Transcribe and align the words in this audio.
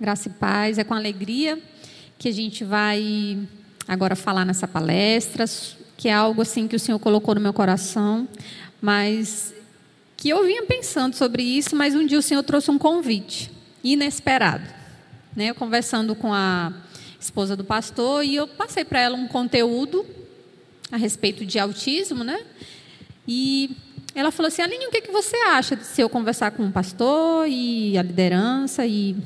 Graça 0.00 0.28
e 0.28 0.32
paz. 0.32 0.78
É 0.78 0.84
com 0.84 0.94
alegria 0.94 1.58
que 2.16 2.28
a 2.28 2.32
gente 2.32 2.62
vai 2.62 3.36
agora 3.86 4.14
falar 4.14 4.44
nessa 4.44 4.68
palestra, 4.68 5.44
que 5.96 6.08
é 6.08 6.12
algo 6.12 6.40
assim 6.40 6.68
que 6.68 6.76
o 6.76 6.78
Senhor 6.78 7.00
colocou 7.00 7.34
no 7.34 7.40
meu 7.40 7.52
coração, 7.52 8.28
mas 8.80 9.52
que 10.16 10.28
eu 10.28 10.44
vinha 10.44 10.64
pensando 10.64 11.16
sobre 11.16 11.42
isso, 11.42 11.74
mas 11.74 11.96
um 11.96 12.06
dia 12.06 12.18
o 12.18 12.22
Senhor 12.22 12.44
trouxe 12.44 12.70
um 12.70 12.78
convite 12.78 13.50
inesperado. 13.82 14.62
Né? 15.34 15.50
Eu 15.50 15.54
conversando 15.56 16.14
com 16.14 16.32
a 16.32 16.72
esposa 17.18 17.56
do 17.56 17.64
pastor 17.64 18.24
e 18.24 18.36
eu 18.36 18.46
passei 18.46 18.84
para 18.84 19.00
ela 19.00 19.16
um 19.16 19.26
conteúdo 19.26 20.06
a 20.92 20.96
respeito 20.96 21.44
de 21.44 21.58
autismo, 21.58 22.22
né? 22.22 22.40
E 23.26 23.76
ela 24.14 24.30
falou 24.30 24.46
assim: 24.46 24.62
Aline, 24.62 24.86
o 24.86 24.90
que, 24.90 25.00
que 25.00 25.10
você 25.10 25.36
acha 25.48 25.74
de 25.74 25.84
se 25.84 26.00
eu 26.00 26.08
conversar 26.08 26.52
com 26.52 26.66
o 26.66 26.72
pastor 26.72 27.48
e 27.48 27.98
a 27.98 28.02
liderança 28.02 28.86
e 28.86 29.16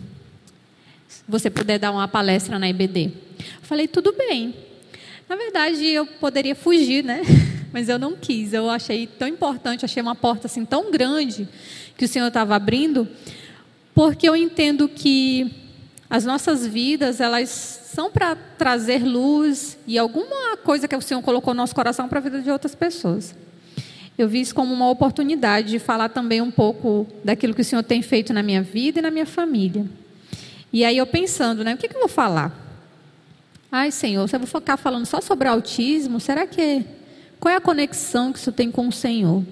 você 1.29 1.48
puder 1.50 1.79
dar 1.79 1.91
uma 1.91 2.09
palestra 2.09 2.59
na 2.59 2.68
IBD. 2.68 3.12
Eu 3.39 3.63
falei, 3.63 3.89
tudo 3.89 4.13
bem. 4.13 4.54
Na 5.29 5.36
verdade, 5.36 5.86
eu 5.86 6.04
poderia 6.04 6.54
fugir, 6.54 7.03
né? 7.03 7.22
Mas 7.72 7.89
eu 7.89 7.99
não 7.99 8.14
quis. 8.14 8.53
Eu 8.53 8.68
achei 8.68 9.07
tão 9.07 9.27
importante, 9.27 9.85
achei 9.85 10.03
uma 10.03 10.14
porta 10.14 10.46
assim 10.46 10.64
tão 10.64 10.90
grande 10.90 11.49
que 11.96 12.04
o 12.04 12.08
Senhor 12.08 12.29
estava 12.29 12.54
abrindo, 12.54 13.08
porque 13.94 14.29
eu 14.29 14.36
entendo 14.36 14.89
que 14.89 15.50
as 16.11 16.25
nossas 16.25 16.66
vidas, 16.66 17.21
elas 17.21 17.49
são 17.49 18.11
para 18.11 18.35
trazer 18.35 19.02
luz 19.02 19.79
e 19.86 19.99
alguma 19.99 20.57
coisa 20.58 20.86
que 20.86 20.94
o 20.94 21.00
Senhor 21.00 21.22
colocou 21.22 21.54
no 21.54 21.58
nosso 21.58 21.75
coração 21.75 22.08
para 22.08 22.18
a 22.18 22.22
vida 22.22 22.43
de 22.43 22.50
outras 22.50 22.75
pessoas. 22.75 23.35
Eu 24.18 24.29
vi 24.29 24.41
isso 24.41 24.54
como 24.54 24.75
uma 24.75 24.91
oportunidade 24.91 25.71
de 25.71 25.79
falar 25.79 26.11
também 26.11 26.41
um 26.41 26.50
pouco 26.50 27.07
daquilo 27.25 27.54
que 27.54 27.63
o 27.63 27.64
Senhor 27.64 27.82
tem 27.82 28.02
feito 28.02 28.32
na 28.32 28.43
minha 28.43 28.63
vida 28.63 28.99
e 28.99 29.02
na 29.02 29.11
minha 29.11 29.25
família. 29.25 29.86
E 30.72 30.85
aí 30.85 30.96
eu 30.96 31.07
pensando, 31.07 31.62
né, 31.62 31.75
o 31.75 31.76
que, 31.76 31.89
que 31.89 31.94
eu 31.94 32.00
vou 32.00 32.08
falar? 32.08 32.58
Ai, 33.70 33.91
Senhor, 33.91 34.28
se 34.28 34.36
eu 34.36 34.41
vou 34.41 34.47
ficar 34.47 34.77
falando 34.77 35.06
só 35.06 35.20
sobre 35.20 35.48
autismo, 35.48 36.19
será 36.19 36.46
que 36.46 36.84
qual 37.38 37.52
é 37.52 37.56
a 37.56 37.60
conexão 37.60 38.33
que 38.33 38.38
isso 38.38 38.52
tem 38.52 38.70
com 38.70 38.88
o 38.88 38.92
Senhor? 38.92 39.42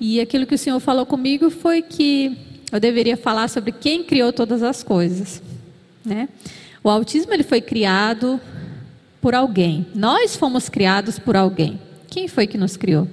E 0.00 0.20
aquilo 0.20 0.46
que 0.46 0.54
o 0.54 0.58
Senhor 0.58 0.78
falou 0.80 1.04
comigo 1.04 1.50
foi 1.50 1.82
que 1.82 2.36
eu 2.70 2.78
deveria 2.78 3.16
falar 3.16 3.48
sobre 3.48 3.72
quem 3.72 4.04
criou 4.04 4.32
todas 4.32 4.62
as 4.62 4.82
coisas, 4.82 5.42
né? 6.04 6.28
O 6.82 6.88
autismo 6.88 7.32
ele 7.32 7.42
foi 7.42 7.60
criado 7.60 8.40
por 9.20 9.34
alguém. 9.34 9.86
Nós 9.94 10.36
fomos 10.36 10.68
criados 10.68 11.18
por 11.18 11.36
alguém. 11.36 11.80
Quem 12.08 12.28
foi 12.28 12.46
que 12.46 12.56
nos 12.56 12.76
criou? 12.76 13.08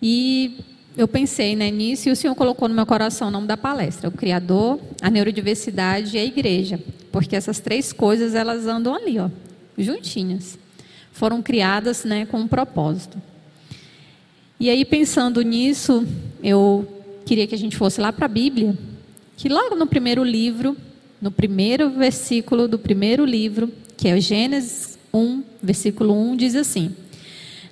E 0.00 0.58
eu 0.96 1.08
pensei 1.08 1.56
né, 1.56 1.70
nisso 1.70 2.08
e 2.08 2.12
o 2.12 2.16
Senhor 2.16 2.34
colocou 2.34 2.68
no 2.68 2.74
meu 2.74 2.84
coração 2.84 3.28
o 3.28 3.30
nome 3.30 3.46
da 3.46 3.56
palestra, 3.56 4.08
o 4.08 4.12
Criador, 4.12 4.78
a 5.00 5.10
Neurodiversidade 5.10 6.16
e 6.16 6.20
a 6.20 6.24
Igreja, 6.24 6.78
porque 7.10 7.34
essas 7.34 7.60
três 7.60 7.92
coisas 7.92 8.34
elas 8.34 8.66
andam 8.66 8.94
ali, 8.94 9.18
ó, 9.18 9.28
juntinhas. 9.78 10.58
Foram 11.12 11.42
criadas 11.42 12.04
né, 12.04 12.26
com 12.26 12.38
um 12.38 12.48
propósito. 12.48 13.20
E 14.58 14.70
aí, 14.70 14.84
pensando 14.84 15.42
nisso, 15.42 16.06
eu 16.42 16.86
queria 17.26 17.46
que 17.46 17.54
a 17.54 17.58
gente 17.58 17.76
fosse 17.76 18.00
lá 18.00 18.12
para 18.12 18.26
a 18.26 18.28
Bíblia, 18.28 18.76
que 19.36 19.48
logo 19.48 19.74
no 19.74 19.86
primeiro 19.86 20.22
livro, 20.22 20.76
no 21.20 21.30
primeiro 21.30 21.90
versículo 21.90 22.68
do 22.68 22.78
primeiro 22.78 23.24
livro, 23.24 23.72
que 23.96 24.08
é 24.08 24.20
Gênesis 24.20 24.98
1, 25.12 25.42
versículo 25.62 26.14
1, 26.14 26.36
diz 26.36 26.54
assim: 26.54 26.94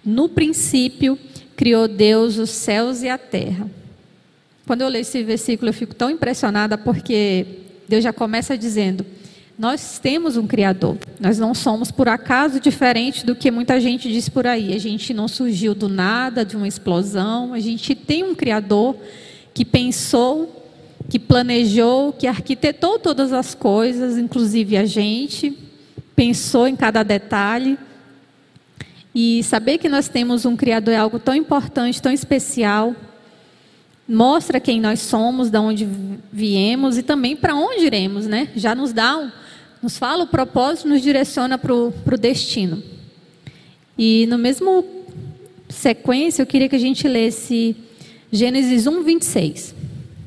No 0.05 0.29
princípio 0.29 1.19
criou 1.61 1.87
Deus 1.87 2.39
os 2.39 2.49
céus 2.49 3.03
e 3.03 3.09
a 3.11 3.19
terra. 3.19 3.71
Quando 4.67 4.81
eu 4.81 4.89
leio 4.89 5.03
esse 5.03 5.23
versículo, 5.23 5.69
eu 5.69 5.75
fico 5.75 5.95
tão 5.95 6.09
impressionada 6.09 6.79
porque 6.79 7.45
Deus 7.87 8.03
já 8.03 8.15
começa 8.15 8.57
dizendo: 8.57 9.05
Nós 9.59 9.99
temos 9.99 10.39
um 10.39 10.47
Criador, 10.47 10.97
nós 11.21 11.39
não 11.39 11.53
somos 11.53 11.91
por 11.91 12.09
acaso 12.09 12.61
diferente 12.61 13.27
do 13.27 13.35
que 13.35 13.51
muita 13.51 13.79
gente 13.79 14.11
diz 14.11 14.27
por 14.27 14.47
aí. 14.47 14.73
A 14.73 14.79
gente 14.79 15.13
não 15.13 15.29
surgiu 15.29 15.75
do 15.75 15.87
nada, 15.87 16.47
de 16.47 16.57
uma 16.57 16.67
explosão, 16.67 17.53
a 17.53 17.61
gente 17.61 17.95
tem 17.95 18.25
um 18.25 18.35
Criador 18.35 18.97
que 19.53 19.63
pensou, 19.63 20.67
que 21.11 21.19
planejou, 21.19 22.15
que 22.15 22.27
arquitetou 22.27 22.99
todas 22.99 23.35
as 23.35 23.55
coisas, 23.55 24.17
inclusive 24.17 24.79
a 24.79 24.87
gente, 24.87 25.55
pensou 26.17 26.67
em 26.67 26.75
cada 26.75 27.03
detalhe. 27.03 27.77
E 29.15 29.43
saber 29.43 29.79
que 29.79 29.89
nós 29.89 30.09
temos 30.09 30.45
um 30.45 30.57
Criador 30.57 30.95
é 30.95 30.97
algo 30.97 31.19
tão 31.19 31.35
importante, 31.35 32.01
tão 32.01 32.13
especial. 32.13 32.95
Mostra 34.09 34.61
quem 34.61 34.81
nós 34.81 35.01
somos, 35.01 35.51
de 35.51 35.59
onde 35.59 35.89
viemos 36.33 36.97
e 36.97 37.03
também 37.03 37.37
para 37.37 37.55
onde 37.55 37.85
iremos, 37.85 38.27
né? 38.27 38.49
Já 38.55 38.75
nos 38.75 38.93
dá, 38.93 39.19
um, 39.19 39.31
nos 39.83 39.99
fala 39.99 40.25
o 40.25 40.29
propósito, 40.29 40.89
nos 40.89 41.03
direciona 41.03 41.59
para 41.59 41.75
o 41.75 41.93
destino. 42.19 42.83
E 43.99 44.27
no 44.27 44.39
mesmo 44.39 44.85
sequência, 45.69 46.43
eu 46.43 46.47
queria 46.47 46.69
que 46.69 46.77
a 46.77 46.81
gente 46.81 47.07
lesse 47.07 47.77
Gênesis 48.33 48.87
1, 48.87 49.03
26, 49.03 49.75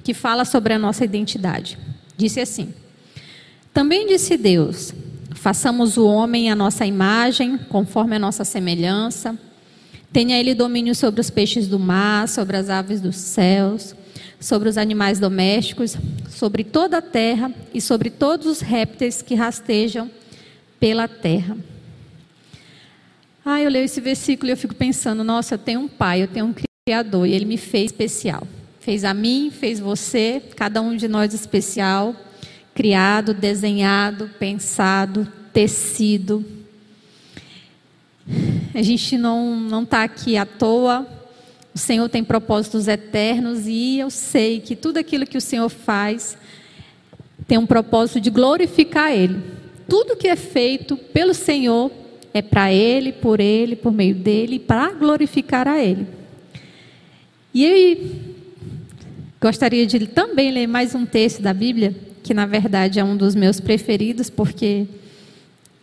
que 0.03 0.13
fala 0.13 0.43
sobre 0.43 0.73
a 0.73 0.79
nossa 0.79 1.05
identidade. 1.05 1.77
Disse 2.17 2.41
assim: 2.41 2.73
Também 3.73 4.07
disse 4.07 4.37
Deus: 4.37 4.93
Façamos 5.43 5.97
o 5.97 6.05
homem 6.05 6.49
à 6.49 6.55
nossa 6.55 6.85
imagem, 6.85 7.57
conforme 7.57 8.15
a 8.15 8.19
nossa 8.19 8.45
semelhança. 8.45 9.37
Tenha 10.09 10.39
ele 10.39 10.55
domínio 10.55 10.95
sobre 10.95 11.19
os 11.19 11.29
peixes 11.29 11.67
do 11.67 11.77
mar, 11.77 12.29
sobre 12.29 12.55
as 12.55 12.69
aves 12.69 13.01
dos 13.01 13.17
céus, 13.17 13.93
sobre 14.39 14.69
os 14.69 14.77
animais 14.77 15.19
domésticos, 15.19 15.97
sobre 16.29 16.63
toda 16.63 16.99
a 16.99 17.01
terra 17.01 17.51
e 17.73 17.81
sobre 17.81 18.09
todos 18.09 18.47
os 18.47 18.61
répteis 18.61 19.21
que 19.21 19.35
rastejam 19.35 20.09
pela 20.79 21.09
terra. 21.09 21.57
Ah, 23.43 23.59
eu 23.59 23.69
leio 23.69 23.83
esse 23.83 23.99
versículo 23.99 24.49
e 24.49 24.53
eu 24.53 24.57
fico 24.57 24.73
pensando, 24.73 25.25
nossa, 25.25 25.55
eu 25.55 25.59
tenho 25.59 25.81
um 25.81 25.89
pai, 25.89 26.23
eu 26.23 26.27
tenho 26.29 26.45
um 26.45 26.55
criador 26.87 27.27
e 27.27 27.33
ele 27.33 27.43
me 27.43 27.57
fez 27.57 27.87
especial. 27.87 28.47
Fez 28.79 29.03
a 29.03 29.13
mim, 29.13 29.51
fez 29.51 29.77
você, 29.77 30.41
cada 30.55 30.81
um 30.81 30.95
de 30.95 31.09
nós 31.09 31.33
especial 31.33 32.15
criado, 32.73 33.33
desenhado, 33.33 34.29
pensado, 34.39 35.27
tecido. 35.51 36.43
A 38.73 38.81
gente 38.81 39.17
não 39.17 39.59
não 39.59 39.83
está 39.83 40.03
aqui 40.03 40.37
à 40.37 40.45
toa. 40.45 41.07
O 41.73 41.77
Senhor 41.77 42.07
tem 42.09 42.23
propósitos 42.23 42.87
eternos 42.87 43.67
e 43.67 43.99
eu 43.99 44.09
sei 44.09 44.59
que 44.59 44.75
tudo 44.75 44.97
aquilo 44.97 45.25
que 45.25 45.37
o 45.37 45.41
Senhor 45.41 45.69
faz 45.69 46.37
tem 47.47 47.57
um 47.57 47.65
propósito 47.65 48.21
de 48.21 48.29
glorificar 48.29 49.11
Ele. 49.11 49.41
Tudo 49.87 50.15
que 50.15 50.27
é 50.27 50.35
feito 50.35 50.95
pelo 50.95 51.33
Senhor 51.33 51.91
é 52.33 52.41
para 52.41 52.71
Ele, 52.71 53.11
por 53.11 53.39
Ele, 53.39 53.75
por 53.75 53.91
meio 53.91 54.15
dele, 54.15 54.59
para 54.59 54.91
glorificar 54.93 55.67
a 55.67 55.83
Ele. 55.83 56.07
E 57.53 57.65
eu 57.65 58.11
gostaria 59.41 59.85
de 59.85 60.07
também 60.07 60.51
ler 60.51 60.67
mais 60.67 60.95
um 60.95 61.05
texto 61.05 61.41
da 61.41 61.53
Bíblia 61.53 62.12
que 62.23 62.33
na 62.33 62.45
verdade 62.45 62.99
é 62.99 63.03
um 63.03 63.17
dos 63.17 63.35
meus 63.35 63.59
preferidos, 63.59 64.29
porque 64.29 64.87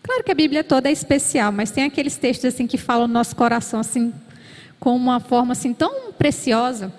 claro 0.02 0.24
que 0.24 0.32
a 0.32 0.34
Bíblia 0.34 0.64
toda 0.64 0.88
é 0.88 0.92
especial, 0.92 1.52
mas 1.52 1.70
tem 1.70 1.84
aqueles 1.84 2.16
textos 2.16 2.46
assim 2.46 2.66
que 2.66 2.78
falam 2.78 3.06
no 3.06 3.14
nosso 3.14 3.36
coração 3.36 3.80
assim 3.80 4.12
com 4.80 4.96
uma 4.96 5.20
forma 5.20 5.52
assim 5.52 5.74
tão 5.74 6.12
preciosa. 6.12 6.92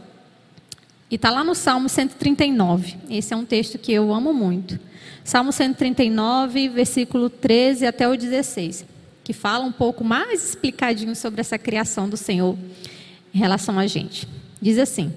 E 1.10 1.16
está 1.16 1.30
lá 1.30 1.44
no 1.44 1.54
Salmo 1.54 1.90
139. 1.90 2.96
Esse 3.10 3.34
é 3.34 3.38
um 3.38 3.44
texto 3.44 3.78
que 3.78 3.92
eu 3.92 4.14
amo 4.14 4.34
muito. 4.34 4.80
Salmo 5.24 5.52
139, 5.52 6.70
versículo 6.70 7.30
13 7.30 7.86
até 7.86 8.08
o 8.08 8.16
16, 8.16 8.86
que 9.24 9.34
fala 9.34 9.66
um 9.66 9.72
pouco 9.72 10.04
mais 10.04 10.48
explicadinho 10.48 11.16
sobre 11.16 11.42
essa 11.42 11.58
criação 11.58 12.08
do 12.08 12.16
Senhor 12.16 12.58
em 13.34 13.38
relação 13.38 13.78
a 13.78 13.88
gente. 13.88 14.28
Diz 14.62 14.78
assim: 14.78 15.14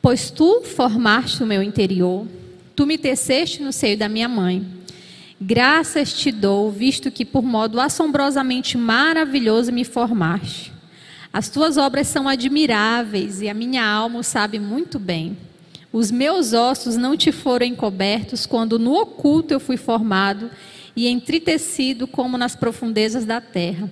Pois 0.00 0.30
tu 0.30 0.62
formaste 0.62 1.42
o 1.42 1.46
meu 1.46 1.62
interior, 1.62 2.26
Tu 2.82 2.86
me 2.86 2.98
teceste 2.98 3.62
no 3.62 3.72
seio 3.72 3.96
da 3.96 4.08
minha 4.08 4.28
mãe. 4.28 4.66
Graças 5.40 6.12
te 6.12 6.32
dou, 6.32 6.68
visto 6.68 7.12
que 7.12 7.24
por 7.24 7.44
modo 7.44 7.80
assombrosamente 7.80 8.76
maravilhoso 8.76 9.70
me 9.70 9.84
formaste. 9.84 10.72
As 11.32 11.48
tuas 11.48 11.76
obras 11.76 12.08
são 12.08 12.28
admiráveis 12.28 13.40
e 13.40 13.48
a 13.48 13.54
minha 13.54 13.86
alma 13.86 14.18
o 14.18 14.24
sabe 14.24 14.58
muito 14.58 14.98
bem. 14.98 15.38
Os 15.92 16.10
meus 16.10 16.54
ossos 16.54 16.96
não 16.96 17.16
te 17.16 17.30
foram 17.30 17.64
encobertos 17.64 18.46
quando 18.46 18.80
no 18.80 18.94
oculto 18.94 19.54
eu 19.54 19.60
fui 19.60 19.76
formado 19.76 20.50
e 20.96 21.06
entritecido 21.06 22.08
como 22.08 22.36
nas 22.36 22.56
profundezas 22.56 23.24
da 23.24 23.40
terra. 23.40 23.88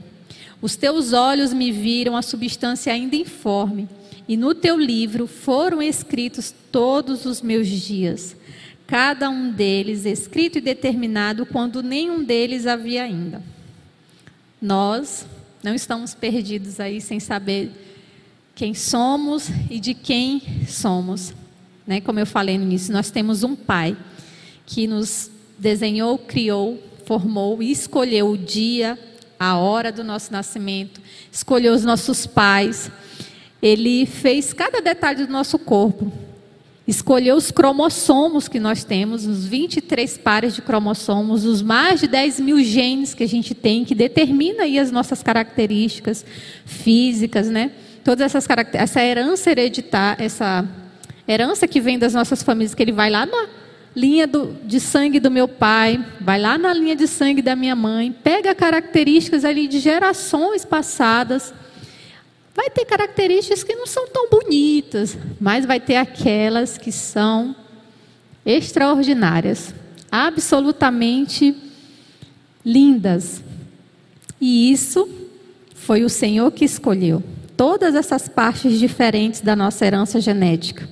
Os 0.61 0.75
teus 0.75 1.13
olhos 1.13 1.53
me 1.53 1.71
viram 1.71 2.17
a 2.17 2.23
substância 2.23 2.93
ainda 2.93 3.15
informe, 3.15 3.89
e 4.27 4.37
no 4.37 4.53
teu 4.53 4.77
livro 4.77 5.29
foram 5.29 5.81
escritos 5.81 6.53
todos 6.73 7.25
os 7.25 7.41
meus 7.41 7.69
dias 7.69 8.35
cada 8.91 9.31
um 9.31 9.53
deles 9.53 10.05
escrito 10.05 10.59
e 10.59 10.61
determinado 10.61 11.47
quando 11.47 11.81
nenhum 11.81 12.25
deles 12.25 12.67
havia 12.67 13.05
ainda. 13.05 13.41
Nós 14.61 15.25
não 15.63 15.77
estamos 15.77 16.13
perdidos 16.13 16.81
aí 16.81 17.01
sem 17.01 17.21
saber 17.21 17.71
quem 18.53 18.75
somos 18.75 19.49
e 19.71 19.79
de 19.79 19.95
quem 19.95 20.43
somos. 20.67 21.33
Né? 21.87 22.01
Como 22.01 22.19
eu 22.19 22.27
falei 22.27 22.59
no 22.59 22.65
início, 22.65 22.93
nós 22.93 23.13
temos 23.13 23.45
um 23.45 23.55
Pai 23.55 23.97
que 24.67 24.89
nos 24.89 25.31
desenhou, 25.57 26.19
criou, 26.19 26.83
formou 27.07 27.63
e 27.63 27.71
escolheu 27.71 28.31
o 28.31 28.37
dia, 28.37 28.99
a 29.39 29.57
hora 29.57 29.93
do 29.93 30.03
nosso 30.03 30.33
nascimento, 30.33 31.01
escolheu 31.31 31.75
os 31.75 31.85
nossos 31.85 32.27
pais. 32.27 32.91
Ele 33.63 34.05
fez 34.05 34.53
cada 34.53 34.83
detalhe 34.83 35.27
do 35.27 35.33
nosso 35.33 35.61
corpo. 35.61 36.13
Escolheu 36.91 37.37
os 37.37 37.53
cromossomos 37.53 38.49
que 38.49 38.59
nós 38.59 38.83
temos, 38.83 39.25
os 39.25 39.47
23 39.47 40.19
pares 40.19 40.57
de 40.57 40.61
cromossomos, 40.61 41.45
os 41.45 41.63
mais 41.63 42.01
de 42.01 42.09
10 42.09 42.41
mil 42.41 42.61
genes 42.65 43.15
que 43.15 43.23
a 43.23 43.29
gente 43.29 43.55
tem, 43.55 43.85
que 43.85 43.95
determina 43.95 44.65
aí 44.65 44.77
as 44.77 44.91
nossas 44.91 45.23
características 45.23 46.27
físicas, 46.67 47.49
né? 47.49 47.71
Todas 48.03 48.35
essas 48.35 48.45
essa 48.73 49.05
herança 49.05 49.53
hereditária, 49.53 50.25
essa 50.25 50.69
herança 51.29 51.69
que 51.69 51.81
vem 51.81 51.97
das 51.97 52.13
nossas 52.13 52.43
famílias, 52.43 52.75
que 52.75 52.83
ele 52.83 52.91
vai 52.91 53.09
lá 53.09 53.25
na 53.25 53.47
linha 53.95 54.27
do, 54.27 54.57
de 54.65 54.81
sangue 54.81 55.21
do 55.21 55.31
meu 55.31 55.47
pai, 55.47 56.05
vai 56.21 56.41
lá 56.41 56.59
na 56.59 56.75
linha 56.75 56.97
de 56.97 57.07
sangue 57.07 57.41
da 57.41 57.55
minha 57.55 57.77
mãe, 57.77 58.11
pega 58.11 58.53
características 58.53 59.45
ali 59.45 59.69
de 59.69 59.79
gerações 59.79 60.65
passadas 60.65 61.55
Vai 62.61 62.69
ter 62.69 62.85
características 62.85 63.65
que 63.65 63.75
não 63.75 63.87
são 63.87 64.07
tão 64.07 64.29
bonitas, 64.29 65.17
mas 65.41 65.65
vai 65.65 65.81
ter 65.81 65.97
aquelas 65.97 66.77
que 66.77 66.93
são 66.93 67.57
extraordinárias, 68.45 69.75
absolutamente 70.13 71.57
lindas. 72.63 73.43
E 74.39 74.71
isso 74.71 75.09
foi 75.75 76.05
o 76.05 76.11
Senhor 76.11 76.53
que 76.53 76.67
escolheu 76.67 77.23
todas 77.57 77.95
essas 77.95 78.29
partes 78.29 78.79
diferentes 78.79 79.41
da 79.41 79.57
nossa 79.57 79.87
herança 79.87 80.21
genética. 80.21 80.87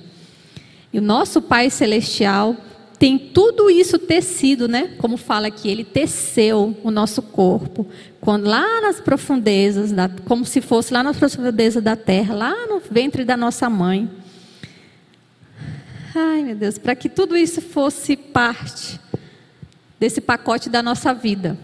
E 0.91 0.97
o 0.97 1.03
nosso 1.03 1.39
Pai 1.39 1.69
Celestial 1.69 2.57
tem 2.99 3.17
tudo 3.17 3.69
isso 3.69 3.97
tecido, 3.97 4.67
né? 4.67 4.89
Como 4.97 5.15
fala 5.15 5.47
aqui, 5.47 5.69
ele 5.69 5.85
teceu 5.85 6.77
o 6.83 6.91
nosso 6.91 7.21
corpo. 7.21 7.87
Quando 8.19 8.45
lá 8.45 8.81
nas 8.81 8.99
profundezas, 8.99 9.93
da, 9.93 10.09
como 10.25 10.45
se 10.45 10.59
fosse 10.59 10.93
lá 10.93 11.01
nas 11.01 11.15
profundezas 11.15 11.81
da 11.81 11.95
terra, 11.95 12.35
lá 12.35 12.67
no 12.67 12.81
ventre 12.91 13.23
da 13.23 13.37
nossa 13.37 13.69
mãe. 13.69 14.09
Ai, 16.13 16.43
meu 16.43 16.55
Deus, 16.55 16.77
para 16.77 16.93
que 16.93 17.07
tudo 17.07 17.37
isso 17.37 17.61
fosse 17.61 18.17
parte 18.17 18.99
desse 19.97 20.19
pacote 20.19 20.69
da 20.69 20.83
nossa 20.83 21.13
vida. 21.13 21.57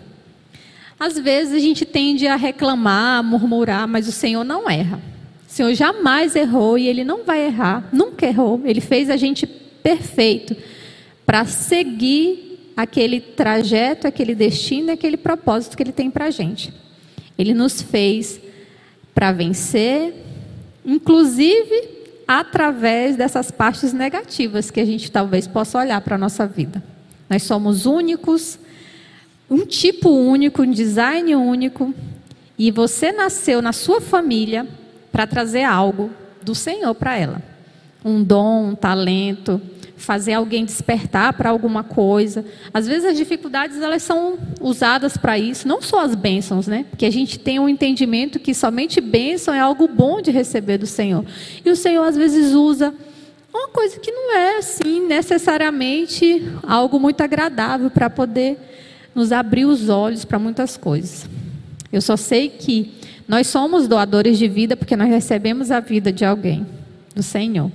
Às 0.97 1.19
vezes 1.19 1.53
a 1.53 1.59
gente 1.59 1.83
tende 1.83 2.25
a 2.27 2.37
reclamar, 2.37 3.19
a 3.19 3.23
murmurar, 3.23 3.85
mas 3.89 4.07
o 4.07 4.11
Senhor 4.13 4.45
não 4.45 4.69
erra. 4.69 5.01
O 5.45 5.51
Senhor 5.51 5.73
jamais 5.73 6.33
errou 6.33 6.77
e 6.77 6.87
ele 6.87 7.03
não 7.03 7.25
vai 7.25 7.45
errar, 7.45 7.89
nunca 7.91 8.25
errou. 8.25 8.61
Ele 8.63 8.79
fez 8.79 9.09
a 9.09 9.17
gente 9.17 9.45
perfeito 9.45 10.55
para 11.25 11.45
seguir 11.45 12.73
aquele 12.75 13.19
trajeto, 13.19 14.07
aquele 14.07 14.35
destino, 14.35 14.91
aquele 14.91 15.17
propósito 15.17 15.75
que 15.75 15.83
Ele 15.83 15.91
tem 15.91 16.11
para 16.11 16.25
a 16.25 16.31
gente. 16.31 16.73
Ele 17.37 17.53
nos 17.53 17.81
fez 17.81 18.39
para 19.13 19.31
vencer, 19.31 20.13
inclusive 20.85 21.95
através 22.27 23.15
dessas 23.15 23.51
partes 23.51 23.93
negativas 23.93 24.71
que 24.71 24.79
a 24.79 24.85
gente 24.85 25.11
talvez 25.11 25.47
possa 25.47 25.79
olhar 25.79 26.01
para 26.01 26.15
a 26.15 26.17
nossa 26.17 26.45
vida. 26.45 26.83
Nós 27.29 27.43
somos 27.43 27.85
únicos, 27.85 28.59
um 29.49 29.65
tipo 29.65 30.09
único, 30.09 30.63
um 30.63 30.71
design 30.71 31.35
único, 31.35 31.93
e 32.57 32.71
você 32.71 33.11
nasceu 33.11 33.61
na 33.61 33.73
sua 33.73 34.01
família 34.01 34.67
para 35.11 35.27
trazer 35.27 35.63
algo 35.63 36.11
do 36.41 36.55
Senhor 36.55 36.93
para 36.95 37.17
ela. 37.17 37.41
Um 38.03 38.23
dom, 38.23 38.69
um 38.69 38.75
talento, 38.75 39.61
fazer 39.97 40.33
alguém 40.33 40.65
despertar 40.65 41.33
para 41.33 41.49
alguma 41.49 41.83
coisa. 41.83 42.45
Às 42.73 42.87
vezes 42.87 43.05
as 43.05 43.17
dificuldades 43.17 43.81
elas 43.81 44.03
são 44.03 44.37
usadas 44.59 45.17
para 45.17 45.39
isso, 45.39 45.67
não 45.67 45.81
só 45.81 46.01
as 46.01 46.15
bênçãos, 46.15 46.67
né? 46.67 46.85
Porque 46.89 47.05
a 47.05 47.11
gente 47.11 47.39
tem 47.39 47.59
um 47.59 47.69
entendimento 47.69 48.39
que 48.39 48.53
somente 48.53 48.99
bênção 48.99 49.53
é 49.53 49.59
algo 49.59 49.87
bom 49.87 50.21
de 50.21 50.31
receber 50.31 50.77
do 50.77 50.85
Senhor. 50.85 51.25
E 51.63 51.69
o 51.69 51.75
Senhor 51.75 52.03
às 52.03 52.15
vezes 52.15 52.53
usa 52.53 52.93
uma 53.53 53.69
coisa 53.69 53.99
que 53.99 54.11
não 54.11 54.35
é 54.35 54.57
assim 54.57 55.07
necessariamente 55.07 56.45
algo 56.63 56.99
muito 56.99 57.21
agradável 57.21 57.89
para 57.89 58.09
poder 58.09 58.57
nos 59.15 59.31
abrir 59.31 59.65
os 59.65 59.87
olhos 59.87 60.25
para 60.25 60.37
muitas 60.37 60.75
coisas. 60.75 61.27
Eu 61.91 62.01
só 62.01 62.17
sei 62.17 62.49
que 62.49 62.91
nós 63.25 63.47
somos 63.47 63.87
doadores 63.87 64.37
de 64.37 64.47
vida 64.49 64.75
porque 64.75 64.97
nós 64.97 65.07
recebemos 65.07 65.71
a 65.71 65.79
vida 65.79 66.11
de 66.11 66.25
alguém, 66.25 66.65
do 67.15 67.23
Senhor. 67.23 67.71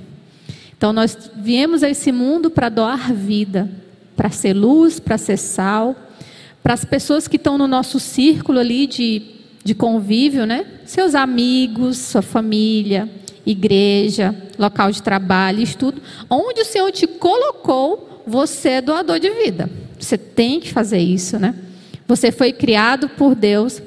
Então 0.81 0.95
nós 0.95 1.31
viemos 1.37 1.83
a 1.83 1.91
esse 1.91 2.11
mundo 2.11 2.51
para 2.51 2.71
doar 2.71 3.13
vida, 3.13 3.69
para 4.17 4.31
ser 4.31 4.55
luz, 4.55 4.99
para 4.99 5.19
ser 5.19 5.37
sal, 5.37 5.95
para 6.63 6.73
as 6.73 6.87
pessoas 6.87 7.29
que 7.29 7.37
estão 7.37 7.59
no 7.59 7.67
nosso 7.67 8.01
círculo 8.01 8.59
ali 8.59 8.87
de, 8.87 9.21
de 9.63 9.75
convívio, 9.75 10.47
né? 10.47 10.65
Seus 10.87 11.15
amigos, 11.15 11.99
sua 11.99 12.23
família, 12.23 13.07
igreja, 13.45 14.35
local 14.59 14.91
de 14.91 15.03
trabalho, 15.03 15.63
estudo, 15.63 16.01
onde 16.31 16.63
o 16.63 16.65
Senhor 16.65 16.91
te 16.91 17.07
colocou, 17.07 18.23
você 18.27 18.71
é 18.71 18.81
doador 18.81 19.21
de 19.21 19.29
vida. 19.29 19.69
Você 19.99 20.17
tem 20.17 20.61
que 20.61 20.73
fazer 20.73 21.01
isso, 21.01 21.39
né? 21.39 21.55
Você 22.09 22.33
foi 22.33 22.55
criado 22.55 23.07
por 23.07 23.35
Deus 23.35 23.83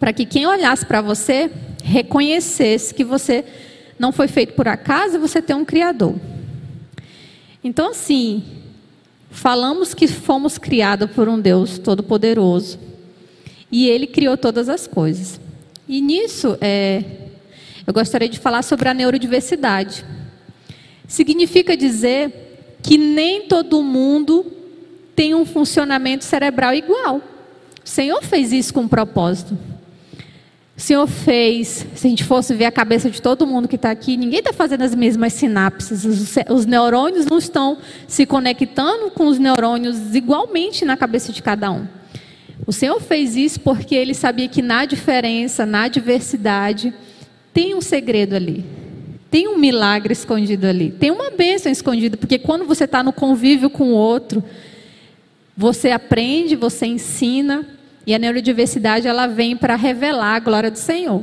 para 0.00 0.12
que 0.12 0.26
quem 0.26 0.48
olhasse 0.48 0.84
para 0.84 1.00
você 1.00 1.48
reconhecesse 1.84 2.92
que 2.92 3.04
você 3.04 3.44
não 3.98 4.12
foi 4.12 4.28
feito 4.28 4.54
por 4.54 4.68
acaso 4.68 5.18
você 5.18 5.42
tem 5.42 5.56
um 5.56 5.64
Criador. 5.64 6.14
Então, 7.62 7.90
assim, 7.90 8.44
falamos 9.30 9.92
que 9.92 10.06
fomos 10.06 10.58
criados 10.58 11.10
por 11.10 11.28
um 11.28 11.40
Deus 11.40 11.78
Todo-Poderoso. 11.78 12.78
E 13.70 13.88
Ele 13.88 14.06
criou 14.06 14.36
todas 14.36 14.68
as 14.68 14.86
coisas. 14.86 15.40
E 15.88 16.00
nisso, 16.00 16.56
é, 16.60 17.02
eu 17.86 17.92
gostaria 17.92 18.28
de 18.28 18.38
falar 18.38 18.62
sobre 18.62 18.88
a 18.88 18.94
neurodiversidade. 18.94 20.04
Significa 21.06 21.76
dizer 21.76 22.76
que 22.82 22.96
nem 22.96 23.48
todo 23.48 23.82
mundo 23.82 24.46
tem 25.16 25.34
um 25.34 25.44
funcionamento 25.44 26.24
cerebral 26.24 26.74
igual. 26.74 27.16
O 27.84 27.88
Senhor 27.88 28.22
fez 28.22 28.52
isso 28.52 28.72
com 28.72 28.82
um 28.82 28.88
propósito. 28.88 29.58
O 30.78 30.80
Senhor 30.80 31.08
fez, 31.08 31.84
se 31.96 32.06
a 32.06 32.10
gente 32.10 32.22
fosse 32.22 32.54
ver 32.54 32.66
a 32.66 32.70
cabeça 32.70 33.10
de 33.10 33.20
todo 33.20 33.44
mundo 33.44 33.66
que 33.66 33.74
está 33.74 33.90
aqui, 33.90 34.16
ninguém 34.16 34.38
está 34.38 34.52
fazendo 34.52 34.82
as 34.82 34.94
mesmas 34.94 35.32
sinapses. 35.32 36.04
Os, 36.04 36.36
os, 36.48 36.66
neurônios 36.66 37.26
não 37.26 37.36
estão 37.36 37.78
se 38.06 38.24
conectando 38.24 39.10
com 39.10 39.26
os 39.26 39.40
neurônios 39.40 40.14
igualmente 40.14 40.84
na 40.84 40.96
cabeça 40.96 41.32
de 41.32 41.42
cada 41.42 41.68
um. 41.72 41.84
O 42.64 42.72
Senhor 42.72 43.00
fez 43.00 43.34
isso 43.34 43.58
porque 43.58 43.92
Ele 43.92 44.14
sabia 44.14 44.46
que 44.46 44.62
na 44.62 44.84
diferença, 44.84 45.66
na 45.66 45.88
diversidade, 45.88 46.94
tem 47.52 47.74
um 47.74 47.80
segredo 47.80 48.36
ali. 48.36 48.64
Tem 49.32 49.48
um 49.48 49.58
milagre 49.58 50.12
escondido 50.12 50.64
ali. 50.64 50.92
Tem 50.92 51.10
uma 51.10 51.28
bênção 51.28 51.72
escondida. 51.72 52.16
Porque 52.16 52.38
quando 52.38 52.64
você 52.64 52.84
está 52.84 53.02
no 53.02 53.12
convívio 53.12 53.68
com 53.68 53.90
o 53.90 53.96
outro, 53.96 54.44
você 55.56 55.90
aprende, 55.90 56.54
você 56.54 56.86
ensina 56.86 57.66
e 58.08 58.14
a 58.14 58.18
neurodiversidade 58.18 59.06
ela 59.06 59.26
vem 59.26 59.54
para 59.54 59.76
revelar 59.76 60.36
a 60.36 60.38
glória 60.38 60.70
do 60.70 60.78
Senhor. 60.78 61.22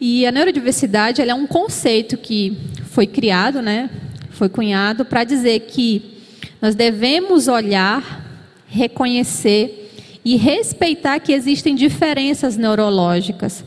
E 0.00 0.24
a 0.24 0.30
neurodiversidade 0.30 1.20
é 1.20 1.34
um 1.34 1.48
conceito 1.48 2.16
que 2.16 2.56
foi 2.92 3.08
criado, 3.08 3.60
né? 3.60 3.90
Foi 4.30 4.48
cunhado 4.48 5.04
para 5.04 5.24
dizer 5.24 5.58
que 5.62 6.22
nós 6.62 6.76
devemos 6.76 7.48
olhar, 7.48 8.24
reconhecer 8.68 9.90
e 10.24 10.36
respeitar 10.36 11.18
que 11.18 11.32
existem 11.32 11.74
diferenças 11.74 12.56
neurológicas. 12.56 13.64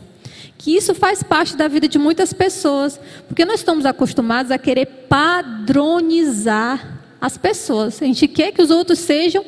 Que 0.58 0.78
isso 0.78 0.96
faz 0.96 1.22
parte 1.22 1.58
da 1.58 1.68
vida 1.68 1.90
de 1.90 2.00
muitas 2.00 2.32
pessoas, 2.32 2.98
porque 3.28 3.44
nós 3.44 3.60
estamos 3.60 3.86
acostumados 3.86 4.50
a 4.50 4.58
querer 4.58 4.86
padronizar 5.10 7.02
as 7.20 7.38
pessoas. 7.38 8.02
A 8.02 8.06
gente 8.06 8.30
quer 8.30 8.54
que 8.54 8.62
os 8.62 8.72
outros 8.72 9.00
sejam 9.00 9.44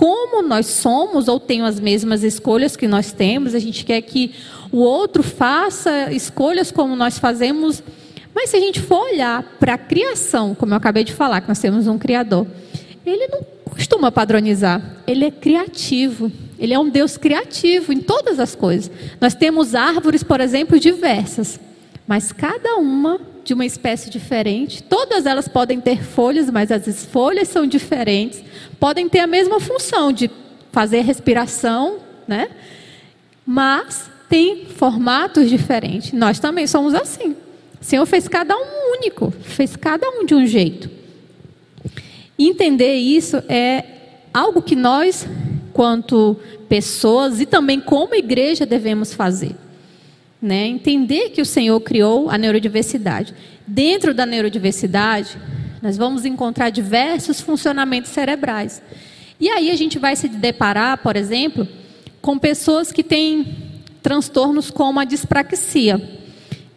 como 0.00 0.40
nós 0.40 0.64
somos 0.64 1.28
ou 1.28 1.38
tenham 1.38 1.66
as 1.66 1.78
mesmas 1.78 2.22
escolhas 2.22 2.74
que 2.74 2.88
nós 2.88 3.12
temos, 3.12 3.54
a 3.54 3.58
gente 3.58 3.84
quer 3.84 4.00
que 4.00 4.32
o 4.72 4.78
outro 4.78 5.22
faça 5.22 6.10
escolhas 6.10 6.70
como 6.70 6.96
nós 6.96 7.18
fazemos. 7.18 7.82
Mas 8.34 8.48
se 8.48 8.56
a 8.56 8.60
gente 8.60 8.80
for 8.80 9.10
olhar 9.10 9.42
para 9.60 9.74
a 9.74 9.78
criação, 9.78 10.54
como 10.54 10.72
eu 10.72 10.78
acabei 10.78 11.04
de 11.04 11.12
falar, 11.12 11.42
que 11.42 11.48
nós 11.48 11.58
temos 11.58 11.86
um 11.86 11.98
Criador, 11.98 12.46
ele 13.04 13.28
não 13.28 13.42
costuma 13.66 14.10
padronizar, 14.10 14.80
ele 15.06 15.26
é 15.26 15.30
criativo. 15.30 16.32
Ele 16.58 16.72
é 16.72 16.78
um 16.78 16.88
Deus 16.88 17.18
criativo 17.18 17.92
em 17.92 18.00
todas 18.00 18.40
as 18.40 18.54
coisas. 18.54 18.90
Nós 19.20 19.34
temos 19.34 19.74
árvores, 19.74 20.22
por 20.22 20.40
exemplo, 20.40 20.80
diversas, 20.80 21.60
mas 22.06 22.32
cada 22.32 22.76
uma 22.76 23.20
de 23.44 23.54
uma 23.54 23.64
espécie 23.64 24.10
diferente. 24.10 24.82
Todas 24.82 25.26
elas 25.26 25.48
podem 25.48 25.80
ter 25.80 26.02
folhas, 26.02 26.50
mas 26.50 26.70
as 26.70 27.04
folhas 27.06 27.48
são 27.48 27.66
diferentes. 27.66 28.42
Podem 28.78 29.08
ter 29.08 29.20
a 29.20 29.26
mesma 29.26 29.60
função 29.60 30.12
de 30.12 30.30
fazer 30.72 31.00
respiração, 31.00 31.98
né? 32.26 32.48
Mas 33.44 34.10
tem 34.28 34.66
formatos 34.66 35.48
diferentes. 35.48 36.12
Nós 36.12 36.38
também 36.38 36.66
somos 36.66 36.94
assim. 36.94 37.36
O 37.80 37.84
Senhor 37.84 38.06
fez 38.06 38.28
cada 38.28 38.54
um 38.56 38.96
único, 38.98 39.30
fez 39.30 39.74
cada 39.74 40.08
um 40.08 40.24
de 40.24 40.34
um 40.34 40.46
jeito. 40.46 40.90
Entender 42.38 42.94
isso 42.94 43.42
é 43.48 43.84
algo 44.32 44.62
que 44.62 44.76
nós, 44.76 45.26
quanto 45.72 46.36
pessoas 46.68 47.40
e 47.40 47.46
também 47.46 47.80
como 47.80 48.14
igreja, 48.14 48.64
devemos 48.64 49.12
fazer. 49.12 49.56
Né? 50.40 50.66
Entender 50.66 51.30
que 51.30 51.42
o 51.42 51.46
Senhor 51.46 51.78
criou 51.80 52.30
a 52.30 52.38
neurodiversidade. 52.38 53.34
Dentro 53.66 54.14
da 54.14 54.24
neurodiversidade, 54.24 55.38
nós 55.82 55.96
vamos 55.96 56.24
encontrar 56.24 56.70
diversos 56.70 57.40
funcionamentos 57.40 58.10
cerebrais. 58.10 58.82
E 59.38 59.48
aí 59.48 59.70
a 59.70 59.76
gente 59.76 59.98
vai 59.98 60.16
se 60.16 60.28
deparar, 60.28 60.98
por 60.98 61.16
exemplo, 61.16 61.66
com 62.20 62.38
pessoas 62.38 62.92
que 62.92 63.02
têm 63.02 63.70
transtornos 64.02 64.70
como 64.70 65.00
a 65.00 65.04
dispraxia, 65.04 66.00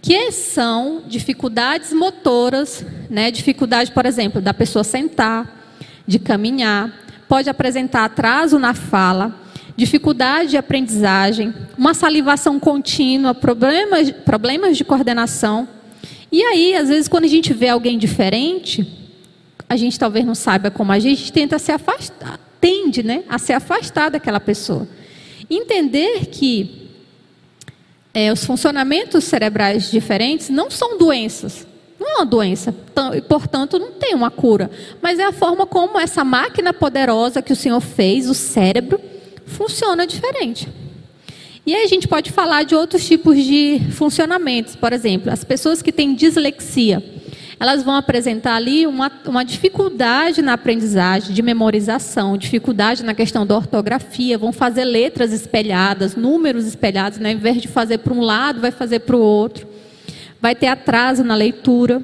que 0.02 0.32
são 0.32 1.04
dificuldades 1.08 1.94
motoras, 1.94 2.86
né? 3.10 3.32
dificuldade, 3.32 3.92
por 3.92 4.06
exemplo, 4.06 4.42
da 4.42 4.54
pessoa 4.54 4.84
sentar, 4.84 5.64
de 6.06 6.20
caminhar, 6.20 6.92
pode 7.28 7.50
apresentar 7.50 8.06
atraso 8.06 8.60
na 8.60 8.74
fala, 8.74 9.43
dificuldade 9.76 10.52
de 10.52 10.58
aprendizagem, 10.58 11.54
uma 11.78 11.94
salivação 11.94 12.60
contínua, 12.60 13.34
problemas, 13.34 14.12
problemas 14.12 14.78
de 14.78 14.84
coordenação. 14.84 15.68
E 16.32 16.42
aí, 16.44 16.76
às 16.76 16.90
vezes, 16.90 17.08
quando 17.08 17.26
a 17.26 17.30
gente 17.30 17.54
vê 17.54 17.70
alguém 17.70 17.98
diferente, 17.98 18.88
a 19.68 19.76
gente 19.76 19.98
talvez 19.98 20.26
não 20.26 20.36
saiba 20.36 20.70
como 20.70 20.92
a 20.92 21.00
gente 21.00 21.32
tenta 21.32 21.58
se 21.58 21.72
afastar, 21.72 22.40
tende 22.62 23.04
né, 23.04 23.24
a 23.28 23.38
se 23.40 23.54
afastar 23.54 24.10
daquela 24.10 24.40
pessoa. 24.40 24.88
Entender 25.50 26.28
que 26.28 26.90
é, 28.14 28.32
os 28.32 28.46
funcionamentos 28.46 29.24
cerebrais 29.24 29.90
diferentes 29.90 30.50
não 30.50 30.70
são 30.70 30.98
doenças. 30.98 31.66
Não 32.00 32.10
é 32.10 32.16
uma 32.18 32.26
doença, 32.26 32.76
e 33.16 33.22
portanto 33.22 33.80
não 33.80 33.92
tem 33.94 34.14
uma 34.14 34.30
cura. 34.30 34.70
Mas 35.02 35.20
é 35.20 35.24
a 35.24 35.32
forma 35.32 35.66
como 35.66 36.00
essa 36.00 36.24
máquina 36.24 36.74
poderosa 36.74 37.42
que 37.42 37.54
o 37.54 37.56
Senhor 37.56 37.80
fez, 37.80 38.30
o 38.30 38.34
cérebro, 38.34 39.00
funciona 39.54 40.06
diferente. 40.06 40.68
E 41.66 41.74
aí 41.74 41.84
a 41.84 41.88
gente 41.88 42.08
pode 42.08 42.32
falar 42.32 42.64
de 42.64 42.76
outros 42.76 43.08
tipos 43.08 43.38
de 43.38 43.80
funcionamentos. 43.92 44.76
Por 44.76 44.92
exemplo, 44.92 45.32
as 45.32 45.44
pessoas 45.44 45.82
que 45.82 45.92
têm 45.92 46.14
dislexia 46.14 47.02
elas 47.64 47.82
vão 47.82 47.96
apresentar 47.96 48.56
ali 48.56 48.86
uma, 48.86 49.10
uma 49.26 49.46
dificuldade 49.46 50.42
na 50.42 50.52
aprendizagem, 50.52 51.34
de 51.34 51.42
memorização, 51.42 52.38
dificuldade 52.38 53.06
na 53.06 53.14
questão 53.14 53.46
da 53.46 53.56
ortografia, 53.56 54.38
vão 54.38 54.52
fazer 54.52 54.84
letras 54.84 55.32
espelhadas, 55.32 56.14
números 56.14 56.66
espelhados, 56.66 57.20
né? 57.20 57.30
ao 57.30 57.36
invés 57.36 57.62
de 57.62 57.70
fazer 57.70 58.00
para 58.00 58.14
um 58.14 58.20
lado, 58.20 58.60
vai 58.60 58.72
fazer 58.72 59.00
para 59.00 59.16
o 59.16 59.22
outro. 59.22 59.66
Vai 60.42 60.54
ter 60.56 60.68
atraso 60.68 61.24
na 61.24 61.36
leitura. 61.36 62.04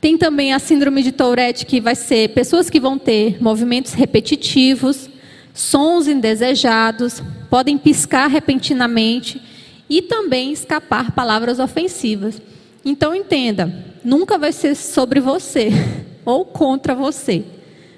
Tem 0.00 0.16
também 0.16 0.54
a 0.54 0.58
síndrome 0.58 1.02
de 1.02 1.12
Tourette, 1.12 1.66
que 1.66 1.78
vai 1.78 1.94
ser 1.94 2.30
pessoas 2.30 2.70
que 2.70 2.80
vão 2.80 2.98
ter 2.98 3.36
movimentos 3.42 3.92
repetitivos, 3.92 5.10
sons 5.56 6.06
indesejados, 6.06 7.22
podem 7.48 7.78
piscar 7.78 8.26
repentinamente 8.26 9.40
e 9.88 10.02
também 10.02 10.52
escapar 10.52 11.12
palavras 11.12 11.58
ofensivas. 11.58 12.40
Então 12.84 13.14
entenda, 13.14 13.72
nunca 14.04 14.36
vai 14.36 14.52
ser 14.52 14.74
sobre 14.74 15.18
você 15.18 15.70
ou 16.26 16.44
contra 16.44 16.94
você. 16.94 17.42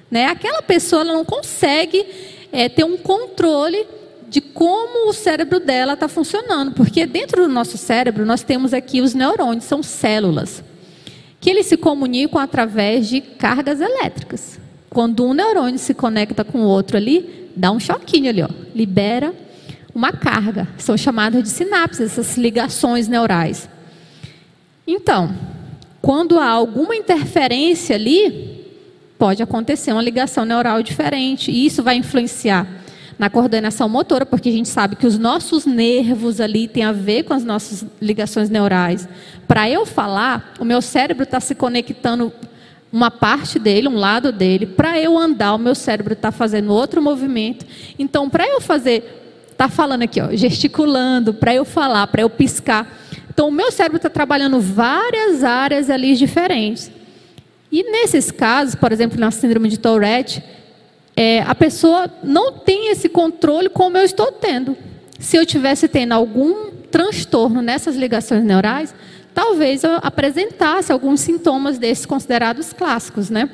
Né? 0.09 0.27
Aquela 0.27 0.62
pessoa 0.62 1.03
não 1.03 1.25
consegue 1.25 2.07
é, 2.53 2.69
ter 2.69 2.85
um 2.85 2.97
controle 2.97 3.85
de 4.29 4.41
como 4.41 5.09
o 5.09 5.12
cérebro 5.12 5.59
dela 5.59 5.95
está 5.95 6.07
funcionando, 6.07 6.73
porque 6.73 7.07
dentro 7.07 7.43
do 7.43 7.53
nosso 7.53 7.77
cérebro 7.77 8.25
nós 8.25 8.43
temos 8.45 8.73
aqui 8.73 9.00
os 9.00 9.15
neurônios, 9.15 9.65
são 9.65 9.83
células, 9.83 10.62
que 11.41 11.50
eles 11.50 11.67
se 11.67 11.77
comunicam 11.77 12.41
através 12.41 13.09
de 13.09 13.21
cargas 13.21 13.81
elétricas. 13.81 14.61
Quando 14.90 15.25
um 15.26 15.35
neurônio 15.35 15.78
se 15.78 15.95
conecta 15.95 16.45
com 16.45 16.61
o 16.61 16.66
outro 16.66 16.97
ali, 16.97 17.50
dá 17.54 17.71
um 17.71 17.80
choquinho 17.80 18.30
ali, 18.30 18.42
ó, 18.42 18.49
libera 18.75 19.35
uma 19.95 20.12
carga. 20.12 20.68
São 20.78 20.97
chamadas 20.97 21.42
de 21.42 21.49
sinapses, 21.49 22.18
essas 22.18 22.37
ligações 22.37 23.09
neurais. 23.09 23.68
Então, 24.87 25.35
quando 26.00 26.38
há 26.38 26.49
alguma 26.49 26.97
interferência 26.97 27.97
ali, 27.97 28.64
pode 29.18 29.42
acontecer 29.42 29.92
uma 29.92 30.02
ligação 30.02 30.45
neural 30.45 30.83
diferente. 30.83 31.50
E 31.50 31.66
isso 31.66 31.83
vai 31.83 31.97
influenciar 31.97 32.66
na 33.18 33.28
coordenação 33.28 33.88
motora, 33.88 34.25
porque 34.25 34.49
a 34.49 34.52
gente 34.52 34.68
sabe 34.68 34.95
que 34.95 35.07
os 35.07 35.18
nossos 35.18 35.66
nervos 35.66 36.40
ali 36.40 36.68
têm 36.68 36.85
a 36.85 36.92
ver 36.92 37.25
com 37.25 37.35
as 37.35 37.42
nossas 37.42 37.85
ligações 38.00 38.49
neurais. 38.49 39.09
Para 39.49 39.68
eu 39.68 39.85
falar, 39.85 40.54
o 40.61 40.64
meu 40.64 40.80
cérebro 40.80 41.25
está 41.25 41.40
se 41.40 41.54
conectando 41.57 42.33
uma 42.92 43.11
parte 43.11 43.59
dele, 43.59 43.88
um 43.88 43.97
lado 43.97 44.33
dele. 44.33 44.66
Para 44.66 44.99
eu 44.99 45.16
andar, 45.16 45.54
o 45.54 45.59
meu 45.59 45.75
cérebro 45.75 46.14
está 46.14 46.30
fazendo 46.30 46.73
outro 46.73 47.02
movimento. 47.02 47.66
Então, 47.99 48.28
para 48.28 48.47
eu 48.47 48.61
fazer, 48.61 49.47
está 49.50 49.68
falando 49.68 50.02
aqui, 50.02 50.21
ó, 50.21 50.28
gesticulando, 50.33 51.35
para 51.35 51.54
eu 51.54 51.64
falar, 51.64 52.07
para 52.07 52.23
eu 52.23 52.30
piscar 52.30 52.90
então, 53.38 53.50
o 53.50 53.52
meu 53.52 53.71
cérebro 53.71 53.99
está 53.99 54.11
trabalhando 54.11 54.59
várias 54.59 55.45
áreas 55.45 55.88
ali 55.88 56.16
diferentes. 56.16 56.90
E 57.71 57.85
nesses 57.85 58.33
casos, 58.33 58.75
por 58.75 58.90
exemplo, 58.90 59.16
na 59.16 59.30
síndrome 59.30 59.68
de 59.68 59.78
Tourette, 59.78 60.42
é, 61.14 61.42
a 61.42 61.54
pessoa 61.54 62.12
não 62.21 62.50
tem 62.50 62.90
esse 62.90 63.09
controle 63.09 63.68
como 63.68 63.97
eu 63.97 64.02
estou 64.02 64.33
tendo. 64.33 64.76
Se 65.21 65.37
eu 65.37 65.47
tivesse 65.47 65.87
tendo 65.87 66.14
algum 66.14 66.73
transtorno 66.90 67.62
nessas 67.62 67.95
ligações 67.95 68.42
neurais, 68.42 68.92
talvez 69.38 69.85
eu 69.85 69.92
apresentasse 70.02 70.90
alguns 70.90 71.21
sintomas 71.21 71.78
desses 71.78 72.04
considerados 72.04 72.73
clássicos, 72.73 73.30
né? 73.30 73.49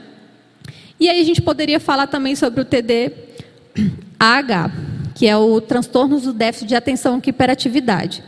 E 0.99 1.11
aí 1.11 1.21
a 1.21 1.25
gente 1.25 1.43
poderia 1.43 1.79
falar 1.79 2.07
também 2.07 2.35
sobre 2.35 2.63
o 2.63 2.65
TDAH, 2.65 3.13
que 5.15 5.27
é 5.27 5.37
o 5.37 5.61
transtorno 5.61 6.19
do 6.19 6.33
déficit 6.33 6.69
de 6.69 6.75
atenção 6.75 7.21
e 7.23 7.29
hiperatividade. 7.29 8.25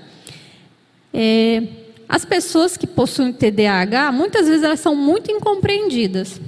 É, 1.14 1.62
as 2.06 2.26
pessoas 2.26 2.76
que 2.76 2.86
possuem 2.86 3.32
TDAH, 3.32 4.12
muitas 4.12 4.46
vezes 4.46 4.62
elas 4.62 4.80
são 4.80 4.94
muito 4.94 5.32
incompreendidas. 5.32 6.38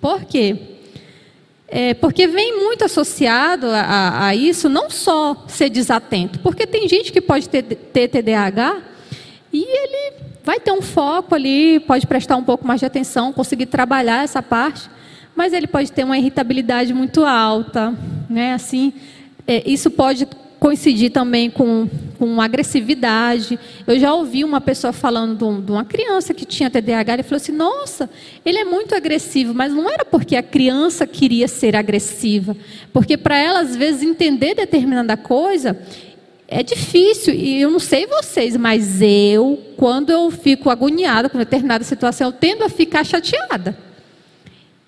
Por 0.00 0.24
quê? 0.24 0.56
É, 1.68 1.92
porque 1.92 2.26
vem 2.26 2.58
muito 2.58 2.86
associado 2.86 3.66
a, 3.66 3.80
a, 3.80 4.28
a, 4.28 4.34
isso 4.34 4.70
não 4.70 4.88
só 4.88 5.44
ser 5.46 5.68
desatento, 5.68 6.38
porque 6.38 6.66
tem 6.66 6.88
gente 6.88 7.12
que 7.12 7.20
pode 7.20 7.50
ter, 7.50 7.62
ter 7.64 8.08
TDAH 8.08 8.80
e 9.52 9.62
ele 9.62 10.24
vai 10.44 10.60
ter 10.60 10.70
um 10.70 10.82
foco 10.82 11.34
ali, 11.34 11.80
pode 11.80 12.06
prestar 12.06 12.36
um 12.36 12.44
pouco 12.44 12.66
mais 12.66 12.78
de 12.78 12.86
atenção, 12.86 13.32
conseguir 13.32 13.66
trabalhar 13.66 14.22
essa 14.22 14.42
parte, 14.42 14.90
mas 15.34 15.52
ele 15.52 15.66
pode 15.66 15.90
ter 15.90 16.04
uma 16.04 16.18
irritabilidade 16.18 16.92
muito 16.92 17.24
alta, 17.24 17.94
né? 18.28 18.52
Assim, 18.52 18.92
é, 19.48 19.68
isso 19.68 19.90
pode 19.90 20.28
coincidir 20.60 21.10
também 21.10 21.50
com, 21.50 21.88
com 22.18 22.40
agressividade. 22.40 23.58
Eu 23.86 23.98
já 23.98 24.14
ouvi 24.14 24.44
uma 24.44 24.60
pessoa 24.60 24.92
falando 24.92 25.36
de, 25.36 25.44
um, 25.44 25.74
uma 25.74 25.84
criança 25.84 26.32
que 26.32 26.44
tinha 26.44 26.70
TDAH, 26.70 27.14
ele 27.14 27.22
falou 27.22 27.36
assim: 27.36 27.52
nossa, 27.52 28.08
ele 28.44 28.58
é 28.58 28.64
muito 28.64 28.94
agressivo, 28.94 29.54
mas 29.54 29.72
não 29.72 29.90
era 29.90 30.04
porque 30.04 30.36
a 30.36 30.42
criança 30.42 31.06
queria 31.06 31.48
ser 31.48 31.74
agressiva, 31.74 32.56
porque 32.92 33.16
para 33.16 33.36
ela, 33.36 33.60
às 33.60 33.74
vezes, 33.74 34.02
entender 34.02 34.54
determinada 34.54 35.16
coisa 35.16 35.78
é 36.46 36.62
difícil, 36.62 37.34
e 37.34 37.62
eu 37.62 37.70
não 37.70 37.78
sei 37.78 38.06
vocês, 38.06 38.56
mas 38.56 39.00
eu, 39.00 39.62
quando 39.76 40.10
eu 40.10 40.30
fico 40.30 40.70
agoniada 40.70 41.28
com 41.28 41.38
determinada 41.38 41.82
situação, 41.84 42.28
eu 42.28 42.32
tendo 42.32 42.64
a 42.64 42.68
ficar 42.68 43.04
chateada. 43.04 43.76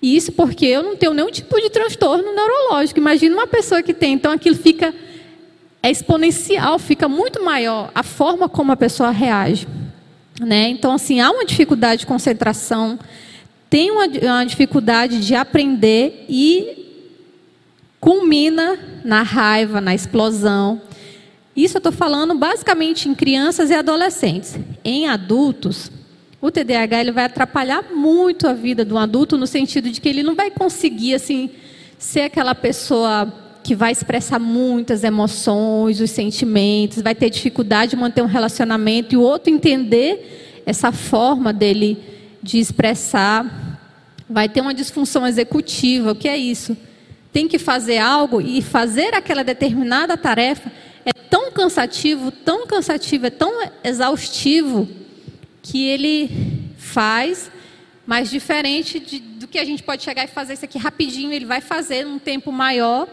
Isso 0.01 0.31
porque 0.31 0.65
eu 0.65 0.83
não 0.83 0.95
tenho 0.95 1.13
nenhum 1.13 1.31
tipo 1.31 1.59
de 1.59 1.69
transtorno 1.69 2.35
neurológico. 2.35 2.99
Imagina 2.99 3.35
uma 3.35 3.47
pessoa 3.47 3.81
que 3.81 3.93
tem, 3.93 4.13
então 4.13 4.31
aquilo 4.31 4.55
fica 4.55 4.93
é 5.81 5.91
exponencial, 5.91 6.77
fica 6.79 7.07
muito 7.07 7.43
maior 7.43 7.91
a 7.93 8.03
forma 8.03 8.49
como 8.49 8.71
a 8.71 8.75
pessoa 8.75 9.09
reage. 9.11 9.67
Né? 10.39 10.69
Então, 10.69 10.93
assim, 10.93 11.19
há 11.19 11.31
uma 11.31 11.45
dificuldade 11.45 12.01
de 12.01 12.07
concentração, 12.07 12.99
tem 13.69 13.89
uma, 13.91 14.05
uma 14.05 14.45
dificuldade 14.45 15.25
de 15.25 15.33
aprender 15.33 16.25
e 16.29 16.85
culmina 17.99 18.77
na 19.03 19.23
raiva, 19.23 19.81
na 19.81 19.95
explosão. 19.95 20.81
Isso 21.57 21.77
eu 21.77 21.79
estou 21.79 21.91
falando 21.91 22.35
basicamente 22.35 23.09
em 23.09 23.15
crianças 23.15 23.71
e 23.71 23.73
adolescentes. 23.73 24.55
Em 24.85 25.07
adultos, 25.07 25.89
o 26.39 26.51
TDAH 26.51 27.01
ele 27.01 27.11
vai 27.11 27.25
atrapalhar 27.25 27.83
muito 27.91 28.47
a 28.47 28.53
vida 28.53 28.85
do 28.85 28.95
adulto 28.95 29.35
no 29.35 29.47
sentido 29.47 29.89
de 29.89 29.99
que 29.99 30.07
ele 30.07 30.21
não 30.21 30.35
vai 30.35 30.51
conseguir 30.51 31.15
assim 31.15 31.49
ser 31.97 32.21
aquela 32.21 32.53
pessoa 32.53 33.33
que 33.63 33.73
vai 33.73 33.91
expressar 33.91 34.37
muitas 34.37 35.03
emoções, 35.03 35.99
os 35.99 36.11
sentimentos, 36.11 37.01
vai 37.01 37.15
ter 37.15 37.31
dificuldade 37.31 37.89
de 37.89 37.97
manter 37.97 38.21
um 38.21 38.27
relacionamento 38.27 39.15
e 39.15 39.17
o 39.17 39.21
outro 39.21 39.51
entender 39.51 40.61
essa 40.63 40.91
forma 40.91 41.51
dele 41.51 41.97
de 42.41 42.59
expressar, 42.59 43.79
vai 44.29 44.47
ter 44.47 44.61
uma 44.61 44.75
disfunção 44.75 45.25
executiva. 45.25 46.11
O 46.11 46.15
que 46.15 46.29
é 46.29 46.37
isso? 46.37 46.77
Tem 47.33 47.47
que 47.47 47.57
fazer 47.57 47.97
algo 47.97 48.39
e 48.39 48.61
fazer 48.61 49.15
aquela 49.15 49.43
determinada 49.43 50.15
tarefa 50.15 50.71
é 51.07 51.13
tão 51.13 51.49
cansativo, 51.53 52.31
tão 52.31 52.67
cansativo, 52.67 53.27
é 53.27 53.29
tão 53.29 53.53
exaustivo 53.81 54.89
que 55.63 55.87
ele 55.87 56.29
faz 56.77 57.49
Mas 58.05 58.29
diferente 58.29 58.99
de, 58.99 59.19
do 59.19 59.47
que 59.47 59.57
a 59.57 59.65
gente 59.65 59.83
pode 59.83 60.03
chegar 60.03 60.25
e 60.25 60.27
fazer 60.27 60.53
isso 60.53 60.65
aqui 60.65 60.77
rapidinho, 60.77 61.31
ele 61.31 61.45
vai 61.45 61.61
fazer 61.61 62.05
num 62.05 62.19
tempo 62.19 62.51
maior. 62.51 63.07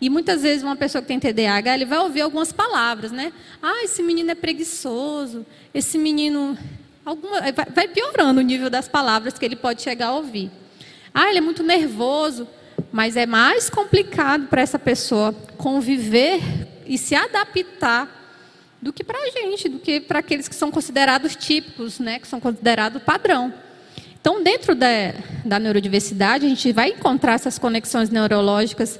E 0.00 0.08
muitas 0.08 0.42
vezes 0.42 0.62
uma 0.62 0.76
pessoa 0.76 1.02
que 1.02 1.08
tem 1.08 1.18
TDAH, 1.18 1.74
ele 1.74 1.84
vai 1.84 1.98
ouvir 1.98 2.20
algumas 2.20 2.52
palavras, 2.52 3.10
né? 3.10 3.32
Ah, 3.60 3.82
esse 3.82 4.00
menino 4.00 4.30
é 4.30 4.34
preguiçoso, 4.34 5.44
esse 5.74 5.98
menino. 5.98 6.56
Alguma, 7.04 7.40
vai 7.74 7.88
piorando 7.88 8.40
o 8.40 8.42
nível 8.42 8.70
das 8.70 8.88
palavras 8.88 9.38
que 9.38 9.44
ele 9.44 9.56
pode 9.56 9.82
chegar 9.82 10.08
a 10.08 10.14
ouvir. 10.14 10.50
Ah, 11.12 11.28
ele 11.28 11.38
é 11.38 11.40
muito 11.40 11.64
nervoso, 11.64 12.46
mas 12.92 13.16
é 13.16 13.26
mais 13.26 13.68
complicado 13.68 14.46
para 14.46 14.60
essa 14.60 14.78
pessoa 14.78 15.32
conviver 15.56 16.40
e 16.88 16.96
se 16.98 17.14
adaptar 17.14 18.18
do 18.80 18.92
que 18.92 19.04
para 19.04 19.18
a 19.18 19.30
gente, 19.30 19.68
do 19.68 19.78
que 19.78 20.00
para 20.00 20.20
aqueles 20.20 20.48
que 20.48 20.54
são 20.54 20.70
considerados 20.70 21.36
típicos, 21.36 21.98
né, 21.98 22.18
que 22.18 22.26
são 22.26 22.40
considerados 22.40 23.02
padrão. 23.02 23.52
Então, 24.20 24.42
dentro 24.42 24.74
da, 24.74 25.14
da 25.44 25.58
neurodiversidade, 25.58 26.44
a 26.46 26.48
gente 26.48 26.72
vai 26.72 26.90
encontrar 26.90 27.34
essas 27.34 27.58
conexões 27.58 28.10
neurológicas 28.10 28.98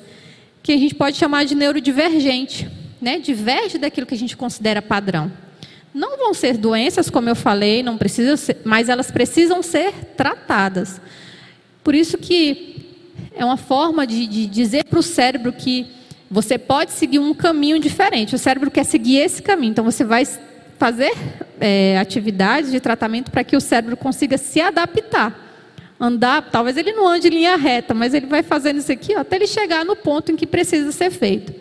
que 0.63 0.73
a 0.73 0.77
gente 0.77 0.95
pode 0.95 1.17
chamar 1.17 1.45
de 1.45 1.55
neurodivergente, 1.55 2.69
né? 3.01 3.19
diverge 3.19 3.79
daquilo 3.79 4.07
que 4.07 4.15
a 4.15 4.19
gente 4.19 4.37
considera 4.37 4.81
padrão. 4.81 5.31
Não 5.93 6.17
vão 6.17 6.35
ser 6.35 6.57
doenças, 6.57 7.11
como 7.11 7.29
eu 7.29 7.37
falei, 7.37 7.83
não 7.83 7.97
precisa 7.97 8.37
ser, 8.37 8.59
mas 8.65 8.89
elas 8.89 9.11
precisam 9.11 9.63
ser 9.63 9.93
tratadas. 10.17 11.01
Por 11.83 11.95
isso 11.95 12.19
que 12.19 12.87
é 13.35 13.45
uma 13.45 13.57
forma 13.57 14.07
de, 14.07 14.27
de 14.27 14.47
dizer 14.47 14.85
para 14.85 14.99
o 14.99 15.03
cérebro 15.03 15.53
que 15.53 15.87
você 16.31 16.59
pode 16.59 16.93
seguir 16.93 17.19
um 17.19 17.33
caminho 17.35 17.79
diferente. 17.79 18.35
O 18.35 18.39
cérebro 18.39 18.71
quer 18.71 18.85
seguir 18.85 19.19
esse 19.19 19.43
caminho, 19.43 19.71
então 19.71 19.85
você 19.85 20.05
vai 20.05 20.27
fazer 20.79 21.13
é, 21.61 21.99
atividades 21.99 22.71
de 22.71 22.81
tratamento 22.81 23.31
para 23.31 23.43
que 23.43 23.57
o 23.57 23.61
cérebro 23.61 23.97
consiga 23.97 24.39
se 24.39 24.61
adaptar 24.61 25.49
andar, 26.01 26.51
talvez 26.51 26.77
ele 26.77 26.93
não 26.93 27.09
ande 27.09 27.27
em 27.29 27.31
linha 27.31 27.57
reta, 27.57 27.93
mas 27.93 28.15
ele 28.15 28.27
vai 28.27 28.43
fazendo 28.43 28.79
isso 28.79 28.93
aqui 28.93 29.15
ó, 29.17 29.21
até 29.21 29.37
ele 29.37 29.47
chegar 29.47 29.85
no 29.85 29.97
ponto 29.97 30.31
em 30.31 30.37
que 30.37 30.47
precisa 30.47 30.93
ser 30.93 31.11
feito. 31.11 31.53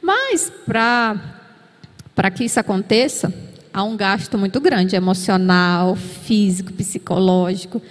Mas 0.00 0.52
para 0.64 2.30
que 2.34 2.44
isso 2.44 2.60
aconteça, 2.60 3.32
há 3.72 3.82
um 3.82 3.96
gasto 3.96 4.38
muito 4.38 4.60
grande, 4.60 4.94
emocional, 4.94 5.96
físico, 5.96 6.72
psicológico. 6.72 7.82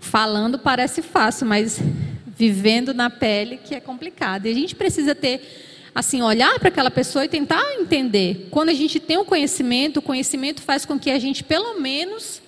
Falando 0.00 0.58
parece 0.58 1.02
fácil, 1.02 1.46
mas 1.46 1.80
vivendo 2.26 2.94
na 2.94 3.10
pele 3.10 3.58
que 3.58 3.74
é 3.74 3.80
complicado. 3.80 4.46
E 4.46 4.50
a 4.50 4.54
gente 4.54 4.74
precisa 4.74 5.14
ter 5.14 5.67
assim, 5.98 6.22
olhar 6.22 6.60
para 6.60 6.68
aquela 6.68 6.92
pessoa 6.92 7.24
e 7.24 7.28
tentar 7.28 7.60
entender. 7.74 8.46
Quando 8.52 8.68
a 8.68 8.72
gente 8.72 9.00
tem 9.00 9.16
o 9.16 9.22
um 9.22 9.24
conhecimento, 9.24 9.96
o 9.96 10.02
conhecimento 10.02 10.62
faz 10.62 10.86
com 10.86 10.96
que 10.96 11.10
a 11.10 11.18
gente 11.18 11.42
pelo 11.42 11.80
menos 11.80 12.40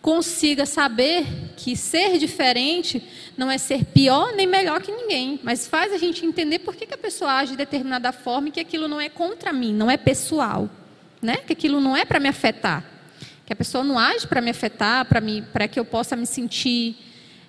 consiga 0.00 0.64
saber 0.64 1.26
que 1.56 1.74
ser 1.76 2.16
diferente 2.16 3.02
não 3.36 3.50
é 3.50 3.58
ser 3.58 3.84
pior 3.86 4.32
nem 4.36 4.46
melhor 4.46 4.80
que 4.80 4.92
ninguém, 4.92 5.40
mas 5.42 5.66
faz 5.66 5.92
a 5.92 5.98
gente 5.98 6.24
entender 6.24 6.60
por 6.60 6.76
que, 6.76 6.86
que 6.86 6.94
a 6.94 6.98
pessoa 6.98 7.32
age 7.32 7.50
de 7.50 7.56
determinada 7.56 8.12
forma 8.12 8.50
e 8.50 8.52
que 8.52 8.60
aquilo 8.60 8.86
não 8.86 9.00
é 9.00 9.08
contra 9.08 9.52
mim, 9.52 9.74
não 9.74 9.90
é 9.90 9.96
pessoal, 9.96 10.70
né? 11.20 11.38
que 11.38 11.54
aquilo 11.54 11.80
não 11.80 11.96
é 11.96 12.04
para 12.04 12.20
me 12.20 12.28
afetar, 12.28 12.84
que 13.44 13.52
a 13.52 13.56
pessoa 13.56 13.82
não 13.82 13.98
age 13.98 14.28
para 14.28 14.40
me 14.40 14.50
afetar, 14.50 15.04
para 15.52 15.66
que 15.66 15.80
eu 15.80 15.84
possa 15.84 16.14
me 16.14 16.24
sentir, 16.24 16.96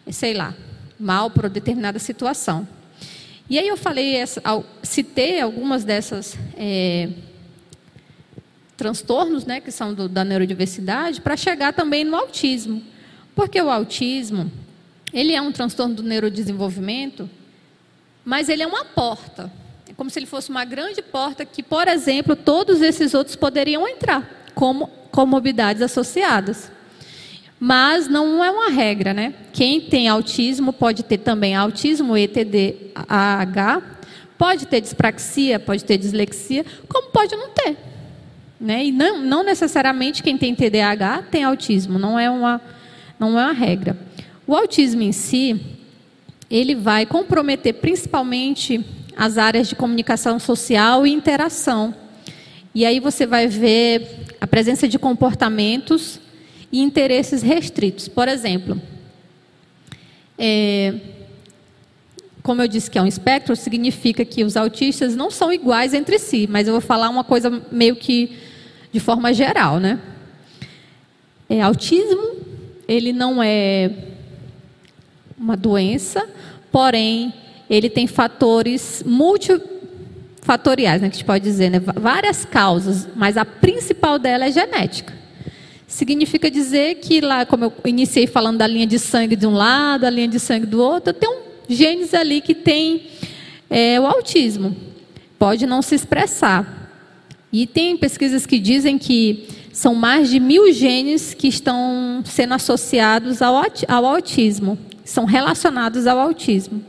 sei 0.10 0.34
lá, 0.34 0.56
mal 1.00 1.29
por 1.29 1.48
determinada 1.48 2.00
situação. 2.00 2.67
E 3.49 3.57
aí 3.57 3.67
eu 3.67 3.77
falei, 3.77 4.15
citei 4.83 5.39
algumas 5.39 5.85
dessas 5.85 6.37
é, 6.57 7.09
transtornos, 8.75 9.45
né, 9.45 9.61
que 9.61 9.71
são 9.71 9.93
do, 9.93 10.09
da 10.09 10.25
neurodiversidade, 10.25 11.21
para 11.21 11.37
chegar 11.37 11.73
também 11.73 12.03
no 12.03 12.15
autismo. 12.15 12.83
Porque 13.33 13.61
o 13.61 13.69
autismo, 13.69 14.51
ele 15.13 15.33
é 15.33 15.41
um 15.41 15.51
transtorno 15.51 15.95
do 15.95 16.03
neurodesenvolvimento, 16.03 17.29
mas 18.25 18.49
ele 18.49 18.63
é 18.63 18.67
uma 18.67 18.83
porta. 18.83 19.49
É 19.89 19.93
como 19.93 20.09
se 20.09 20.19
ele 20.19 20.25
fosse 20.25 20.49
uma 20.49 20.65
grande 20.65 21.01
porta 21.01 21.45
que, 21.45 21.63
por 21.63 21.87
exemplo, 21.87 22.36
todos 22.36 22.81
esses 22.81 23.13
outros 23.13 23.38
poderiam 23.38 23.88
entrar 23.88 24.49
como 24.53 24.88
comorbidades 25.10 25.81
associadas. 25.81 26.69
Mas 27.60 28.08
não 28.08 28.43
é 28.43 28.52
uma 28.52 28.70
regra, 28.70 29.13
né? 29.13 29.34
Quem 29.52 29.82
tem 29.82 30.08
autismo 30.08 30.72
pode 30.72 31.04
ter 31.04 31.17
também 31.17 31.56
autismo, 31.56 32.15
ETD, 32.15 32.91
AH, 32.96 33.82
pode 34.38 34.67
ter 34.67 34.80
dispraxia, 34.80 35.60
pode 35.60 35.84
ter 35.84 35.98
dislexia, 35.98 36.63
como 36.88 37.10
pode 37.10 37.36
não 37.36 37.50
ter. 37.50 37.76
Né? 38.60 38.86
E 38.86 38.91
não, 38.91 39.20
não 39.20 39.43
necessariamente 39.43 40.22
quem 40.22 40.38
tem 40.38 40.54
TDAH 40.54 41.24
tem 41.32 41.43
autismo, 41.43 41.98
não 41.98 42.17
é 42.17 42.30
uma, 42.30 42.62
não 43.20 43.38
é 43.39 43.43
uma 43.46 43.54
regra. 43.54 43.98
O 44.46 44.56
autismo 44.56 45.02
em 45.02 45.12
si, 45.12 45.60
ele 46.50 46.76
vai 46.76 47.06
comprometer 47.06 47.74
principalmente 47.76 48.84
as 49.15 49.38
áreas 49.38 49.67
de 49.67 49.76
comunicação 49.76 50.39
social 50.39 51.06
e 51.06 51.12
interação. 51.12 51.93
E 52.74 52.86
aí 52.86 53.00
você 53.00 53.26
vai 53.26 53.48
ver 53.48 54.26
a 54.39 54.46
presença 54.46 54.88
de 54.88 55.00
comportamentos 55.00 56.20
e 56.71 56.82
interesses 56.82 57.41
restritos. 57.41 58.08
Por 58.08 58.27
exemplo, 58.27 58.82
é, 60.38 60.93
como 62.43 62.62
eu 62.62 62.67
disse 62.67 62.89
que 62.89 62.97
é 62.97 63.01
um 63.01 63.08
espectro, 63.08 63.56
significa 63.56 64.23
que 64.23 64.43
os 64.43 64.56
autistas 64.56 65.15
não 65.15 65.30
são 65.30 65.51
iguais 65.51 65.93
entre 65.93 66.17
si, 66.17 66.47
mas 66.49 66.67
eu 66.67 66.73
vou 66.73 66.82
falar 66.82 67.10
uma 67.10 67.23
coisa 67.23 67.62
meio 67.71 67.95
que 67.95 68.38
de 68.91 68.99
forma 68.99 69.34
geral, 69.34 69.80
né? 69.80 69.99
É, 71.49 71.62
autismo, 71.62 72.38
ele 72.88 73.12
não 73.12 73.43
é 73.43 73.91
uma 75.38 75.56
doença, 75.56 76.27
porém, 76.71 77.34
ele 77.69 77.89
tem 77.89 78.08
fatores 78.08 79.03
multifatoriais, 79.06 81.01
né, 81.01 81.10
que 81.10 81.15
a 81.15 81.17
gente 81.17 81.25
pode 81.25 81.43
dizer, 81.43 81.69
né? 81.69 81.80
várias 81.80 82.45
causas, 82.45 83.08
mas 83.15 83.38
a 83.38 83.45
principal 83.45 84.17
dela 84.17 84.45
é 84.45 84.51
genética. 84.51 85.16
Significa 85.88 86.52
dizer 86.52 86.95
que 86.95 87.21
lá, 87.21 87.45
como 87.45 87.65
eu 87.65 87.73
iniciei 87.86 88.28
falando 88.28 88.58
da 88.58 88.67
linha 88.67 88.86
de 88.86 89.00
sangue 89.00 89.36
de 89.36 89.47
um 89.47 89.54
lado, 89.54 90.04
a 90.04 90.10
linha 90.10 90.28
de 90.28 90.39
sangue 90.39 90.65
do 90.65 90.82
outro, 90.82 91.13
tem 91.13 91.30
um 91.30 91.41
genes 91.69 92.13
ali 92.13 92.41
que 92.41 92.54
tem 92.54 93.08
é, 93.69 94.00
o 94.00 94.06
autismo. 94.06 94.76
Pode 95.39 95.65
não 95.65 95.82
se 95.82 95.95
expressar, 95.95 96.78
e 97.52 97.65
tem 97.65 97.95
pesquisas 97.95 98.45
que 98.45 98.60
dizem 98.60 98.97
que 98.97 99.47
são 99.71 99.95
mais 99.95 100.30
de 100.30 100.39
mil 100.39 100.71
genes 100.73 101.34
que 101.34 101.47
estão 101.47 102.21
sendo 102.26 102.54
associados 102.54 103.41
ao, 103.41 103.63
ao 103.88 104.06
autismo, 104.06 104.78
são 105.06 105.26
relacionados 105.26 106.06
ao 106.08 106.19
autismo. 106.19 106.84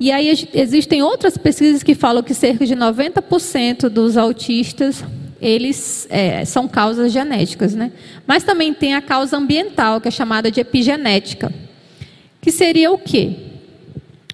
E 0.00 0.10
aí 0.10 0.48
existem 0.52 1.02
outras 1.02 1.38
pesquisas 1.38 1.82
que 1.82 1.94
falam 1.94 2.22
que 2.22 2.34
cerca 2.34 2.66
de 2.66 2.74
90% 2.74 3.88
dos 3.88 4.16
autistas 4.16 5.04
eles 5.42 6.06
é, 6.08 6.44
são 6.44 6.68
causas 6.68 7.12
genéticas, 7.12 7.74
né? 7.74 7.90
Mas 8.26 8.44
também 8.44 8.72
tem 8.72 8.94
a 8.94 9.02
causa 9.02 9.36
ambiental, 9.36 10.00
que 10.00 10.06
é 10.06 10.10
chamada 10.10 10.50
de 10.50 10.60
epigenética, 10.60 11.52
que 12.40 12.52
seria 12.52 12.92
o 12.92 12.98
quê? 12.98 13.36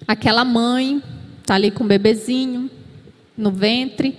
Aquela 0.07 0.45
mãe 0.45 1.01
está 1.41 1.55
ali 1.55 1.71
com 1.71 1.83
o 1.83 1.87
bebezinho 1.87 2.69
no 3.35 3.51
ventre 3.51 4.15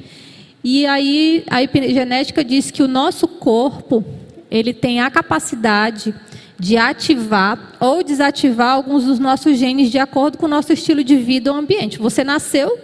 e 0.65 0.85
aí 0.85 1.45
a 1.49 1.63
epigenética 1.63 2.45
diz 2.45 2.71
que 2.71 2.83
o 2.83 2.89
nosso 2.89 3.29
corpo 3.29 4.05
ele 4.51 4.75
tem 4.75 5.01
a 5.01 5.11
capacidade 5.11 6.15
de 6.59 6.77
ativar 6.77 7.77
ou 7.81 8.03
desativar 8.03 8.75
alguns 8.75 9.05
dos 9.05 9.19
nossos 9.19 9.57
genes 9.57 9.91
de 9.91 9.99
acordo 9.99 10.37
com 10.37 10.47
o 10.47 10.49
nosso 10.49 10.73
estilo 10.73 11.03
de 11.03 11.17
vida 11.17 11.53
ou 11.53 11.57
ambiente. 11.57 11.99
Você 11.99 12.23
nasceu 12.23 12.79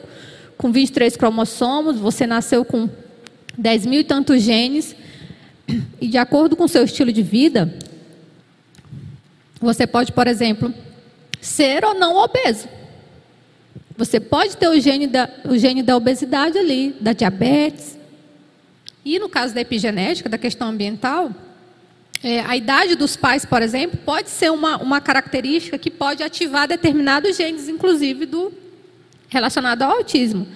com 0.56 0.72
23 0.72 1.16
cromossomos, 1.16 1.98
você 1.98 2.26
nasceu 2.26 2.64
com 2.64 2.88
10 3.56 3.86
mil 3.86 4.00
e 4.00 4.04
tantos 4.04 4.42
genes, 4.42 4.94
e 6.00 6.08
de 6.08 6.18
acordo 6.18 6.56
com 6.56 6.64
o 6.64 6.68
seu 6.68 6.84
estilo 6.84 7.12
de 7.12 7.22
vida, 7.22 7.74
você 9.60 9.86
pode, 9.86 10.12
por 10.12 10.26
exemplo, 10.26 10.72
ser 11.40 11.84
ou 11.84 11.94
não 11.94 12.16
obeso. 12.16 12.68
Você 13.96 14.20
pode 14.20 14.56
ter 14.56 14.68
o 14.68 14.78
gene 14.78 15.06
da, 15.06 15.28
o 15.48 15.56
gene 15.56 15.82
da 15.82 15.96
obesidade 15.96 16.58
ali, 16.58 16.94
da 17.00 17.12
diabetes. 17.12 17.98
E 19.04 19.18
no 19.18 19.28
caso 19.28 19.54
da 19.54 19.60
epigenética, 19.60 20.28
da 20.28 20.36
questão 20.36 20.68
ambiental, 20.68 21.30
é, 22.22 22.40
a 22.40 22.56
idade 22.56 22.94
dos 22.94 23.16
pais, 23.16 23.44
por 23.44 23.62
exemplo, 23.62 23.98
pode 24.04 24.28
ser 24.28 24.50
uma, 24.50 24.76
uma 24.78 25.00
característica 25.00 25.78
que 25.78 25.90
pode 25.90 26.22
ativar 26.22 26.68
determinados 26.68 27.36
genes, 27.36 27.68
inclusive 27.68 28.26
do 28.26 28.52
relacionado 29.28 29.82
ao 29.82 29.92
autismo. 29.92 30.46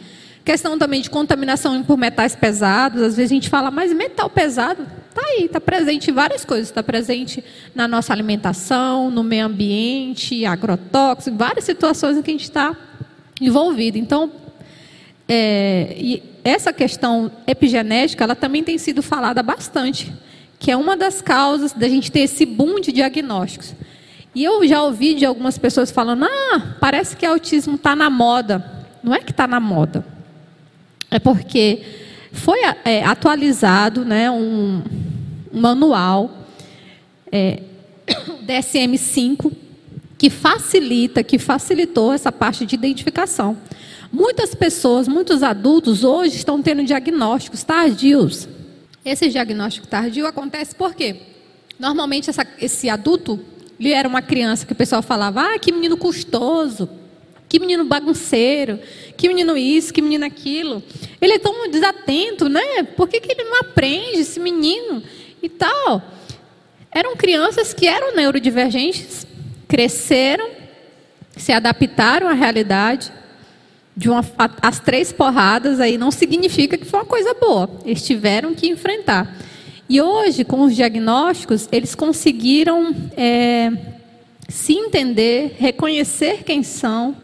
Questão 0.50 0.76
também 0.76 1.00
de 1.00 1.08
contaminação 1.08 1.80
por 1.84 1.96
metais 1.96 2.34
pesados. 2.34 3.00
Às 3.02 3.16
vezes 3.16 3.30
a 3.30 3.34
gente 3.34 3.48
fala, 3.48 3.70
mas 3.70 3.92
metal 3.92 4.28
pesado 4.28 4.84
está 5.08 5.22
aí, 5.24 5.44
está 5.44 5.60
presente 5.60 6.10
em 6.10 6.12
várias 6.12 6.44
coisas. 6.44 6.66
Está 6.66 6.82
presente 6.82 7.44
na 7.72 7.86
nossa 7.86 8.12
alimentação, 8.12 9.12
no 9.12 9.22
meio 9.22 9.46
ambiente, 9.46 10.44
agrotóxico, 10.44 11.36
várias 11.36 11.62
situações 11.62 12.16
em 12.16 12.22
que 12.22 12.32
a 12.32 12.34
gente 12.34 12.42
está 12.42 12.76
envolvido. 13.40 13.96
Então, 13.96 14.28
é, 15.28 15.94
e 15.96 16.20
essa 16.42 16.72
questão 16.72 17.30
epigenética, 17.46 18.24
ela 18.24 18.34
também 18.34 18.64
tem 18.64 18.76
sido 18.76 19.04
falada 19.04 19.44
bastante, 19.44 20.12
que 20.58 20.72
é 20.72 20.76
uma 20.76 20.96
das 20.96 21.22
causas 21.22 21.72
da 21.72 21.88
gente 21.88 22.10
ter 22.10 22.22
esse 22.22 22.44
boom 22.44 22.80
de 22.80 22.90
diagnósticos. 22.90 23.72
E 24.34 24.42
eu 24.42 24.66
já 24.66 24.82
ouvi 24.82 25.14
de 25.14 25.24
algumas 25.24 25.56
pessoas 25.56 25.92
falando: 25.92 26.24
ah, 26.24 26.74
parece 26.80 27.16
que 27.16 27.24
autismo 27.24 27.76
está 27.76 27.94
na 27.94 28.10
moda. 28.10 28.88
Não 29.00 29.14
é 29.14 29.20
que 29.20 29.30
está 29.30 29.46
na 29.46 29.60
moda. 29.60 30.04
É 31.10 31.18
porque 31.18 31.82
foi 32.32 32.58
é, 32.84 33.04
atualizado 33.04 34.04
né, 34.04 34.30
um, 34.30 34.82
um 35.52 35.60
manual 35.60 36.30
é, 37.32 37.62
DSM-5 38.46 39.52
que 40.16 40.30
facilita, 40.30 41.24
que 41.24 41.38
facilitou 41.38 42.12
essa 42.12 42.30
parte 42.30 42.66
de 42.66 42.74
identificação. 42.74 43.56
Muitas 44.12 44.54
pessoas, 44.54 45.08
muitos 45.08 45.42
adultos 45.42 46.04
hoje 46.04 46.36
estão 46.36 46.60
tendo 46.60 46.84
diagnósticos 46.84 47.62
tardios. 47.62 48.48
Esse 49.04 49.28
diagnóstico 49.28 49.86
tardio 49.86 50.26
acontece 50.26 50.74
por 50.74 50.94
quê? 50.94 51.16
Normalmente 51.78 52.28
essa, 52.28 52.46
esse 52.60 52.90
adulto, 52.90 53.40
ele 53.78 53.92
era 53.92 54.06
uma 54.06 54.20
criança 54.20 54.66
que 54.66 54.72
o 54.72 54.76
pessoal 54.76 55.00
falava, 55.00 55.54
ah, 55.54 55.58
que 55.58 55.72
menino 55.72 55.96
custoso, 55.96 56.88
que 57.50 57.58
menino 57.58 57.84
bagunceiro, 57.84 58.78
que 59.16 59.26
menino 59.26 59.56
isso, 59.56 59.92
que 59.92 60.00
menino 60.00 60.24
aquilo. 60.24 60.80
Ele 61.20 61.32
é 61.32 61.38
tão 61.38 61.68
desatento, 61.68 62.48
né? 62.48 62.84
Por 62.96 63.08
que, 63.08 63.18
que 63.18 63.32
ele 63.32 63.42
não 63.42 63.58
aprende, 63.58 64.20
esse 64.20 64.38
menino 64.38 65.02
e 65.42 65.48
tal? 65.48 66.00
Eram 66.92 67.16
crianças 67.16 67.74
que 67.74 67.88
eram 67.88 68.14
neurodivergentes, 68.14 69.26
cresceram, 69.66 70.48
se 71.36 71.52
adaptaram 71.52 72.28
à 72.28 72.34
realidade. 72.34 73.12
De 73.96 74.08
uma, 74.08 74.24
as 74.62 74.78
três 74.78 75.12
porradas 75.12 75.80
aí 75.80 75.98
não 75.98 76.12
significa 76.12 76.78
que 76.78 76.84
foi 76.84 77.00
uma 77.00 77.06
coisa 77.06 77.34
boa. 77.34 77.68
Eles 77.84 78.06
tiveram 78.06 78.54
que 78.54 78.68
enfrentar. 78.68 79.36
E 79.88 80.00
hoje, 80.00 80.44
com 80.44 80.62
os 80.62 80.76
diagnósticos, 80.76 81.68
eles 81.72 81.96
conseguiram 81.96 82.94
é, 83.16 83.72
se 84.48 84.72
entender, 84.74 85.56
reconhecer 85.58 86.44
quem 86.44 86.62
são, 86.62 87.16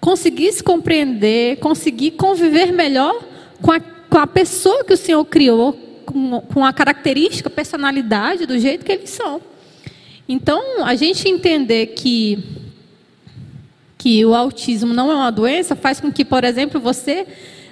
conseguir 0.00 0.52
se 0.52 0.62
compreender, 0.62 1.56
conseguir 1.58 2.12
conviver 2.12 2.72
melhor 2.72 3.22
com 3.60 3.72
a, 3.72 3.80
com 3.80 4.18
a 4.18 4.26
pessoa 4.26 4.84
que 4.84 4.92
o 4.92 4.96
Senhor 4.96 5.24
criou, 5.24 5.72
com, 6.04 6.40
com 6.40 6.64
a 6.64 6.72
característica, 6.72 7.50
personalidade, 7.50 8.46
do 8.46 8.58
jeito 8.58 8.84
que 8.84 8.92
eles 8.92 9.10
são. 9.10 9.40
Então, 10.28 10.84
a 10.84 10.94
gente 10.94 11.28
entender 11.28 11.88
que, 11.88 12.38
que 13.98 14.24
o 14.24 14.34
autismo 14.34 14.92
não 14.92 15.10
é 15.10 15.14
uma 15.14 15.30
doença 15.30 15.76
faz 15.76 16.00
com 16.00 16.10
que, 16.10 16.24
por 16.24 16.44
exemplo, 16.44 16.80
você 16.80 17.26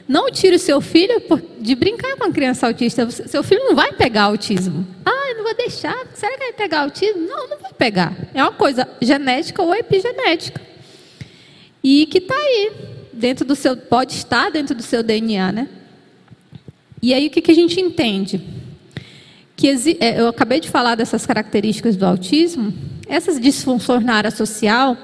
não 0.06 0.30
tire 0.30 0.56
o 0.56 0.58
seu 0.58 0.80
filho 0.80 1.22
de 1.58 1.74
brincar 1.74 2.16
com 2.16 2.24
a 2.24 2.30
criança 2.30 2.66
autista. 2.66 3.10
Seu 3.10 3.42
filho 3.42 3.64
não 3.64 3.74
vai 3.74 3.92
pegar 3.92 4.24
autismo. 4.24 4.86
Ah, 5.04 5.30
eu 5.30 5.36
não 5.36 5.44
vou 5.44 5.54
deixar. 5.54 5.96
Será 6.14 6.32
que 6.32 6.38
vai 6.38 6.52
pegar 6.52 6.82
autismo? 6.82 7.26
Não, 7.26 7.48
não 7.48 7.58
vai 7.58 7.72
pegar. 7.72 8.14
É 8.34 8.42
uma 8.42 8.52
coisa 8.52 8.86
genética 9.00 9.62
ou 9.62 9.74
epigenética. 9.74 10.60
E 11.84 12.06
que 12.06 12.16
está 12.16 12.34
aí, 12.34 12.72
dentro 13.12 13.44
do 13.44 13.54
seu, 13.54 13.76
pode 13.76 14.14
estar 14.14 14.50
dentro 14.50 14.74
do 14.74 14.82
seu 14.82 15.02
DNA, 15.02 15.52
né? 15.52 15.68
E 17.02 17.12
aí 17.12 17.26
o 17.26 17.30
que, 17.30 17.42
que 17.42 17.50
a 17.50 17.54
gente 17.54 17.78
entende? 17.78 18.40
Que 19.54 19.68
é, 20.00 20.18
eu 20.18 20.28
acabei 20.28 20.60
de 20.60 20.70
falar 20.70 20.94
dessas 20.94 21.26
características 21.26 21.94
do 21.94 22.06
autismo, 22.06 22.72
essas 23.06 23.38
disfunções 23.38 24.02
na 24.02 24.14
área 24.14 24.30
social 24.30 24.96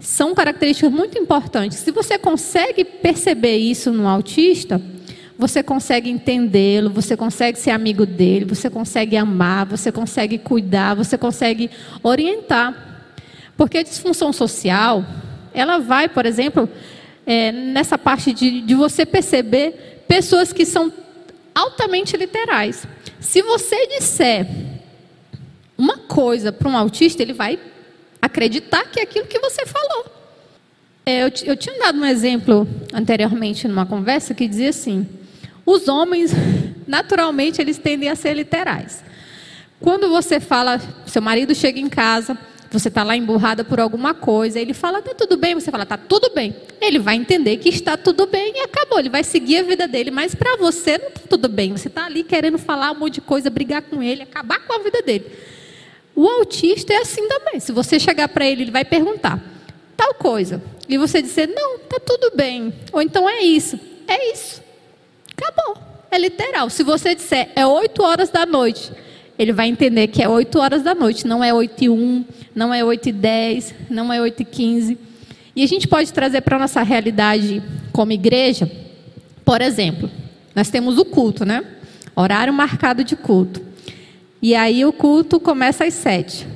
são 0.00 0.34
características 0.34 0.90
muito 0.90 1.16
importantes. 1.16 1.78
Se 1.78 1.92
você 1.92 2.18
consegue 2.18 2.84
perceber 2.84 3.56
isso 3.56 3.92
no 3.92 4.08
autista, 4.08 4.82
você 5.38 5.62
consegue 5.62 6.10
entendê-lo, 6.10 6.90
você 6.90 7.16
consegue 7.16 7.58
ser 7.58 7.70
amigo 7.70 8.04
dele, 8.04 8.44
você 8.44 8.68
consegue 8.68 9.16
amar, 9.16 9.66
você 9.66 9.92
consegue 9.92 10.38
cuidar, 10.38 10.94
você 10.94 11.16
consegue 11.16 11.70
orientar. 12.02 13.04
Porque 13.56 13.78
a 13.78 13.82
disfunção 13.82 14.32
social, 14.32 15.04
ela 15.56 15.78
vai, 15.78 16.06
por 16.06 16.26
exemplo, 16.26 16.68
é, 17.26 17.50
nessa 17.50 17.96
parte 17.96 18.32
de, 18.32 18.60
de 18.60 18.74
você 18.74 19.06
perceber 19.06 20.04
pessoas 20.06 20.52
que 20.52 20.66
são 20.66 20.92
altamente 21.54 22.14
literais. 22.14 22.86
Se 23.18 23.40
você 23.40 23.86
disser 23.86 24.46
uma 25.78 25.96
coisa 25.96 26.52
para 26.52 26.68
um 26.68 26.76
autista, 26.76 27.22
ele 27.22 27.32
vai 27.32 27.58
acreditar 28.20 28.84
que 28.84 29.00
é 29.00 29.02
aquilo 29.02 29.26
que 29.26 29.38
você 29.38 29.64
falou. 29.64 30.06
É, 31.06 31.22
eu, 31.22 31.32
eu 31.44 31.56
tinha 31.56 31.78
dado 31.78 31.98
um 31.98 32.04
exemplo 32.04 32.68
anteriormente 32.92 33.66
numa 33.66 33.86
conversa 33.86 34.34
que 34.34 34.46
dizia 34.46 34.68
assim: 34.68 35.08
os 35.64 35.88
homens, 35.88 36.32
naturalmente, 36.86 37.62
eles 37.62 37.78
tendem 37.78 38.10
a 38.10 38.14
ser 38.14 38.34
literais. 38.34 39.02
Quando 39.80 40.08
você 40.08 40.38
fala, 40.38 40.80
seu 41.06 41.22
marido 41.22 41.54
chega 41.54 41.78
em 41.78 41.88
casa, 41.88 42.36
você 42.70 42.88
está 42.88 43.02
lá 43.02 43.16
emburrada 43.16 43.64
por 43.64 43.80
alguma 43.80 44.14
coisa, 44.14 44.58
ele 44.58 44.74
fala, 44.74 44.98
está 44.98 45.14
tudo 45.14 45.36
bem, 45.36 45.54
você 45.54 45.70
fala, 45.70 45.84
está 45.84 45.96
tudo 45.96 46.30
bem. 46.34 46.54
Ele 46.80 46.98
vai 46.98 47.16
entender 47.16 47.56
que 47.58 47.68
está 47.68 47.96
tudo 47.96 48.26
bem 48.26 48.52
e 48.56 48.60
acabou, 48.60 48.98
ele 48.98 49.08
vai 49.08 49.24
seguir 49.24 49.58
a 49.58 49.62
vida 49.62 49.86
dele, 49.86 50.10
mas 50.10 50.34
para 50.34 50.56
você 50.56 50.98
não 50.98 51.08
está 51.08 51.20
tudo 51.28 51.48
bem, 51.48 51.72
você 51.72 51.88
está 51.88 52.06
ali 52.06 52.22
querendo 52.22 52.58
falar 52.58 52.92
um 52.92 52.98
monte 52.98 53.14
de 53.14 53.20
coisa, 53.20 53.48
brigar 53.48 53.82
com 53.82 54.02
ele, 54.02 54.22
acabar 54.22 54.60
com 54.66 54.72
a 54.72 54.78
vida 54.78 55.00
dele. 55.02 55.26
O 56.14 56.26
autista 56.26 56.94
é 56.94 56.96
assim 56.96 57.28
também. 57.28 57.60
Se 57.60 57.72
você 57.72 58.00
chegar 58.00 58.28
para 58.28 58.46
ele, 58.46 58.62
ele 58.62 58.70
vai 58.70 58.86
perguntar 58.86 59.38
tal 59.94 60.14
coisa. 60.14 60.62
E 60.88 60.96
você 60.96 61.20
dizer, 61.20 61.48
não, 61.48 61.76
está 61.76 62.00
tudo 62.00 62.32
bem. 62.34 62.72
Ou 62.92 63.02
então 63.02 63.28
é 63.28 63.40
isso. 63.40 63.78
É 64.08 64.32
isso. 64.32 64.62
Acabou. 65.36 65.76
É 66.10 66.18
literal. 66.18 66.70
Se 66.70 66.82
você 66.82 67.14
disser, 67.14 67.50
é 67.54 67.66
8 67.66 68.02
horas 68.02 68.30
da 68.30 68.46
noite, 68.46 68.90
ele 69.38 69.52
vai 69.52 69.68
entender 69.68 70.06
que 70.08 70.22
é 70.22 70.28
8 70.28 70.58
horas 70.58 70.82
da 70.82 70.94
noite, 70.94 71.26
não 71.26 71.42
é 71.42 71.52
8 71.52 71.84
e 71.84 71.88
1, 71.88 72.24
não 72.54 72.72
é 72.72 72.84
8 72.84 73.08
e 73.08 73.12
10, 73.12 73.74
não 73.90 74.12
é 74.12 74.20
8 74.20 74.42
e 74.42 74.44
15. 74.44 74.98
E 75.54 75.62
a 75.62 75.66
gente 75.66 75.88
pode 75.88 76.12
trazer 76.12 76.40
para 76.42 76.56
a 76.56 76.60
nossa 76.60 76.82
realidade 76.82 77.62
como 77.92 78.12
igreja, 78.12 78.70
por 79.46 79.62
exemplo, 79.62 80.10
nós 80.56 80.70
temos 80.70 80.98
o 80.98 81.04
culto, 81.04 81.44
né? 81.44 81.64
Horário 82.16 82.52
marcado 82.52 83.04
de 83.04 83.14
culto. 83.14 83.62
E 84.42 84.54
aí 84.54 84.84
o 84.84 84.92
culto 84.92 85.38
começa 85.38 85.84
às 85.84 85.94
sete. 85.94 86.46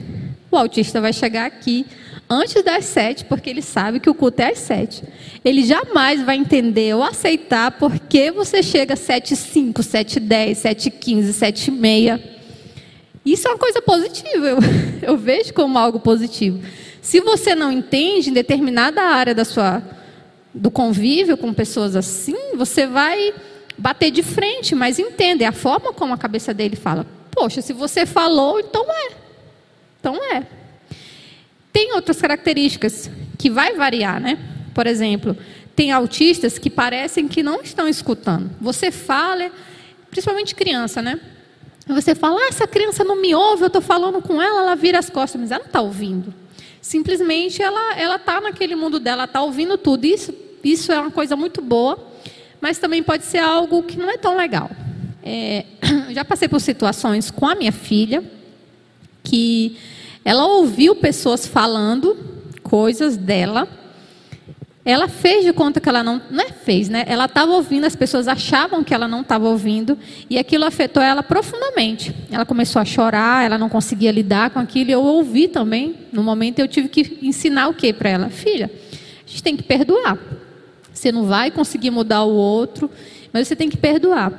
O 0.50 0.56
autista 0.56 1.00
vai 1.00 1.12
chegar 1.12 1.46
aqui 1.46 1.86
antes 2.28 2.64
das 2.64 2.84
sete, 2.86 3.24
porque 3.24 3.48
ele 3.48 3.62
sabe 3.62 4.00
que 4.00 4.10
o 4.10 4.14
culto 4.14 4.42
é 4.42 4.50
às 4.50 4.58
sete. 4.58 5.04
Ele 5.44 5.64
jamais 5.64 6.22
vai 6.22 6.36
entender 6.36 6.94
ou 6.94 7.02
aceitar 7.04 7.70
porque 7.72 8.32
você 8.32 8.62
chega 8.62 8.94
às 8.94 9.00
sete 9.00 9.34
e 9.34 9.36
cinco, 9.36 9.82
sete 9.82 10.16
e 10.16 10.20
dez, 10.20 10.58
sete 10.58 10.86
e 10.86 10.90
quinze, 10.90 11.32
sete 11.32 11.68
e 11.68 11.70
meia. 11.70 12.39
Isso 13.24 13.46
é 13.46 13.50
uma 13.50 13.58
coisa 13.58 13.82
positiva, 13.82 14.46
eu, 14.46 14.58
eu 15.02 15.16
vejo 15.16 15.52
como 15.52 15.78
algo 15.78 16.00
positivo. 16.00 16.60
Se 17.02 17.20
você 17.20 17.54
não 17.54 17.70
entende 17.72 18.30
em 18.30 18.32
determinada 18.32 19.02
área 19.02 19.34
da 19.34 19.44
sua, 19.44 19.82
do 20.52 20.70
convívio 20.70 21.36
com 21.36 21.52
pessoas 21.52 21.96
assim, 21.96 22.56
você 22.56 22.86
vai 22.86 23.34
bater 23.76 24.10
de 24.10 24.22
frente, 24.22 24.74
mas 24.74 24.98
entende, 24.98 25.44
é 25.44 25.46
a 25.46 25.52
forma 25.52 25.92
como 25.92 26.12
a 26.12 26.18
cabeça 26.18 26.52
dele 26.52 26.76
fala. 26.76 27.06
Poxa, 27.30 27.62
se 27.62 27.72
você 27.72 28.04
falou, 28.04 28.60
então 28.60 28.84
é. 28.88 29.10
Então 29.98 30.16
é. 30.16 30.46
Tem 31.72 31.94
outras 31.94 32.20
características 32.20 33.10
que 33.38 33.48
vai 33.48 33.74
variar, 33.74 34.20
né? 34.20 34.38
Por 34.74 34.86
exemplo, 34.86 35.36
tem 35.74 35.92
autistas 35.92 36.58
que 36.58 36.68
parecem 36.68 37.28
que 37.28 37.42
não 37.42 37.62
estão 37.62 37.88
escutando. 37.88 38.50
Você 38.60 38.90
fala, 38.90 39.50
principalmente 40.10 40.54
criança, 40.54 41.00
né? 41.00 41.18
Você 41.94 42.14
fala, 42.14 42.40
ah, 42.40 42.48
essa 42.48 42.66
criança 42.66 43.02
não 43.04 43.20
me 43.20 43.34
ouve, 43.34 43.62
eu 43.62 43.66
estou 43.68 43.82
falando 43.82 44.22
com 44.22 44.40
ela, 44.40 44.62
ela 44.62 44.76
vira 44.76 44.98
as 44.98 45.10
costas, 45.10 45.40
mas 45.40 45.50
ela 45.50 45.60
não 45.60 45.66
está 45.66 45.80
ouvindo. 45.80 46.32
Simplesmente 46.80 47.62
ela 47.62 48.16
está 48.16 48.40
naquele 48.40 48.74
mundo 48.74 48.98
dela, 48.98 49.24
está 49.24 49.42
ouvindo 49.42 49.76
tudo. 49.76 50.04
Isso, 50.04 50.34
isso 50.64 50.92
é 50.92 51.00
uma 51.00 51.10
coisa 51.10 51.36
muito 51.36 51.60
boa, 51.60 51.98
mas 52.60 52.78
também 52.78 53.02
pode 53.02 53.24
ser 53.24 53.38
algo 53.38 53.82
que 53.82 53.98
não 53.98 54.10
é 54.10 54.16
tão 54.16 54.36
legal. 54.36 54.70
É, 55.22 55.66
já 56.10 56.24
passei 56.24 56.48
por 56.48 56.60
situações 56.60 57.30
com 57.30 57.46
a 57.46 57.54
minha 57.54 57.72
filha 57.72 58.24
que 59.22 59.76
ela 60.24 60.46
ouviu 60.46 60.94
pessoas 60.94 61.46
falando 61.46 62.16
coisas 62.62 63.16
dela. 63.16 63.68
Ela 64.82 65.08
fez 65.08 65.44
de 65.44 65.52
conta 65.52 65.78
que 65.78 65.88
ela 65.88 66.02
não, 66.02 66.22
não 66.30 66.42
é 66.42 66.48
fez, 66.48 66.88
né? 66.88 67.04
Ela 67.06 67.26
estava 67.26 67.52
ouvindo, 67.52 67.84
as 67.84 67.94
pessoas 67.94 68.26
achavam 68.26 68.82
que 68.82 68.94
ela 68.94 69.06
não 69.06 69.20
estava 69.20 69.46
ouvindo 69.46 69.98
e 70.28 70.38
aquilo 70.38 70.64
afetou 70.64 71.02
ela 71.02 71.22
profundamente. 71.22 72.14
Ela 72.30 72.46
começou 72.46 72.80
a 72.80 72.84
chorar, 72.84 73.44
ela 73.44 73.58
não 73.58 73.68
conseguia 73.68 74.10
lidar 74.10 74.50
com 74.50 74.58
aquilo. 74.58 74.88
E 74.88 74.92
eu 74.92 75.02
ouvi 75.02 75.48
também. 75.48 75.96
No 76.10 76.22
momento 76.22 76.60
eu 76.60 76.68
tive 76.68 76.88
que 76.88 77.18
ensinar 77.20 77.68
o 77.68 77.74
que 77.74 77.92
para 77.92 78.08
ela, 78.08 78.30
filha. 78.30 78.70
A 79.26 79.30
gente 79.30 79.42
tem 79.42 79.54
que 79.54 79.62
perdoar. 79.62 80.18
Você 80.92 81.12
não 81.12 81.24
vai 81.24 81.50
conseguir 81.50 81.90
mudar 81.90 82.24
o 82.24 82.34
outro, 82.34 82.90
mas 83.32 83.46
você 83.46 83.54
tem 83.54 83.68
que 83.68 83.76
perdoar. 83.76 84.32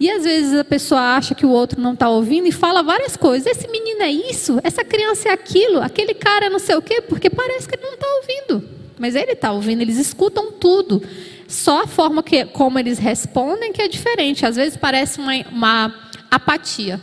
E 0.00 0.10
às 0.10 0.24
vezes 0.24 0.58
a 0.58 0.64
pessoa 0.64 1.16
acha 1.16 1.34
que 1.34 1.46
o 1.46 1.50
outro 1.50 1.80
não 1.80 1.92
está 1.92 2.08
ouvindo 2.08 2.46
e 2.46 2.52
fala 2.52 2.82
várias 2.82 3.16
coisas. 3.16 3.46
Esse 3.46 3.68
menino 3.68 4.02
é 4.02 4.10
isso, 4.10 4.58
essa 4.64 4.84
criança 4.84 5.28
é 5.28 5.32
aquilo, 5.32 5.80
aquele 5.80 6.14
cara 6.14 6.46
é 6.46 6.50
não 6.50 6.58
sei 6.58 6.74
o 6.74 6.82
quê, 6.82 7.00
porque 7.00 7.30
parece 7.30 7.68
que 7.68 7.76
ele 7.76 7.84
não 7.84 7.94
está 7.94 8.06
ouvindo. 8.16 8.78
Mas 8.98 9.14
ele 9.14 9.32
está 9.32 9.52
ouvindo, 9.52 9.80
eles 9.80 9.96
escutam 9.96 10.52
tudo. 10.52 11.02
Só 11.46 11.84
a 11.84 11.86
forma 11.86 12.22
que, 12.22 12.44
como 12.46 12.78
eles 12.78 12.98
respondem 12.98 13.72
que 13.72 13.80
é 13.80 13.88
diferente. 13.88 14.44
Às 14.44 14.56
vezes 14.56 14.76
parece 14.76 15.18
uma, 15.18 15.32
uma 15.50 15.94
apatia. 16.30 17.00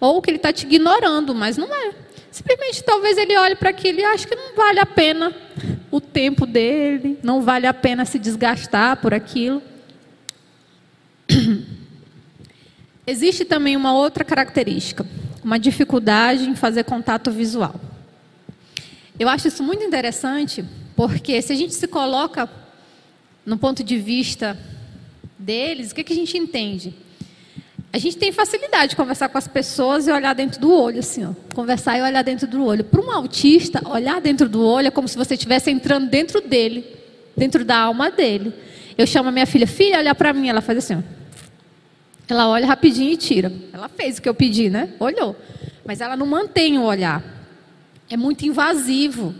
Ou 0.00 0.22
que 0.22 0.30
ele 0.30 0.36
está 0.38 0.52
te 0.52 0.66
ignorando, 0.66 1.34
mas 1.34 1.56
não 1.56 1.72
é. 1.74 1.92
Simplesmente 2.30 2.82
talvez 2.82 3.16
ele 3.16 3.36
olhe 3.36 3.54
para 3.54 3.70
aquilo 3.70 4.00
e 4.00 4.04
ache 4.04 4.26
que 4.26 4.34
não 4.34 4.56
vale 4.56 4.80
a 4.80 4.86
pena 4.86 5.32
o 5.90 6.00
tempo 6.00 6.46
dele, 6.46 7.16
não 7.22 7.42
vale 7.42 7.66
a 7.66 7.72
pena 7.72 8.04
se 8.04 8.18
desgastar 8.18 8.96
por 8.96 9.14
aquilo. 9.14 9.62
Existe 13.06 13.44
também 13.44 13.76
uma 13.76 13.94
outra 13.94 14.24
característica, 14.24 15.06
uma 15.44 15.58
dificuldade 15.58 16.48
em 16.48 16.56
fazer 16.56 16.84
contato 16.84 17.30
visual. 17.30 17.78
Eu 19.16 19.28
acho 19.28 19.46
isso 19.46 19.62
muito 19.62 19.84
interessante, 19.84 20.64
porque 20.96 21.40
se 21.42 21.52
a 21.52 21.56
gente 21.56 21.74
se 21.74 21.86
coloca 21.86 22.48
no 23.44 23.58
ponto 23.58 23.82
de 23.82 23.98
vista 23.98 24.58
deles, 25.38 25.90
o 25.90 25.94
que, 25.94 26.04
que 26.04 26.12
a 26.12 26.16
gente 26.16 26.36
entende? 26.38 26.94
A 27.92 27.98
gente 27.98 28.16
tem 28.16 28.32
facilidade 28.32 28.90
de 28.90 28.96
conversar 28.96 29.28
com 29.28 29.38
as 29.38 29.46
pessoas 29.46 30.08
e 30.08 30.10
olhar 30.10 30.34
dentro 30.34 30.60
do 30.60 30.72
olho, 30.72 30.98
assim, 30.98 31.24
ó. 31.24 31.30
Conversar 31.54 31.96
e 31.96 32.02
olhar 32.02 32.24
dentro 32.24 32.46
do 32.46 32.64
olho. 32.64 32.82
Para 32.82 33.00
um 33.00 33.08
autista, 33.08 33.80
olhar 33.88 34.20
dentro 34.20 34.48
do 34.48 34.64
olho 34.64 34.88
é 34.88 34.90
como 34.90 35.06
se 35.06 35.16
você 35.16 35.34
estivesse 35.34 35.70
entrando 35.70 36.08
dentro 36.08 36.40
dele, 36.40 36.84
dentro 37.36 37.64
da 37.64 37.78
alma 37.78 38.10
dele. 38.10 38.52
Eu 38.98 39.06
chamo 39.06 39.28
a 39.28 39.32
minha 39.32 39.46
filha, 39.46 39.66
filha, 39.66 39.98
olha 39.98 40.12
para 40.12 40.32
mim. 40.32 40.48
Ela 40.48 40.60
faz 40.60 40.78
assim, 40.78 40.96
ó. 40.96 41.02
Ela 42.28 42.48
olha 42.48 42.66
rapidinho 42.66 43.12
e 43.12 43.16
tira. 43.16 43.52
Ela 43.72 43.88
fez 43.88 44.18
o 44.18 44.22
que 44.22 44.28
eu 44.28 44.34
pedi, 44.34 44.70
né? 44.70 44.88
Olhou. 44.98 45.36
Mas 45.84 46.00
ela 46.00 46.16
não 46.16 46.26
mantém 46.26 46.76
o 46.78 46.82
olhar. 46.82 47.22
É 48.10 48.16
muito 48.16 48.44
invasivo. 48.44 49.32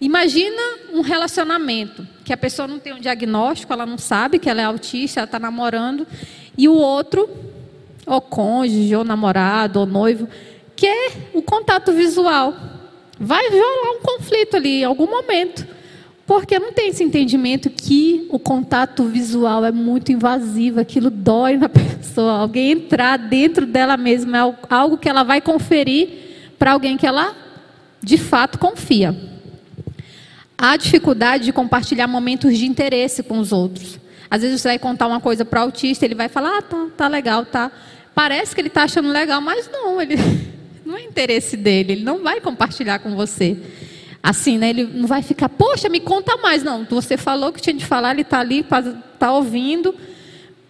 Imagina 0.00 0.62
um 0.92 1.02
relacionamento 1.02 2.06
que 2.24 2.32
a 2.32 2.36
pessoa 2.36 2.66
não 2.66 2.78
tem 2.78 2.94
um 2.94 3.00
diagnóstico, 3.00 3.72
ela 3.72 3.84
não 3.84 3.98
sabe 3.98 4.38
que 4.38 4.48
ela 4.48 4.62
é 4.62 4.64
autista, 4.64 5.20
ela 5.20 5.26
está 5.26 5.38
namorando, 5.38 6.06
e 6.56 6.68
o 6.68 6.74
outro 6.74 7.28
ou 8.06 8.20
cônjuge, 8.20 8.96
ou 8.96 9.04
namorado, 9.04 9.80
ou 9.80 9.86
noivo, 9.86 10.28
quer 10.74 11.12
o 11.34 11.42
contato 11.42 11.92
visual. 11.92 12.54
Vai 13.18 13.48
rolar 13.50 13.98
um 13.98 14.02
conflito 14.02 14.56
ali 14.56 14.80
em 14.80 14.84
algum 14.84 15.06
momento. 15.06 15.66
Porque 16.26 16.58
não 16.58 16.72
tem 16.72 16.88
esse 16.88 17.02
entendimento 17.02 17.68
que 17.68 18.26
o 18.30 18.38
contato 18.38 19.04
visual 19.04 19.64
é 19.64 19.72
muito 19.72 20.12
invasivo, 20.12 20.80
aquilo 20.80 21.10
dói 21.10 21.56
na 21.56 21.68
pessoa. 21.68 22.38
Alguém 22.38 22.72
entrar 22.72 23.16
dentro 23.18 23.66
dela 23.66 23.96
mesma 23.96 24.38
é 24.38 24.54
algo 24.70 24.96
que 24.96 25.08
ela 25.08 25.22
vai 25.22 25.40
conferir 25.40 26.08
para 26.58 26.72
alguém 26.72 26.96
que 26.96 27.06
ela 27.06 27.34
de 28.02 28.16
fato 28.16 28.58
confia. 28.58 29.14
Há 30.62 30.76
dificuldade 30.76 31.44
de 31.44 31.54
compartilhar 31.54 32.06
momentos 32.06 32.58
de 32.58 32.66
interesse 32.66 33.22
com 33.22 33.38
os 33.38 33.50
outros. 33.50 33.98
Às 34.30 34.42
vezes 34.42 34.60
você 34.60 34.68
vai 34.68 34.78
contar 34.78 35.06
uma 35.06 35.18
coisa 35.18 35.42
para 35.42 35.60
o 35.60 35.62
autista, 35.62 36.04
ele 36.04 36.14
vai 36.14 36.28
falar, 36.28 36.58
ah, 36.58 36.62
tá, 36.62 36.86
tá 36.98 37.08
legal, 37.08 37.46
tá. 37.46 37.72
Parece 38.14 38.54
que 38.54 38.60
ele 38.60 38.68
está 38.68 38.82
achando 38.82 39.08
legal, 39.08 39.40
mas 39.40 39.70
não, 39.72 40.02
ele 40.02 40.16
não 40.84 40.98
é 40.98 41.02
interesse 41.02 41.56
dele, 41.56 41.92
ele 41.92 42.04
não 42.04 42.22
vai 42.22 42.42
compartilhar 42.42 42.98
com 42.98 43.16
você. 43.16 43.56
Assim, 44.22 44.58
né? 44.58 44.68
Ele 44.68 44.84
não 44.84 45.08
vai 45.08 45.22
ficar, 45.22 45.48
poxa, 45.48 45.88
me 45.88 45.98
conta 45.98 46.36
mais. 46.36 46.62
Não, 46.62 46.84
você 46.84 47.16
falou 47.16 47.54
que 47.54 47.62
tinha 47.62 47.72
de 47.72 47.86
falar, 47.86 48.10
ele 48.10 48.20
está 48.20 48.40
ali, 48.40 48.60
está 48.60 49.32
ouvindo. 49.32 49.94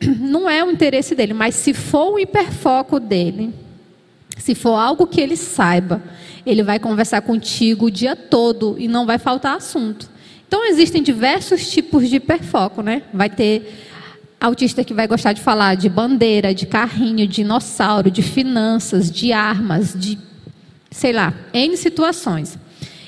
Não 0.20 0.48
é 0.48 0.64
o 0.64 0.70
interesse 0.70 1.16
dele, 1.16 1.34
mas 1.34 1.56
se 1.56 1.74
for 1.74 2.12
o 2.12 2.18
hiperfoco 2.18 3.00
dele, 3.00 3.52
se 4.38 4.54
for 4.54 4.76
algo 4.76 5.04
que 5.04 5.20
ele 5.20 5.36
saiba, 5.36 6.00
ele 6.44 6.62
vai 6.62 6.78
conversar 6.78 7.22
contigo 7.22 7.86
o 7.86 7.90
dia 7.90 8.16
todo 8.16 8.76
e 8.78 8.88
não 8.88 9.06
vai 9.06 9.18
faltar 9.18 9.56
assunto. 9.56 10.10
Então 10.46 10.66
existem 10.66 11.02
diversos 11.02 11.70
tipos 11.70 12.08
de 12.08 12.16
hiperfoco, 12.16 12.82
né? 12.82 13.02
Vai 13.14 13.30
ter 13.30 13.86
autista 14.40 14.82
que 14.82 14.94
vai 14.94 15.06
gostar 15.06 15.32
de 15.32 15.40
falar 15.40 15.74
de 15.74 15.88
bandeira, 15.88 16.54
de 16.54 16.66
carrinho, 16.66 17.26
de 17.26 17.36
dinossauro, 17.36 18.10
de 18.10 18.22
finanças, 18.22 19.10
de 19.10 19.32
armas, 19.32 19.94
de 19.96 20.18
sei 20.90 21.12
lá, 21.12 21.32
N 21.52 21.76
situações. 21.76 22.58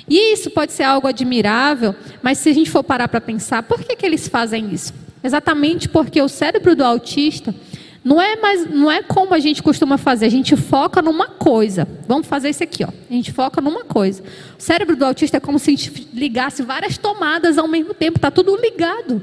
E 0.09 0.35
isso 0.35 0.51
pode 0.51 0.73
ser 0.73 0.85
algo 0.85 1.09
admirável, 1.09 1.95
mas 2.23 2.39
se 2.39 2.49
a 2.49 2.53
gente 2.53 2.71
for 2.71 2.85
parar 2.85 3.09
para 3.09 3.21
pensar, 3.21 3.63
por 3.63 3.81
que, 3.81 3.97
que 3.97 4.05
eles 4.05 4.29
fazem 4.29 4.73
isso? 4.73 4.93
Exatamente 5.25 5.89
porque 5.89 6.21
o 6.21 6.29
cérebro 6.29 6.77
do 6.77 6.85
autista 6.85 7.55
não 8.05 8.21
é 8.21 8.35
mais, 8.35 8.69
não 8.69 8.91
é 8.91 9.01
como 9.03 9.33
a 9.33 9.39
gente 9.39 9.63
costuma 9.63 9.97
fazer. 9.97 10.27
A 10.27 10.31
gente 10.31 10.57
foca 10.57 11.01
numa 11.01 11.29
coisa. 11.29 11.87
Vamos 12.09 12.27
fazer 12.27 12.51
isso 12.51 12.63
aqui, 12.63 12.85
ó. 12.85 12.89
A 12.89 13.13
gente 13.13 13.31
foca 13.31 13.61
numa 13.61 13.85
coisa. 13.85 14.23
O 14.59 14.63
cérebro 14.63 14.97
do 14.97 15.05
autista 15.05 15.37
é 15.37 15.41
como 15.41 15.59
se 15.59 15.71
a 15.71 15.77
gente 15.77 16.09
ligasse 16.13 16.63
várias 16.63 16.99
tomadas 16.99 17.59
ao 17.59 17.69
mesmo 17.69 17.95
tempo. 17.95 18.19
Está 18.19 18.31
tudo 18.31 18.57
ligado. 18.57 19.23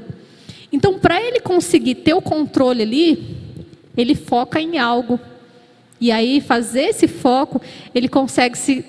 Então, 0.72 0.98
para 0.98 1.20
ele 1.20 1.40
conseguir 1.40 1.96
ter 1.96 2.14
o 2.14 2.22
controle 2.22 2.82
ali, 2.82 3.36
ele 3.96 4.14
foca 4.14 4.58
em 4.60 4.78
algo. 4.78 5.20
E 6.00 6.10
aí, 6.10 6.40
fazer 6.40 6.84
esse 6.84 7.06
foco, 7.06 7.60
ele 7.94 8.08
consegue 8.08 8.56
se, 8.56 8.82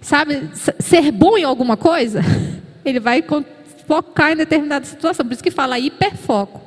sabe, 0.00 0.50
ser 0.80 1.12
bom 1.12 1.38
em 1.38 1.44
alguma 1.44 1.76
coisa. 1.76 2.20
Ele 2.84 3.00
vai 3.00 3.24
focar 3.84 4.32
em 4.32 4.36
determinada 4.36 4.84
situação. 4.84 5.26
Por 5.26 5.32
isso 5.32 5.42
que 5.42 5.50
fala 5.50 5.76
hiperfoco. 5.76 6.65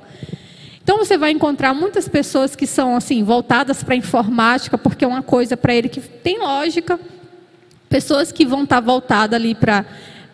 Então 0.89 1.05
você 1.05 1.19
vai 1.19 1.29
encontrar 1.29 1.71
muitas 1.71 2.07
pessoas 2.07 2.55
que 2.55 2.65
são 2.65 2.95
assim 2.95 3.23
voltadas 3.23 3.83
para 3.83 3.93
a 3.93 3.97
informática, 3.97 4.75
porque 4.75 5.05
é 5.05 5.07
uma 5.07 5.21
coisa 5.21 5.55
para 5.55 5.71
ele 5.71 5.87
que 5.87 6.01
tem 6.01 6.39
lógica. 6.39 6.99
Pessoas 7.87 8.31
que 8.31 8.43
vão 8.43 8.63
estar 8.63 8.79
voltadas 8.79 9.39
ali 9.39 9.53
para 9.53 9.85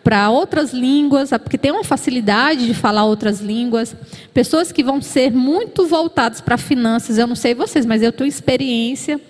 para 0.02 0.30
outras 0.30 0.72
línguas, 0.72 1.28
porque 1.42 1.58
tem 1.58 1.72
uma 1.72 1.84
facilidade 1.84 2.66
de 2.66 2.72
falar 2.72 3.04
outras 3.04 3.42
línguas. 3.42 3.94
Pessoas 4.32 4.72
que 4.72 4.82
vão 4.82 5.02
ser 5.02 5.30
muito 5.30 5.86
voltadas 5.86 6.40
para 6.40 6.56
finanças. 6.56 7.18
Eu 7.18 7.26
não 7.26 7.36
sei 7.36 7.54
vocês, 7.54 7.84
mas 7.84 8.02
eu 8.02 8.10
tenho 8.10 8.26
experiência 8.26 9.20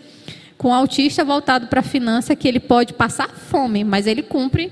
com 0.57 0.69
um 0.69 0.75
autista 0.75 1.25
voltado 1.25 1.67
para 1.67 1.83
finança 1.83 2.37
que 2.37 2.47
ele 2.47 2.61
pode 2.61 2.93
passar 2.93 3.31
fome, 3.31 3.83
mas 3.83 4.07
ele 4.07 4.23
cumpre 4.23 4.71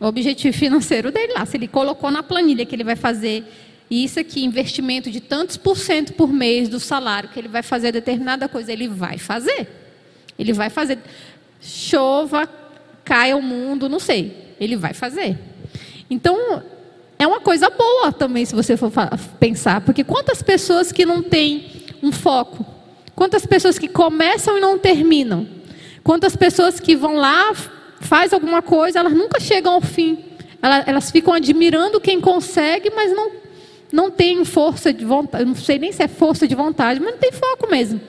o 0.00 0.06
objetivo 0.06 0.56
financeiro 0.58 1.12
dele 1.12 1.34
lá. 1.34 1.46
Se 1.46 1.56
ele 1.56 1.68
colocou 1.68 2.10
na 2.10 2.22
planilha 2.24 2.66
que 2.66 2.74
ele 2.74 2.82
vai 2.82 2.96
fazer 2.96 3.44
isso 3.90 4.18
aqui, 4.18 4.44
investimento 4.44 5.10
de 5.10 5.20
tantos 5.20 5.56
por 5.56 5.76
cento 5.76 6.14
por 6.14 6.32
mês 6.32 6.68
do 6.68 6.80
salário, 6.80 7.28
que 7.28 7.38
ele 7.38 7.48
vai 7.48 7.62
fazer 7.62 7.92
determinada 7.92 8.48
coisa, 8.48 8.72
ele 8.72 8.88
vai 8.88 9.18
fazer. 9.18 9.68
Ele 10.38 10.52
vai 10.52 10.70
fazer. 10.70 10.98
Chova, 11.60 12.48
caia 13.04 13.36
o 13.36 13.42
mundo, 13.42 13.88
não 13.88 14.00
sei. 14.00 14.54
Ele 14.58 14.76
vai 14.76 14.94
fazer. 14.94 15.38
Então, 16.08 16.62
é 17.18 17.26
uma 17.26 17.40
coisa 17.40 17.70
boa 17.70 18.12
também, 18.12 18.44
se 18.44 18.54
você 18.54 18.76
for 18.76 18.90
pensar, 19.38 19.80
porque 19.82 20.02
quantas 20.02 20.42
pessoas 20.42 20.90
que 20.90 21.06
não 21.06 21.22
têm 21.22 21.84
um 22.02 22.10
foco? 22.10 22.66
Quantas 23.14 23.46
pessoas 23.46 23.78
que 23.78 23.88
começam 23.88 24.58
e 24.58 24.60
não 24.60 24.78
terminam? 24.78 25.46
Quantas 26.02 26.34
pessoas 26.36 26.80
que 26.80 26.96
vão 26.96 27.16
lá, 27.16 27.54
faz 28.00 28.32
alguma 28.32 28.60
coisa, 28.60 28.98
elas 28.98 29.12
nunca 29.12 29.38
chegam 29.38 29.74
ao 29.74 29.80
fim. 29.80 30.24
Elas, 30.60 30.88
elas 30.88 31.10
ficam 31.10 31.32
admirando 31.32 32.00
quem 32.00 32.20
consegue, 32.20 32.90
mas 32.90 33.14
não 33.14 33.43
não 33.94 34.10
tem 34.10 34.44
força 34.44 34.92
de 34.92 35.04
vontade, 35.04 35.44
não 35.44 35.54
sei 35.54 35.78
nem 35.78 35.92
se 35.92 36.02
é 36.02 36.08
força 36.08 36.48
de 36.48 36.54
vontade, 36.54 36.98
mas 36.98 37.12
não 37.12 37.18
tem 37.18 37.30
foco 37.30 37.70
mesmo. 37.70 38.00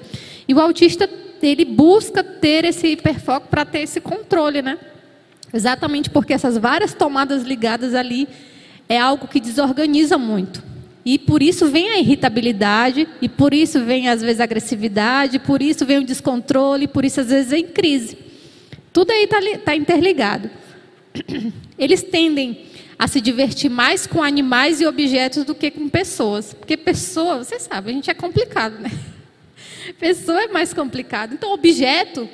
E 0.47 0.53
o 0.53 0.59
autista, 0.59 1.07
ele 1.41 1.63
busca 1.63 2.23
ter 2.23 2.65
esse 2.65 2.87
hiperfoco 2.87 3.47
para 3.47 3.63
ter 3.63 3.81
esse 3.81 4.01
controle, 4.01 4.63
né? 4.63 4.79
Exatamente 5.53 6.09
porque 6.09 6.33
essas 6.33 6.57
várias 6.57 6.93
tomadas 6.95 7.43
ligadas 7.43 7.93
ali 7.93 8.27
é 8.89 8.99
algo 8.99 9.27
que 9.27 9.39
desorganiza 9.39 10.17
muito. 10.17 10.63
E 11.05 11.19
por 11.19 11.43
isso 11.43 11.67
vem 11.67 11.91
a 11.91 11.99
irritabilidade, 11.99 13.07
e 13.21 13.29
por 13.29 13.53
isso 13.53 13.79
vem 13.81 14.09
às 14.09 14.23
vezes 14.23 14.41
a 14.41 14.43
agressividade, 14.43 15.37
por 15.37 15.61
isso 15.61 15.85
vem 15.85 15.99
o 15.99 16.03
descontrole, 16.03 16.87
por 16.87 17.05
isso 17.05 17.21
às 17.21 17.27
vezes 17.27 17.51
vem 17.51 17.67
crise. 17.67 18.17
Tudo 18.91 19.11
aí 19.11 19.25
está 19.25 19.37
tá 19.63 19.75
interligado. 19.75 20.49
Eles 21.77 22.01
tendem 22.01 22.65
a 22.97 23.07
se 23.07 23.19
divertir 23.19 23.69
mais 23.69 24.07
com 24.07 24.23
animais 24.23 24.81
e 24.81 24.85
objetos 24.85 25.43
do 25.43 25.53
que 25.53 25.69
com 25.69 25.89
pessoas. 25.89 26.53
Porque 26.53 26.77
pessoa, 26.77 27.43
você 27.43 27.59
sabe, 27.59 27.91
a 27.91 27.93
gente 27.93 28.09
é 28.09 28.13
complicado, 28.13 28.79
né? 28.79 28.91
Pessoa 29.99 30.43
é 30.43 30.47
mais 30.47 30.73
complicado. 30.73 31.33
Então, 31.33 31.53
objeto, 31.53 32.27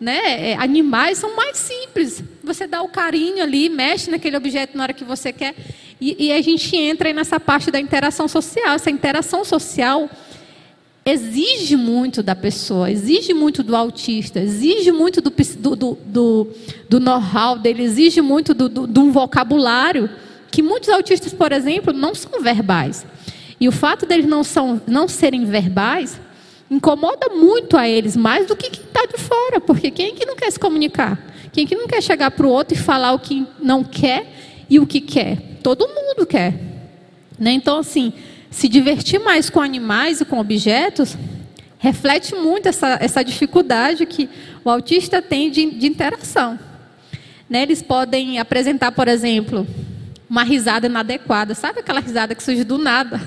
né? 0.00 0.50
É, 0.52 0.54
animais 0.56 1.18
são 1.18 1.36
mais 1.36 1.56
simples. 1.58 2.22
Você 2.42 2.66
dá 2.66 2.80
o 2.82 2.88
carinho 2.88 3.42
ali, 3.42 3.68
mexe 3.68 4.10
naquele 4.10 4.36
objeto 4.36 4.76
na 4.76 4.84
hora 4.84 4.92
que 4.92 5.04
você 5.04 5.32
quer. 5.32 5.54
E, 6.00 6.26
e 6.26 6.32
a 6.32 6.40
gente 6.40 6.74
entra 6.76 7.08
aí 7.08 7.14
nessa 7.14 7.38
parte 7.38 7.70
da 7.70 7.78
interação 7.78 8.26
social. 8.28 8.74
Essa 8.74 8.90
interação 8.90 9.44
social 9.44 10.08
exige 11.04 11.76
muito 11.76 12.22
da 12.22 12.34
pessoa, 12.34 12.90
exige 12.90 13.32
muito 13.32 13.62
do 13.62 13.74
autista, 13.74 14.40
exige 14.40 14.92
muito 14.92 15.20
do, 15.20 15.30
do, 15.30 15.98
do, 16.04 16.48
do 16.88 17.00
know-how 17.00 17.58
dele, 17.58 17.82
exige 17.82 18.20
muito 18.20 18.52
do, 18.52 18.68
do, 18.68 18.86
de 18.86 18.98
um 18.98 19.10
vocabulário 19.10 20.10
que 20.50 20.62
muitos 20.62 20.88
autistas, 20.88 21.32
por 21.32 21.52
exemplo, 21.52 21.92
não 21.92 22.14
são 22.14 22.40
verbais. 22.40 23.06
E 23.60 23.68
o 23.68 23.72
fato 23.72 24.06
deles 24.06 24.26
não, 24.26 24.44
são, 24.44 24.80
não 24.86 25.08
serem 25.08 25.44
verbais 25.44 26.20
incomoda 26.70 27.30
muito 27.30 27.76
a 27.76 27.88
eles, 27.88 28.14
mais 28.16 28.46
do 28.46 28.54
que 28.54 28.70
quem 28.70 28.84
está 28.84 29.06
de 29.06 29.16
fora, 29.18 29.60
porque 29.60 29.90
quem 29.90 30.08
é 30.08 30.12
que 30.12 30.26
não 30.26 30.36
quer 30.36 30.50
se 30.50 30.60
comunicar? 30.60 31.18
Quem 31.52 31.64
é 31.64 31.66
que 31.66 31.74
não 31.74 31.86
quer 31.86 32.02
chegar 32.02 32.30
para 32.30 32.46
o 32.46 32.50
outro 32.50 32.76
e 32.76 32.78
falar 32.78 33.12
o 33.12 33.18
que 33.18 33.46
não 33.58 33.82
quer 33.82 34.30
e 34.68 34.78
o 34.78 34.86
que 34.86 35.00
quer? 35.00 35.38
Todo 35.62 35.88
mundo 35.88 36.26
quer. 36.26 36.54
Né? 37.38 37.52
Então, 37.52 37.78
assim, 37.78 38.12
se 38.50 38.68
divertir 38.68 39.20
mais 39.20 39.50
com 39.50 39.60
animais 39.60 40.20
e 40.20 40.24
com 40.24 40.38
objetos 40.38 41.16
reflete 41.78 42.34
muito 42.34 42.68
essa, 42.68 42.98
essa 43.00 43.22
dificuldade 43.22 44.04
que 44.04 44.28
o 44.64 44.70
autista 44.70 45.22
tem 45.22 45.50
de, 45.50 45.70
de 45.70 45.86
interação. 45.86 46.58
Né? 47.48 47.62
Eles 47.62 47.82
podem 47.82 48.38
apresentar, 48.38 48.92
por 48.92 49.08
exemplo, 49.08 49.66
uma 50.28 50.42
risada 50.42 50.86
inadequada. 50.86 51.54
Sabe 51.54 51.80
aquela 51.80 52.00
risada 52.00 52.34
que 52.34 52.42
surge 52.42 52.64
do 52.64 52.76
nada? 52.76 53.20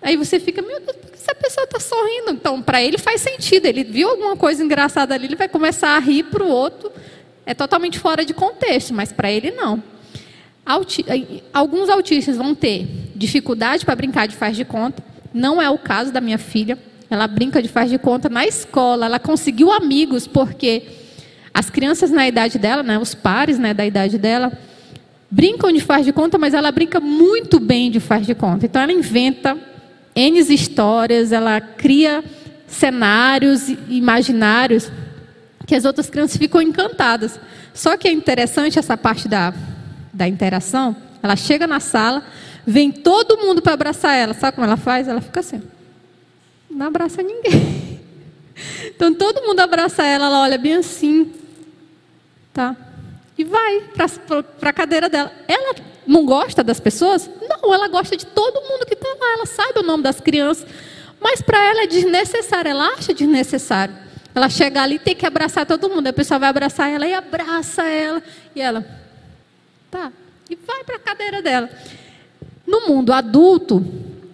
Aí 0.00 0.16
você 0.16 0.40
fica, 0.40 0.60
meu 0.62 0.80
Deus, 0.80 0.96
por 0.96 1.10
que 1.10 1.16
essa 1.16 1.34
pessoa 1.34 1.64
está 1.64 1.78
sorrindo? 1.78 2.32
Então, 2.32 2.60
para 2.60 2.82
ele 2.82 2.98
faz 2.98 3.20
sentido. 3.20 3.66
Ele 3.66 3.84
viu 3.84 4.08
alguma 4.08 4.36
coisa 4.36 4.64
engraçada 4.64 5.14
ali, 5.14 5.26
ele 5.26 5.36
vai 5.36 5.48
começar 5.48 5.96
a 5.96 6.00
rir 6.00 6.24
para 6.24 6.42
o 6.42 6.48
outro. 6.48 6.90
É 7.44 7.54
totalmente 7.54 7.98
fora 7.98 8.24
de 8.24 8.34
contexto, 8.34 8.92
mas 8.94 9.12
para 9.12 9.30
ele 9.30 9.50
não. 9.50 9.82
Auti 10.64 11.04
alguns 11.52 11.88
autistas 11.88 12.36
vão 12.36 12.54
ter 12.54 12.86
dificuldade 13.16 13.84
para 13.84 13.96
brincar 13.96 14.26
de 14.26 14.36
faz 14.36 14.56
de 14.56 14.64
conta. 14.64 15.02
Não 15.34 15.60
é 15.60 15.68
o 15.68 15.78
caso 15.78 16.12
da 16.12 16.20
minha 16.20 16.38
filha. 16.38 16.78
Ela 17.10 17.26
brinca 17.26 17.60
de 17.60 17.68
faz 17.68 17.90
de 17.90 17.98
conta 17.98 18.28
na 18.28 18.46
escola. 18.46 19.06
Ela 19.06 19.18
conseguiu 19.18 19.72
amigos 19.72 20.26
porque 20.26 20.84
as 21.52 21.68
crianças 21.68 22.10
na 22.10 22.26
idade 22.26 22.58
dela, 22.58 22.82
né, 22.82 22.98
os 22.98 23.14
pares 23.14 23.58
né, 23.58 23.74
da 23.74 23.84
idade 23.84 24.18
dela, 24.18 24.52
brincam 25.30 25.72
de 25.72 25.80
faz 25.80 26.04
de 26.04 26.12
conta, 26.12 26.38
mas 26.38 26.54
ela 26.54 26.70
brinca 26.70 27.00
muito 27.00 27.58
bem 27.58 27.90
de 27.90 28.00
faz 28.00 28.26
de 28.26 28.34
conta. 28.34 28.66
Então 28.66 28.80
ela 28.80 28.92
inventa 28.92 29.58
N 30.14 30.38
histórias, 30.38 31.32
ela 31.32 31.60
cria 31.60 32.22
cenários 32.66 33.68
imaginários 33.88 34.90
que 35.66 35.74
as 35.74 35.84
outras 35.84 36.08
crianças 36.08 36.36
ficam 36.36 36.60
encantadas. 36.60 37.38
Só 37.74 37.96
que 37.96 38.08
é 38.08 38.12
interessante 38.12 38.78
essa 38.78 38.96
parte 38.96 39.28
da, 39.28 39.54
da 40.12 40.28
interação. 40.28 40.94
Ela 41.22 41.36
chega 41.36 41.66
na 41.66 41.80
sala, 41.80 42.24
vem 42.66 42.90
todo 42.90 43.38
mundo 43.38 43.62
para 43.62 43.72
abraçar 43.72 44.14
ela. 44.16 44.34
Sabe 44.34 44.54
como 44.54 44.66
ela 44.66 44.76
faz? 44.76 45.08
Ela 45.08 45.20
fica 45.20 45.40
assim. 45.40 45.62
Não 46.70 46.86
abraça 46.86 47.22
ninguém. 47.22 47.82
Então 48.84 49.14
todo 49.14 49.42
mundo 49.42 49.58
abraça 49.60 50.04
ela, 50.04 50.26
ela 50.26 50.42
olha 50.42 50.58
bem 50.58 50.74
assim. 50.74 51.32
Tá? 52.52 52.76
E 53.36 53.44
vai 53.44 53.82
para 54.60 54.70
a 54.70 54.72
cadeira 54.72 55.08
dela. 55.08 55.32
Ela 55.48 55.74
não 56.06 56.24
gosta 56.24 56.62
das 56.62 56.78
pessoas? 56.78 57.28
Não, 57.48 57.72
ela 57.72 57.88
gosta 57.88 58.16
de 58.16 58.26
todo 58.26 58.60
mundo 58.60 58.86
que 58.86 58.94
está 58.94 59.08
lá. 59.08 59.32
Ela 59.32 59.46
sabe 59.46 59.80
o 59.80 59.82
nome 59.82 60.02
das 60.02 60.20
crianças. 60.20 60.66
Mas 61.20 61.40
para 61.40 61.64
ela 61.64 61.84
é 61.84 61.86
desnecessário. 61.86 62.70
Ela 62.70 62.88
acha 62.88 63.14
desnecessário. 63.14 63.94
Ela 64.34 64.48
chega 64.48 64.82
ali 64.82 64.96
e 64.96 64.98
tem 64.98 65.14
que 65.14 65.26
abraçar 65.26 65.66
todo 65.66 65.88
mundo. 65.88 66.06
A 66.06 66.12
pessoa 66.12 66.38
vai 66.38 66.50
abraçar 66.50 66.90
ela 66.90 67.06
e 67.06 67.14
abraça 67.14 67.82
ela. 67.84 68.22
E 68.54 68.60
ela, 68.60 68.84
tá. 69.92 70.10
E 70.48 70.56
vai 70.56 70.82
para 70.84 70.96
a 70.96 70.98
cadeira 70.98 71.42
dela. 71.42 71.68
No 72.66 72.88
mundo 72.88 73.12
adulto, 73.12 73.84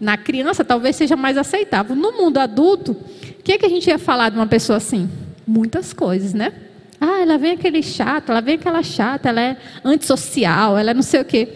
na 0.01 0.17
criança 0.17 0.65
talvez 0.65 0.95
seja 0.95 1.17
mais 1.17 1.37
aceitável. 1.37 1.97
No 1.97 2.13
mundo 2.13 2.39
adulto, 2.39 2.93
o 2.93 3.43
que, 3.43 3.53
é 3.53 3.59
que 3.59 3.67
a 3.67 3.69
gente 3.69 3.89
ia 3.89 3.99
falar 3.99 4.31
de 4.31 4.37
uma 4.37 4.47
pessoa 4.47 4.77
assim? 4.77 5.11
Muitas 5.47 5.93
coisas, 5.93 6.33
né? 6.33 6.53
Ah, 7.01 7.21
ela 7.21 7.37
vem 7.37 7.53
aquele 7.53 7.83
chato, 7.83 8.31
ela 8.31 8.41
vem 8.41 8.55
aquela 8.55 8.83
chata, 8.83 9.29
ela 9.29 9.41
é 9.41 9.57
antissocial, 9.85 10.79
ela 10.79 10.93
é 10.93 10.95
não 10.95 11.03
sei 11.03 11.21
o 11.21 11.25
quê. 11.25 11.49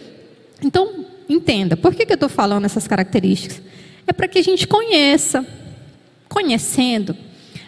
Então, 0.61 1.05
entenda, 1.29 1.77
por 1.77 1.95
que, 1.95 2.05
que 2.05 2.11
eu 2.11 2.15
estou 2.15 2.29
falando 2.29 2.65
essas 2.65 2.87
características? 2.87 3.61
É 4.05 4.11
para 4.11 4.27
que 4.27 4.39
a 4.39 4.43
gente 4.43 4.67
conheça. 4.67 5.45
Conhecendo, 6.27 7.15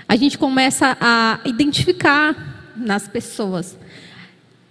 a 0.07 0.15
gente 0.15 0.37
começa 0.37 0.97
a 0.99 1.39
identificar 1.45 2.73
nas 2.75 3.07
pessoas. 3.07 3.77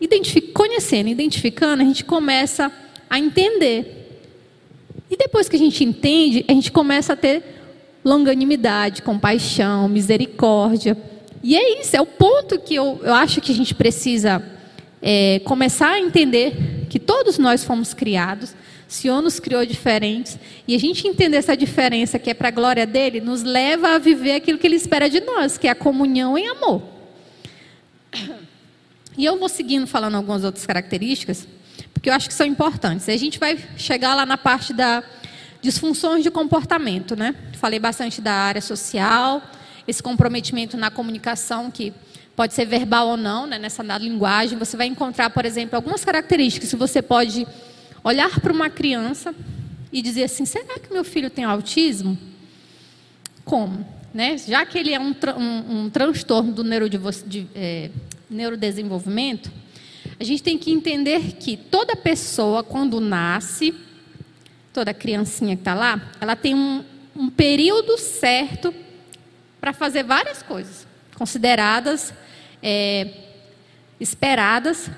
Identific, 0.05 0.53
conhecendo, 0.53 1.09
identificando, 1.09 1.83
a 1.83 1.87
gente 1.87 2.05
começa 2.05 2.71
a 3.09 3.19
entender. 3.19 4.23
E 5.11 5.17
depois 5.17 5.49
que 5.49 5.57
a 5.57 5.59
gente 5.59 5.83
entende, 5.83 6.45
a 6.49 6.53
gente 6.53 6.71
começa 6.71 7.15
a 7.15 7.17
ter 7.17 7.43
longanimidade, 8.05 9.03
compaixão, 9.03 9.89
misericórdia. 9.89 10.97
E 11.43 11.57
é 11.57 11.81
isso, 11.81 11.97
é 11.97 12.01
o 12.01 12.07
ponto 12.07 12.59
que 12.59 12.75
eu, 12.75 13.01
eu 13.03 13.15
acho 13.15 13.41
que 13.41 13.53
a 13.53 13.55
gente 13.55 13.75
precisa 13.75 14.43
é, 15.01 15.41
começar 15.41 15.93
a 15.93 16.01
entender 16.01 16.87
que 16.89 16.99
todos 16.99 17.39
nós 17.39 17.65
fomos 17.65 17.95
criados 17.95 18.55
o 18.89 18.93
Senhor 18.93 19.23
nos 19.23 19.41
criou 19.41 19.65
diferentes. 19.65 20.39
E 20.69 20.75
a 20.75 20.79
gente 20.79 21.07
entender 21.09 21.37
essa 21.37 21.57
diferença 21.57 22.19
que 22.19 22.31
é 22.31 22.35
para 22.35 22.49
a 22.49 22.51
glória 22.51 22.87
dele, 22.87 23.21
nos 23.21 23.43
leva 23.43 23.95
a 23.95 23.99
viver 23.99 24.37
aquilo 24.37 24.59
que 24.59 24.67
ele 24.67 24.77
espera 24.77 25.09
de 25.09 25.21
nós, 25.21 25.59
que 25.59 25.67
é 25.67 25.71
a 25.71 25.75
comunhão 25.75 26.37
em 26.37 26.47
amor. 26.49 26.83
E 29.17 29.25
eu 29.25 29.39
vou 29.39 29.49
seguindo 29.49 29.87
falando 29.87 30.17
algumas 30.17 30.45
outras 30.45 30.67
características, 30.67 31.47
porque 31.93 32.11
eu 32.11 32.15
acho 32.15 32.29
que 32.29 32.35
são 32.35 32.47
importantes. 32.47 33.09
a 33.09 33.17
gente 33.17 33.39
vai 33.39 33.59
chegar 33.77 34.15
lá 34.15 34.27
na 34.27 34.37
parte 34.37 34.73
da 34.73 35.03
disfunções 35.63 36.23
de 36.23 36.31
comportamento, 36.31 37.17
né? 37.17 37.35
Falei 37.55 37.79
bastante 37.79 38.21
da 38.21 38.33
área 38.33 38.61
social, 38.61 39.43
esse 39.89 40.03
comprometimento 40.03 40.77
na 40.77 40.91
comunicação 40.91 41.71
que 41.71 41.93
pode 42.37 42.53
ser 42.53 42.67
verbal 42.67 43.09
ou 43.09 43.17
não, 43.17 43.47
né? 43.47 43.59
nessa 43.59 43.83
linguagem. 43.97 44.59
Você 44.59 44.77
vai 44.77 44.87
encontrar, 44.87 45.31
por 45.31 45.45
exemplo, 45.45 45.77
algumas 45.77 46.05
características 46.05 46.71
que 46.71 46.77
você 46.77 47.01
pode 47.01 47.47
olhar 48.03 48.41
para 48.41 48.53
uma 48.53 48.69
criança 48.69 49.35
e 49.93 50.03
dizer 50.03 50.25
assim: 50.25 50.45
será 50.45 50.79
que 50.79 50.93
meu 50.93 51.05
filho 51.05 51.31
tem 51.31 51.45
autismo? 51.45 52.19
Como? 53.45 53.87
Né? 54.13 54.37
Já 54.37 54.65
que 54.67 54.79
ele 54.79 54.93
é 54.93 55.01
um, 55.01 55.15
um, 55.37 55.85
um 55.85 55.91
transtorno 55.91 56.53
do 56.53 56.63
de, 57.27 57.47
é, 57.55 57.91
neurodesenvolvimento, 58.35 59.51
a 60.19 60.25
gente 60.25 60.43
tem 60.43 60.59
que 60.59 60.71
entender 60.71 61.37
que 61.39 61.57
toda 61.57 61.97
pessoa, 61.97 62.63
quando 62.63 63.01
nasce, 63.01 63.75
toda 64.73 64.93
criancinha 64.93 65.57
que 65.57 65.63
está 65.63 65.75
lá, 65.75 66.13
ela 66.21 66.37
tem 66.37 66.55
um, 66.55 66.85
um 67.17 67.31
período 67.31 67.97
certo 67.97 68.75
para 69.61 69.73
fazer 69.73 70.03
várias 70.03 70.43
coisas, 70.43 70.87
consideradas 71.17 72.13
é, 72.63 73.09
esperadas 73.99 74.91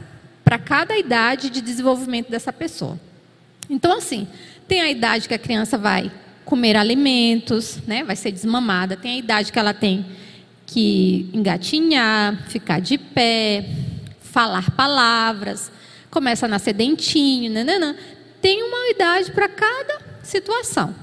para 0.44 0.58
cada 0.58 0.96
idade 0.96 1.50
de 1.50 1.60
desenvolvimento 1.60 2.30
dessa 2.30 2.52
pessoa. 2.52 2.98
Então, 3.68 3.96
assim, 3.96 4.28
tem 4.68 4.80
a 4.80 4.90
idade 4.90 5.28
que 5.28 5.34
a 5.34 5.38
criança 5.38 5.76
vai 5.76 6.10
comer 6.44 6.76
alimentos, 6.76 7.78
né, 7.86 8.04
vai 8.04 8.14
ser 8.14 8.30
desmamada, 8.30 8.96
tem 8.96 9.12
a 9.12 9.18
idade 9.18 9.52
que 9.52 9.58
ela 9.58 9.74
tem 9.74 10.06
que 10.66 11.30
engatinhar, 11.32 12.48
ficar 12.48 12.80
de 12.80 12.98
pé, 12.98 13.64
falar 14.20 14.70
palavras, 14.72 15.70
começa 16.10 16.46
a 16.46 16.48
nascer 16.48 16.74
dentinho, 16.74 17.50
nananã. 17.52 17.96
Tem 18.42 18.62
uma 18.62 18.90
idade 18.90 19.30
para 19.30 19.48
cada 19.48 20.00
situação. 20.22 20.94